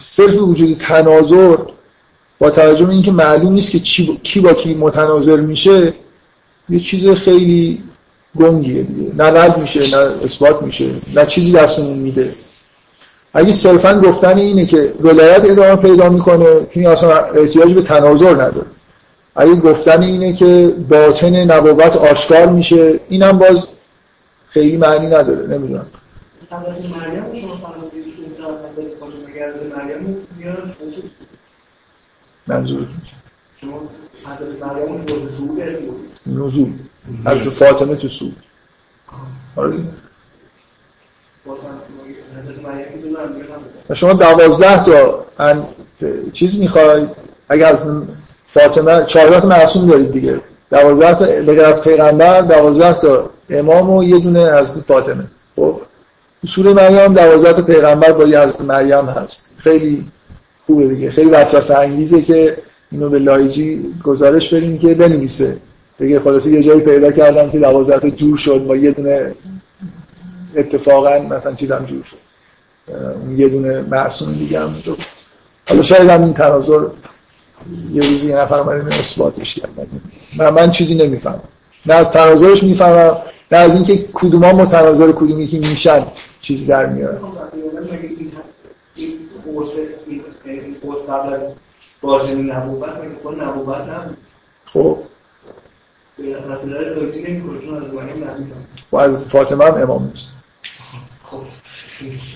صرف 0.00 0.34
وجود 0.34 0.78
تناظر 0.78 1.56
با 2.38 2.50
توجه 2.50 2.84
به 2.84 2.92
اینکه 2.92 3.12
معلوم 3.12 3.52
نیست 3.52 3.70
که 3.70 3.78
کی 4.22 4.40
با 4.40 4.52
کی 4.52 4.74
متناظر 4.74 5.36
میشه 5.40 5.94
یه 6.68 6.80
چیز 6.80 7.10
خیلی 7.10 7.82
گنگیه 8.36 8.82
دیگه. 8.82 9.14
نه 9.14 9.24
رد 9.24 9.58
میشه 9.58 9.90
نه 9.90 10.24
اثبات 10.24 10.62
میشه 10.62 10.90
نه 11.14 11.26
چیزی 11.26 11.52
دستمون 11.52 11.98
میده. 11.98 12.34
اگه 13.34 13.52
صرفا 13.52 14.00
گفتن 14.00 14.38
اینه 14.38 14.66
که 14.66 14.94
ولایت 15.00 15.44
ادامه 15.44 15.76
پیدا 15.76 16.08
می‌کنه 16.08 16.46
این 16.70 16.86
اصلا 16.86 17.10
احتیاج 17.14 17.72
به 17.72 17.82
تناظر 17.82 18.30
نداره. 18.30 18.66
اگه 19.36 19.54
گفتن 19.54 20.02
اینه 20.02 20.32
که 20.32 20.74
باطن 20.88 21.36
نبوت 21.36 21.96
آشکار 21.96 22.46
میشه 22.46 23.00
اینم 23.08 23.38
باز 23.38 23.66
خیلی 24.48 24.76
معنی 24.76 25.06
نداره. 25.06 25.46
نمی‌دونم. 25.46 25.86
شما 32.46 32.56
نزول. 32.56 32.86
از 37.24 37.48
فاطمه 37.48 37.96
تو 37.96 38.08
سود 38.08 38.36
آره. 39.56 39.78
شما 43.94 44.12
دوازده 44.12 44.84
تا 44.84 45.26
چیز 46.32 46.58
می‌خواید 46.58 47.08
اگر 47.48 47.66
از 47.66 47.84
فاطمه 48.46 49.04
چهارده 49.04 49.40
تا 49.40 49.48
معصوم 49.48 49.88
دارید 49.88 50.12
دیگه. 50.12 50.40
دوازده 50.70 51.14
تا 51.14 51.24
بگر 51.24 51.64
از 51.64 51.80
پیغمبر 51.80 52.40
دوازده 52.40 53.00
تا 53.00 53.30
امام 53.50 53.90
و 53.90 54.04
یه 54.04 54.18
دونه 54.18 54.40
از 54.40 54.80
فاطمه. 54.80 55.24
خب 55.56 55.80
سوره 56.46 56.72
مریم 56.72 57.14
دوازده 57.14 57.52
تا 57.52 57.62
پیغمبر 57.62 58.12
با 58.12 58.24
یه 58.24 58.40
حضرت 58.40 58.60
مریم 58.60 59.04
هست. 59.04 59.50
خیلی 59.58 60.12
خوبه 60.66 60.88
دیگه. 60.88 61.10
خیلی 61.10 61.30
وسوسه 61.30 61.78
انگیزه 61.78 62.22
که 62.22 62.56
اینو 62.92 63.08
به 63.08 63.18
لایجی 63.18 63.94
گزارش 64.04 64.54
بدیم 64.54 64.78
که 64.78 64.94
بنویسه. 64.94 65.56
بگه 66.00 66.20
خلاصه 66.20 66.50
یه 66.50 66.62
جایی 66.62 66.80
پیدا 66.80 67.12
کردم 67.12 67.50
که 67.50 67.58
دوازده 67.58 67.98
تا 67.98 68.10
جور 68.10 68.38
شد 68.38 68.64
با 68.66 68.76
یه 68.76 68.90
دونه 68.90 69.34
اتفاقا 70.56 71.18
مثلا 71.18 71.54
چیزم 71.54 71.84
جور 71.88 72.02
شد. 72.02 72.16
یه 73.36 73.48
دونه 73.48 73.82
معصوم 73.82 74.32
دیگه 74.32 74.60
هم 74.60 74.74
تو 74.84 74.96
حالا 75.68 75.82
شاید 75.82 76.10
هم 76.10 76.22
این 76.22 76.34
تناظر 76.34 76.86
یه 77.92 78.02
روزی 78.02 78.26
یه 78.26 78.36
نفر 78.36 78.60
اومده 78.60 78.94
اثباتش 78.94 79.54
کرد. 79.54 79.70
من, 80.38 80.50
من 80.50 80.70
چیزی 80.70 80.94
نمی‌فهمم. 80.94 81.40
نه 81.86 81.94
از 81.94 82.10
تناظرش 82.10 82.62
می‌فهمم 82.62 83.16
نه 83.52 83.58
از 83.58 83.74
اینکه 83.74 84.04
کدوما 84.12 84.52
متناظر 84.52 85.12
کدومی 85.12 85.46
که 85.46 85.58
میشن 85.58 86.06
چیزی 86.40 86.66
در 86.66 86.86
میاره. 86.86 87.18
خب. 94.66 94.98
و 98.92 98.96
از 98.96 99.24
فاطمه 99.24 99.64
هم 99.64 99.82
امام 99.82 100.04
نیست. 100.04 100.28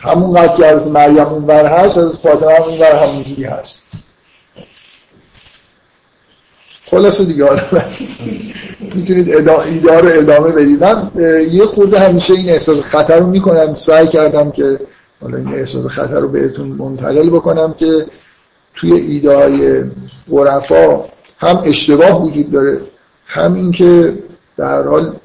همون 0.01 0.35
قد 0.35 0.56
که 0.56 0.66
از 0.66 0.86
مریم 0.86 1.18
اونور 1.18 1.66
هست 1.66 1.98
از 1.98 2.18
فاطمه 2.18 2.55
هم 2.55 2.62
اونور 2.62 2.97
همونجوری 2.97 3.44
هست. 3.44 3.82
خلاصه 6.86 7.24
دیگه 7.24 7.48
می‌تونید 8.94 9.31
ایده 9.48 10.01
رو 10.01 10.09
ادامه 10.09 10.51
بدید. 10.52 10.85
من 10.85 11.10
یه 11.51 11.66
خورده 11.66 12.01
همیشه 12.01 12.35
این 12.35 12.51
احساس 12.51 12.81
خطر 12.81 13.18
رو 13.18 13.27
می‌کنم. 13.27 13.74
سعی 13.74 14.09
کردم 14.09 14.51
که 14.51 14.81
حالا 15.20 15.39
این 15.39 15.55
احساس 15.55 15.86
خطر 15.86 16.20
رو 16.20 16.28
بهتون 16.28 16.68
منتقل 16.68 17.31
بکنم 17.31 17.74
که 17.74 18.06
توی 18.74 18.92
ایده 18.92 19.36
های 19.36 19.84
عرفا 20.32 21.05
هم 21.38 21.62
اشتباه 21.64 22.24
وجود 22.24 22.51
داره 22.51 22.80
هم 23.26 23.55
اینکه 23.55 24.14
در 24.56 24.82
حال 24.82 25.16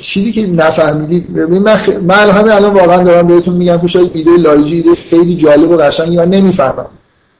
چیزی 0.00 0.32
که 0.32 0.46
نفهمیدید 0.46 1.30
من, 1.38 1.76
خ... 1.76 1.88
من 1.88 2.50
الان 2.50 2.74
واقعا 2.74 3.02
دارم 3.02 3.26
بهتون 3.26 3.54
میگم 3.54 3.78
که 3.78 3.88
شاید 3.88 4.10
ایده 4.14 4.36
لایجی 4.36 4.76
ایده 4.76 4.94
خیلی 4.94 5.36
جالب 5.36 5.70
و 5.70 5.76
قشنگی 5.76 6.16
من 6.16 6.28
نمی‌فهمم. 6.28 6.86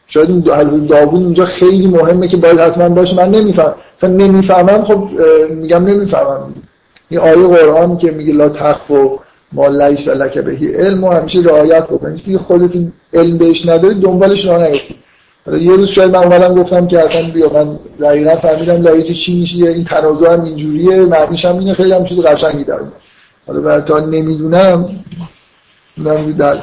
شاید 0.07 0.31
این 0.31 0.41
حضرت 0.41 0.87
داوود 0.87 1.23
اونجا 1.23 1.45
خیلی 1.45 1.87
مهمه 1.87 2.29
که 2.29 2.37
باید 2.37 2.61
حتما 2.61 2.89
باشه 2.89 3.17
من 3.17 3.31
نمی‌فهمم. 3.31 3.75
نمی‌فهمم 4.03 4.85
خب 4.85 5.09
میگم 5.51 5.85
نمی‌فهمم. 5.85 6.55
این 7.09 7.21
آیه 7.21 7.47
قرآن 7.47 7.99
که 7.99 8.11
میگه 8.11 8.33
لا 8.33 8.49
تخف 8.49 8.91
و 8.91 9.19
ما 9.53 9.69
لیس 9.69 10.09
لک 10.09 10.39
بهی 10.39 10.75
علم 10.75 11.05
و 11.05 11.11
همیشه 11.11 11.41
رعایت 11.41 11.85
بکنید 11.85 12.25
که 12.25 12.39
خودت 12.39 12.77
علم 13.13 13.39
بهش 13.39 13.67
نداری 13.67 14.01
دنبالش 14.01 14.47
راه 14.47 14.69
نیفتی 14.69 14.95
یه 15.47 15.77
روز 15.77 15.89
شاید 15.89 16.17
من 16.17 16.25
اومدم 16.25 16.55
گفتم 16.55 16.87
که 16.87 17.05
اصلا 17.05 17.31
بیا 17.31 17.53
من 17.53 17.79
دقیقا 18.01 18.37
فهمیدم 18.37 18.83
لایجی 18.83 19.15
چی 19.15 19.41
میشه 19.41 19.57
این 19.57 19.85
تنازع 19.85 20.33
هم 20.33 20.45
اینجوریه 20.45 21.01
معنیش 21.01 21.45
هم 21.45 21.59
اینه 21.59 21.75
خیلی 21.75 21.93
هم 21.93 22.05
چیز 22.05 22.21
قشنگی 22.21 22.65
داره 22.65 22.85
حالا 23.47 23.81
تا 23.81 24.01
نمی‌دونم 24.01 24.89
در 26.39 26.57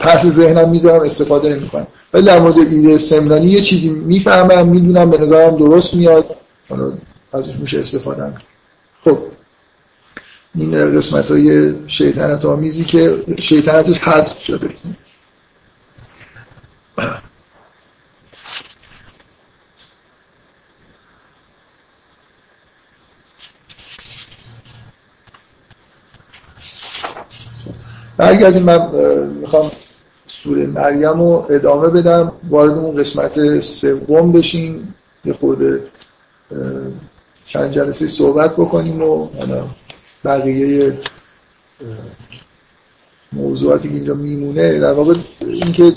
پس 0.00 0.26
ذهنم 0.26 0.70
می‌ذارم 0.70 1.02
استفاده 1.02 1.56
نمی‌کنم. 1.56 1.86
ولی 2.14 2.24
در 2.24 2.38
مورد 2.38 2.58
ایده 2.58 2.98
سمنانی 2.98 3.46
یه 3.46 3.60
چیزی 3.60 3.88
می‌فهمم 3.88 4.68
می‌دونم 4.68 5.10
به 5.10 5.18
نظرم 5.18 5.56
درست 5.56 5.94
میاد. 5.94 6.24
حالا 6.68 6.92
ازش 7.32 7.56
میشه 7.56 7.78
استفاده 7.78 8.32
خب. 9.04 9.18
این 10.54 10.98
قسمت 10.98 11.30
های 11.30 11.74
شیطنت 11.88 12.44
آمیزی 12.44 12.84
که 12.84 13.24
شیطنتش 13.38 13.98
حذف 13.98 14.38
شده. 14.38 14.70
برگردیم 28.16 28.62
من 28.62 28.90
می‌خوام 29.40 29.70
سوره 30.26 30.66
مریم 30.66 31.20
رو 31.20 31.46
ادامه 31.50 31.88
بدم. 31.88 32.32
وارد 32.48 32.72
اون 32.78 32.96
قسمت 32.96 33.60
سوم 33.60 34.32
بشیم 34.32 34.94
یه 35.24 35.32
خورده 35.32 35.82
چند 37.44 37.72
جلسه 37.72 38.06
صحبت 38.06 38.52
بکنیم 38.52 39.02
و 39.02 39.28
بقیه 40.24 40.98
موضوعاتی 43.32 43.88
که 43.88 43.94
اینجا 43.94 44.14
میمونه 44.14 44.78
در 44.78 44.92
واقع 44.92 45.14
اینکه 45.40 45.92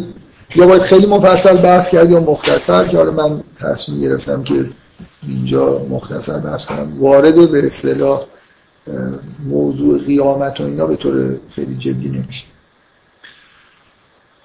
یا 0.55 0.67
باید 0.67 0.81
خیلی 0.81 1.05
مفصل 1.05 1.57
بحث 1.57 1.89
کرد 1.89 2.11
یا 2.11 2.19
مختصر 2.19 2.87
که 2.87 2.97
من 2.97 3.43
تصمیم 3.59 4.01
گرفتم 4.01 4.43
که 4.43 4.69
اینجا 5.27 5.85
مختصر 5.89 6.39
بحث 6.39 6.65
کنم. 6.65 6.99
وارد 6.99 7.51
به 7.51 7.67
اصطلاح 7.67 8.21
موضوع 9.45 9.99
قیامت 9.99 10.61
و 10.61 10.63
اینا 10.63 10.85
به 10.85 10.95
طور 10.95 11.37
خیلی 11.55 11.75
جدی 11.75 12.09
نمیشه. 12.09 12.45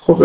خب 0.01 0.25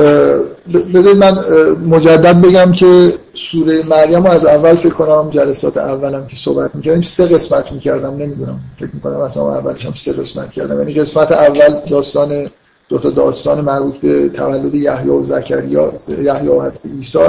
بذارید 0.94 1.18
من 1.18 1.40
مجدد 1.86 2.42
بگم 2.42 2.72
که 2.72 3.14
سوره 3.34 3.84
مریم 3.84 4.26
از 4.26 4.46
اول 4.46 4.76
فکر 4.76 4.94
کنم 4.94 5.30
جلسات 5.30 5.78
اولم 5.78 6.28
که 6.28 6.36
صحبت 6.36 6.76
می‌کردیم 6.76 7.02
سه 7.02 7.26
قسمت 7.26 7.72
می‌کردم 7.72 8.16
نمی‌دونم 8.16 8.60
فکر 8.80 8.90
می‌کنم 8.94 9.20
اصلا 9.22 9.56
اولش 9.56 9.86
هم 9.86 9.94
سه 9.94 10.14
قسمت 10.14 10.52
کردم. 10.52 10.80
یعنی 10.80 10.94
قسمت 10.94 11.32
اول 11.32 11.80
داستان 11.90 12.50
دو 12.90 12.98
تا 12.98 13.10
داستان 13.10 13.62
مربوط 13.62 13.96
به 13.96 14.30
تولد 14.30 14.76
یحیی 14.76 15.10
و 15.10 15.24
زکریا 15.24 15.94
یحیی 16.08 16.48
و 16.48 16.72
عیسی 16.98 17.20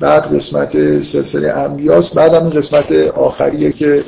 بعد 0.00 0.34
قسمت 0.34 1.00
سلسله 1.00 1.50
انبیاست. 1.50 2.14
بعد 2.14 2.34
هم 2.34 2.50
قسمت 2.50 2.92
آخریه 3.16 3.72
که 3.72 4.04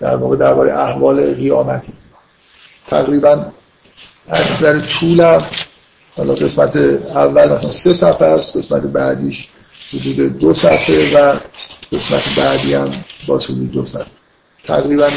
در 0.00 0.16
واقع 0.16 0.36
درباره 0.36 0.78
احوال 0.78 1.34
قیامتی. 1.34 1.92
تقریبا 2.88 3.38
از 4.28 4.44
نظر 4.52 4.78
حالا 6.16 6.34
قسمت 6.34 6.76
اول 6.76 7.52
مثلا 7.52 7.70
سه 7.70 7.94
صفحه 7.94 8.28
است 8.28 8.56
قسمت 8.56 8.82
بعدیش 8.82 9.48
حدود 9.92 10.38
دو 10.38 10.54
صفحه 10.54 11.14
و 11.14 11.34
قسمت 11.92 12.22
بعدی 12.36 12.74
هم 12.74 12.90
باز 13.26 13.44
حدود 13.44 13.70
دو 13.72 13.84
صفحه. 13.84 14.06
تقریبا 14.64 15.08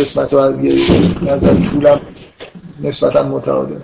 قسمت 0.00 0.34
ها 0.34 0.44
از 0.44 0.64
یه 0.64 0.84
نظر 1.22 1.54
طولم 1.54 2.00
نسبتا 2.82 3.22
متعادل. 3.22 3.76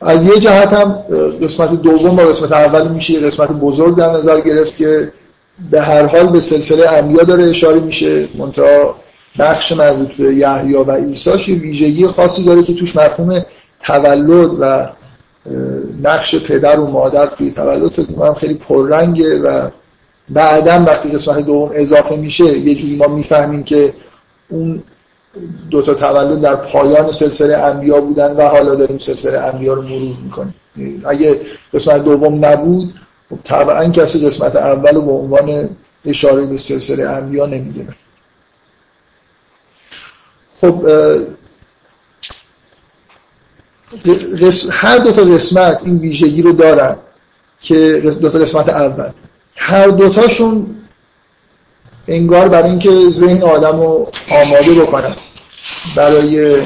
از 0.00 0.22
یه 0.22 0.38
جهت 0.38 0.72
هم 0.72 0.92
قسمت 1.42 1.82
دوم 1.82 2.16
با 2.16 2.22
قسمت 2.22 2.52
اول 2.52 2.88
میشه 2.88 3.12
یه 3.12 3.20
قسمت 3.20 3.48
بزرگ 3.48 3.96
در 3.96 4.10
نظر 4.10 4.40
گرفت 4.40 4.76
که 4.76 5.12
به 5.70 5.80
هر 5.80 6.06
حال 6.06 6.26
به 6.26 6.40
سلسله 6.40 6.88
انبیا 6.88 7.22
داره 7.22 7.44
اشاره 7.44 7.80
میشه. 7.80 8.28
منتها 8.34 8.96
بخش 9.38 9.72
مربوط 9.72 10.12
به 10.12 10.34
یحیی 10.34 10.74
و 10.74 10.90
عیسی 10.90 11.30
یه 11.30 11.58
ویژگی 11.58 12.06
خاصی 12.06 12.44
داره 12.44 12.62
که 12.62 12.74
توش 12.74 12.96
مفهوم 12.96 13.44
تولد 13.84 14.50
و 14.60 14.88
نقش 16.02 16.34
پدر 16.34 16.80
و 16.80 16.86
مادر 16.86 17.26
توی 17.26 17.50
تولد 17.50 17.88
فکر 17.88 18.10
می‌کنم 18.10 18.34
خیلی 18.34 18.54
پررنگه 18.54 19.38
و 19.40 19.70
بعدا 20.28 20.84
وقتی 20.86 21.08
قسمت 21.08 21.46
دوم 21.46 21.70
اضافه 21.74 22.16
میشه 22.16 22.58
یه 22.58 22.74
جوری 22.74 22.96
ما 22.96 23.06
می‌فهمیم 23.06 23.62
که 23.62 23.94
اون 24.48 24.82
دوتا 25.70 25.94
تولد 25.94 26.40
در 26.40 26.54
پایان 26.54 27.12
سلسله 27.12 27.56
انبیا 27.56 28.00
بودن 28.00 28.36
و 28.36 28.42
حالا 28.42 28.74
داریم 28.74 28.98
سلسله 28.98 29.38
انبیا 29.38 29.74
رو 29.74 29.82
مرور 29.82 30.16
می‌کنیم. 30.24 30.54
اگه 31.04 31.40
قسمت 31.74 32.04
دوم 32.04 32.44
نبود 32.44 32.94
طبعا 33.44 33.88
کسی 33.88 34.26
قسمت 34.26 34.56
اول 34.56 34.94
رو 34.94 35.02
به 35.02 35.12
عنوان 35.12 35.68
اشاره 36.04 36.46
به 36.46 36.56
سلسله 36.56 37.08
انبیا 37.08 37.46
نمی‌گیره 37.46 37.94
خب 40.60 40.86
هر 44.72 44.98
دو 44.98 45.12
تا 45.12 45.22
قسمت 45.22 45.80
این 45.84 45.98
ویژگی 45.98 46.42
رو 46.42 46.52
دارن 46.52 46.96
که 47.60 48.02
دو 48.20 48.28
تا 48.28 48.38
قسمت 48.38 48.68
اول. 48.68 49.10
هر 49.56 49.86
دوتاشون 49.86 50.66
انگار 52.08 52.48
برای 52.48 52.70
اینکه 52.70 52.90
ذهن 53.10 53.42
آدم 53.42 53.80
رو 53.80 54.10
آماده 54.30 54.74
بکنن. 54.74 55.16
برای 55.96 56.62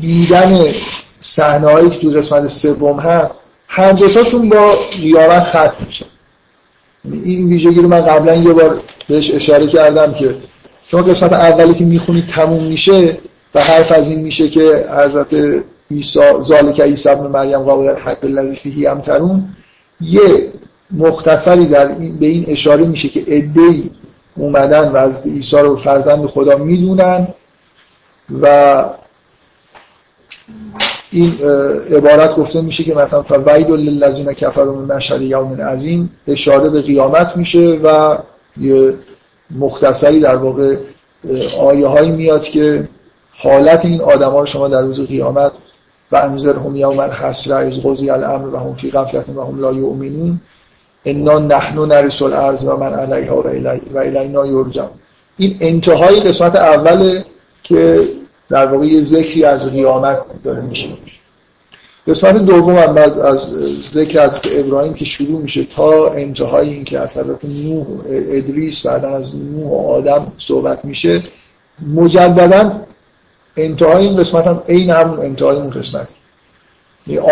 دیدن 0.00 0.72
صحنه 1.20 1.90
که 1.90 1.98
تو 1.98 2.10
قسمت 2.10 2.46
سوم 2.46 3.00
هست 3.00 3.40
هر 3.68 3.92
دوتاشون 3.92 4.48
با 4.48 4.76
قیامت 4.76 5.42
ختم 5.42 5.86
میشه. 5.86 6.06
این 7.04 7.48
ویژگی 7.48 7.80
رو 7.80 7.88
من 7.88 8.00
قبلا 8.00 8.34
یه 8.34 8.52
بار 8.52 8.80
بهش 9.08 9.30
اشاره 9.30 9.66
کردم 9.66 10.14
که 10.14 10.36
شما 10.86 11.02
قسمت 11.02 11.32
اولی 11.32 11.74
که 11.74 11.84
می‌خونید 11.84 12.28
تموم 12.28 12.64
میشه 12.64 13.18
و 13.54 13.60
حرف 13.60 13.92
از 13.92 14.08
این 14.08 14.20
میشه 14.20 14.48
که 14.48 14.86
حضرت 14.98 15.62
عیسی 15.90 16.20
ذالک 16.42 16.80
عیسی 16.80 17.08
ابن 17.08 17.26
مریم 17.26 17.58
قول 17.58 17.94
حق 17.94 18.24
الذی 18.24 18.56
فیه 18.56 18.90
امترون 18.90 19.48
یه 20.00 20.52
مختصری 20.90 21.66
در 21.66 21.88
این 21.98 22.18
به 22.18 22.26
این 22.26 22.44
اشاره 22.48 22.84
میشه 22.84 23.08
که 23.08 23.20
ادعی 23.26 23.90
اومدن 24.36 24.88
و 24.88 24.96
از 24.96 25.26
عیسی 25.26 25.56
رو 25.56 25.76
فرزند 25.76 26.26
خدا 26.26 26.56
می‌دونن 26.56 27.28
و 28.42 28.84
این 31.12 31.38
عبارت 31.92 32.36
گفته 32.36 32.60
میشه 32.60 32.84
که 32.84 32.94
مثلا 32.94 33.22
فوید 33.22 33.70
للذین 33.70 34.32
کفروا 34.32 34.72
من 34.72 34.96
مشهد 34.96 35.22
یوم 35.22 35.60
عظیم 35.60 36.10
اشاره 36.28 36.68
به 36.68 36.82
قیامت 36.82 37.36
میشه 37.36 37.80
و 37.84 38.18
یه 38.60 38.94
مختصری 39.50 40.20
در 40.20 40.36
واقع 40.36 40.76
آیه 41.60 41.86
هایی 41.86 42.10
میاد 42.10 42.42
که 42.42 42.88
حالت 43.42 43.84
این 43.84 44.00
آدما 44.00 44.40
رو 44.40 44.46
شما 44.46 44.68
در 44.68 44.82
روز 44.82 45.00
قیامت 45.00 45.52
و 46.12 46.16
انذر 46.16 46.56
هم 46.56 46.76
یوم 46.76 46.98
الحسره 46.98 47.54
از 47.54 47.72
قضی 47.72 48.10
الامر 48.10 48.54
و 48.54 48.56
هم 48.56 48.74
فی 48.74 48.90
غفلت 48.90 49.28
و 49.28 49.42
هم 49.44 49.60
لا 49.60 49.72
یؤمنون 49.72 50.40
انا 51.04 51.38
نحن 51.38 51.78
نرث 51.78 52.22
الارض 52.22 52.64
و 52.64 52.76
من 52.76 52.92
علیها 52.94 53.42
و 53.94 53.98
الینا 53.98 54.46
یرجع 54.46 54.84
این 55.36 55.56
انتهای 55.60 56.20
قسمت 56.20 56.56
اوله 56.56 57.24
که 57.62 58.08
در 58.48 58.66
واقع 58.66 58.86
یه 58.86 59.02
ذکری 59.02 59.44
از 59.44 59.64
قیامت 59.70 60.18
داره 60.44 60.60
میشه. 60.60 60.88
قسمت 62.06 62.36
دوم 62.36 62.76
هم 62.76 62.94
بعد 62.94 63.18
از 63.18 63.44
ذکر 63.94 64.20
از 64.20 64.40
ابراهیم 64.44 64.94
که 64.94 65.04
شروع 65.04 65.40
میشه 65.40 65.64
تا 65.64 66.08
انتهای 66.08 66.68
این 66.68 66.84
که 66.84 66.98
از 66.98 67.16
حضرت 67.16 67.44
نوح 67.44 67.86
ادریس 68.08 68.86
بعدا 68.86 69.08
از 69.08 69.36
نوح 69.36 69.70
و 69.70 69.74
آدم 69.74 70.32
صحبت 70.38 70.84
میشه 70.84 71.22
مجددا 71.94 72.72
انتهای 73.56 74.06
این 74.06 74.16
قسمت 74.16 74.46
هم 74.46 74.62
عین 74.68 74.90
همون 74.90 75.18
انتهای 75.20 75.56
اون 75.56 75.70
قسمت. 75.70 76.08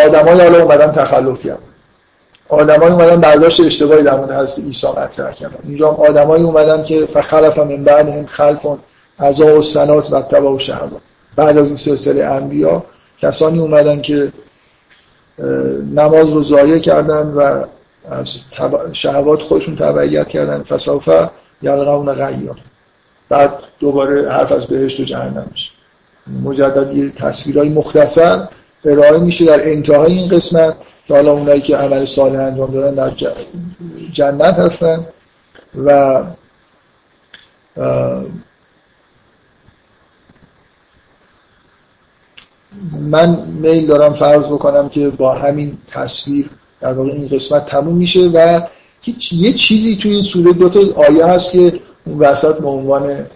آدمای 0.07 0.40
حالا 0.40 0.62
اومدن 0.62 0.93
تخلف 0.93 1.40
کردن. 1.40 1.59
آدمای 2.49 2.90
اومدن 2.90 3.20
برداشت 3.20 3.61
اشتباهی 3.61 4.03
در 4.03 4.16
مورد 4.16 4.32
حضرت 4.32 4.59
عیسی 4.59 4.86
مطرح 4.86 5.32
کردن. 5.32 5.59
اینجا 5.65 5.93
هم 5.93 5.95
آدمایی 5.95 6.45
اومدن 6.45 6.85
که 6.85 7.07
فخلف 7.07 7.59
من 7.59 7.85
بعدهم 7.85 8.27
خلفون 8.27 8.78
عزا 9.20 9.59
و 9.59 9.62
سنات 9.62 10.12
و 10.12 10.23
تبا 10.23 10.55
و 10.55 10.59
بعد 11.36 11.59
از 11.59 11.66
این 11.66 11.77
سلسله 11.77 12.24
انبیا 12.24 12.85
کسانی 13.19 13.59
اومدن 13.59 14.01
که 14.01 14.32
نماز 15.95 16.28
رو 16.28 16.43
ضایع 16.43 16.78
کردن 16.78 17.27
و 17.27 17.65
از 18.11 18.35
شهوات 18.93 19.43
خودشون 19.43 19.77
تبعیت 19.77 20.28
کردن. 20.28 20.62
فسافه 20.62 21.31
یلقون 21.62 22.15
غیار 22.15 22.59
بعد 23.28 23.55
دوباره 23.81 24.31
حرف 24.31 24.53
از 24.53 24.66
بهشت 24.66 25.01
و 25.01 25.05
جهنم 25.05 25.47
میشه. 25.53 25.70
مجدد 26.45 26.97
یه 26.97 27.11
تصویرهای 27.11 27.69
مختصر 27.69 28.49
ارائه 28.85 29.19
میشه 29.19 29.45
در 29.45 29.69
انتهای 29.69 30.13
این 30.13 30.29
قسمت 30.29 30.75
که 31.07 31.15
حالا 31.15 31.33
اونایی 31.33 31.61
که 31.61 31.77
عمل 31.77 32.05
صالح 32.05 32.41
انجام 32.41 32.71
دادن 32.71 32.95
در 32.95 33.13
جنت 34.13 34.55
هستن 34.55 35.07
و 35.85 36.23
من 42.93 43.37
میل 43.47 43.87
دارم 43.87 44.15
فرض 44.15 44.45
بکنم 44.45 44.89
که 44.89 45.09
با 45.09 45.35
همین 45.35 45.79
تصویر 45.91 46.51
در 46.81 46.93
واقع 46.93 47.11
این 47.11 47.29
قسمت 47.29 47.67
تموم 47.67 47.97
میشه 47.97 48.21
و 48.21 48.61
یه 49.33 49.53
چیزی 49.53 49.97
توی 49.97 50.13
این 50.13 50.23
سوره 50.23 50.53
دو 50.53 50.69
تا 50.69 50.81
آیه 50.97 51.27
هست 51.27 51.53
که 51.53 51.81
اون 52.07 52.19
وسط 52.19 52.59
به 52.59 52.69
عنوان 52.69 53.27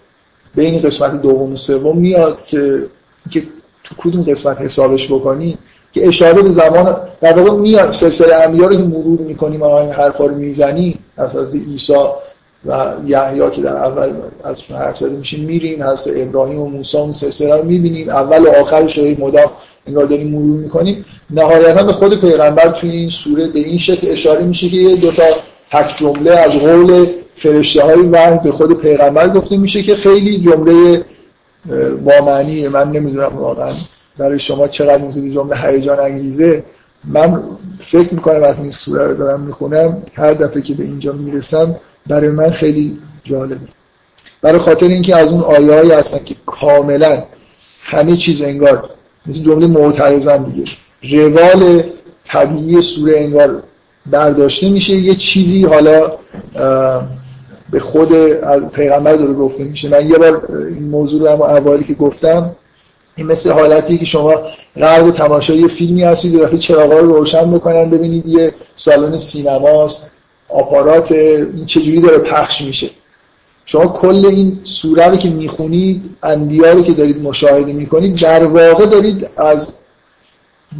بین 0.54 0.80
قسمت 0.80 1.22
دوم 1.22 1.52
و 1.52 1.56
سوم 1.56 1.98
میاد 1.98 2.44
که 2.46 2.86
که 3.30 3.42
تو 3.84 3.94
کدوم 3.98 4.22
قسمت 4.22 4.60
حسابش 4.60 5.06
بکنی 5.06 5.58
که 5.92 6.08
اشاره 6.08 6.42
به 6.42 6.50
زمان 6.50 6.96
در 7.20 7.38
واقع 7.38 7.56
میاد 7.56 7.92
سلسله 7.92 8.34
انبیا 8.34 8.66
رو 8.66 8.76
که 8.76 8.82
مرور 8.82 9.20
می‌کنیم 9.20 9.60
و 9.60 9.64
این 9.64 9.90
حرفا 9.90 10.26
رو 10.26 10.34
می‌زنی 10.34 10.98
از 11.16 11.30
عیسی 11.52 11.92
و 12.66 12.94
یحیی 13.06 13.50
که 13.50 13.62
در 13.62 13.76
اول 13.76 14.12
ازشون 14.44 14.76
حرف 14.76 14.98
زده 14.98 15.16
میشیم 15.16 15.44
میریم 15.44 15.82
حضرت 15.82 16.14
ابراهیم 16.16 16.60
و 16.60 16.68
موسی 16.68 16.96
و 16.96 17.12
سلسله 17.12 17.56
رو 17.56 17.64
می‌بینیم 17.64 18.08
اول 18.08 18.42
و 18.42 18.48
آخرش 18.60 18.98
رو 18.98 19.04
مدام 19.04 19.50
انگار 19.86 20.04
داریم 20.04 20.28
مرور 20.28 20.60
می‌کنیم. 20.60 21.04
نهایتا 21.30 21.82
به 21.82 21.92
خود 21.92 22.20
پیغمبر 22.20 22.68
توی 22.68 22.90
این 22.90 23.10
سوره 23.10 23.48
به 23.48 23.58
این 23.58 23.78
شکل 23.78 24.08
اشاره 24.10 24.44
میشه 24.44 24.68
که 24.68 24.76
یه 24.76 24.96
دوتا 24.96 25.22
تک 25.70 25.96
جمله 25.98 26.32
از 26.32 26.50
قول 26.50 27.06
فرشته 27.36 27.82
های 27.82 28.02
وحی 28.02 28.38
به 28.44 28.52
خود 28.52 28.80
پیغمبر 28.80 29.28
گفته 29.28 29.56
میشه 29.56 29.82
که 29.82 29.94
خیلی 29.94 30.40
جمله 30.40 31.04
با 32.04 32.24
معنی 32.26 32.68
من 32.68 32.90
نمی‌دونم 32.90 33.36
واقعا 33.36 33.74
برای 34.18 34.38
شما 34.38 34.68
چقدر 34.68 35.04
این 35.04 35.32
جمله 35.34 35.56
هیجان 35.56 36.00
انگیزه. 36.00 36.64
من 37.04 37.42
فکر 37.90 38.14
می‌کنم 38.14 38.42
از 38.42 38.56
این 38.58 38.70
سوره 38.70 39.06
رو 39.06 39.14
دارم 39.14 39.40
می‌خونم 39.40 40.02
هر 40.14 40.34
دفعه 40.34 40.62
که 40.62 40.74
به 40.74 40.84
اینجا 40.84 41.12
می‌رسم 41.12 41.76
برای 42.06 42.28
من 42.28 42.50
خیلی 42.50 42.98
جالبه. 43.24 43.68
برای 44.42 44.58
خاطر 44.58 44.86
اینکه 44.86 45.16
از 45.16 45.28
اون 45.28 45.40
آیه‌ای 45.40 45.92
هستن 45.92 46.24
که 46.24 46.34
کاملا 46.46 47.22
همه 47.82 48.16
چیز 48.16 48.42
انگار 48.42 48.90
مثل 49.26 49.42
جمله 49.42 49.66
معترضن 49.66 50.44
دیگه. 50.44 50.64
روال 51.28 51.82
طبیعی 52.24 52.82
سوره 52.82 53.18
انگار 53.18 53.62
برداشته 54.06 54.70
میشه. 54.70 54.92
یه 54.92 55.14
چیزی 55.14 55.64
حالا 55.64 56.12
به 57.72 57.80
خود 57.80 58.12
پیغمبر 58.72 59.14
داره 59.14 59.32
گفته 59.32 59.64
میشه. 59.64 59.88
من 59.88 60.10
یه 60.10 60.18
بار 60.18 60.48
این 60.68 60.88
موضوع 60.88 61.20
رو 61.20 61.26
اما 61.26 61.46
اولی 61.46 61.84
که 61.84 61.94
گفتم 61.94 62.50
این 63.16 63.26
مثل 63.26 63.50
حالتی 63.50 63.98
که 63.98 64.04
شما 64.04 64.34
غرق 64.76 65.10
تماشای 65.10 65.68
فیلمی 65.68 66.02
هستید 66.02 66.34
و 66.34 66.58
چراغا 66.58 66.98
رو 66.98 67.12
روشن 67.12 67.50
بکنن 67.50 67.90
ببینید 67.90 68.26
یه 68.26 68.54
سالن 68.74 69.18
سینماست 69.18 70.10
آپارات 70.48 71.12
این 71.12 71.66
چجوری 71.66 72.00
داره 72.00 72.18
پخش 72.18 72.60
میشه. 72.60 72.90
شما 73.64 73.86
کل 73.86 74.26
این 74.26 74.60
سوره 74.64 75.08
رو 75.08 75.16
که 75.16 75.30
می‌خونید 75.30 76.02
انبیا 76.22 76.72
رو 76.72 76.82
که 76.82 76.92
دارید 76.92 77.22
مشاهده 77.22 77.72
می‌کنید 77.72 78.20
در 78.20 78.44
واقع 78.44 78.86
دارید 78.86 79.28
از 79.36 79.68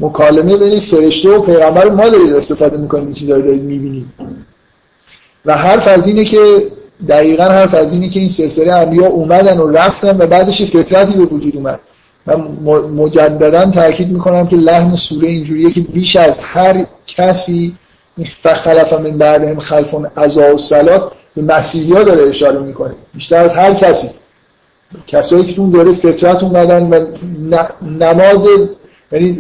مکالمه 0.00 0.56
بین 0.56 0.80
فرشته 0.80 1.30
و 1.30 1.42
پیغمبر 1.42 1.90
ما 1.90 2.08
دارید 2.08 2.32
استفاده 2.32 2.76
می‌کنید 2.76 3.04
این 3.04 3.14
چیزا 3.14 3.36
رو 3.36 3.42
دارید 3.42 3.62
می‌بینید. 3.62 4.06
و 5.44 5.56
حرف 5.56 5.88
از 5.88 6.06
اینه 6.06 6.24
که 6.24 6.66
دقیقا 7.08 7.44
حرف 7.44 7.74
از 7.74 7.92
اینه 7.92 8.08
که 8.08 8.20
این 8.20 8.28
سلسله 8.28 8.72
انبیا 8.72 9.06
اومدن 9.06 9.58
و 9.58 9.70
رفتن 9.70 10.16
و 10.18 10.26
بعدش 10.26 10.62
فطرتی 10.62 11.12
به 11.12 11.24
وجود 11.24 11.56
اومد. 11.56 11.80
من 12.26 12.34
مجددا 12.96 13.66
تاکید 13.70 14.08
می‌کنم 14.08 14.46
که 14.46 14.56
لحن 14.56 14.96
سوره 14.96 15.28
اینجوریه 15.28 15.70
که 15.70 15.80
بیش 15.80 16.16
از 16.16 16.38
هر 16.40 16.86
کسی 17.06 17.74
فخلف 18.42 18.92
من 18.92 19.10
بعدهم 19.10 19.60
خلفون 19.60 20.06
عزا 20.16 20.54
و 20.54 20.58
سلات 20.58 21.12
به 21.36 21.42
مسیحی 21.42 21.92
ها 21.92 22.02
داره 22.02 22.28
اشاره 22.28 22.58
می‌کنه. 22.58 22.94
بیشتر 23.14 23.44
از 23.44 23.52
هر 23.52 23.74
کسی. 23.74 24.10
کسایی 25.06 25.54
که 25.54 25.60
اون 25.60 25.70
دوره 25.70 25.92
فطرت 25.92 26.42
اومدن 26.42 26.90
و 26.90 27.04
نماز 27.82 28.48
یعنی 29.12 29.38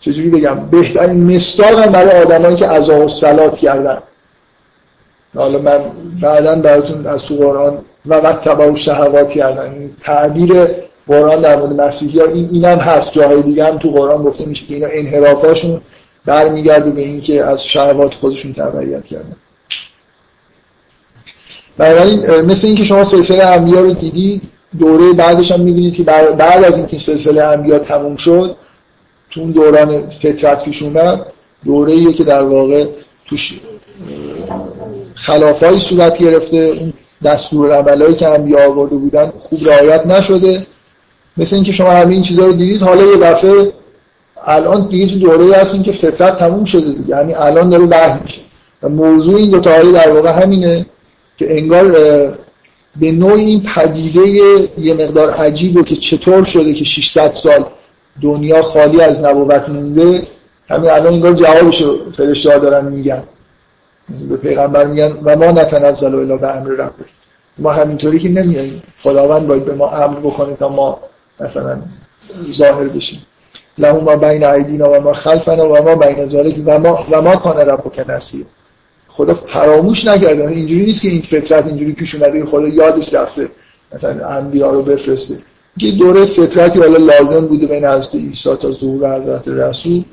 چجوری 0.00 0.28
بگم 0.28 0.68
بهترین 0.70 1.36
مستاق 1.36 1.78
هم 1.78 1.92
برای 1.92 2.22
آدمایی 2.22 2.56
که 2.56 2.66
عزا 2.66 3.04
و 3.04 3.08
سلات 3.08 3.56
کردن. 3.56 3.98
حالا 5.34 5.58
من 5.58 5.80
بعدا 6.20 6.54
براتون 6.54 7.06
از 7.06 7.22
تو 7.22 7.36
قرآن 7.36 7.78
و 8.06 8.14
وقت 8.14 8.48
تبا 8.48 8.72
و 8.72 8.76
شهوات 8.76 9.28
کردن 9.28 9.90
تعبیر 10.00 10.66
قرآن 11.08 11.40
در 11.40 11.56
مورد 11.56 11.80
مسیحی 11.80 12.18
ها 12.20 12.26
این 12.26 12.48
اینم 12.52 12.78
هست. 12.78 13.12
جاهای 13.12 13.42
دیگه 13.42 13.64
هم 13.64 13.78
تو 13.78 13.90
قرآن 13.90 14.22
گفته 14.22 14.44
میشه 14.46 14.66
که 14.66 14.74
اینا 14.74 14.88
انحرافاشون 14.92 15.80
برمیگرده 16.26 16.90
به 16.90 17.00
اینکه 17.00 17.44
از 17.44 17.64
شهوات 17.64 18.14
خودشون 18.14 18.52
تبعیت 18.52 19.04
کردن. 19.04 19.36
بنابراین 21.78 22.40
مثل 22.40 22.66
اینکه 22.66 22.84
شما 22.84 23.04
سلسله 23.04 23.46
انبیا 23.46 23.80
رو 23.80 23.94
دیدید 23.94 24.42
دوره 24.78 25.12
بعدش 25.12 25.52
هم 25.52 25.60
می‌بینید 25.60 25.94
که 25.94 26.02
بعد 26.02 26.64
از 26.64 26.76
اینکه 26.76 26.98
سلسله 26.98 27.42
انبیا 27.42 27.78
تموم 27.78 28.16
شد 28.16 28.56
تو 29.30 29.52
دوران 29.52 30.10
فطرت 30.10 30.64
پیش 30.64 30.82
اومد 30.82 31.26
دوره 31.64 32.12
که 32.12 32.24
در 32.24 32.42
واقع 32.42 32.86
توش 33.26 33.60
خلافایی 35.18 35.80
صورت 35.80 36.18
گرفته. 36.18 36.56
اون 36.56 36.92
دستور 37.24 37.72
عملایی 37.72 38.14
که 38.14 38.28
انبیا 38.28 38.70
آورده 38.70 38.96
بودن 38.96 39.32
خوب 39.38 39.68
رعایت 39.68 40.06
نشده. 40.06 40.66
مثل 41.36 41.56
اینکه 41.56 41.72
شما 41.72 41.90
همه 41.90 42.12
این 42.12 42.22
چیزا 42.22 42.44
رو 42.44 42.52
دیدید 42.52 42.82
حالا 42.82 43.02
یه 43.02 43.16
دفعه 43.16 43.72
الان 44.46 44.88
دیگه 44.88 45.06
تو 45.06 45.18
دوره 45.18 45.56
هستیم 45.56 45.82
که 45.82 45.92
فطرت 45.92 46.38
تموم 46.38 46.64
شده 46.64 46.92
دیگه. 46.92 47.08
یعنی 47.08 47.34
الان 47.34 47.70
داره 47.70 47.84
وحی 47.84 48.20
میشه. 48.22 48.40
و 48.82 48.88
موضوع 48.88 49.36
این 49.36 49.50
دو 49.50 49.60
تا 49.60 49.82
در 49.82 50.12
واقع 50.12 50.30
همینه 50.42 50.86
که 51.38 51.58
انگار 51.58 51.88
به 53.00 53.12
نوع 53.12 53.32
این 53.32 53.62
پدیده 53.62 54.28
یه 54.78 54.94
مقدار 54.94 55.30
عجیب 55.30 55.84
که 55.84 55.96
چطور 55.96 56.44
شده 56.44 56.74
که 56.74 56.84
600 56.84 57.32
سال 57.32 57.64
دنیا 58.22 58.62
خالی 58.62 59.00
از 59.00 59.20
نبوت 59.20 59.68
مونده. 59.68 60.22
همین 60.68 60.90
الان 60.90 61.12
انگار 61.12 61.32
جوابشو 61.32 62.12
فرشته 62.16 62.58
دارن 62.58 62.84
میگن. 62.92 63.22
به 64.28 64.36
پیغمبر 64.36 64.86
میگن 64.86 65.12
و 65.24 65.36
ما 65.36 65.50
نتنزل 65.50 66.14
الا 66.14 66.36
به 66.36 66.56
امر 66.56 66.70
رب. 66.70 66.94
ما 67.58 67.72
همینطوری 67.72 68.18
که 68.18 68.28
نمیاییم 68.28 68.82
خداوند 69.02 69.46
باید 69.46 69.64
به 69.64 69.74
ما 69.74 69.90
امر 69.90 70.18
بکنه 70.18 70.54
تا 70.54 70.68
ما 70.68 70.98
مثلا 71.40 71.78
ظاهر 72.52 72.88
بشیم. 72.88 73.22
لهم 73.78 74.04
ما 74.04 74.16
بین 74.16 74.44
عیدینا 74.44 74.90
و 74.92 75.00
ما 75.00 75.12
خلفنا 75.12 75.68
و 75.68 75.82
ما 75.82 75.94
بین 75.94 76.28
ذالک 76.28 76.62
و 76.66 76.78
ما 76.78 77.06
و 77.10 77.22
ما 77.22 77.36
کان 77.36 77.56
ربک 77.56 78.04
نسیر 78.08 78.46
خدا 79.08 79.34
فراموش 79.34 80.06
نکرده. 80.06 80.48
اینجوری 80.48 80.86
نیست 80.86 81.02
که 81.02 81.08
این 81.08 81.22
فطرت 81.22 81.66
اینجوری 81.66 81.92
پیش 81.92 82.14
اومده 82.14 82.44
خدا 82.44 82.68
یادش 82.68 83.14
رفته. 83.14 83.48
مثلا 83.92 84.28
انبیا 84.28 84.70
رو 84.70 84.82
بفرسته. 84.82 85.38
که 85.78 85.90
دوره 85.90 86.24
فطرتی 86.24 86.78
حالا 86.78 86.98
لازم 86.98 87.46
بوده 87.46 87.66
بین 87.66 87.84
حضرت 87.84 88.14
عیسی 88.14 88.56
تا 88.56 88.72
ظهور 88.72 89.16
حضرت 89.16 89.48
رسول. 89.48 90.04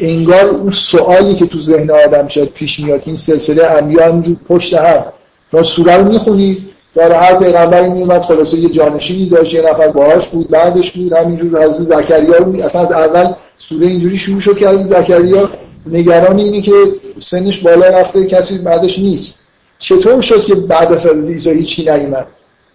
انگار 0.00 0.44
اون 0.44 0.70
سوالی 0.70 1.34
که 1.34 1.46
تو 1.46 1.60
ذهن 1.60 1.90
آدم 1.90 2.28
شد 2.28 2.48
پیش 2.48 2.80
میاد 2.80 3.02
این 3.06 3.16
سلسله 3.16 3.66
انبیا 3.66 4.06
همینجور 4.06 4.36
پشت 4.48 4.74
هم. 4.74 5.04
شما 5.50 5.62
سوره 5.62 5.96
رو 5.96 6.04
می‌خونید 6.04 6.58
در 6.94 7.12
هر 7.12 7.34
پیغمبری 7.34 7.88
میومد 7.88 8.22
خلاصه 8.22 8.58
یه 8.58 8.68
جانشینی 8.68 9.28
داشت 9.28 9.54
یه 9.54 9.62
نفر 9.62 9.88
باهاش 9.88 10.28
بود 10.28 10.48
بعدش 10.48 10.92
بود 10.92 11.12
همینجور 11.12 11.64
حضرت 11.64 12.02
زکریا 12.02 12.36
رو 12.36 12.64
اصلا 12.64 12.80
از 12.82 12.92
اول 12.92 13.32
سوره 13.68 13.86
اینجوری 13.86 14.18
شروع 14.18 14.40
شد 14.40 14.58
که 14.58 14.68
حضرت 14.68 15.02
زکریا 15.02 15.50
نگران 15.86 16.38
اینه 16.38 16.60
که 16.60 16.72
سنش 17.20 17.58
بالا 17.58 17.86
رفته 17.86 18.26
کسی 18.26 18.58
بعدش 18.58 18.98
نیست. 18.98 19.42
چطور 19.78 20.20
شد 20.20 20.44
که 20.44 20.54
بعد 20.54 20.92
از 20.92 21.06
عیسی 21.06 21.50
هیچی 21.50 21.82
نیومد؟ 21.82 22.26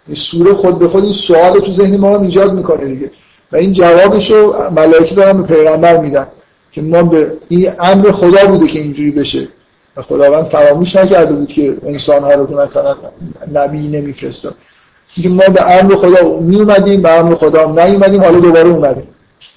این 0.08 0.16
سوره 0.16 0.54
خود 0.54 0.80
به 0.80 0.88
خود 0.88 1.04
این 1.04 1.14
سوال 1.14 1.60
تو 1.60 1.72
ذهن 1.72 1.98
ما 1.98 2.18
هم 2.18 2.24
ایجاد 2.24 2.54
می‌کنه 2.54 2.86
دیگه. 2.86 3.12
و 3.52 3.56
این 3.56 3.74
جوابش 3.74 4.32
رو 4.32 4.56
ملائکه 4.76 5.16
دارن 5.16 5.42
به 5.42 5.56
پیغمبر 5.56 5.98
میدن. 5.98 6.28
که 6.72 6.82
ما 6.82 7.04
به 7.04 7.32
این 7.50 7.72
امر 7.80 8.12
خدا 8.12 8.48
بوده 8.48 8.68
که 8.68 8.80
اینجوری 8.80 9.12
بشه. 9.12 9.48
خداوند 10.02 10.46
فراموش 10.46 10.96
نکرده 10.96 11.34
بود 11.34 11.48
که 11.48 11.78
انسان 11.86 12.24
ها 12.24 12.34
رو 12.34 12.48
که 12.48 12.56
مثلا 12.56 12.96
نبی 13.54 13.88
نمیفرستاد. 13.88 14.56
اینکه 15.16 15.30
ما 15.30 15.54
به 15.54 15.80
امر 15.80 15.96
خدا 15.96 16.40
می 16.40 16.56
اومدیم 16.56 17.02
به 17.02 17.20
امر 17.20 17.36
خدا 17.36 17.86
نیومدیم 17.86 18.22
حالا 18.22 18.40
دوباره 18.40 18.70
اومدیم. 18.70 19.08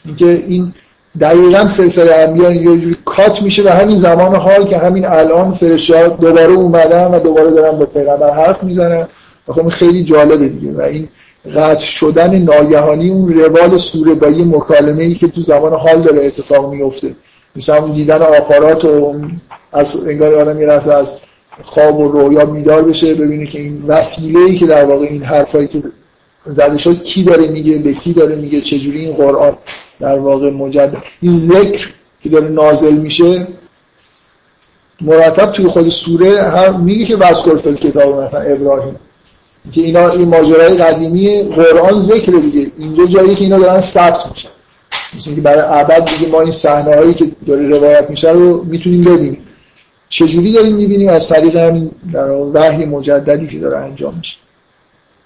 اینکه 0.04 0.44
این 0.46 0.74
دقیقا 1.20 1.68
سلسله 1.68 2.14
انبیا 2.14 2.50
یه 2.50 2.78
جوری 2.78 2.96
کات 3.04 3.42
میشه 3.42 3.62
به 3.62 3.72
همین 3.72 3.96
زمان 3.96 4.34
حال 4.34 4.68
که 4.68 4.78
همین 4.78 5.06
الان 5.06 5.54
فرشته 5.54 6.08
دوباره 6.08 6.52
اومدن 6.52 7.04
و 7.04 7.18
دوباره 7.18 7.50
دارن 7.50 7.78
با 7.78 7.86
پیغمبر 7.86 8.30
حرف 8.30 8.62
می‌زنن. 8.62 9.08
و 9.48 9.52
خب 9.52 9.68
خیلی 9.68 10.04
جالبه 10.04 10.48
دیگه 10.48 10.72
و 10.72 10.80
این 10.80 11.08
قطع 11.46 11.84
شدن 11.84 12.38
ناگهانی 12.38 13.10
اون 13.10 13.32
روال 13.32 13.78
سوره 13.78 14.14
با 14.14 14.28
یه 14.28 14.44
مکالمه 14.44 15.04
ای 15.04 15.14
که 15.14 15.28
تو 15.28 15.42
زمان 15.42 15.72
حال 15.72 16.02
داره 16.02 16.26
اتفاق 16.26 16.72
میفته 16.72 17.14
مثلا 17.56 17.88
دیدن 17.88 18.22
آپارات 18.22 18.84
و 18.84 19.20
از 19.72 20.06
انگار 20.06 20.34
آدم 20.34 20.60
یه 20.60 20.70
از 20.70 21.14
خواب 21.62 21.98
و 21.98 22.08
رویا 22.08 22.44
بیدار 22.44 22.82
بشه 22.82 23.14
ببینه 23.14 23.46
که 23.46 23.60
این 23.60 23.84
وسیله 23.86 24.40
ای 24.40 24.58
که 24.58 24.66
در 24.66 24.84
واقع 24.84 25.06
این 25.06 25.22
حرفایی 25.22 25.68
که 25.68 25.82
زده 26.44 26.78
شد 26.78 27.02
کی 27.02 27.24
داره 27.24 27.48
میگه 27.48 27.78
به 27.78 27.94
کی 27.94 28.12
داره 28.12 28.36
میگه 28.36 28.60
چجوری 28.60 28.98
این 28.98 29.16
قرآن 29.16 29.56
در 30.00 30.18
واقع 30.18 30.50
مجدد. 30.50 31.02
این 31.22 31.32
ذکر 31.32 31.90
که 32.22 32.28
داره 32.28 32.48
نازل 32.48 32.94
میشه 32.94 33.46
مرتب 35.00 35.52
توی 35.52 35.68
خود 35.68 35.88
سوره 35.88 36.42
هم 36.42 36.80
میگه 36.80 37.04
که 37.04 37.16
وذکر 37.16 37.56
فل 37.56 37.74
کتاب 37.74 38.20
مثلا 38.20 38.40
ابراهیم. 38.40 38.96
که 39.72 39.80
اینا 39.80 40.08
این 40.08 40.28
ماجرای 40.28 40.76
قدیمی 40.76 41.42
قرآن 41.42 42.00
ذکر 42.00 42.32
دیگه. 42.32 42.72
اینجا 42.78 43.06
جایی 43.06 43.34
که 43.34 43.44
اینا 43.44 43.58
دارن 43.58 43.80
ثبت 43.80 44.26
میشن. 44.30 44.48
مثل 45.16 45.34
که 45.34 45.40
برای 45.40 45.80
ابد 45.80 46.04
دیگه 46.04 46.32
ما 46.32 46.40
این 46.40 46.52
صحنه 46.52 46.96
هایی 46.96 47.14
که 47.14 47.30
داره 47.46 47.68
روایت 47.68 48.10
میشه 48.10 48.30
رو 48.30 48.64
می‌تونیم 48.64 49.04
ببینیم. 49.04 49.42
چجوری 50.08 50.52
داریم 50.52 50.76
می‌بینیم؟ 50.76 51.08
از 51.08 51.28
طریق 51.28 51.56
همین 51.56 51.90
در 52.12 52.30
وحی 52.30 52.84
مجددی 52.84 53.46
که 53.46 53.58
داره 53.58 53.78
انجام 53.78 54.14
میشه. 54.14 54.36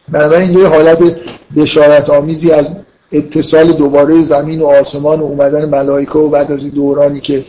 بنابراین 0.09 0.51
اینجا 0.51 0.69
حالت 0.69 0.99
بشارت 1.57 2.11
آمیزی 2.11 2.51
از 2.51 2.69
اتصال 3.13 3.73
دوباره 3.73 4.23
زمین 4.23 4.61
و 4.61 4.67
آسمان 4.67 5.21
و 5.21 5.25
اومدن 5.25 5.65
ملائکه 5.65 6.19
و 6.19 6.29
بعد 6.29 6.53
از 6.53 6.71
دورانی 6.71 7.21
که 7.21 7.45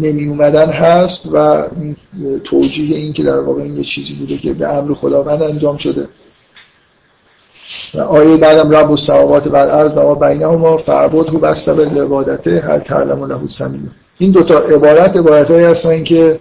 نمی 0.00 0.28
اومدن 0.28 0.70
هست 0.70 1.26
و 1.32 1.64
توجیه 2.44 2.96
این 2.96 3.12
که 3.12 3.22
در 3.22 3.40
واقع 3.40 3.62
این 3.62 3.76
یه 3.76 3.84
چیزی 3.84 4.14
بوده 4.14 4.38
که 4.38 4.52
به 4.52 4.68
امر 4.68 4.94
خداوند 4.94 5.42
انجام 5.42 5.76
شده. 5.76 6.08
و 7.94 8.00
آیه 8.00 8.36
بعدم 8.36 8.70
رب 8.70 8.90
و 8.90 8.96
سوابات 8.96 9.46
و 9.46 9.56
الارض 9.56 9.92
و 9.92 10.02
ما 10.02 10.14
بینهما 10.14 10.76
فربود 10.76 11.34
و 11.34 11.38
بسته 11.38 11.74
به 11.74 11.84
لبادته 11.84 12.60
هل 12.60 12.78
تعلم 12.78 13.24
له 13.24 13.48
سمیم 13.48 13.90
این 14.18 14.30
دوتا 14.30 14.58
عبارت 14.58 15.16
عبارت 15.16 15.50
هایی 15.50 15.64
هستن 15.64 16.04
که 16.04 16.40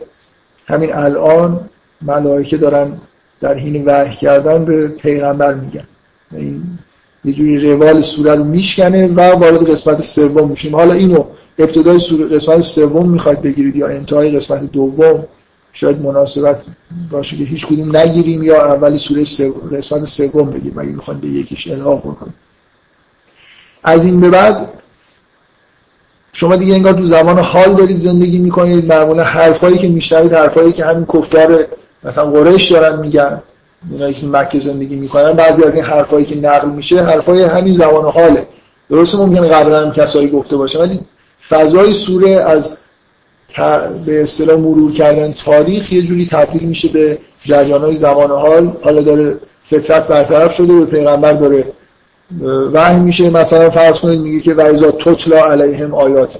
همین 0.68 0.94
الان 0.94 1.70
ملائکه 2.02 2.58
دارن 2.58 2.98
در 3.42 3.54
حین 3.54 3.86
وحی 3.86 4.16
کردن 4.16 4.66
به 4.66 4.88
پیغمبر 4.88 5.54
میگن. 5.54 5.88
این 6.32 6.64
یه 7.26 7.34
جوری 7.34 7.72
روال 7.72 8.02
سوره 8.02 8.36
رو 8.36 8.44
میشکنه 8.44 9.08
و 9.08 9.22
وارد 9.22 9.70
قسمت 9.70 10.02
سوم 10.02 10.50
میشیم. 10.50 10.76
حالا 10.76 10.94
اینو 10.94 11.24
ابتدای 11.60 11.98
قسمت 12.32 12.62
سوم 12.62 13.10
می‌خواید 13.10 13.42
بگیرید 13.42 13.76
یا 13.76 13.88
انتهای 13.88 14.38
قسمت 14.38 14.72
دوم 14.72 15.26
شاید 15.72 16.02
مناسبت 16.02 16.62
باشه 17.12 17.38
که 17.38 17.44
هیچ 17.44 17.68
کدوم 17.68 17.98
نگیریم 17.98 18.44
یا 18.44 18.66
اولی 18.66 18.98
سوره 18.98 19.24
قسمت 19.72 20.06
سوم 20.06 20.50
بگیریم 20.50 20.80
اگه 20.80 20.92
می‌خوایم 20.92 21.20
به 21.20 21.28
یکیش 21.28 21.68
الحاق 21.68 22.00
بکنیم. 22.00 22.34
از 23.84 24.04
این 24.06 24.22
به 24.22 24.30
بعد 24.30 24.70
شما 26.34 26.56
دیگه 26.56 26.74
انگار 26.74 26.94
تو 26.94 27.06
زمان 27.06 27.40
حال 27.40 27.74
دارید 27.74 28.00
زندگی 28.00 28.38
می‌کنید 28.38 28.94
معمولا 28.94 29.24
حرفایی 29.24 29.78
که 29.78 29.88
میشنوید 29.88 30.34
حرفایی 30.34 30.74
که 30.74 30.86
همین 30.86 31.06
کفار 31.06 31.66
مثلا 32.04 32.32
قریش 32.32 32.72
دارن 32.72 33.00
میگن 33.00 33.42
اونایی 33.92 34.14
که 34.14 34.26
مکه 34.26 34.60
زندگی 34.60 34.96
می‌کنن 34.96 35.34
بعضی 35.34 35.64
از 35.64 35.76
این 35.76 35.84
حرفایی 35.84 36.26
که 36.26 36.36
نقل 36.36 36.70
میشه 36.70 37.04
حرفای 37.04 37.44
همین 37.44 37.76
زمان 37.76 38.06
حاله. 38.06 38.48
درسته 38.90 39.18
ممکنه 39.18 39.48
قبلا 39.48 39.86
هم 39.86 39.92
کسایی 39.92 40.28
گفته 40.28 40.58
باشه 40.58 40.80
ولی 40.80 41.00
فضای 41.50 41.94
سوره 41.94 42.30
از 42.30 42.78
به 44.06 44.22
اصطلاح 44.22 44.60
مرور 44.60 44.94
کردن 44.94 45.34
تاریخ 45.46 45.94
یه 45.94 46.02
جوری 46.02 46.28
تبدیل 46.32 46.64
میشه 46.64 46.88
به 46.88 47.18
های 47.82 47.96
زمان 47.96 48.32
حال. 48.32 48.72
حالا 48.84 49.02
داره 49.02 49.38
فطرت 49.64 50.08
برطرف 50.08 50.54
شده 50.54 50.74
و 50.74 50.86
پیغمبر 50.86 51.34
داره 51.34 51.66
وحی 52.74 53.00
میشه. 53.00 53.30
مثلا 53.30 53.70
فرض 53.70 53.98
کنید 53.98 54.20
میگه 54.20 54.40
که 54.40 54.54
وایزا 54.54 54.92
توتلا 54.92 55.46
علیهم 55.46 55.94
آیات. 55.94 56.36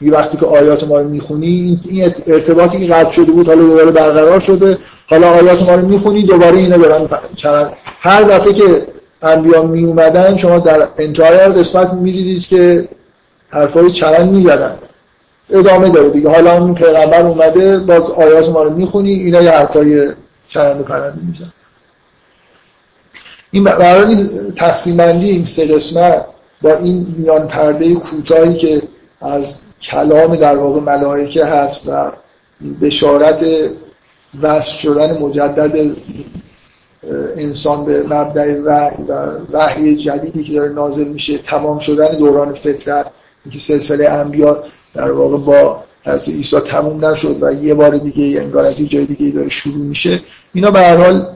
میگه 0.00 0.16
وقتی 0.16 0.36
که 0.36 0.46
آیات 0.46 0.84
ما 0.84 0.98
رو 1.00 1.08
می‌خونی 1.08 1.80
این 1.84 2.14
ارتباطی 2.26 2.86
که 2.86 2.94
قطع 2.94 3.10
شده 3.10 3.32
بود 3.32 3.46
حالا 3.46 3.60
دوباره 3.60 3.90
برقرار 3.90 4.40
شده. 4.40 4.78
حالا 5.06 5.30
آیات 5.30 5.62
ما 5.62 5.74
رو 5.74 5.88
می‌خونی 5.88 6.22
دوباره 6.22 6.56
اینا 6.56 6.76
دارن 6.76 7.08
هر 8.00 8.22
دفعه 8.22 8.52
که 8.52 8.86
انبیا 9.22 9.62
می 9.62 9.84
اومدن 9.84 10.36
شما 10.36 10.58
در 10.58 10.88
انتهای 10.98 11.38
قسمت 11.38 11.92
می‌دیدید 11.92 12.46
که 12.46 12.88
حرفای 13.52 13.92
چرند 13.92 14.32
می‌زدن. 14.32 14.78
ادامه 15.50 15.88
داره 15.88 16.10
دیگه. 16.10 16.30
حالا 16.30 16.58
اون 16.58 16.74
پیغمبر 16.74 17.22
اومده 17.22 17.78
باز 17.78 18.10
آیات 18.10 18.48
ما 18.48 18.62
رو 18.62 18.70
می‌خونی 18.70 19.12
اینا 19.12 19.42
یه 19.42 19.50
حرفای 19.50 20.12
چرند 20.48 20.80
و 20.80 20.84
پرند 20.84 21.22
میزن 21.26 21.52
این 23.50 23.64
برای 23.64 24.28
تقسیم 24.56 24.96
بندی 24.96 25.30
این 25.30 25.44
سه 25.44 25.66
قسمت 25.66 26.24
با 26.62 26.74
این 26.76 27.14
میان 27.18 27.48
پرده 27.48 27.94
کوتاهی 27.94 28.56
که 28.56 28.82
از 29.20 29.54
کلام 29.82 30.36
در 30.36 30.56
واقع 30.56 30.80
ملائکه 30.80 31.44
هست 31.44 31.88
و 31.88 32.12
بشارت 32.80 33.44
وصل 34.42 34.72
شدن 34.72 35.18
مجدد 35.18 35.96
انسان 37.36 37.84
به 37.84 38.02
مبدع 38.02 38.60
وحی 38.60 39.02
و 39.08 39.38
وحی 39.52 39.96
جدیدی 39.96 40.44
که 40.44 40.52
داره 40.52 40.72
نازل 40.72 41.04
میشه 41.04 41.38
تمام 41.38 41.78
شدن 41.78 42.16
دوران 42.18 42.54
فطرت. 42.54 43.06
که 43.50 43.58
سلسله 43.58 44.08
انبیا 44.08 44.62
در 44.94 45.10
واقع 45.10 45.36
با 45.36 45.84
حضرت 46.04 46.28
عیسی 46.28 46.60
تموم 46.60 47.04
نشد 47.04 47.36
و 47.40 47.52
یه 47.52 47.74
بار 47.74 47.98
دیگه 47.98 48.40
انگار 48.40 48.64
از 48.64 48.80
یه 48.80 48.86
جای 48.86 49.06
دیگه 49.06 49.30
داره 49.30 49.48
شروع 49.48 49.76
میشه. 49.76 50.20
اینا 50.54 50.70
به 50.70 50.80
هر 50.80 50.96
حال 50.96 51.26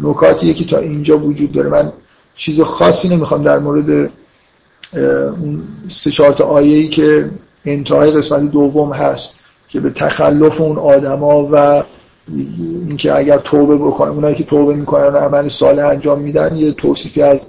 نکاتیه 0.00 0.54
که 0.54 0.64
تا 0.64 0.78
اینجا 0.78 1.18
وجود 1.18 1.52
داره. 1.52 1.68
من 1.68 1.92
چیز 2.34 2.60
خاصی 2.60 3.08
نمی‌خوام 3.08 3.42
در 3.42 3.58
مورد 3.58 4.10
اون 5.42 5.62
سه 5.88 6.10
چهار 6.10 6.32
تا 6.32 6.44
آیه‌ای 6.44 6.88
که 6.88 7.30
انتهای 7.64 8.10
قسمت 8.10 8.50
دوم 8.50 8.92
هست 8.92 9.34
که 9.68 9.80
به 9.80 9.90
تخلف 9.90 10.60
اون 10.60 10.78
آدما 10.78 11.48
و 11.52 11.84
اینکه 12.88 13.16
اگر 13.16 13.38
توبه 13.38 13.76
بکنن 13.76 14.10
اونایی 14.10 14.34
که 14.34 14.44
توبه 14.44 14.74
می‌کنن 14.74 15.06
و 15.06 15.16
عمل 15.16 15.48
صالح 15.48 15.86
انجام 15.86 16.20
میدن 16.20 16.56
یه 16.56 16.72
توصیفی 16.72 17.22
از 17.22 17.46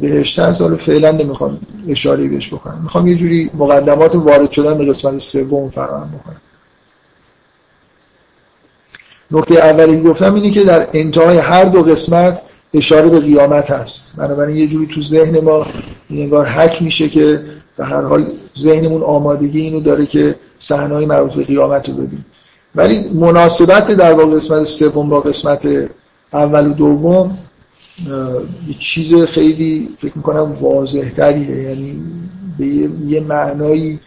بهشت 0.00 0.38
هست 0.38 0.60
حالا 0.60 0.76
فعلا 0.76 1.10
نمی‌خوام 1.10 1.58
اشاره 1.88 2.28
بهش 2.28 2.48
بکنم. 2.48 2.80
می‌خوام 2.82 3.06
یه 3.06 3.16
جوری 3.16 3.50
مقدمات 3.54 4.14
وارد 4.16 4.50
شدن 4.50 4.78
به 4.78 4.84
قسمت 4.84 5.18
سوم 5.18 5.70
فراهم 5.70 6.08
بکنم. 6.08 6.40
نکته 9.30 9.54
اولی 9.54 10.00
گفتم 10.00 10.34
اینه 10.34 10.50
که 10.50 10.64
در 10.64 10.88
انتهای 10.92 11.38
هر 11.38 11.64
دو 11.64 11.82
قسمت 11.82 12.42
اشاره 12.74 13.08
به 13.08 13.20
قیامت 13.20 13.70
هست. 13.70 14.02
بنابراین 14.16 14.56
یه 14.56 14.66
جوری 14.66 14.86
تو 14.86 15.02
ذهن 15.02 15.40
ما 15.40 15.66
این 16.08 16.22
انگار 16.22 16.46
حک 16.46 16.82
میشه 16.82 17.08
که 17.08 17.44
به 17.76 17.84
هر 17.84 18.02
حال 18.02 18.26
ذهنمون 18.58 19.02
آمادگی 19.02 19.60
اینو 19.60 19.80
داره 19.80 20.06
که 20.06 20.34
صحنه‌های 20.58 21.06
مربوط 21.06 21.32
به 21.32 21.44
قیامت 21.44 21.88
رو 21.88 21.94
ببینیم. 21.94 22.26
ولی 22.74 23.08
مناسبت 23.08 23.90
در 23.90 24.12
واقع 24.12 24.34
قسمت 24.34 24.64
سوم 24.64 25.08
با 25.08 25.20
قسمت 25.20 25.88
اول 26.32 26.66
و 26.66 26.72
دوم 26.72 27.38
یه 28.68 28.74
چیز 28.78 29.14
خیلی 29.14 29.88
فکر 29.98 30.12
می‌کنم 30.16 30.56
واضح 30.60 31.10
تریه 31.10 31.62
یعنی 31.62 32.02
به 32.58 32.66
یه 33.06 33.20
معنایی 33.20 34.00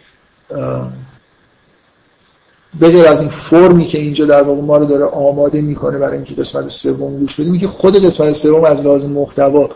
بغیر 2.80 3.06
از 3.08 3.20
این 3.20 3.28
فرمی 3.28 3.86
که 3.86 3.98
اینجا 3.98 4.26
در 4.26 4.42
واقع 4.42 4.60
ما 4.60 4.76
رو 4.76 4.86
داره 4.86 5.04
آماده 5.04 5.60
می‌کنه 5.60 5.98
برای 5.98 6.16
اینکه 6.16 6.34
قسمت 6.34 6.68
سوم 6.68 7.18
گوش 7.18 7.40
بدیم 7.40 7.58
که 7.58 7.68
خود 7.68 8.04
قسمت 8.04 8.32
سوم 8.32 8.64
از 8.64 8.80
لازم 8.80 9.10
محتوا 9.10 9.70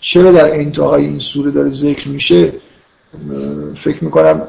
چرا 0.00 0.32
در 0.32 0.54
انتهای 0.54 1.04
این 1.04 1.18
سوره 1.18 1.50
داره 1.50 1.70
ذکر 1.70 2.08
میشه 2.08 2.52
فکر 3.76 4.04
می‌کنم 4.04 4.48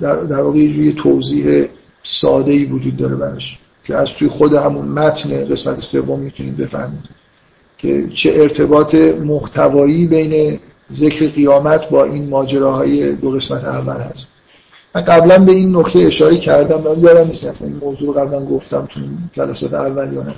در, 0.00 0.16
در 0.16 0.42
واقع 0.42 0.58
یه 0.58 0.92
توضیح 0.92 1.68
ساده 2.02 2.52
ای 2.52 2.64
وجود 2.64 2.96
داره 2.96 3.14
برش 3.14 3.58
که 3.84 3.96
از 3.96 4.08
توی 4.08 4.28
خود 4.28 4.54
همون 4.54 4.88
متن 4.88 5.44
قسمت 5.44 5.80
سوم 5.80 6.20
می‌تونید 6.20 6.56
بفهمید 6.56 7.04
که 7.78 8.08
چه 8.14 8.32
ارتباط 8.36 8.94
محتوایی 8.94 10.06
بین 10.06 10.60
ذکر 10.92 11.28
قیامت 11.28 11.88
با 11.88 12.04
این 12.04 12.28
ماجراهای 12.28 13.12
دو 13.12 13.30
قسمت 13.30 13.64
اول 13.64 14.00
هست. 14.00 14.28
من 14.94 15.02
قبلا 15.02 15.38
به 15.38 15.52
این 15.52 15.76
نکته 15.76 15.98
اشاره 15.98 16.36
کردم 16.36 16.80
من 16.80 17.00
یادم 17.00 17.26
نیست 17.26 17.44
اصلا 17.44 17.68
این 17.68 17.76
موضوع 17.76 18.06
رو 18.06 18.20
قبلا 18.20 18.44
گفتم 18.44 18.88
تو 18.90 19.00
جلسات 19.32 19.74
اول 19.74 20.12
یا 20.12 20.22
نه. 20.22 20.34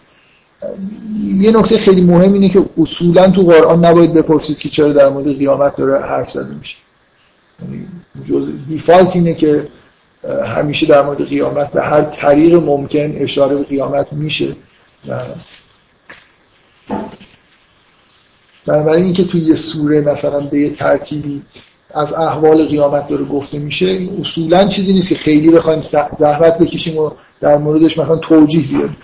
یه 1.43 1.51
نکته 1.51 1.79
خیلی 1.79 2.01
مهم 2.01 2.33
اینه 2.33 2.49
که 2.49 2.65
اصولا 2.79 3.31
تو 3.31 3.43
قرآن 3.43 3.85
نباید 3.85 4.15
بپرسید 4.15 4.59
که 4.59 4.69
چرا 4.69 4.93
در 4.93 5.09
مورد 5.09 5.39
قیامت 5.39 5.77
داره 5.77 6.01
حرف 6.01 6.31
زده 6.31 6.55
میشه. 6.55 6.77
یعنی 7.63 7.87
جز 8.25 8.49
دیفالت 8.69 9.17
اینه 9.17 9.35
که 9.35 9.69
همیشه 10.47 10.87
در 10.87 11.03
مورد 11.03 11.29
قیامت 11.29 11.73
به 11.73 11.83
هر 11.83 12.03
طریق 12.03 12.55
ممکن 12.55 13.13
اشاره 13.17 13.57
به 13.57 13.63
قیامت 13.63 14.13
میشه. 14.13 14.57
بنابراین 18.67 19.05
اینکه 19.05 19.25
توی 19.25 19.41
یه 19.41 19.57
سوره 19.57 20.01
مثلا 20.01 20.41
به 20.41 20.61
یه 20.61 20.71
ترتیبی 20.71 21.43
از 21.95 22.13
احوال 22.13 22.65
قیامت 22.65 23.09
داره 23.09 23.25
گفته 23.25 23.59
میشه 23.59 23.87
این 23.87 24.21
اصولا 24.21 24.69
چیزی 24.69 24.93
نیست 24.93 25.09
که 25.09 25.15
خیلی 25.15 25.51
بخوایم 25.51 25.81
زحمت 26.19 26.59
بکشیم 26.59 26.99
و 26.99 27.11
در 27.41 27.57
موردش 27.57 27.99
مثلا 27.99 28.17
توجیه 28.17 28.67
بیاریم. 28.67 28.97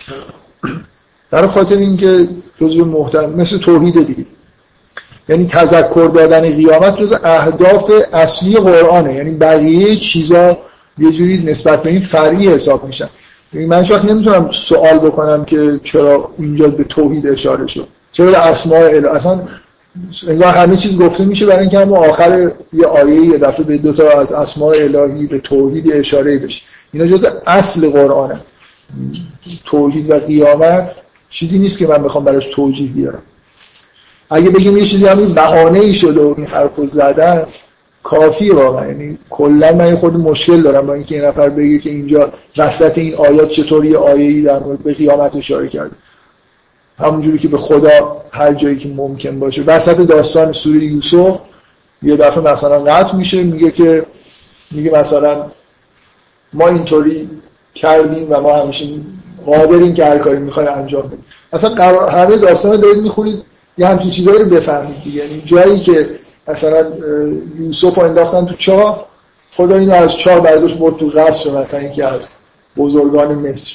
در 1.30 1.46
خاطر 1.46 1.76
اینکه 1.76 2.28
جزء 2.60 2.84
محترم 2.84 3.30
مثل 3.30 3.58
توحید 3.58 4.06
دیگه. 4.06 4.26
یعنی 5.28 5.46
تذکر 5.46 6.10
دادن 6.14 6.40
قیامت 6.40 6.96
جز 6.96 7.14
اهداف 7.24 7.90
اصلی 8.12 8.56
قرآنه. 8.56 9.14
یعنی 9.14 9.30
بقیه 9.30 9.96
چیزا 9.96 10.58
یه 10.98 11.10
جوری 11.10 11.38
نسبت 11.38 11.82
به 11.82 11.90
این 11.90 12.00
فرعی 12.00 12.48
حساب 12.48 12.84
میشن. 12.84 13.08
یعنی 13.52 13.66
من 13.66 13.80
وقت 13.80 14.04
نمی‌تونم 14.04 14.50
سوال 14.50 14.98
بکنم 14.98 15.44
که 15.44 15.80
چرا 15.84 16.30
اینجا 16.38 16.68
به 16.68 16.84
توحید 16.84 17.26
اشاره 17.26 17.66
شد. 17.66 17.88
چرا 18.12 18.38
اسماء 18.38 18.88
اله؟ 18.88 19.10
اصلا 19.10 19.40
انگار 20.28 20.54
همه 20.54 20.76
چیز 20.76 20.98
گفته 20.98 21.24
میشه 21.24 21.46
برای 21.46 21.60
اینکه 21.60 21.78
هم 21.78 21.92
آخر 21.92 22.50
یه 22.72 22.86
آیه 22.86 23.26
یه 23.26 23.38
دفعه 23.38 23.64
به 23.64 23.78
دو 23.78 23.92
تا 23.92 24.20
از 24.20 24.32
اسماء 24.32 24.74
الهی 24.74 25.26
به 25.26 25.38
توحید 25.38 25.92
اشاره 25.92 26.38
بشه. 26.38 26.62
اینا 26.92 27.06
جز 27.06 27.26
اصل 27.46 27.90
قرآنه. 27.90 28.40
توحید 29.64 30.10
و 30.10 30.14
قیامت 30.14 30.96
چیزی 31.30 31.58
نیست 31.58 31.78
که 31.78 31.86
من 31.86 32.02
بخوام 32.02 32.24
براش 32.24 32.46
توجیه 32.46 32.92
بیارم. 32.92 33.22
اگه 34.30 34.50
بگیم 34.50 34.76
یه 34.76 34.86
چیزی 34.86 35.06
همین 35.06 35.34
بهانه 35.34 35.78
ای 35.78 35.94
شده 35.94 36.20
و 36.20 36.34
این 36.36 36.46
حرفو 36.46 36.86
زدن 36.86 37.46
کافی 38.02 38.50
واقعا. 38.50 38.86
یعنی 38.86 39.18
کلا 39.30 39.72
من 39.72 39.96
خود 39.96 40.16
مشکل 40.16 40.62
دارم 40.62 40.86
با 40.86 40.94
اینکه 40.94 41.14
این 41.14 41.24
نفر 41.24 41.48
بگه 41.48 41.78
که 41.78 41.90
اینجا 41.90 42.32
وسط 42.56 42.98
این 42.98 43.14
آیات 43.14 43.50
چطوری 43.50 43.96
آیه 43.96 44.28
ای 44.28 44.42
در 44.42 44.58
مورد 44.58 44.82
به 44.82 44.94
قیامت 44.94 45.36
اشاره 45.36 45.68
کرده. 45.68 45.96
همونجوری 46.98 47.38
که 47.38 47.48
به 47.48 47.56
خدا 47.56 48.22
هر 48.32 48.54
جایی 48.54 48.76
که 48.76 48.88
ممکن 48.88 49.38
باشه. 49.38 49.62
وسط 49.62 49.96
داستان 49.96 50.52
سوره 50.52 50.84
یوسف 50.84 51.38
یه 52.02 52.16
دفعه 52.16 52.52
مثلا 52.52 52.80
قطع 52.80 53.16
میشه 53.16 53.42
میگه 53.42 53.70
که 53.70 54.06
میگه 54.70 54.90
مثلا 54.90 55.46
ما 56.52 56.68
اینطوری 56.68 57.28
کردیم 57.74 58.26
و 58.30 58.40
ما 58.40 58.56
همیشه 58.56 58.86
قادرین 59.46 59.94
که 59.94 60.04
هر 60.04 60.18
کاری 60.18 60.38
می‌خوای 60.38 60.66
انجام 60.66 61.02
بدیم. 61.02 61.24
اصلا 61.52 62.06
همه 62.08 62.36
داستان 62.36 62.80
دارید 62.80 63.02
می‌خونید 63.02 63.42
یه 63.78 63.86
همچین 63.86 64.10
چیزایی 64.10 64.38
رو 64.38 64.44
بفهمید 64.44 65.06
یعنی 65.06 65.42
جایی 65.44 65.80
که 65.80 66.08
مثلا 66.50 66.86
یوسف 67.58 67.94
رو 67.94 68.02
انداختن 68.02 68.46
تو 68.46 68.54
چاه. 68.54 69.06
خدا 69.52 69.76
اینو 69.76 69.92
از 69.92 70.16
چاه 70.16 70.40
برداشت 70.40 70.78
برد 70.78 70.96
تو 70.96 71.06
قصر 71.06 71.50
مثلا 71.50 71.80
اینکه 71.80 72.06
از 72.06 72.28
بزرگان 72.76 73.34
مصر. 73.34 73.72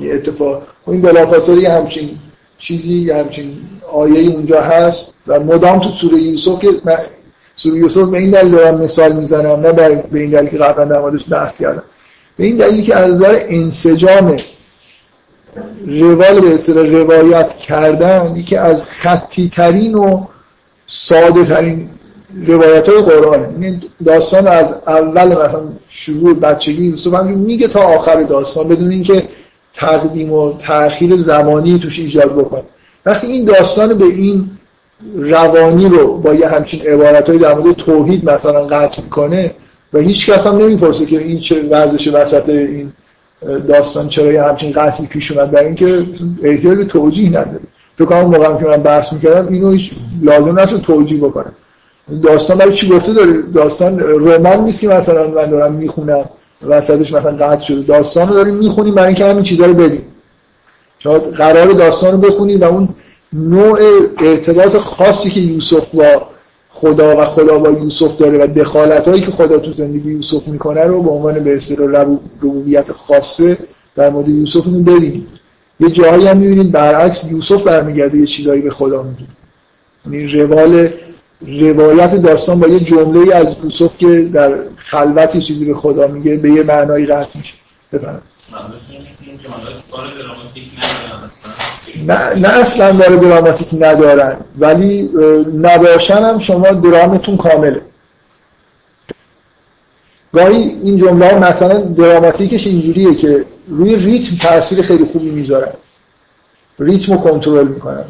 یه 0.00 0.14
اتفاق. 0.14 0.62
خب 0.84 0.90
این 0.90 1.02
بلافاصله 1.02 1.62
یه 1.62 1.72
همچین 1.72 2.10
چیزی 2.58 2.94
یه 2.94 3.16
همچین 3.16 3.56
آیه 3.92 4.30
اونجا 4.30 4.60
هست 4.60 5.14
و 5.26 5.40
مدام 5.40 5.78
تو 5.80 5.88
سوره 5.88 6.18
یوسف 6.18 6.60
که 6.60 6.68
سوره 7.56 7.76
یوسف 7.76 8.08
به 8.08 8.18
این 8.18 8.30
دلیل 8.30 8.52
دارم 8.52 8.80
مثال 8.80 9.12
می‌زنم 9.12 9.60
نه 9.60 9.72
به 9.72 10.20
این 10.20 10.30
دلیل 10.30 10.50
که 10.50 10.58
قبلا 10.58 10.84
در 10.84 11.00
موردش 11.00 11.24
بحث 11.30 11.58
کردم. 11.58 11.82
به 12.36 12.44
این 12.44 12.56
دلیل 12.56 12.84
که 12.84 12.96
از 12.96 13.14
نظر 13.14 13.44
انسجام 13.48 14.36
روال 15.86 16.40
به 16.40 16.54
اصطلاح 16.54 16.86
روایت 16.86 17.56
کردن 17.56 18.36
یکی 18.36 18.56
از 18.56 18.88
خطی 18.88 19.48
ترین 19.48 19.94
و 19.94 20.24
ساده 20.86 21.44
ترین 21.44 21.90
روایت 22.46 22.88
های 22.88 23.02
قرآن. 23.02 23.62
این 23.62 23.82
داستان 24.04 24.46
از 24.46 24.66
اول 24.86 25.26
مثلا 25.28 25.72
شروع 25.88 26.34
بچگی 26.34 26.84
یوسف 26.84 27.14
هم 27.14 27.26
میگه 27.26 27.68
تا 27.68 27.80
آخر 27.80 28.22
داستان 28.22 28.68
بدون 28.68 28.90
اینکه 28.90 29.22
تقدیم 29.74 30.32
و 30.32 30.52
تأخیر 30.58 31.16
زمانی 31.16 31.78
توش 31.78 31.98
ایجاد 31.98 32.32
بکنه. 32.36 32.62
وقتی 33.06 33.26
این 33.26 33.44
داستان 33.44 33.98
به 33.98 34.04
این 34.04 34.50
روانی 35.16 35.88
رو 35.88 36.18
با 36.18 36.34
یه 36.34 36.48
همچین 36.48 36.80
عبارت 36.86 37.28
های 37.28 37.38
در 37.38 37.54
مورد 37.54 37.76
توحید 37.76 38.30
مثلا 38.30 38.66
قطع 38.66 39.02
می‌کنه 39.02 39.54
و 39.92 39.98
هیچ 39.98 40.30
کس 40.30 40.46
هم 40.46 40.56
نمی‌پرسه 40.56 41.06
که 41.06 41.18
این 41.18 41.38
چه 41.40 41.62
ورزش 41.62 42.08
وسط 42.08 42.48
این 42.48 42.92
داستان 43.68 44.08
چرا 44.08 44.32
یه 44.32 44.42
همچین 44.42 44.72
قصدی 44.72 45.06
پیش 45.06 45.32
اومد 45.32 45.50
برای 45.50 45.66
اینکه 45.66 46.06
احتیاج 46.42 46.78
به 46.78 46.84
توجیه 46.84 47.28
نداره. 47.28 47.60
تو 47.98 48.06
که 48.06 48.14
موقعی 48.14 48.64
که 48.64 48.70
من 48.70 48.82
بحث 48.82 49.12
می‌کردم 49.12 49.52
اینو 49.52 49.78
لازم 50.22 50.58
نشد 50.58 50.80
توجیه 50.80 51.18
بکنم. 51.18 51.52
داستان 52.22 52.58
برای 52.58 52.74
چی 52.74 52.88
گفته 52.88 53.12
داره 53.12 53.42
داستان 53.54 54.00
رمان 54.00 54.64
نیست 54.64 54.80
که 54.80 54.88
مثلا 54.88 55.28
من 55.28 55.50
دارم 55.50 55.72
می‌خونم 55.72 56.24
وسطش 56.62 57.12
مثلا 57.12 57.36
قطع 57.36 57.64
شده. 57.64 57.82
داستان 57.82 58.28
رو 58.28 58.34
داریم 58.34 58.54
می‌خونیم 58.54 58.94
برای 58.94 59.06
اینکه 59.06 59.24
همین 59.24 59.42
چیزا 59.42 59.66
رو 59.66 59.74
ببینیم 59.74 60.04
شما 60.98 61.18
قرار 61.18 61.66
داستان 61.66 62.12
رو 62.12 62.18
بخونید 62.18 62.62
و 62.62 62.64
اون 62.64 62.88
نوع 63.32 63.80
ارتباط 64.20 64.76
خاصی 64.76 65.30
که 65.30 65.40
یوسف 65.40 65.94
با 65.94 66.22
خدا 66.70 67.16
و 67.16 67.24
خدا 67.24 67.58
با 67.58 67.70
یوسف 67.70 68.16
داره 68.16 68.44
و 68.44 68.46
دخالت 68.46 69.08
هایی 69.08 69.20
که 69.20 69.30
خدا 69.30 69.58
تو 69.58 69.72
زندگی 69.72 70.12
یوسف 70.12 70.48
می‌کنه 70.48 70.84
رو 70.84 71.02
به 71.02 71.10
عنوان 71.10 71.44
به 71.44 71.56
اصطلاح 71.56 71.88
ربوبیت 72.42 72.92
خاصه 72.92 73.58
در 73.96 74.10
مورد 74.10 74.28
یوسف 74.28 74.66
اینو 74.66 74.82
ببینید. 74.82 75.26
یه 75.80 75.90
جایی 75.90 76.26
هم 76.26 76.36
می‌بینید 76.36 76.72
برعکس 76.72 77.24
یوسف 77.24 77.62
برمیگرده 77.62 78.18
یه 78.18 78.26
چیزایی 78.26 78.62
به 78.62 78.70
خدا 78.70 79.02
میگه. 79.02 79.30
یعنی 80.06 80.42
روال 80.42 80.88
روایت 81.46 82.14
داستان 82.14 82.60
با 82.60 82.66
یه 82.66 82.80
جمله 82.80 83.36
از 83.36 83.56
یوسف 83.64 83.98
که 83.98 84.30
در 84.32 84.58
خلوت 84.76 85.38
چیزی 85.38 85.64
به 85.64 85.74
خدا 85.74 86.06
میگه 86.06 86.36
به 86.36 86.50
یه 86.50 86.62
معنایی 86.62 87.06
قطع 87.06 87.38
میشه. 87.38 87.54
بفرمایید. 87.92 88.22
نه 92.06 92.34
نه 92.34 92.48
اصلا 92.48 92.92
داره 92.92 93.16
دراماتیک 93.16 93.68
ندارن 93.72 94.36
ولی 94.58 95.10
نباشن 95.54 96.22
هم 96.24 96.38
شما 96.38 96.70
درامتون 96.70 97.36
کامله. 97.36 97.82
گاهی 100.32 100.76
این 100.84 100.98
جمله 100.98 101.38
مثلا 101.38 101.78
دراماتیکش 101.78 102.66
اینجوریه 102.66 103.14
که 103.14 103.44
روی 103.68 103.96
ریتم 103.96 104.36
تاثیر 104.36 104.82
خیلی 104.82 105.04
خوبی 105.04 105.30
می‌ذارن. 105.30 105.72
ریتم 106.78 107.12
رو 107.12 107.18
کنترل 107.18 107.68
می‌کنن. 107.68 108.04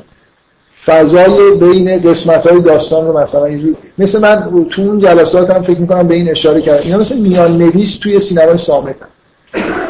فضای 0.88 1.54
بین 1.60 2.02
قسمت 2.02 2.46
های 2.46 2.60
داستان 2.60 3.06
رو 3.06 3.18
مثلا 3.18 3.44
اینجوری 3.44 3.76
مثل 3.98 4.20
من 4.20 4.66
تو 4.70 4.82
اون 4.82 4.98
جلسات 4.98 5.50
هم 5.50 5.62
فکر 5.62 5.78
می‌کنم 5.78 6.08
به 6.08 6.14
این 6.14 6.30
اشاره 6.30 6.60
کردم 6.60 6.82
اینا 6.82 6.98
مثل 6.98 7.18
میان 7.18 7.58
نویس 7.58 7.98
توی 7.98 8.20
سینمای 8.20 8.58
سامت 8.58 8.96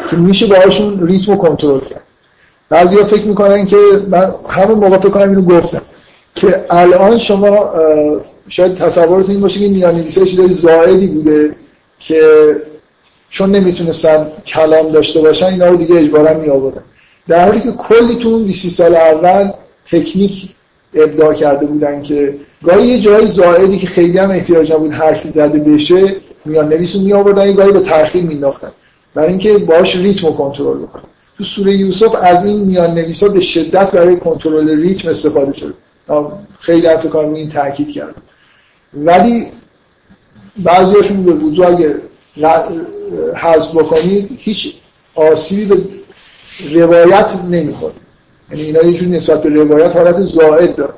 که 0.09 0.15
میشه 0.15 0.45
باهاشون 0.47 1.07
ریتم 1.07 1.35
کنترل 1.35 1.79
کرد. 1.79 2.03
بعضی 2.69 2.95
ها 2.95 3.03
فکر 3.03 3.25
می‌کنن 3.25 3.65
که 3.65 3.77
من 4.09 4.33
همون 4.49 4.79
موقع 4.79 4.97
فکر 4.97 5.09
کنم 5.09 5.29
اینو 5.29 5.41
گفتم. 5.41 5.81
که 6.35 6.65
الان 6.69 7.17
شما 7.17 7.69
شاید 8.47 8.75
تصورتون 8.75 9.31
این 9.31 9.41
باشه 9.41 9.59
که 9.59 9.67
میان 9.67 9.95
نویسه 9.95 10.25
چیزای 10.25 10.49
زائدی 10.49 11.07
بوده 11.07 11.55
که 11.99 12.21
چون 13.29 13.51
نمی‌تونستن 13.55 14.27
کلام 14.47 14.91
داشته 14.91 15.21
باشن 15.21 15.45
اینا 15.45 15.67
رو 15.67 15.75
دیگه 15.75 15.95
اجبارا 15.95 16.37
می 16.37 16.49
آوردن 16.49 16.81
در 17.27 17.45
حالی 17.45 17.61
که 17.61 17.71
کلی 17.71 18.15
تو 18.15 18.29
اون 18.29 18.43
20 18.43 18.67
سال 18.67 18.95
اول 18.95 19.51
تکنیک 19.85 20.49
ابداع 20.93 21.33
کرده 21.33 21.65
بودن 21.65 22.01
که 22.01 22.37
گاهی 22.63 22.87
یه 22.87 22.99
جای 22.99 23.27
زائدی 23.27 23.79
که 23.79 23.87
خیلی 23.87 24.17
هم 24.17 24.31
احتیاج 24.31 24.71
نبود 24.71 24.91
حرفی 24.91 25.31
زده 25.31 25.59
بشه 25.59 26.15
میان 26.45 26.69
نویس 26.69 26.95
رو 26.95 27.01
می 27.01 27.13
آوردن 27.13 27.51
گاهی 27.55 27.71
به 27.71 27.79
تأخیر 27.79 28.23
مینداختن. 28.23 28.71
برای 29.15 29.29
اینکه 29.29 29.57
باش 29.57 29.95
ریتم 29.95 30.27
رو 30.27 30.33
کنترل 30.33 30.77
بکنه 30.77 31.03
تو 31.37 31.43
سوره 31.43 31.73
یوسف 31.73 32.15
از 32.21 32.45
این 32.45 32.59
میان 32.59 32.93
نویسا 32.93 33.27
به 33.27 33.41
شدت 33.41 33.91
برای 33.91 34.17
کنترل 34.17 34.69
ریتم 34.69 35.09
استفاده 35.09 35.53
شده. 35.53 35.73
خیلی 36.59 36.87
حتی 36.87 37.09
کار 37.09 37.25
این 37.25 37.49
تاکید 37.49 37.91
کرد. 37.91 38.15
ولی 38.93 39.47
بعضیاشون 40.57 41.23
به 41.23 41.33
وضوع 41.33 41.67
اگه 41.67 41.95
حذف 43.35 43.75
بکنید 43.75 44.29
هیچ 44.37 44.73
آسیبی 45.15 45.65
به 45.65 45.79
روایت 46.73 47.35
نمی‌خوره. 47.49 47.93
یعنی 48.51 48.63
اینا 48.63 48.81
یه 48.81 48.97
جور 48.97 49.07
نسبت 49.07 49.43
به 49.43 49.49
روایت 49.49 49.95
حالت 49.95 50.21
زائد 50.21 50.75
داره. 50.75 50.93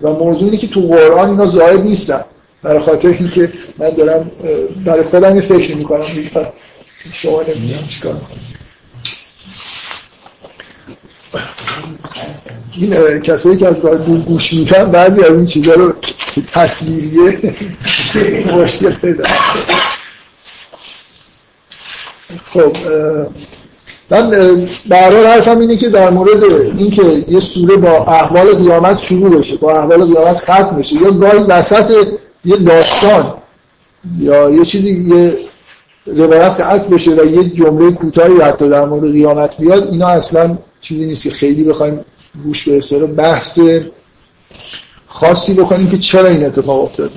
و 0.00 0.10
موضوع 0.10 0.44
اینه 0.44 0.56
که 0.56 0.68
تو 0.68 0.80
قرآن 0.80 1.30
اینا 1.30 1.46
زائد 1.46 1.80
نیستن. 1.80 2.24
برای 2.62 2.78
خاطر 2.78 3.08
اینکه 3.08 3.52
من 3.78 3.90
دارم 3.90 4.30
برای 4.84 5.02
خودم 5.02 5.36
یه 5.36 5.42
فکر 5.42 5.76
می‌کنم. 5.76 6.04
شما 7.12 7.42
نمی‌دونم 7.42 7.86
چیکار 7.88 8.20
این 12.76 13.20
کسایی 13.20 13.56
که 13.56 13.66
از 13.66 13.78
راه 13.78 13.98
دور 13.98 14.18
گوش 14.18 14.52
میدن 14.52 14.90
بعضی 14.90 15.22
از 15.22 15.30
این 15.30 15.44
چیزا 15.44 15.74
رو 15.74 15.94
تصویریه. 16.52 17.54
مشکل 18.52 18.90
پیدا 18.90 19.24
خب 22.44 22.76
من 24.10 24.30
برای 24.88 25.26
حرفم 25.26 25.58
اینه 25.58 25.76
که 25.76 25.88
در 25.88 26.10
مورد 26.10 26.44
اینکه 26.78 27.24
یه 27.28 27.40
سوره 27.40 27.76
با 27.76 27.90
احوال 27.90 28.54
قیامت 28.54 28.98
شروع 28.98 29.38
بشه 29.38 29.56
با 29.56 29.78
احوال 29.78 30.04
قیامت 30.04 30.36
ختم 30.38 30.76
بشه 30.78 30.94
یا 30.94 31.10
گاهی 31.10 31.38
وسط 31.38 31.90
یه 32.44 32.56
داستان 32.56 33.34
یا 34.18 34.50
یه 34.50 34.64
چیزی 34.64 34.90
یه 34.90 35.36
روایت 36.06 36.50
قطع 36.50 36.88
بشه 36.88 37.10
و 37.10 37.24
یه 37.24 37.44
جمله 37.44 37.90
کوتاهی 37.90 38.40
حتی 38.40 38.68
در 38.68 38.84
مورد 38.84 39.12
قیامت 39.12 39.56
بیاد 39.56 39.88
اینا 39.88 40.08
اصلا 40.08 40.58
چیزی 40.80 41.06
نیست 41.06 41.22
که 41.22 41.30
خیلی 41.30 41.64
بخوایم 41.64 42.04
روش 42.44 42.68
به 42.68 42.76
اصطلاح 42.76 43.10
بحث 43.10 43.60
خاصی 45.06 45.54
بکنیم 45.54 45.90
که 45.90 45.98
چرا 45.98 46.28
این 46.28 46.46
اتفاق 46.46 46.82
افتاد. 46.82 47.10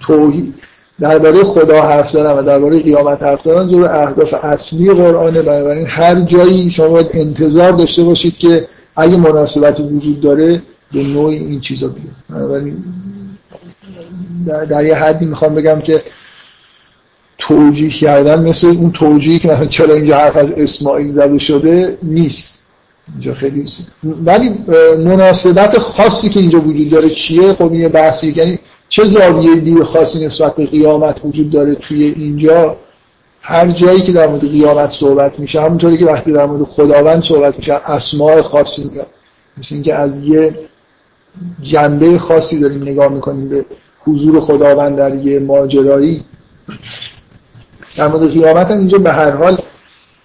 توحید 0.00 0.54
درباره 1.00 1.44
خدا 1.44 1.82
حرف 1.82 2.10
زدن 2.10 2.30
و 2.30 2.42
درباره 2.42 2.78
قیامت 2.78 3.22
حرف 3.22 3.40
زدن 3.40 3.68
جزو 3.68 3.84
اهداف 3.84 4.34
اصلی 4.34 4.94
قرآنه 4.94 5.42
بنابراین 5.42 5.86
هر 5.86 6.20
جایی 6.20 6.70
شما 6.70 6.88
باید 6.88 7.10
انتظار 7.14 7.72
داشته 7.72 8.02
باشید 8.02 8.38
که 8.38 8.68
اگه 8.96 9.16
مناسبتی 9.16 9.82
وجود 9.82 10.20
داره 10.20 10.62
به 10.92 11.02
نوعی 11.02 11.38
این 11.38 11.60
چیزا 11.60 11.88
بیاد 11.88 12.14
بنابراین 12.30 12.84
در, 14.46 14.64
در 14.64 14.84
یه 14.84 14.94
حدی 14.94 15.26
می‌خوام 15.26 15.54
بگم 15.54 15.80
که 15.80 16.02
توجیه 17.38 17.90
کردن 17.90 18.48
مثل 18.48 18.66
اون 18.66 18.92
توجیهی 18.92 19.38
که 19.38 19.66
چرا 19.68 19.94
اینجا 19.94 20.16
حرف 20.16 20.36
از 20.36 20.50
اسماعیل 20.50 21.10
زده 21.10 21.38
شده 21.38 21.98
نیست. 22.02 22.62
اینجا 23.12 23.34
خیلی 23.34 23.64
ولی 24.24 24.50
مناسبت 24.98 25.78
خاصی 25.78 26.28
که 26.28 26.40
اینجا 26.40 26.60
وجود 26.60 26.90
داره 26.90 27.10
چیه؟ 27.10 27.52
خب 27.52 27.72
این 27.72 27.88
بحثی 27.88 28.32
یعنی 28.36 28.58
چه 28.88 29.04
زاویه 29.04 29.56
دید 29.56 29.82
خاصی 29.82 30.26
نسبت 30.26 30.56
به 30.56 30.66
قیامت 30.66 31.20
وجود 31.24 31.50
داره 31.50 31.74
توی 31.74 32.04
اینجا؟ 32.04 32.76
هر 33.40 33.70
جایی 33.70 34.00
که 34.00 34.12
در 34.12 34.26
مورد 34.26 34.50
قیامت 34.50 34.90
صحبت 34.90 35.40
میشه 35.40 35.60
همونطوری 35.60 35.98
که 35.98 36.06
وقتی 36.06 36.32
در 36.32 36.46
مورد 36.46 36.62
خداوند 36.62 37.22
صحبت 37.22 37.58
میشه 37.58 37.72
اسماء 37.72 38.42
خاصی 38.42 38.84
میگه. 38.84 39.06
مثل 39.58 39.74
اینکه 39.74 39.94
از 39.94 40.18
یه 40.18 40.54
جنبه 41.62 42.18
خاصی 42.18 42.60
داریم 42.60 42.82
نگاه 42.82 43.08
می‌کنیم 43.08 43.48
به 43.48 43.64
حضور 43.98 44.40
خداوند 44.40 44.96
در 44.96 45.14
یه 45.14 45.38
ماجرایی. 45.38 46.24
در 47.96 48.08
مورد 48.08 48.30
قیامت 48.30 48.70
هم 48.70 48.78
اینجا 48.78 48.98
به 48.98 49.12
هر 49.12 49.30
حال 49.30 49.58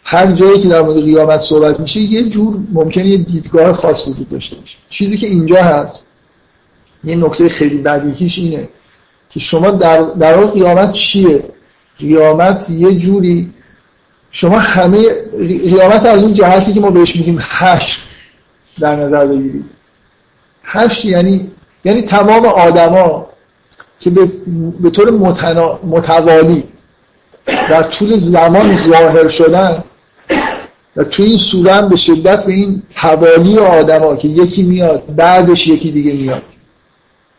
هر 0.03 0.31
جایی 0.31 0.59
که 0.59 0.67
در 0.67 0.81
مورد 0.81 1.03
قیامت 1.03 1.39
صحبت 1.39 1.79
میشه 1.79 1.99
یه 1.99 2.29
جور 2.29 2.57
ممکنه 2.73 3.07
یه 3.07 3.17
دیدگاه 3.17 3.73
خاص 3.73 4.07
وجود 4.07 4.29
داشته 4.29 4.55
باشه. 4.55 4.77
چیزی 4.89 5.17
که 5.17 5.27
اینجا 5.27 5.63
هست 5.63 6.05
یه 7.03 7.15
نکته 7.15 7.49
خیلی 7.49 7.77
بدیهیش 7.77 8.37
اینه 8.37 8.69
که 9.29 9.39
شما 9.39 9.71
در, 9.71 10.01
در 10.01 10.45
قیامت 10.45 10.91
چیه؟ 10.91 11.43
قیامت 11.99 12.69
یه 12.69 12.93
جوری 12.93 13.49
شما 14.31 14.59
همه 14.59 15.03
قیامت 15.47 16.05
از 16.05 16.23
اون 16.23 16.33
جهتی 16.33 16.73
که 16.73 16.79
ما 16.79 16.91
بهش 16.91 17.15
میگیم 17.15 17.37
حشر 17.41 17.99
در 18.79 18.95
نظر 18.95 19.25
بگیرید. 19.25 19.65
حشر 20.63 21.05
یعنی 21.05 21.51
یعنی 21.85 22.01
تمام 22.01 22.45
آدما 22.45 23.27
که 23.99 24.09
به, 24.09 24.31
به 24.81 24.89
طور 24.89 25.11
متنا... 25.11 25.79
متوالی 25.83 26.63
در 27.45 27.83
طول 27.83 28.17
زمان 28.17 28.77
ظاهر 28.77 29.27
شدن 29.27 29.83
و 30.95 31.03
توی 31.03 31.25
این 31.25 31.37
سوره 31.37 31.89
به 31.89 31.95
شدت 31.95 32.45
به 32.45 32.53
این 32.53 32.83
توالی 32.95 33.57
آدما 33.57 34.15
که 34.15 34.27
یکی 34.27 34.63
میاد 34.63 35.15
بعدش 35.15 35.67
یکی 35.67 35.91
دیگه 35.91 36.13
میاد. 36.13 36.41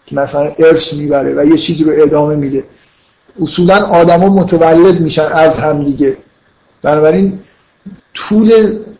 که 0.06 0.16
مثلا 0.16 0.52
ارث 0.58 0.92
می‌بره 0.92 1.34
و 1.36 1.46
یه 1.46 1.58
چیزی 1.58 1.84
رو 1.84 1.92
ادامه 1.94 2.34
میده. 2.36 2.64
اصولا 3.42 3.76
آدما 3.86 4.28
متولد 4.28 5.00
میشن 5.00 5.26
از 5.26 5.56
هم 5.56 5.84
دیگه. 5.84 6.16
بنابراین 6.82 7.38
طول 8.14 8.52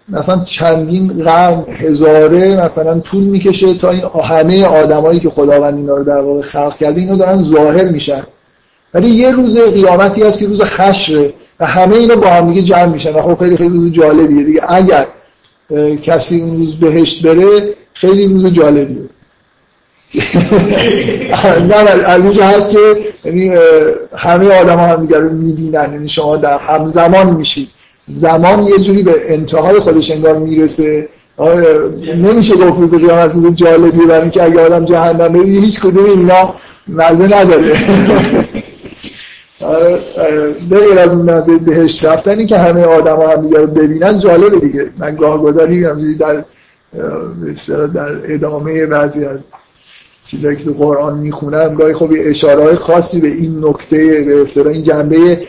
مثلا 0.09 0.45
چندین 0.45 1.25
قرن 1.25 1.65
هزاره 1.69 2.65
مثلا 2.65 3.01
طول 3.01 3.25
می‌کشه 3.25 3.75
تا 3.75 3.91
این 3.91 4.03
همه 4.25 4.65
آدمایی 4.65 5.21
که 5.21 5.31
خداوند 5.31 5.77
اینا 5.77 5.97
رو 5.97 6.05
در 6.05 6.21
واقع 6.21 6.41
خلق 6.41 6.77
کرده 6.77 7.01
اینو 7.01 7.17
دارن 7.17 7.43
ظاهر 7.43 7.85
میشن. 7.85 8.23
ولی 8.95 9.09
یه 9.09 9.31
روز 9.31 9.59
قیامتی 9.59 10.23
هست 10.23 10.39
که 10.39 10.47
روز 10.47 10.63
حشره 10.63 11.35
و 11.61 11.67
همه 11.67 11.97
اینا 11.97 12.17
با 12.17 12.27
هم 12.27 12.49
دیگه 12.49 12.63
جمع 12.63 12.87
میشن. 12.87 13.15
و 13.15 13.23
خب 13.23 13.39
خیلی 13.39 13.57
خیلی 13.57 13.77
روز 13.77 13.93
جالبیه 13.93 14.45
دیگه. 14.45 14.63
اگر 14.69 15.07
کسی 16.03 16.41
اون 16.41 16.57
روز 16.57 16.75
بهشت 16.75 17.27
بره 17.27 17.75
خیلی 17.95 18.27
روز 18.27 18.47
جالبیه. 18.47 19.09
نه 21.69 21.75
از 22.07 22.25
این 22.25 22.33
جهت 22.33 22.71
که 22.71 22.79
یعنی 23.25 23.55
همه 24.17 24.61
آدم 24.61 24.77
ها 24.77 24.87
هم 24.87 25.09
رو 25.09 25.31
می‌بینن. 25.31 25.93
یعنی 25.93 26.09
شما 26.09 26.37
در 26.37 26.59
همزمان 26.59 27.31
میشید. 27.31 27.69
زمان 28.09 28.67
یه 28.67 28.79
جوری 28.79 29.03
به 29.03 29.15
انتهای 29.29 29.81
خودش 29.81 30.11
انگار 30.11 30.37
می‌رسه. 30.37 31.09
نمیشه 32.17 32.55
گفت 32.55 32.79
روز 32.79 32.95
قیامت 32.95 33.35
روز 33.35 33.55
جالبیه 33.55 34.07
برای 34.07 34.21
اینکه 34.21 34.43
اگه 34.43 34.61
آدم 34.61 34.85
جهنم 34.85 35.29
بره 35.29 35.45
هیچ 35.45 35.81
کدوم 35.81 36.05
اینا 36.05 36.55
مزه 36.89 37.39
نداره. 37.39 37.73
به 40.71 40.79
غیر 40.79 40.99
از 40.99 41.15
اون 41.15 41.31
نظر 41.31 41.57
بهش 41.57 42.05
رفتن 42.05 42.47
که 42.47 42.59
همه 42.59 42.85
آدم 42.85 43.17
ها 43.17 43.29
هم 43.29 43.51
رو 43.51 43.67
ببینن 43.67 44.19
جالبه 44.19 44.59
دیگه. 44.59 44.91
من 44.99 45.17
گاه 45.17 45.43
گداری 45.43 45.85
در 46.15 46.45
در 47.95 48.17
ادامه 48.25 48.87
بعضی 48.87 49.25
از 49.25 49.39
چیزایی 50.27 50.57
که 50.57 50.65
تو 50.65 50.73
قرآن 50.73 51.19
می‌خونم 51.19 51.75
گاهی 51.75 51.95
خب 51.95 52.11
اشاره 52.17 52.63
های 52.63 52.77
خاصی 52.77 53.21
به 53.21 53.29
این 53.29 53.65
نکته 53.65 53.97
به 54.55 54.71
این 54.71 54.83
جنبه 54.83 55.47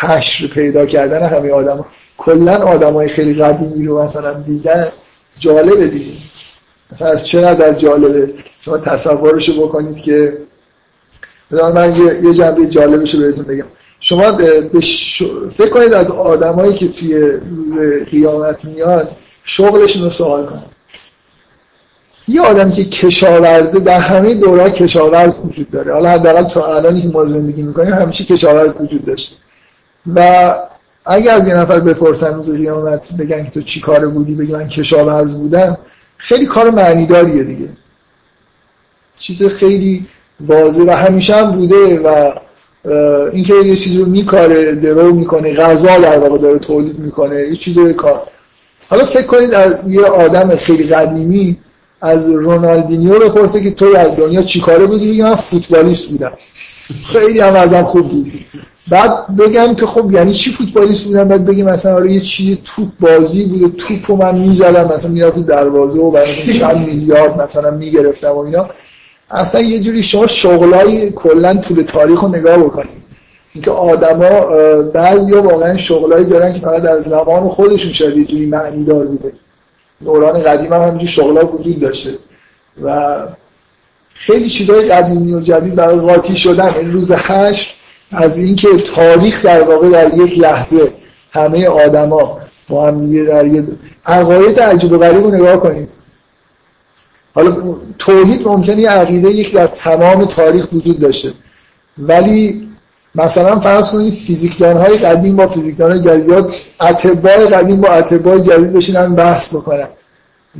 حشر 0.00 0.46
پیدا 0.46 0.86
کردن 0.86 1.26
همه 1.26 1.50
آدم 1.50 1.76
ها. 1.76 1.86
کلا 2.18 2.56
آدم 2.56 2.92
های 2.92 3.08
خیلی 3.08 3.34
قدیمی 3.34 3.86
رو 3.86 4.02
مثلا 4.02 4.32
دیدن 4.32 4.88
جالبه 5.38 5.86
دیگه. 5.88 6.12
مثلا 6.92 7.16
چقدر 7.16 7.72
جالبه؟ 7.72 8.34
شما 8.64 8.78
تصورشو 8.78 9.66
بکنید 9.66 9.96
که 9.96 10.38
من 11.50 11.96
یه, 11.96 12.34
جنبه 12.34 12.66
جالبش 12.66 13.14
رو 13.14 13.20
بهتون 13.20 13.44
بگم. 13.44 13.64
شما 14.00 14.36
فکر 15.56 15.70
کنید 15.70 15.92
از 15.92 16.10
آدمایی 16.10 16.74
که 16.74 16.88
توی 16.88 17.14
روز 17.20 18.02
قیامت 18.10 18.64
میاد 18.64 19.10
شغلشون 19.44 20.02
رو 20.02 20.10
سوال 20.10 20.46
کنید 20.46 20.71
یه 22.28 22.40
آدم 22.40 22.70
که 22.70 22.84
کشاورزه 22.84 23.78
در 23.78 24.00
همه 24.00 24.34
دوره 24.34 24.70
کشاورز 24.70 25.38
وجود 25.44 25.70
داره. 25.70 25.92
حالا 25.92 26.08
حداقل 26.10 26.42
تا 26.42 26.76
الانی 26.76 27.02
که 27.02 27.08
ما 27.08 27.26
زندگی 27.26 27.62
می‌کنیم 27.62 27.94
همیشه 27.94 28.24
کشاورز 28.24 28.76
وجود 28.80 29.04
داشته. 29.04 29.36
و 30.14 30.54
اگه 31.04 31.32
از 31.32 31.48
یه 31.48 31.54
نفر 31.54 31.80
بپرسن 31.80 32.34
روز 32.34 32.50
قیامت 32.50 33.12
بگن 33.12 33.44
که 33.44 33.50
تو 33.50 33.62
چی 33.62 33.80
کاره 33.80 34.06
بودی 34.06 34.34
بگی 34.34 34.52
من 34.52 34.68
کشاورز 34.68 35.34
بودم 35.34 35.78
خیلی 36.16 36.46
کار 36.46 36.70
معنیداریه 36.70 37.44
دیگه. 37.44 37.68
چیز 39.18 39.44
خیلی 39.44 40.06
واضح 40.40 40.82
و 40.82 40.90
همیشه 40.90 41.34
هم 41.34 41.52
بوده 41.52 42.00
و 42.00 42.32
اینکه 43.32 43.54
یه 43.54 43.76
چیزی 43.76 43.98
رو 43.98 44.06
میکاره 44.06 44.74
درو 44.74 45.14
می‌کنه 45.14 45.54
غذا 45.54 45.98
در 45.98 46.18
واقع 46.18 46.38
داره 46.38 46.58
تولید 46.58 46.98
می‌کنه 46.98 47.40
یه 47.40 47.56
چیزی 47.56 47.94
کار. 47.94 48.22
حالا 48.88 49.04
فکر 49.04 49.26
کنید 49.26 49.54
از 49.54 49.88
یه 49.88 50.04
آدم 50.04 50.56
خیلی 50.56 50.84
قدیمی 50.84 51.58
از 52.02 52.28
رونالدینیو 52.28 53.18
بپرسه 53.18 53.62
که 53.62 53.70
تو 53.70 53.92
در 53.92 54.08
دنیا 54.08 54.42
چیکاره 54.42 54.86
بودی؟ 54.86 55.10
بگی 55.10 55.22
من 55.22 55.34
فوتبالیست 55.34 56.10
بودم. 56.10 56.32
خیلی 57.04 57.40
هم 57.40 57.54
ازم 57.54 57.82
خوب 57.82 58.08
بود. 58.08 58.32
بعد 58.90 59.36
بگم 59.36 59.74
که 59.74 59.86
خب 59.86 60.12
یعنی 60.12 60.34
چی 60.34 60.52
فوتبالیست 60.52 61.04
بودم؟ 61.04 61.28
بعد 61.28 61.44
بگم 61.44 61.64
مثلا 61.64 61.94
آره 61.94 62.12
یه 62.12 62.20
چیز 62.20 62.56
توپ 62.64 62.88
بازی 63.00 63.44
بود 63.44 63.76
توپ 63.78 64.10
رو 64.10 64.16
من 64.16 64.38
می‌زدم 64.38 64.94
مثلا 64.94 65.10
می‌رفت 65.10 65.46
دروازه 65.46 66.00
و 66.00 66.10
برای 66.10 66.58
چند 66.58 66.86
میلیارد 66.86 67.42
مثلا 67.42 67.70
می‌گرفتم 67.70 68.30
و 68.30 68.38
اینا. 68.38 68.68
اصلا 69.30 69.60
یه 69.60 69.80
جوری 69.80 70.02
شما 70.02 70.26
شغلای 70.26 71.10
کلا 71.10 71.54
طول 71.54 71.82
تاریخ 71.82 72.20
رو 72.20 72.28
نگاه 72.28 72.56
بکنید. 72.56 73.02
اینکه 73.54 73.70
آدما 73.70 74.28
بعضیا 74.82 75.42
واقعا 75.42 75.76
شغلایی 75.76 76.24
دارن 76.24 76.52
که 76.52 76.60
فقط 76.60 76.82
در 76.82 77.00
زمان 77.00 77.48
خودشون 77.48 77.92
شاید 77.92 78.16
یه 78.16 78.24
جوری 78.24 78.46
معنی 78.46 78.84
دار 78.84 79.06
بوده. 79.06 79.32
دوران 80.04 80.42
قدیم 80.42 80.72
هم 80.72 80.82
همینجور 80.82 81.08
شغلا 81.08 81.46
وجود 81.46 81.80
داشته. 81.80 82.18
و 82.82 83.18
خیلی 84.14 84.48
چیزهای 84.48 84.88
قدیمی 84.88 85.32
و 85.32 85.40
جدید 85.40 85.74
برای 85.74 86.00
قاطی 86.00 86.36
شدن. 86.36 86.74
این 86.74 86.92
روز 86.92 87.12
هشت 87.16 87.74
از 88.10 88.38
اینکه 88.38 88.68
تاریخ 88.94 89.44
در 89.44 89.62
واقع 89.62 89.88
در 89.88 90.14
یک 90.14 90.38
لحظه 90.38 90.92
همه 91.30 91.66
آدما 91.66 92.40
با 92.68 92.86
هم 92.86 93.24
در 93.26 93.46
یه 93.46 93.66
عقاید 94.06 94.60
عجیب 94.60 94.92
و 94.92 94.98
غریب 94.98 95.24
رو 95.24 95.30
نگاه 95.30 95.56
کنید. 95.56 95.88
حالا 97.34 97.76
توحید 97.98 98.48
ممکنه 98.48 98.88
عقیده 98.88 99.30
یک 99.30 99.54
در 99.54 99.66
تمام 99.66 100.24
تاریخ 100.24 100.72
وجود 100.72 101.00
داشته. 101.00 101.32
ولی 101.98 102.68
مثلا 103.14 103.60
فرض 103.60 103.90
کنید 103.90 104.14
فیزیکدان 104.14 104.76
های 104.76 104.96
قدیم 104.96 105.36
با 105.36 105.48
فیزیکدان 105.48 105.90
های 105.90 106.00
جدید 106.00 106.46
اتباع 106.80 107.46
قدیم 107.46 107.80
با 107.80 107.88
اتباع 107.88 108.38
جدید 108.38 108.72
بشینن 108.72 109.14
بحث 109.14 109.48
بکنن. 109.48 109.88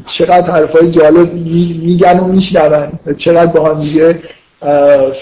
چقدر 0.07 0.51
حرفای 0.51 0.91
جالب 0.91 1.35
میگن 1.35 2.21
و 2.21 2.25
میشنون 2.25 2.93
چقدر 3.17 3.47
با 3.47 3.75
هم 3.75 3.83
دیگه 3.83 4.19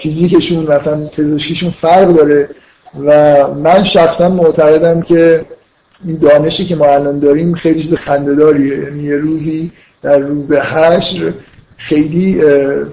فیزیکشون 0.02 0.66
مثلا 0.66 1.06
پزشکیشون 1.06 1.70
فرق 1.70 2.14
داره. 2.14 2.48
و 3.06 3.36
من 3.54 3.84
شخصا 3.84 4.28
معتقدم 4.28 5.02
که 5.02 5.44
این 6.04 6.16
دانشی 6.16 6.66
که 6.66 6.76
ما 6.76 6.86
الان 6.86 7.18
داریم 7.18 7.54
خیلی 7.54 7.82
چیز 7.82 7.94
خنده‌داریه. 7.94 8.78
یعنی 8.78 9.02
یه 9.02 9.16
روزی 9.16 9.72
در 10.02 10.18
روز 10.18 10.52
حشر 10.52 11.34
خیلی 11.76 12.40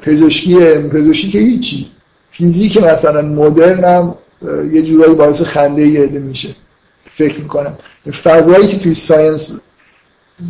پزشکی 0.01 0.55
پزشکی 0.65 1.29
که 1.29 1.39
هیچی. 1.39 1.87
فیزیک 2.31 2.83
مثلا 2.83 3.21
مدرن 3.21 3.83
هم 3.83 4.15
یه 4.71 4.81
جورایی 4.81 5.15
باعث 5.15 5.41
خنده 5.41 5.87
یه 5.87 6.07
میشه. 6.07 6.55
فکر 7.17 7.39
می‌کنم. 7.39 7.77
فضایی 8.23 8.67
که 8.67 8.79
توی 8.79 8.93
ساینس 8.93 9.51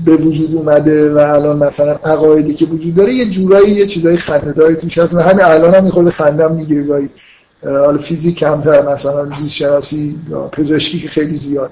به 0.06 0.16
وجود 0.16 0.56
اومده 0.56 1.14
و 1.14 1.18
الان 1.18 1.58
مثلا 1.58 1.92
عقایدی 1.92 2.54
که 2.54 2.66
وجود 2.66 2.96
داره 2.96 3.14
یه 3.14 3.30
جورایی 3.30 3.72
یه 3.72 3.88
چیزای 3.88 4.18
خنده‌داری 4.18 4.76
توش 4.76 4.98
هست. 4.98 5.14
و 5.14 5.20
همین 5.20 5.44
الان 5.44 5.76
هم 5.76 5.84
میخورده 5.84 6.12
خندم 6.12 6.56
می‌گیره. 6.56 6.84
گاهی 6.84 7.10
حالا 7.64 7.98
فیزیک 7.98 8.38
کمتر 8.38 8.82
مثلا 8.82 9.26
زیست 9.38 9.56
شناسی 9.56 10.20
یا 10.30 10.48
پزشکی 10.48 11.00
که 11.00 11.08
خیلی 11.08 11.38
زیاد. 11.38 11.72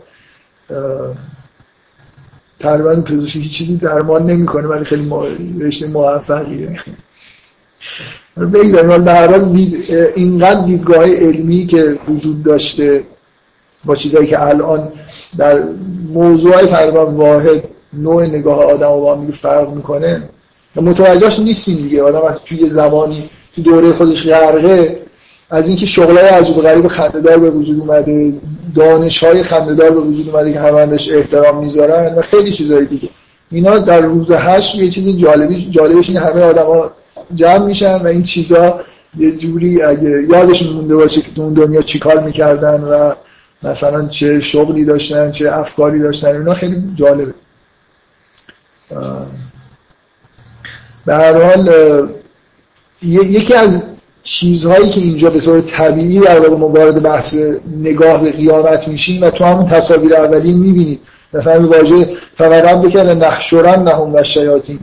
تقریبا 2.60 2.96
پزشکی 2.96 3.50
چیزی 3.50 3.78
درمان 3.78 4.26
نمی‌کنه 4.26 4.68
ولی 4.68 4.86
خیلی 4.86 5.10
رشته 5.60 5.88
موفقیه. 5.88 6.80
بگذاریم 8.38 9.03
به 9.03 9.14
هر 9.14 9.28
حال 9.28 9.57
اینقدر 10.16 10.66
دیدگاه 10.66 11.06
علمی 11.06 11.66
که 11.66 11.99
وجود 12.10 12.44
داشته 12.44 13.03
با 13.86 13.95
چیزایی 13.95 14.28
که 14.28 14.44
الان 14.44 14.91
در 15.38 15.64
موضوع 16.14 16.66
تقریبا 16.66 17.06
واحد 17.06 17.64
نوع 17.94 18.26
نگاه 18.26 18.64
آدم 18.64 18.91
و 18.91 19.02
با 19.02 19.16
هم 19.16 19.32
فرق 19.32 19.74
می‌کنه 19.74 20.30
متوجهش 20.76 21.40
نیستیم 21.40 21.76
دیگه. 21.76 22.03
آدم 22.03 22.22
از 22.22 22.40
توی 22.45 22.70
زمانی 22.70 23.30
تو 23.56 23.62
دوره 23.62 23.94
خودش 23.94 24.28
غرقه 24.28 25.02
از 25.49 25.68
اینکه 25.68 25.86
شغلای 25.86 26.28
عجیب 26.28 26.56
غریب 26.56 26.88
خندهدار 26.88 27.38
به 27.38 27.49
وجود 27.49 27.80
اومده 27.80 28.34
دانش 28.76 29.24
های 29.24 29.44
خندهدار 29.44 29.91
به 29.91 29.99
وجود 29.99 30.30
اومده 30.30 30.53
که 30.53 30.60
همه 30.60 30.86
بهش 30.86 31.10
احترام 31.10 31.64
می‌ذارن 31.64 32.16
و 32.16 32.22
خیلی 32.22 32.52
چیزای 32.52 32.86
دیگه. 32.86 33.10
اینا 33.52 33.78
در 33.78 34.02
روز 34.02 34.32
هشت 34.32 34.76
یه 34.76 34.90
چیز 34.90 35.18
جالبی 35.18 35.70
جالبش 35.72 36.10
این 36.10 36.18
همه 36.18 36.41
آدما 36.41 36.91
جمع 37.35 37.65
میشن 37.65 37.95
و 37.95 38.07
این 38.07 38.23
چیزا 38.23 38.80
یه 39.18 39.31
جوری 39.31 39.81
اگه 39.81 40.23
یادشون 40.30 40.73
مونده 40.73 40.95
باشه 40.95 41.22
که 41.22 41.31
تو 41.35 41.41
اون 41.41 41.53
دنیا 41.53 41.81
چیکار 41.81 42.19
می‌کردن 42.19 42.84
و 42.84 43.14
مثلا 43.64 44.07
چه 44.07 44.39
شغلی 44.39 44.85
داشتن 44.85 45.31
چه 45.31 45.52
افکاری 45.52 45.99
داشتن 45.99 46.27
اینا 46.27 46.53
خیلی 46.53 46.84
جالبه. 46.95 47.34
به 51.06 51.15
هر 51.15 51.41
حال 51.41 51.69
یکی 53.02 53.53
از 53.53 53.81
چیزهایی 54.23 54.89
که 54.89 55.02
اینجا 55.02 55.30
به 55.30 55.39
طور 55.39 55.61
طبیعی 55.61 56.19
در 56.19 56.39
واقع 56.39 56.56
ما 56.56 56.68
وارد 56.68 57.03
بحث 57.03 57.35
نگاه 57.81 58.23
به 58.23 58.31
قیامت 58.31 58.88
میشیم 58.88 59.22
و 59.22 59.30
تو 59.30 59.45
همون 59.45 59.69
تصاویر 59.69 60.15
اولی 60.15 60.53
می‌بینید. 60.53 60.99
مثلا 61.34 61.68
واژه 61.68 62.10
فقط 62.38 62.81
بکنه 62.81 63.14
نحشرن 63.14 63.84
نهم 63.84 64.14
و 64.15 64.23
شیاطین. 64.23 64.80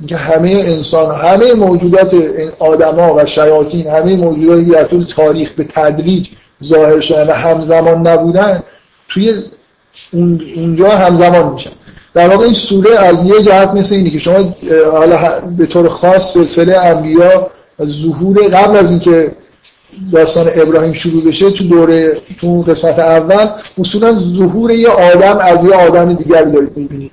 اینکه 0.00 0.16
همه 0.16 0.50
انسان 0.50 1.14
همه 1.14 1.54
موجودات 1.54 2.14
آدما 2.58 3.14
و 3.14 3.26
شیاطین 3.26 3.86
همه 3.86 4.16
موجوداتی 4.16 4.64
در 4.64 4.84
طول 4.84 5.04
تاریخ 5.04 5.52
به 5.52 5.64
تدریج 5.64 6.28
ظاهر 6.64 7.00
شدن 7.00 7.26
و 7.26 7.32
همزمان 7.32 8.06
نبودن 8.06 8.62
توی 9.08 9.42
اونجا 10.56 10.88
همزمان 10.88 11.52
میشن. 11.52 11.70
در 12.14 12.28
واقع 12.28 12.44
این 12.44 12.54
سوره 12.54 12.98
از 12.98 13.24
یه 13.24 13.42
جهت 13.42 13.68
مثل 13.74 13.94
اینه 13.94 14.10
که 14.10 14.18
شما 14.18 14.54
حالا 14.92 15.40
به 15.56 15.66
طور 15.66 15.88
خاص 15.88 16.34
سلسله 16.34 16.78
انبیا 16.78 17.50
ظهور 17.84 18.48
قبل 18.48 18.76
از 18.76 18.90
اینکه 18.90 19.32
داستان 20.12 20.50
ابراهیم 20.54 20.92
شروع 20.92 21.24
بشه 21.24 21.50
تو 21.50 21.64
دوره 21.64 22.16
تو 22.40 22.62
قسمت 22.62 22.98
اول 22.98 23.46
اصولا 23.78 24.18
ظهور 24.18 24.70
یه 24.70 24.88
آدم 24.88 25.38
از 25.38 25.64
یه 25.64 25.74
آدم 25.74 26.12
دیگر 26.12 26.44
دارید 26.44 26.76
می‌بینید. 26.76 27.10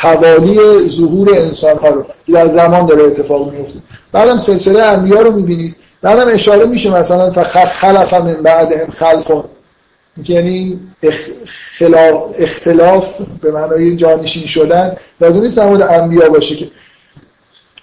توالی 0.00 0.58
ظهور 0.88 1.38
انسان 1.38 1.78
ها 1.78 1.88
رو 1.88 2.06
که 2.26 2.32
در 2.32 2.56
زمان 2.56 2.86
داره 2.86 3.02
اتفاق 3.02 3.52
میفته 3.52 3.78
بعدم 4.12 4.38
سلسله 4.38 4.82
انبیا 4.82 5.22
رو 5.22 5.32
می‌بینید. 5.32 5.76
بعدم 6.02 6.34
اشاره 6.34 6.66
میشه 6.66 6.90
مثلا 6.90 7.30
خلف 7.30 8.14
من 8.14 8.32
بعدهم 8.42 8.90
خلق 8.90 9.44
یعنی 10.28 10.80
اختلاف, 11.02 12.34
اختلاف 12.38 13.06
به 13.42 13.50
معنای 13.52 13.96
جانشین 13.96 14.46
شدن. 14.46 14.96
لازم 15.20 15.40
نیست 15.40 15.56
در 15.56 15.66
مورد 15.66 15.82
انبیا 15.82 16.28
باشه 16.28 16.56
که 16.56 16.70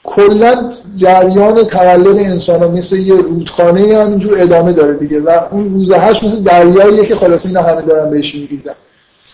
کلا 0.03 0.74
جریان 0.95 1.64
تولد 1.64 2.18
انسان 2.18 2.60
ها 2.60 2.68
مثل 2.68 2.98
یه 2.98 3.15
رودخانه 3.15 3.98
همینجور 3.98 4.41
ادامه 4.41 4.74
داره 4.74 4.94
دیگه. 4.94 5.19
و 5.19 5.30
اون 5.52 5.74
روزه 5.74 5.98
هشت 5.98 6.24
مثل 6.24 6.44
دریاییه 6.44 7.06
که 7.06 7.15
خلاص 7.15 7.45
اینا 7.45 7.61
همه 7.61 7.82
دارن 7.82 8.10
بهش 8.10 8.36
میریزن. 8.36 8.76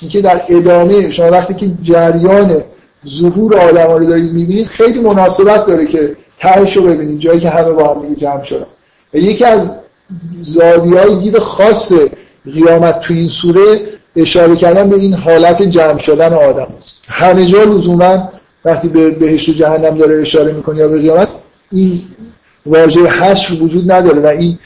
اینکه 0.04 0.22
در 0.22 0.42
ادامه 0.50 1.12
شما 1.12 1.32
وقتی 1.32 1.54
که 1.54 1.72
جریان 1.82 2.64
ظهور 3.08 3.58
آدم 3.58 3.92
رو 3.92 4.06
دارید 4.06 4.34
می‌بینید 4.34 4.68
خیلی 4.68 5.00
مناسبت 5.00 5.66
داره 5.66 5.86
که 5.86 6.16
تهش 6.40 6.78
رو 6.78 6.84
ببینید 6.84 7.20
جایی 7.20 7.40
که 7.40 7.50
همه 7.50 7.72
با 7.72 7.94
هم 7.94 8.14
جمع 8.14 8.44
شدن. 8.44 8.66
و 9.14 9.18
یکی 9.18 9.46
از 9.46 9.70
زادی 10.42 10.94
های 10.98 11.16
دید 11.16 11.38
خاص 11.38 11.94
قیامت 12.54 13.00
تو 13.00 13.14
این 13.14 13.28
سوره 13.28 13.82
اشاره 14.16 14.56
کردن 14.56 14.90
به 14.90 14.96
این 14.96 15.14
حالت 15.14 15.62
جمع 15.62 15.98
شدن 15.98 16.34
آدم 16.34 16.68
است. 16.78 16.98
همه 17.08 17.46
جا 17.46 17.64
لزوما 17.64 18.30
وقتی 18.66 18.88
به 18.88 19.10
بهشت 19.10 19.50
و 19.50 19.54
جهنم 19.54 19.98
داره 19.98 20.22
اشاره 20.22 20.54
می‌کنه 20.54 20.78
یا 20.78 20.88
به 20.88 21.00
قیامت 21.00 21.30
این 21.72 22.02
واژه 22.66 23.00
حشر 23.00 23.64
وجود 23.64 23.92
نداره 23.92 24.22
و 24.22 24.28
این 24.28 24.60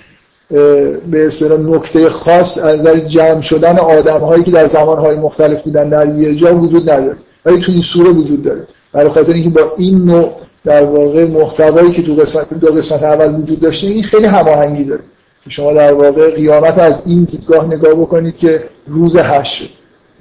به 0.49 1.25
اصطلاح 1.25 1.59
نکته 1.59 2.09
خاص 2.09 2.57
از 2.57 2.83
در 2.83 2.99
جمع 2.99 3.41
شدن 3.41 3.79
آدم 3.79 4.19
هایی 4.19 4.43
که 4.43 4.51
در 4.51 4.67
زمان 4.67 4.97
های 4.97 5.15
مختلف 5.15 5.61
بودن 5.61 5.89
در 5.89 6.15
یه 6.15 6.35
جا 6.35 6.55
وجود 6.55 6.89
نداره. 6.89 7.17
ولی 7.45 7.61
تو 7.61 7.71
این 7.71 7.81
سوره 7.81 8.09
وجود 8.09 8.43
داره. 8.43 8.67
برای 8.91 9.09
خاطر 9.09 9.33
اینکه 9.33 9.49
با 9.49 9.73
این 9.77 10.05
نوع 10.05 10.33
در 10.65 10.83
واقع 10.83 11.25
محتوایی 11.25 11.91
که 11.91 12.01
تو 12.01 12.15
قسمت 12.15 12.53
دو 12.53 12.67
قسمت 12.67 13.03
اول 13.03 13.35
وجود 13.35 13.59
داشته 13.59 13.87
این 13.87 14.03
خیلی 14.03 14.25
هماهنگی 14.25 14.83
داره. 14.83 15.03
شما 15.49 15.73
در 15.73 15.93
واقع 15.93 16.31
قیامت 16.35 16.79
از 16.79 17.03
این 17.05 17.23
دیدگاه 17.23 17.65
نگاه 17.65 17.93
بکنید 17.93 18.37
که 18.37 18.63
روز 18.87 19.17
حشر 19.17 19.65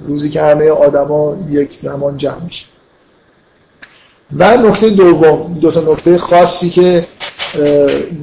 روزی 0.09 0.31
که 0.31 0.43
همه 0.43 0.71
آدما 0.71 1.37
یک 1.51 1.79
زمان 1.83 2.17
جمع 2.17 2.45
میشه. 2.45 2.67
و 4.39 4.57
نکته 4.57 4.91
دوم 4.91 5.59
دو 5.61 5.71
تا 5.71 5.93
نکته 5.93 6.19
خاصی 6.19 6.71
که 6.71 7.07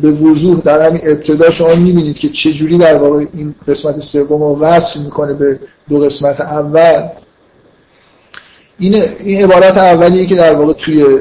به 0.02 0.12
وضوح 0.12 0.62
در 0.62 0.86
همین 0.86 1.02
ابتدا 1.04 1.52
شما 1.52 1.76
می‌بینید 1.76 2.20
که 2.20 2.30
چجوری 2.30 2.78
در 2.78 2.98
واقع 2.98 3.26
این 3.34 3.56
قسمت 3.68 4.00
سوم 4.00 4.44
رو 4.44 4.60
وصل 4.60 5.00
می‌کنه 5.00 5.34
به 5.34 5.60
دو 5.90 6.00
قسمت 6.00 6.42
اول. 6.42 7.08
این 8.80 9.04
این 9.20 9.44
عبارت 9.44 9.78
اولیه 9.78 10.26
که 10.26 10.36
در 10.36 10.54
واقع 10.54 10.74
توی 10.74 11.18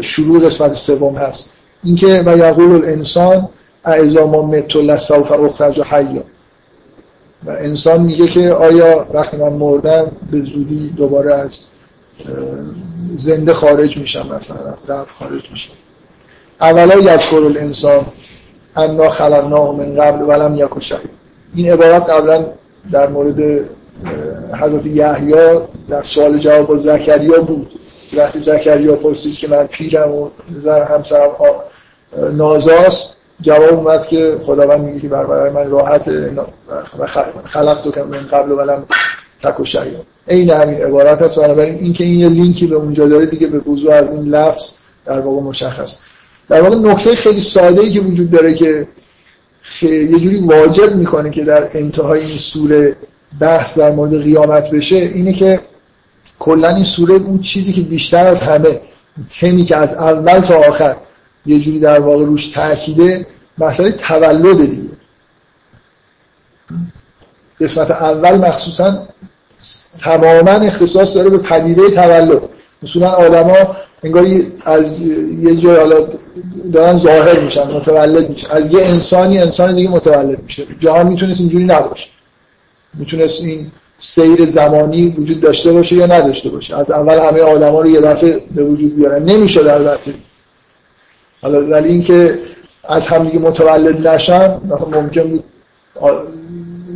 شروع 0.00 0.46
قسمت 0.46 0.74
سوم 0.74 1.16
هست. 1.16 1.50
اینکه 1.84 2.22
و 2.26 2.38
یقول 2.38 2.72
الانسان 2.72 3.48
اعزا 3.84 4.26
ما 4.26 4.42
متو 4.42 4.80
لسوف 4.80 5.32
اخرج 5.32 5.80
حیا. 5.80 6.24
و 7.44 7.50
انسان 7.50 8.02
میگه 8.02 8.26
که 8.26 8.50
آیا 8.52 9.06
وقتی 9.14 9.36
من 9.36 9.52
مردم 9.52 10.12
به 10.30 10.38
زودی 10.38 10.94
دوباره 10.96 11.34
از 11.34 11.58
زنده 13.16 13.54
خارج 13.54 13.98
میشم 13.98 14.28
مثلا 14.36 14.56
از 14.72 14.86
در 14.86 15.04
خارج 15.18 15.50
میشم. 15.50 15.72
اولا 16.60 16.94
یذکر 16.94 17.36
الانسان 17.36 18.06
انا 18.76 19.08
خلقناه 19.08 19.76
من 19.76 19.94
قبل 19.94 20.22
ولم 20.22 20.54
یک 20.54 20.82
شهید. 20.82 21.10
این 21.54 21.72
عبارت 21.72 22.10
قبلا 22.10 22.44
در 22.92 23.08
مورد 23.08 23.68
حضرت 24.60 24.86
یحیی 24.86 25.34
در 25.88 26.02
سوال 26.02 26.38
جواب 26.38 26.66
با 26.66 26.76
زکریا 26.76 27.40
بود. 27.40 27.70
وقتی 28.16 28.42
زکریا 28.42 28.96
پرسید 28.96 29.34
که 29.34 29.48
من 29.48 29.66
پیرم 29.66 30.10
و 30.10 30.28
زن 30.58 30.82
همسرم 30.82 31.30
نازاست 32.32 33.16
جواب 33.40 33.74
اومد 33.74 34.06
که 34.06 34.36
خداوند 34.42 34.80
میگه 34.80 35.00
که 35.00 35.08
برای 35.08 35.50
من 35.50 35.70
راحت 35.70 36.10
خلق 37.44 37.80
تو 37.82 37.90
که 37.90 38.02
من 38.02 38.26
قبل 38.26 38.52
ولم 38.52 38.84
تک 39.42 39.60
و 39.60 39.64
عین 40.28 40.50
همین 40.50 40.80
عبارت 40.80 41.22
هست 41.22 41.36
بنابراین 41.36 41.78
اینکه 41.78 42.04
این 42.04 42.18
یه 42.18 42.28
لینکی 42.28 42.66
به 42.66 42.76
اونجا 42.76 43.06
داره 43.06 43.26
دیگه 43.26 43.46
به 43.46 43.58
وضوع 43.58 43.94
از 43.94 44.10
این 44.10 44.24
لفظ 44.24 44.74
در 45.06 45.20
واقع 45.20 45.40
مشخص. 45.40 45.98
در 46.50 46.62
واقع 46.62 46.76
نکته 46.76 47.16
خیلی 47.16 47.40
ساده 47.40 47.80
ای 47.80 47.90
که 47.90 48.00
وجود 48.00 48.30
داره 48.30 48.54
که 48.54 48.86
یه 49.82 50.18
جوری 50.18 50.38
واجب 50.38 50.96
می‌کنه 50.96 51.30
که 51.30 51.44
در 51.44 51.70
انتهای 51.74 52.20
این 52.20 52.38
سوره 52.38 52.96
بحث 53.40 53.78
در 53.78 53.90
مورد 53.90 54.22
قیامت 54.22 54.70
بشه 54.70 54.96
اینه 54.96 55.32
که 55.32 55.60
کلا 56.38 56.68
این 56.68 56.84
سوره 56.84 57.14
اون 57.14 57.40
چیزی 57.40 57.72
که 57.72 57.80
بیشتر 57.80 58.26
از 58.26 58.40
همه 58.40 58.80
تمی 59.40 59.64
که 59.64 59.76
از 59.76 59.94
اول 59.94 60.40
تا 60.40 60.56
آخر 60.56 60.96
یه 61.46 61.58
جوری 61.58 61.78
در 61.78 62.00
واقع 62.00 62.24
روش 62.24 62.46
تاکیده 62.46 63.26
مسئله 63.58 63.92
تولد 63.92 64.60
دیگه. 64.70 64.90
قسمت 67.60 67.90
اول 67.90 68.48
مخصوصا 68.48 69.08
تماما 70.00 70.50
اختصاص 70.50 71.14
داره 71.14 71.30
به 71.30 71.38
پدیده 71.38 71.90
تولد. 71.90 72.42
مثلا 72.82 73.08
آدما 73.10 73.76
انگاری 74.02 74.52
از 74.64 75.00
یه 75.40 75.56
جای 75.56 75.76
حالا 75.76 76.06
دارن 76.72 76.96
ظاهر 76.96 77.40
میشن 77.40 77.62
متولد 77.62 78.30
میشن. 78.30 78.50
از 78.50 78.72
یه 78.72 78.82
انسانی 78.82 79.38
انسان 79.38 79.74
دیگه 79.74 79.90
متولد 79.90 80.42
میشه. 80.42 80.66
جهان 80.80 81.06
می‌تونست 81.06 81.40
اینجوری 81.40 81.64
نباشه. 81.64 82.08
می‌تونست 82.94 83.42
این 83.42 83.66
سیر 83.98 84.50
زمانی 84.50 85.08
وجود 85.18 85.40
داشته 85.40 85.72
باشه 85.72 85.96
یا 85.96 86.06
نداشته 86.06 86.50
باشه. 86.50 86.76
از 86.76 86.90
اول 86.90 87.18
همه 87.18 87.40
آدما 87.40 87.80
رو 87.80 87.90
یه 87.90 88.00
دفعه 88.00 88.42
به 88.54 88.64
وجود 88.64 88.96
بیارن. 88.96 89.22
نمیشه 89.22 89.62
در 89.62 89.74
البته. 89.74 90.14
حالا 91.42 91.66
ولی 91.66 91.88
اینکه 91.88 92.38
از 92.84 93.06
همدیگه 93.06 93.38
متولد 93.38 94.08
نشن 94.08 94.60
ممکن 94.92 95.22
بود 95.22 95.44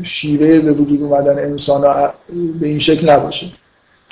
شیوه 0.02 0.58
به 0.58 0.72
وجود 0.72 1.02
اومدن 1.02 1.38
انسان 1.38 2.10
به 2.60 2.68
این 2.68 2.78
شکل 2.78 3.10
نباشه. 3.10 3.46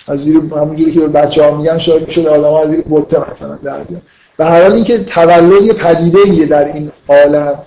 از 0.07 0.21
زیر 0.21 0.37
همونجوری 0.37 0.93
که 0.93 1.01
بچه 1.01 1.45
ها 1.45 1.57
میگن 1.57 1.79
شاید 1.79 2.07
می‌شد 2.07 2.27
آدم 2.27 2.55
از 2.55 2.71
زیر 2.71 2.85
بطه 2.91 3.31
مثلا 3.33 3.59
در 3.65 3.85
بیان. 3.85 4.03
و 4.39 4.45
هر 4.45 4.63
حال 4.63 4.73
اینکه 4.73 4.99
تولد 4.99 5.63
یه 5.63 5.73
پدیده 5.73 6.19
ایه 6.25 6.47
در 6.47 6.65
این 6.65 6.93
عالم 7.09 7.59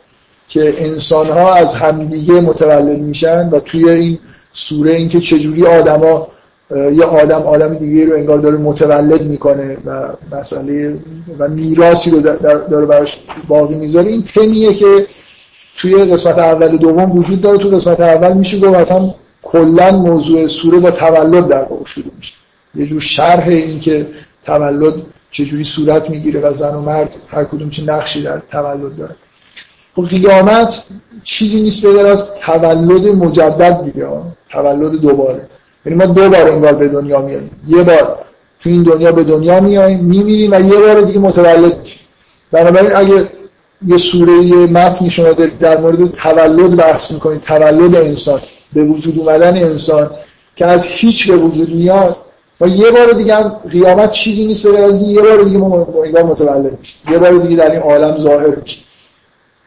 که 0.49 0.73
انسان 0.77 1.27
ها 1.27 1.53
از 1.53 1.73
همدیگه 1.73 2.41
متولد 2.41 2.99
میشن 2.99 3.49
و 3.49 3.59
توی 3.59 3.89
این 3.89 4.19
سوره 4.53 4.91
اینکه 4.91 5.19
چجوری 5.19 5.65
آدما 5.65 6.27
یه 6.71 7.03
آدم 7.03 7.41
آدم 7.41 7.75
دیگه 7.75 8.05
رو 8.05 8.15
انگار 8.15 8.39
داره 8.39 8.57
متولد 8.57 9.21
می‌کنه 9.21 9.77
و 9.85 10.09
مسئله 10.31 10.97
و 11.39 11.47
میراثی 11.47 12.11
رو 12.11 12.19
داره 12.69 12.85
براش 12.85 13.19
باقی 13.47 13.75
می‌ذاره 13.75 14.07
این 14.07 14.23
تمیه 14.23 14.73
که 14.73 15.07
توی 15.77 15.95
قسمت 15.95 16.37
اول 16.39 16.73
و 16.73 16.77
دوم 16.77 17.11
وجود 17.11 17.41
داره 17.41 17.57
تو 17.57 17.69
قسمت 17.69 17.99
اول 17.99 18.33
میشه 18.33 18.59
گفت 18.59 18.79
مثلا 18.79 19.13
کلا 19.45 19.91
موضوع 19.91 20.47
سوره 20.47 20.79
با 20.79 20.91
تولد 20.91 21.47
در 21.47 21.63
واقع 21.63 21.85
شروع 21.85 22.11
میشه. 22.17 22.33
یه 22.75 22.85
جور 22.85 23.01
شرح 23.01 23.47
این 23.47 23.79
که 23.79 24.07
تولد 24.45 24.93
چجوری 25.31 25.63
صورت 25.63 26.09
می‌گیره 26.09 26.39
و 26.39 26.53
زن 26.53 26.75
و 26.75 26.81
مرد 26.81 27.09
هر 27.27 27.43
کدوم 27.43 27.69
چه 27.69 27.83
نقشی 27.83 28.23
در 28.23 28.41
تولد 28.51 28.95
داره. 28.95 29.15
خب 29.95 30.05
قیامت 30.05 30.83
چیزی 31.23 31.61
نیست 31.61 31.81
به 31.81 32.09
از 32.09 32.23
تولد 32.45 33.07
مجدد 33.07 33.83
دیگه 33.83 34.07
تولد 34.49 34.91
دوباره. 34.91 35.41
یعنی 35.85 35.97
ما 35.97 36.05
دو 36.05 36.29
بار 36.29 36.51
انگار 36.51 36.73
به 36.73 36.87
دنیا 36.87 37.21
میاییم 37.21 37.51
یه 37.67 37.83
بار 37.83 38.17
تو 38.59 38.69
این 38.69 38.83
دنیا 38.83 39.11
به 39.11 39.23
دنیا 39.23 39.59
میاییم 39.59 39.99
میمیریم 39.99 40.51
و 40.51 40.59
یه 40.59 40.77
بار 40.77 41.01
دیگه 41.01 41.19
متولد 41.19 41.79
میشیم. 41.79 41.99
بنابراین 42.51 42.95
اگه 42.95 43.29
یه 43.87 43.97
سوره 43.97 44.41
متنی 44.65 45.09
شما 45.09 45.31
در 45.59 45.77
مورد 45.77 46.11
تولد 46.11 46.75
بحث 46.75 47.11
می‌کنید 47.11 47.41
تولد 47.41 47.95
انسان. 47.95 48.39
به 48.75 48.83
وجود 48.83 49.19
اومدن 49.19 49.57
انسان 49.57 50.09
که 50.55 50.65
از 50.65 50.83
هیچ 50.83 51.31
به 51.31 51.37
وجود 51.37 51.69
میاد 51.69 52.17
و 52.61 52.67
یه 52.67 52.91
بار 52.91 53.11
دیگه 53.11 53.35
هم 53.35 53.49
قیامت 53.71 54.11
چیزی 54.11 54.45
نیست 54.45 54.67
به 54.67 54.79
از 54.79 55.01
یه 55.01 55.21
بار 55.21 55.41
دیگه 55.43 55.57
ما 55.57 55.77
متولد 56.23 56.79
میشیم. 56.79 57.11
یه 57.11 57.17
بار 57.17 57.31
دیگه 57.31 57.55
در 57.55 57.71
این 57.71 57.81
عالم 57.81 58.17
ظاهر 58.17 58.55
میشیم. 58.55 58.83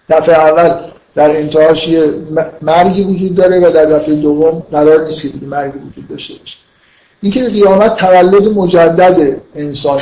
دفعه 0.09 0.35
اول 0.35 0.75
در 1.15 1.31
انتهاش 1.37 1.89
یه 1.89 2.15
مرگی 2.63 3.05
وجود 3.05 3.35
داره 3.35 3.69
و 3.69 3.71
در 3.71 3.85
دفعه 3.85 4.15
دوم 4.15 4.63
قرار 4.73 5.07
نیست 5.07 5.23
که 5.23 5.29
مرگی 5.43 5.79
وجود 5.79 6.09
داشته 6.09 6.35
باشه. 6.35 6.57
اینکه 7.23 7.45
قیامت 7.45 7.97
تولد 7.97 8.59
مجدد 8.59 9.37
انسان 9.55 10.01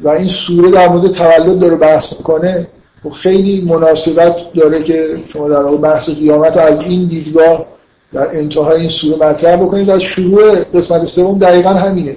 و 0.00 0.08
این 0.08 0.28
سوره 0.28 0.70
در 0.70 0.88
مورد 0.88 1.12
تولد 1.12 1.58
داره 1.58 1.76
بحث 1.76 2.12
می‌کنه 2.12 2.66
و 3.04 3.10
خیلی 3.10 3.60
مناسبت 3.60 4.36
داره 4.54 4.82
که 4.82 5.16
شما 5.26 5.48
در 5.48 5.62
بحث 5.62 6.10
قیامت 6.10 6.56
از 6.56 6.80
این 6.80 7.04
دیدگاه 7.06 7.66
در 8.12 8.36
انتهای 8.36 8.80
این 8.80 8.88
سوره 8.88 9.26
مطرح 9.26 9.56
بکنید 9.56 9.88
و 9.88 10.00
شروع 10.00 10.54
قسمت 10.54 11.04
سوم 11.04 11.38
دقیقا 11.38 11.70
همینه. 11.70 12.16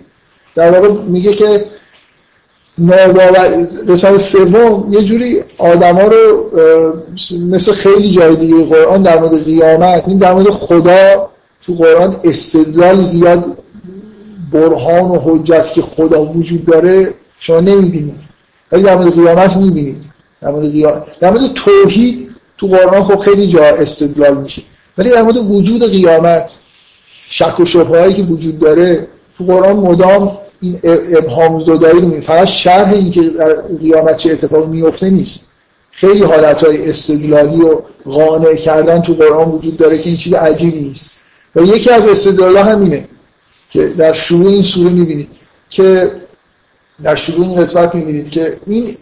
در 0.55 0.71
واقع 0.71 1.01
میگه 1.03 1.33
که 1.33 1.65
ناباور 2.77 3.67
قسمت 3.89 4.17
سوم 4.17 4.93
یه 4.93 5.03
جوری 5.03 5.43
آدما 5.57 6.01
رو 6.01 6.51
مثل 7.49 7.71
خیلی 7.71 8.11
جای 8.11 8.35
دیگه 8.35 8.63
قرآن 8.63 9.03
در 9.03 9.19
مورد 9.19 9.43
قیامت 9.43 10.03
این 10.07 10.17
در 10.17 10.33
مورد 10.33 10.49
خدا 10.49 11.29
تو 11.65 11.73
قرآن 11.73 12.15
استدلال 12.23 13.03
زیاد 13.03 13.57
برهان 14.53 15.11
و 15.11 15.19
حجت 15.19 15.73
که 15.73 15.81
خدا 15.81 16.25
وجود 16.25 16.65
داره 16.65 17.13
شما 17.39 17.59
نمی‌بینید. 17.59 18.21
ولی 18.71 18.83
در 18.83 18.95
مورد 18.95 19.15
قیامت 19.15 19.57
می‌بینید. 19.57 20.03
در 20.41 20.51
مورد 20.51 20.71
قیامت 20.71 21.19
در 21.19 21.29
مورد 21.29 21.53
توحید 21.53 22.29
تو 22.57 22.67
قرآن 22.67 23.03
خب 23.03 23.15
خیلی 23.15 23.47
جا 23.47 23.63
استدلال 23.63 24.37
میشه. 24.37 24.61
ولی 24.97 25.09
در 25.09 25.21
مورد 25.21 25.37
وجود 25.37 25.91
قیامت 25.91 26.51
شک 27.29 27.59
و 27.59 27.65
شبههایی 27.65 28.13
که 28.13 28.23
وجود 28.23 28.59
داره 28.59 29.07
تو 29.37 29.43
قرآن 29.43 29.75
مدام 29.75 30.37
این 30.61 30.79
ابهام 31.17 31.61
زدایی 31.61 32.01
رو 32.01 32.21
فقط 32.21 32.47
شرح 32.47 32.93
این 32.93 33.11
که 33.11 33.21
در 33.21 33.53
قیامت 33.61 34.17
چه 34.17 34.31
اتفاقی 34.31 34.67
میفته 34.67 35.09
نیست. 35.09 35.51
خیلی 35.91 36.23
حالتهای 36.23 36.89
استدلالی 36.89 37.61
و 37.61 37.81
قانع 38.05 38.55
کردن 38.55 39.01
تو 39.01 39.13
قرآن 39.13 39.51
وجود 39.51 39.77
داره 39.77 39.97
که 39.97 40.09
این 40.09 40.17
چیز 40.17 40.33
عجیبی 40.33 40.79
نیست. 40.79 41.11
و 41.55 41.61
یکی 41.61 41.89
از 41.89 42.07
استدلالا 42.07 42.63
همینه 42.63 43.07
که 43.69 43.87
در 43.87 44.13
شروع 44.13 44.47
این 44.47 44.61
سوره 44.61 44.89
می‌بینید 44.89 45.27
که 45.69 46.11
در 47.03 47.15
شروع 47.15 47.47
این 47.47 47.55
قسمت 47.55 47.95
می‌بینید 47.95 48.29
که 48.29 48.57
این 48.65 48.97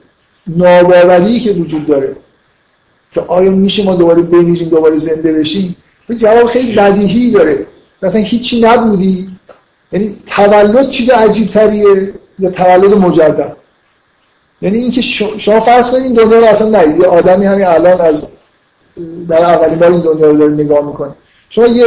ناباوری 0.47 1.39
که 1.39 1.51
وجود 1.51 1.85
داره 1.85 2.15
که 3.13 3.21
آیا 3.21 3.51
میشه 3.51 3.83
ما 3.83 3.95
دوباره 3.95 4.21
بمیریم 4.21 4.69
دوباره 4.69 4.95
زنده 4.95 5.33
بشیم؟ 5.33 5.75
جواب 6.17 6.47
خیلی 6.47 6.75
بدیهی 6.75 7.31
داره. 7.31 7.65
مثلا 8.03 8.21
هیچی 8.21 8.61
نبودی. 8.61 9.29
یعنی 9.91 10.15
تولد 10.27 10.89
چیز 10.89 11.09
عجیب 11.09 11.49
تریه 11.49 12.13
یا 12.39 12.49
تولد 12.49 12.93
مجدد؟ 12.93 13.57
یعنی 14.61 14.77
اینکه 14.77 15.01
شما 15.37 15.59
فرض 15.59 15.91
کنید 15.91 16.03
این 16.03 16.13
دنیا 16.13 16.39
رو 16.39 16.45
اصلا 16.45 16.69
ندید 16.69 16.99
یه 16.99 17.05
آدمی 17.05 17.45
همین 17.45 17.65
الان 17.65 18.01
از 18.01 18.27
در 19.29 19.45
اولین 19.45 19.79
بار 19.79 19.91
این 19.91 20.01
دنیا 20.01 20.31
رو 20.31 20.37
داره 20.37 20.53
نگاه 20.53 20.85
می‌کنه. 20.85 21.11
شما 21.49 21.67
یه 21.67 21.85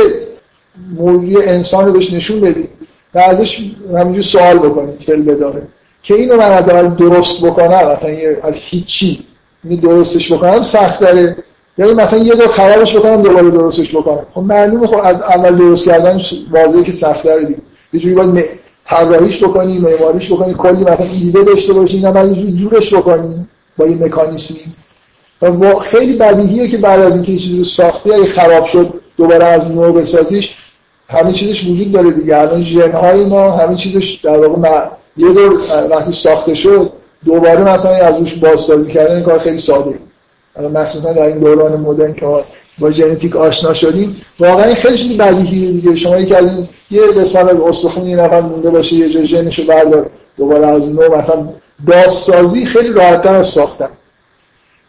موضوع 0.96 1.42
انسان 1.44 1.86
رو 1.86 1.92
بهش 1.92 2.12
نشون 2.12 2.40
بدید 2.40 2.68
و 3.14 3.18
ازش 3.18 3.70
همینجور 3.94 4.22
سوال 4.22 4.58
بکنید 4.58 5.00
فل 5.00 5.22
بداره 5.22 5.62
که 6.02 6.14
اینو 6.14 6.36
من 6.36 6.50
از 6.50 6.68
اول 6.68 6.94
درست 6.94 7.44
بکنم 7.44 7.92
مثلا 7.92 8.16
از 8.42 8.54
هیچی. 8.56 9.26
درستش 9.74 10.32
بکنم 10.32 10.62
سخت 10.62 11.01
داره. 11.01 11.36
یا 11.78 11.94
مثلا 11.94 12.18
یه 12.18 12.34
دور 12.34 12.48
خرابش 12.48 12.97
بکنم 12.97 13.22
دوباره 13.22 13.51
درستش 13.51 13.94
بکنم. 13.94 14.26
خب 14.34 14.40
معلومه 14.40 14.86
خب 14.86 15.01
از 15.05 15.22
اول 15.22 15.56
درست 15.56 15.84
کردن 15.84 16.20
واضحه 16.51 16.84
که 16.84 16.93
سخت 16.93 17.24
داره 17.24 17.44
دیگه. 17.44 17.59
یه 17.93 18.01
جوری 18.01 18.14
باید 18.14 18.44
طراحیش 18.84 19.44
بکنی 19.44 19.78
معماریش 19.78 20.32
بکنی 20.32 20.55
کلی 20.55 20.80
مثلا 20.80 21.06
ایده 21.06 21.43
داشته 21.43 21.72
باشی 21.72 21.97
اینا 21.97 22.24
یه 22.24 22.52
جورش 22.52 22.94
بکنی 22.94 23.47
با 23.76 23.86
یه 23.86 23.97
مکانیزمی 23.97 24.60
و 25.43 25.74
خیلی 25.74 26.16
بدیهیه 26.16 26.68
که 26.68 26.76
بعد 26.76 27.01
از 27.01 27.12
اینکه 27.12 27.36
چیزی 27.36 27.59
رو 27.59 27.64
ساختی 27.64 28.12
اگه 28.12 28.26
خراب 28.26 28.64
شد 28.64 29.01
دوباره 29.16 29.44
از 29.44 29.70
نو 29.70 29.93
بسازیش 29.93 30.55
همه 31.09 31.32
چیزش 31.32 31.64
وجود 31.64 31.93
داره 31.93 32.10
دیگه. 32.10 32.36
الان 32.36 32.62
ژن 32.62 33.26
ما 33.28 33.51
همه 33.51 33.76
چیزش 33.76 34.20
در 34.22 34.47
واقع 34.47 34.86
یه 35.16 35.32
دور 35.32 35.60
وقتی 35.90 36.12
ساخته 36.12 36.55
شد 36.55 36.93
دوباره 37.24 37.74
مثلا 37.74 37.90
از 37.90 38.18
روش 38.18 38.34
بازسازی 38.34 38.93
کردن 38.93 39.22
کار 39.22 39.38
خیلی 39.38 39.59
ساده. 39.59 39.98
الان 40.56 40.72
مخصوصا 40.72 41.12
در 41.12 41.26
این 41.26 41.38
دوران 41.38 41.80
مدرن 41.80 42.14
که 42.14 42.44
با 42.78 42.90
ژنتیک 42.90 43.36
آشنا 43.36 43.74
شدیم. 43.74 44.16
واقعا 44.40 44.74
خیلی 44.74 44.98
چیز 44.98 45.16
بدیهیه 45.16 45.72
دیگه. 45.72 45.97
شما 45.97 46.18
یکی 46.18 46.34
از 46.34 46.44
این 46.44 46.68
یه 46.90 47.02
قسمت 47.02 47.48
از 47.48 47.60
استخون 47.60 48.06
یه 48.06 48.16
نفر 48.16 48.40
مونده 48.40 48.70
باشه 48.70 48.94
یه 48.94 49.09
جای 49.09 49.26
ژنشو 49.26 49.66
بردار. 49.66 50.10
دوباره 50.36 50.66
از 50.66 50.88
نو 50.88 51.16
مثلا 51.16 51.48
بازسازی 51.86 52.66
خیلی 52.66 52.88
راحتتر 52.88 53.34
از 53.34 53.47
ساختن. 53.47 53.88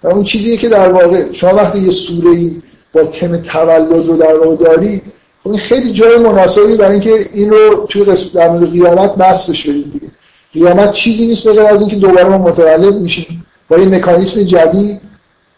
و 0.04 0.08
اون 0.08 0.24
چیزیه 0.24 0.58
که 0.58 0.70
در 0.70 0.90
واقع 0.90 1.32
شما 1.32 1.56
وقتی 1.56 1.80
یه 1.80 1.92
سوره 1.92 2.30
ای 2.30 2.62
با 2.94 3.04
تم 3.04 3.42
تولد 3.42 4.08
رو 4.08 4.18
در 4.18 4.36
واقع 4.36 4.56
داری 4.56 5.02
خب 5.44 5.50
این 5.50 5.60
خیلی 5.60 5.92
جای 5.92 6.18
مناسبی 6.18 6.76
برای 6.76 6.92
اینکه 6.92 7.30
این 7.34 7.50
رو 7.50 7.86
توی 7.90 8.04
قسمت 8.04 8.34
در 8.34 8.50
مورد 8.50 8.72
قیامت 8.72 9.16
بسش 9.16 9.70
بدید 9.70 9.94
دیگه. 9.94 10.08
قیامت 10.54 10.92
چیزی 10.92 11.28
نیست 11.28 11.48
بغیر 11.48 11.62
از 11.62 11.82
اینکه 11.82 11.96
دوباره 11.96 12.24
ما 12.24 12.38
متولد 12.38 12.96
میشیم. 12.96 13.46
با 13.70 13.78
یه 13.78 13.86
مکانیسم 13.86 14.44
جدید 14.44 15.02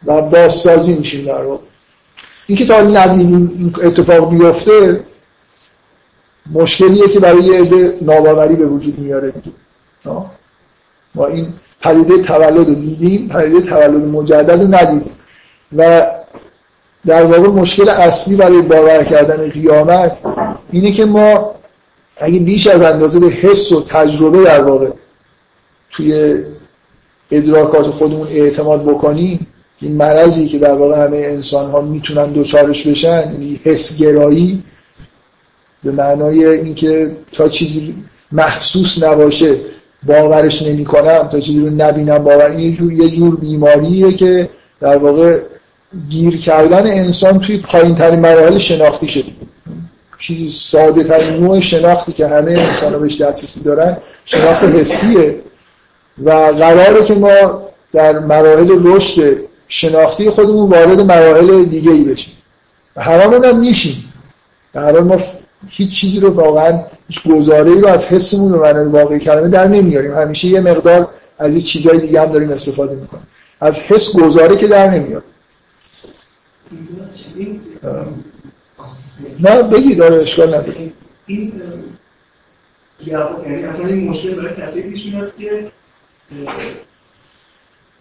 و 0.06 0.22
بازسازی 0.22 0.94
میشیم 0.94 1.26
در 1.26 1.41
واقع. 1.44 1.64
اینکه 2.48 2.66
تا 2.66 2.82
ندیدیم 2.82 3.52
این 3.57 3.74
اتفاق 3.84 4.30
بیفته 4.30 5.03
مشکلیه 6.53 7.07
که 7.07 7.20
برای 7.20 7.44
یه 7.44 7.61
عده 7.61 7.98
ناباوری 8.02 8.56
به 8.56 8.66
وجود 8.66 8.99
میاره 8.99 9.34
ما 11.16 11.26
این 11.26 11.53
پدیده 11.82 12.18
تولد 12.18 12.68
رو 12.68 12.76
دیدیم 12.76 13.28
پدیده 13.28 13.61
تولد 13.61 14.06
مجدد 14.06 14.61
رو 14.61 14.68
ندیدیم. 14.68 15.11
و 15.78 16.07
در 17.06 17.24
واقع 17.24 17.48
مشکل 17.48 17.90
اصلی 17.90 18.36
برای 18.36 18.61
باور 18.61 19.03
کردن 19.03 19.49
قیامت 19.49 20.18
اینه 20.72 20.91
که 20.91 21.06
ما 21.06 21.56
اگه 22.20 22.40
بیش 22.40 22.68
از 22.68 22.82
اندازه 22.82 23.20
به 23.20 23.28
حس 23.28 23.72
و 23.72 23.84
تجربه 23.88 24.44
در 24.44 24.64
واقع 24.64 24.90
توی 25.91 26.38
ادراکات 27.32 27.86
خودمون 27.86 28.28
اعتماد 28.28 28.84
بکنیم 28.86 29.48
این 29.82 29.96
مرضی 29.96 30.48
که 30.48 30.60
در 30.60 30.74
واقع 30.74 31.06
همه 31.06 31.18
انسان 31.18 31.72
ها 31.72 31.82
می‌تونن 31.82 32.32
دوچارش 32.32 32.88
بشن 32.88 33.32
یعنی 33.32 33.60
حسگرایی 33.64 34.64
به 35.84 35.91
معنای 35.91 36.46
اینکه 36.46 37.18
تا 37.32 37.50
چیزی 37.50 37.96
محسوس 38.32 39.04
نباشه 39.04 39.56
باورش 40.04 40.62
نمی 40.62 40.86
کنم 40.86 41.28
تا 41.32 41.40
چیزی 41.40 41.60
رو 41.60 41.70
نبینم 41.70 42.18
باور 42.18 42.52
این 42.52 42.76
جور 42.76 42.94
یه 42.94 43.10
جور 43.10 43.36
بیماریه 43.36 44.14
که 44.14 44.50
در 44.80 44.98
واقع 44.98 45.40
گیر 46.10 46.38
کردن 46.38 46.88
انسان 46.88 47.40
توی 47.40 47.58
پایین 47.58 47.96
ترین 47.96 48.20
مراحل 48.20 48.58
شناختی 48.58 49.08
شده. 49.08 49.32
چیزی 50.20 50.50
ساده 50.50 51.04
ترین 51.04 51.44
نوع 51.44 51.60
شناختی 51.60 52.14
که 52.14 52.28
همه 52.28 52.52
انسان 52.52 52.94
ها 52.94 53.00
بهش 53.00 53.22
دسترسی 53.22 53.64
دارن 53.64 53.98
شناخت 54.26 54.64
حسیه. 54.64 55.41
و 56.24 56.30
قراره 56.32 57.04
که 57.04 57.14
ما 57.14 57.64
در 57.94 58.20
مراحل 58.20 58.80
رشد 58.84 59.38
شناختی 59.68 60.30
خودمون 60.30 60.70
وارد 60.70 61.02
مراحل 61.02 61.66
دیگه 61.66 61.91
ای 61.91 62.04
بشیم. 62.04 62.34
و 62.96 63.02
هممون 63.02 63.46
هم 63.46 63.60
میشیم 63.60 64.14
در 64.74 65.00
ما 65.00 65.18
هیچ 65.68 66.02
چیزی 66.02 66.20
رو 66.20 66.30
واقعا 66.30 66.84
هیچ 67.08 67.28
گزاره 67.28 67.72
ای 67.72 67.82
رو 67.82 67.88
از 67.88 68.06
حسمون 68.06 68.52
به 68.52 68.58
معنای 68.58 68.86
واقعی 68.86 69.20
کلمه 69.20 69.48
در 69.48 69.68
نمیاریم. 69.68 70.14
همیشه 70.14 70.48
یه 70.48 70.62
مقدار 70.62 71.08
از 71.40 71.54
یه 71.54 71.62
چیزای 71.62 72.00
دیگه 72.00 72.22
هم 72.22 72.32
داریم 72.32 72.52
استفاده 72.52 72.96
می‌کنیم. 72.96 73.28
از 73.62 73.80
حس 73.80 74.16
گزاره 74.16 74.56
که 74.56 74.68
در 74.68 74.90
نمیاد. 74.90 75.24
نه 79.40 79.64
بگید 79.64 79.98
داره 79.98 80.16
اشکال 80.16 80.48
نداره. 80.48 80.91
این 81.28 81.62
یعنی 83.08 83.64
اصلا 83.64 83.88
این 83.88 84.10
مشکل 84.10 84.36
برای 84.36 84.56
کسی 84.56 84.82
پیش 84.82 85.06
میاد 85.06 85.34
که 85.40 85.66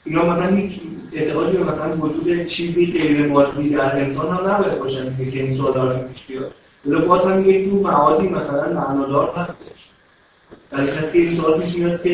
اینا 0.04 0.24
مثلا 0.24 0.56
هیچ 0.56 0.72
اعتقادی 1.12 1.56
به 1.56 1.64
مثلا 1.64 1.96
وجود 1.96 2.46
چیزی 2.46 2.86
غیر 2.86 3.26
مادی 3.26 3.70
در 3.70 3.96
انسان 3.96 4.26
هم 4.26 4.50
نباید 4.50 4.78
باشن 4.78 5.16
که 5.32 5.42
این 5.42 5.56
سوالاشون 5.56 6.08
پیش 6.08 6.24
بیاد. 6.26 6.52
ولی 6.86 7.06
باز 7.06 7.24
هم 7.24 7.50
یک 7.50 7.64
جور 7.64 7.80
معادی 7.82 8.28
مثلا 8.28 8.72
معنادار 8.72 9.34
هستش. 9.36 9.88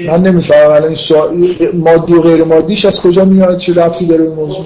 من 0.09 0.23
نمی‌فهمم 0.23 0.73
الان 0.73 0.85
این 0.85 0.95
سوال 0.95 1.55
مادی 1.75 2.15
و 2.15 2.21
غیر 2.21 2.45
مادیش 2.45 2.85
از 2.85 3.01
کجا 3.01 3.25
میاد؟ 3.25 3.57
چه 3.57 3.75
رفتی 3.75 4.07
داره 4.07 4.23
این 4.23 4.35
موضوع؟ 4.35 4.65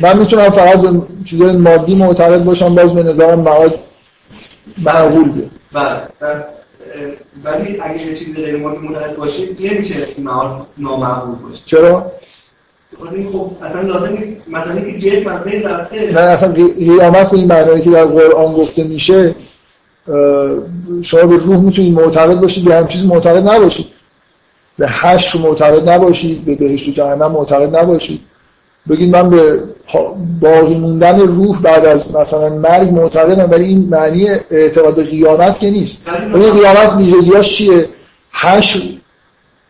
من 0.00 0.18
می‌تونم 0.18 0.50
فقط 0.50 0.80
به 0.80 1.02
چیزای 1.24 1.56
مادی 1.56 1.94
معتقد 1.94 2.44
باشم 2.44 2.74
باز 2.74 2.94
به 2.94 3.02
نظرم 3.02 3.40
معاد 3.40 3.78
معقول 4.78 5.28
بیاد. 5.28 5.50
بله 5.72 6.00
ولی 7.44 7.80
اگه 7.80 8.06
یه 8.06 8.18
چیز 8.18 8.34
غیر 8.34 8.56
مادی 8.56 8.78
معتقد 8.78 9.16
باشه 9.16 9.42
نمیشه 9.60 10.06
معاد 10.18 10.66
نامعقول 10.78 11.34
باشه. 11.34 11.62
چرا؟ 11.64 12.12
خب 13.32 13.50
اصلا 13.62 13.80
لازم 13.80 14.12
نیست. 14.12 14.48
مثلا 14.48 14.80
که 14.80 14.98
جسم 14.98 15.28
از 15.28 15.44
بین 15.44 15.62
رفته 15.62 16.12
نه 16.12 16.20
اصلا 16.20 16.52
قیامت 16.52 17.34
این 17.34 17.46
معنی 17.46 17.80
که 17.80 17.90
در 17.90 18.04
قرآن 18.04 18.52
گفته 18.52 18.84
میشه 18.84 19.34
شما 21.02 21.26
به 21.26 21.36
روح 21.36 21.60
می‌تونید 21.60 21.94
معتقد 21.94 22.40
باشید 22.40 22.64
به 22.64 22.76
هم 22.76 22.86
چیز 22.86 23.04
معتقد 23.04 23.48
نباشید 23.48 23.86
به 24.78 24.88
حشر 24.88 25.38
معتقد 25.38 25.88
نباشید 25.88 26.44
به 26.44 26.54
بهشت 26.54 26.88
و 26.88 26.92
جهنم 26.92 27.32
معتقد 27.32 27.76
نباشید 27.76 28.20
بگید 28.90 29.16
من 29.16 29.30
به 29.30 29.62
باقی 30.40 30.74
موندن 30.74 31.20
روح 31.20 31.62
بعد 31.62 31.86
از 31.86 32.14
مثلا 32.14 32.48
مرگ 32.48 32.92
معتقدم 32.92 33.50
ولی 33.50 33.64
این 33.64 33.88
معنی 33.90 34.28
اعتقاد 34.50 34.94
به 34.94 35.02
قیامت 35.02 35.58
که 35.58 35.70
نیست. 35.70 36.02
این 36.34 36.52
قیامت 36.52 36.96
ویژگیاش 36.96 37.56
چیه؟ 37.56 37.88
حشر. 38.32 38.80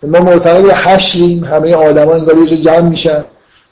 ما 0.02 0.20
معتقد 0.20 0.62
به 0.62 0.74
حشریم 0.74 1.44
همه 1.44 1.74
آدما 1.74 2.14
انگار 2.14 2.38
یه 2.38 2.56
جمع 2.56 2.88
میشن. 2.88 3.24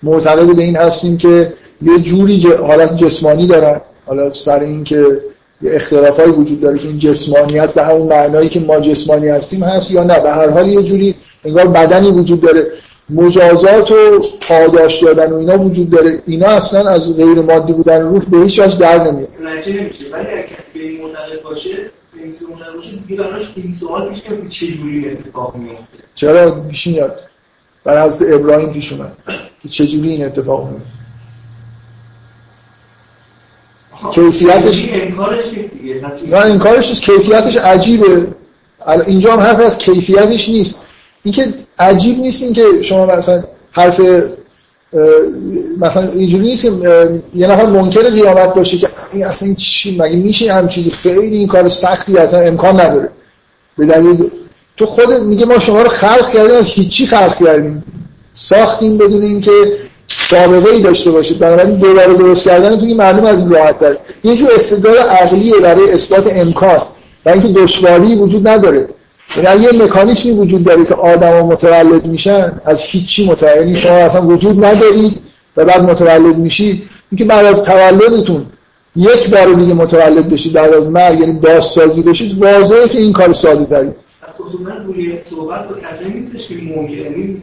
معتقد 0.03 0.57
به 0.57 0.63
این 0.63 0.77
هستیم 0.77 1.19
که 1.19 1.53
یه 1.83 1.99
جوری 1.99 2.47
حالت 2.67 2.97
جسمانی 2.97 3.47
دارن. 3.47 3.81
حالا 4.07 4.33
سر 4.33 4.61
این 4.61 4.85
که 4.85 5.21
یه 5.63 5.75
اختلافایی 5.75 6.31
وجود 6.31 6.61
داره 6.61 6.79
که 6.79 6.89
این 6.89 6.99
جسمانیت 6.99 7.75
به 7.75 7.85
همون 7.85 8.09
معنایی 8.09 8.49
که 8.49 8.61
ما 8.61 8.81
جسمانی 8.81 9.29
هستیم 9.29 9.63
هست 9.63 9.91
یا 9.91 10.05
نه. 10.05 10.21
به 10.21 10.31
هر 10.31 10.51
حال 10.51 10.69
یه 10.69 10.83
جوری 10.83 11.15
انگار 11.45 11.69
بدنی 11.69 12.11
وجود 12.11 12.41
داره. 12.41 12.67
مجازات 13.11 13.91
و 13.91 14.25
پاداش 14.49 15.03
دادن 15.03 15.33
و 15.33 15.37
اینا 15.37 15.59
وجود 15.59 15.91
داره. 15.91 16.23
اینا 16.27 16.47
اصلا 16.47 16.91
از 16.91 17.17
غیر 17.17 17.41
مادی 17.41 17.73
بودن 17.73 18.03
روح 18.03 18.25
به 18.25 18.39
هیچ 18.39 18.59
وجه 18.59 18.79
در 18.79 19.05
نمیاد. 19.05 19.29
نمیشه. 19.73 20.05
ولی 20.13 20.27
اگه 20.27 20.43
کسی 20.43 20.79
به 20.79 20.81
این 20.81 21.03
معتقد 21.03 21.43
باشه 21.43 21.91
چرا؟ 26.15 26.51
پیش 26.51 26.87
میاد. 26.87 27.21
بر 27.85 28.07
حضرت 28.07 28.35
ابراهیم 28.35 28.73
پیش 28.73 28.93
اومد. 28.93 29.13
که 29.63 29.69
چه 29.69 29.87
جوری 29.87 30.09
این 30.09 30.25
اتفاق 30.25 30.67
میفته 30.67 30.99
کیفیتش 34.13 34.89
نه 36.31 36.37
انکارش 36.37 36.89
نیست. 36.89 37.03
کیفیتش 37.03 37.57
عجیبه. 37.57 38.27
اینجا 39.07 39.33
هم 39.33 39.41
حرف 39.41 39.61
از 39.61 39.79
کیفیتش 39.79 40.49
نیست. 40.49 40.86
اینکه 41.27 41.55
عجیب 41.79 42.19
نیست 42.19 42.43
اینکه 42.43 42.63
شما 42.83 43.07
مثلا 43.07 43.43
حرف 43.73 44.01
مثلا 45.81 46.09
اینجوری 46.13 46.45
نیست 46.45 46.63
که 46.63 46.71
یه 47.35 47.47
نفر 47.47 47.67
منکر 47.67 48.03
قیامت 48.03 48.55
باشه 48.55 48.79
که 48.79 48.89
این 49.13 49.27
اصلا 49.27 49.47
این 49.47 49.57
چی 49.57 49.99
مگه 49.99 50.17
میشه 50.17 50.53
هم 50.53 50.69
چیزی؟ 50.69 50.91
خیلی 50.91 51.37
این 51.37 51.47
کار 51.47 51.69
سختی 51.69 52.17
اصلا 52.17 52.41
امکان 52.41 52.81
نداره. 52.81 53.09
به 53.79 53.87
دلیل 53.87 54.31
تو 54.77 54.87
خودت 54.87 55.21
میگه 55.21 55.47
ما 55.47 55.59
شما 55.59 55.83
رو 55.83 55.89
خلق 55.89 56.33
کردیم 56.33 56.55
از 56.55 56.67
هیچی 56.67 57.07
خلق 57.07 57.45
کردیم. 57.45 57.85
ساختیم 58.35 58.99
بدون 58.99 59.23
اینکه 59.23 59.53
سابقه 60.07 60.71
ای 60.71 60.81
داشته 60.81 61.11
باشید. 61.11 61.39
بنابراین 61.39 61.77
دوباره 61.77 62.15
درست 62.15 62.45
کردن 62.45 62.81
تو 62.81 62.87
معلوم 62.87 63.25
از 63.25 63.41
این 63.41 63.51
راحت 63.51 63.79
داره 63.79 63.99
یه 64.25 64.37
جور 64.37 64.49
استدلال 64.55 64.97
عقلیه 64.97 65.55
برای 65.63 65.93
اثبات 65.93 66.29
امکان. 66.33 66.81
و 67.27 67.29
اینکه 67.31 67.49
دشواری 67.49 68.15
وجود 68.15 68.49
نداره. 68.49 68.89
یعنی 69.45 69.65
یه 69.65 69.73
مکانیزمی 69.73 70.33
وجود 70.33 70.65
داره 70.65 70.85
که 70.85 70.95
آدما 70.95 71.47
متولد 71.47 72.07
میشن 72.07 72.53
از 72.65 72.81
هیچی 72.81 73.27
متولد 73.27 73.57
یعنی 73.57 73.77
شما 73.77 73.93
اصلا 73.93 74.27
وجود 74.27 74.65
ندارید 74.65 75.19
و 75.57 75.65
بعد 75.65 75.83
متولد 75.83 76.37
میشید 76.37 76.83
اینکه 77.11 77.25
بعد 77.25 77.47
از 77.47 77.63
تولدتون 77.63 78.47
یک 78.97 79.31
بار 79.31 79.53
دیگه 79.53 79.75
متولد 79.75 80.29
بشید 80.29 80.53
بعد 80.53 80.75
از 80.75 80.87
مرگ 80.87 81.21
یعنی 81.21 81.33
بازسازی 81.33 82.03
بشید 82.03 82.43
واضحه 82.45 82.89
که 82.89 82.99
این 82.99 83.13
کار 83.13 83.33
ساده 83.33 83.65
تری 83.65 83.91
صحبت 85.31 85.69
ممکن 86.51 86.93
یعنی 86.93 87.41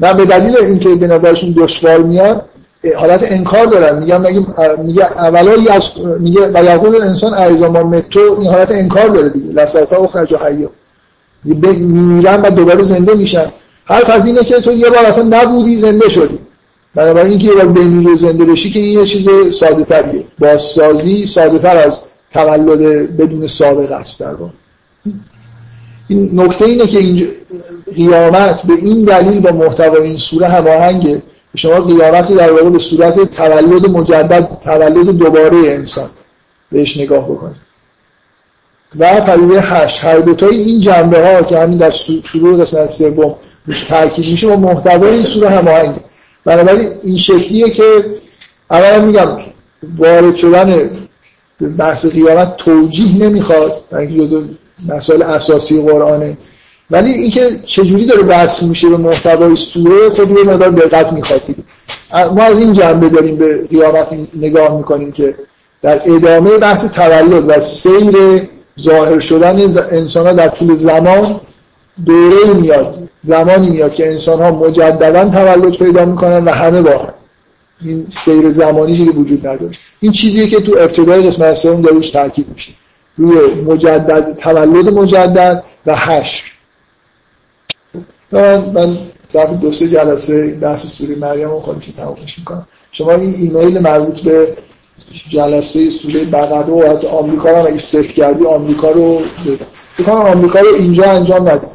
نه 0.00 0.14
به 0.14 0.24
دلیل 0.24 0.56
اینکه 0.56 0.94
به 0.94 1.06
نظرشون 1.06 1.54
دشوار 1.56 2.02
میاد 2.02 2.48
حالت 2.96 3.32
انکار 3.32 3.66
دارن. 3.66 3.98
میگم 3.98 4.20
مگه 4.20 4.42
میگه 4.78 5.04
اولا 5.04 5.74
از 5.74 5.82
میگه 6.20 6.50
و 6.54 6.64
یقول 6.64 7.02
انسان 7.02 7.34
ایزا 7.34 7.68
ما 7.68 7.82
متو 7.82 8.36
این 8.40 8.50
حالت 8.50 8.70
انکار 8.70 9.08
داره 9.08 9.28
دیگه. 9.28 9.52
لسفا 9.52 9.96
اخرج 9.96 10.34
حیا. 10.34 10.70
میمیرن 11.44 12.40
و 12.40 12.50
دوباره 12.50 12.82
زنده 12.82 13.14
میشن. 13.14 13.52
حرف 13.84 14.10
از 14.10 14.26
اینه 14.26 14.44
که 14.44 14.54
تو 14.54 14.72
یه 14.72 14.90
بار 14.90 15.04
اصلا 15.04 15.22
نبودی 15.22 15.76
زنده 15.76 16.08
شدی. 16.08 16.38
بنابراین 16.94 17.30
اینکه 17.30 17.46
یه 17.46 17.54
بار 17.54 17.66
بمیری 17.66 18.12
و 18.12 18.16
زنده 18.16 18.44
بشی 18.44 18.70
که 18.70 18.78
این 18.78 19.00
یه 19.00 19.06
چیز 19.06 19.28
ساده 19.60 19.84
تریه 19.84 20.24
بازسازی 20.38 21.26
ساده 21.26 21.58
تر 21.58 21.76
از 21.76 22.00
تولد 22.32 23.16
بدون 23.16 23.46
سابقه 23.46 23.94
است 23.94 24.20
در 24.20 24.34
این 26.08 26.40
نکته 26.40 26.64
اینه 26.64 26.86
که 26.86 26.98
اینجا 26.98 27.26
قیامت 27.94 28.62
به 28.62 28.72
این 28.72 29.04
دلیل 29.04 29.40
با 29.40 29.52
محتوای 29.52 30.02
این 30.02 30.18
سوره 30.18 30.48
هماهنگه 30.48 31.22
شما 31.56 31.80
قیامت 31.80 32.32
در 32.32 32.52
واقع 32.52 32.70
به 32.70 32.78
صورت 32.78 33.34
تولد 33.34 33.90
مجدد 33.90 34.48
تولد 34.64 35.18
دوباره 35.18 35.56
انسان 35.56 36.10
بهش 36.72 36.96
نگاه 36.96 37.24
بکنید. 37.24 37.64
و 38.98 39.20
پدیده 39.20 39.60
هشت 39.60 40.04
هر 40.04 40.18
دوتای 40.18 40.56
این 40.56 40.80
جنبه 40.80 41.26
ها 41.26 41.42
که 41.42 41.58
همین 41.58 41.78
در 41.78 41.90
شروع 42.24 42.60
قسمت 42.60 42.86
سوم 42.86 43.34
روش 43.66 43.84
ترکیب 43.84 44.30
میشه 44.30 44.48
با 44.48 44.56
محتوای 44.56 45.14
این 45.14 45.24
سوره 45.24 45.50
هماهنگه. 45.50 46.00
بنابراین 46.44 46.92
این 47.02 47.16
شکلیه 47.16 47.70
که 47.70 47.82
اولا 48.70 49.04
میگم 49.04 49.36
وارد 49.98 50.36
شدن 50.36 50.90
بحث 51.78 52.06
قیامت 52.06 52.56
توجیه 52.56 53.28
نمی‌خواد 53.28 53.84
اینکه 53.92 54.42
مسائل 54.88 55.22
اساسی 55.22 55.82
قرآنه. 55.82 56.36
ولی 56.90 57.12
اینکه 57.12 57.60
چجوری 57.64 58.06
داره 58.06 58.22
بحث 58.22 58.62
میشه 58.62 58.88
به 58.88 58.96
محتوای 58.96 59.56
سوره 59.56 60.10
خود 60.10 60.30
یه 60.30 60.44
مقدار 60.44 60.68
دقت 60.68 61.12
می‌خواد 61.12 61.42
ما 62.34 62.42
از 62.42 62.58
این 62.58 62.72
جنبه 62.72 63.08
داریم 63.08 63.36
به 63.36 63.66
قیامت 63.66 64.08
نگاه 64.34 64.76
می‌کنیم 64.76 65.12
که 65.12 65.34
در 65.82 66.02
ادامه 66.04 66.50
بحث 66.58 66.84
تولد 66.84 67.48
و 67.48 67.60
سیر 67.60 68.16
ظاهر 68.80 69.18
شدن 69.18 69.78
انسان 69.90 70.26
ها 70.26 70.32
در 70.32 70.48
طول 70.48 70.74
زمان 70.74 71.40
دوره 72.06 72.54
میاد 72.54 73.08
زمانی 73.22 73.70
میاد 73.70 73.94
که 73.94 74.10
انسان 74.10 74.42
ها 74.42 74.50
مجددا 74.50 75.24
تولد 75.24 75.76
پیدا 75.76 76.04
می‌کنن 76.04 76.44
و 76.44 76.50
همه 76.50 76.82
با 76.82 77.08
این 77.84 78.06
سیر 78.24 78.50
زمانی 78.50 79.04
که 79.04 79.10
وجود 79.10 79.46
نداره. 79.46 79.70
این 80.00 80.12
چیزیه 80.12 80.46
که 80.46 80.60
تو 80.60 80.72
ابتدای 80.78 81.22
قسمت 81.22 81.54
سوم 81.54 81.82
داروش 81.82 82.10
تاکید 82.10 82.46
میشه. 82.52 82.72
روی 83.16 83.54
مجدد 83.54 84.36
تولد 84.36 84.88
مجدد 84.88 85.64
و 85.86 85.96
حشر. 85.96 86.53
من 88.34 88.70
من 88.70 88.98
ظرف 89.32 89.50
دو 89.50 89.72
سه 89.72 89.88
جلسه 89.88 90.54
بحث 90.54 90.86
سوره 90.86 91.16
مریم 91.16 91.50
رو 91.50 91.60
خالصی 91.60 91.92
تمامش 91.92 92.38
می‌کنم. 92.38 92.66
شما 92.92 93.12
این 93.12 93.34
ایمیل 93.34 93.78
مربوط 93.78 94.20
به 94.20 94.56
جلسه 95.28 95.90
سوره 95.90 96.24
بقره 96.24 96.72
و 96.72 96.96
حتی 96.96 97.06
آمریکا 97.06 97.50
رو 97.50 97.66
اگه 97.66 97.78
سفت 97.78 98.12
کردی 98.12 98.46
آمریکا 98.46 98.90
رو 98.90 99.22
بکنم 99.98 100.16
آمریکا 100.16 100.60
رو 100.60 100.74
اینجا 100.74 101.04
انجام 101.04 101.48
ندید 101.48 101.68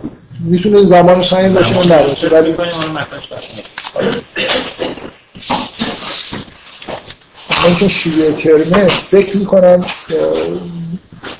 می‌تونه 0.45 0.85
زمانش 0.85 1.33
همین 1.33 1.53
باشه 1.53 1.77
اون 1.77 1.91
نباشه 1.91 2.27
ولی 2.27 2.55
من 7.65 7.75
چون 7.75 7.87
شیوه 7.87 8.31
ترمه 8.31 8.87
فکر 9.11 9.37
می‌کنم 9.37 9.85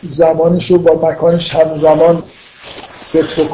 زمانش 0.09 0.71
رو 0.71 0.77
با 0.77 1.09
مکانش 1.09 1.55
همزمان 1.55 2.23
ست 2.99 3.17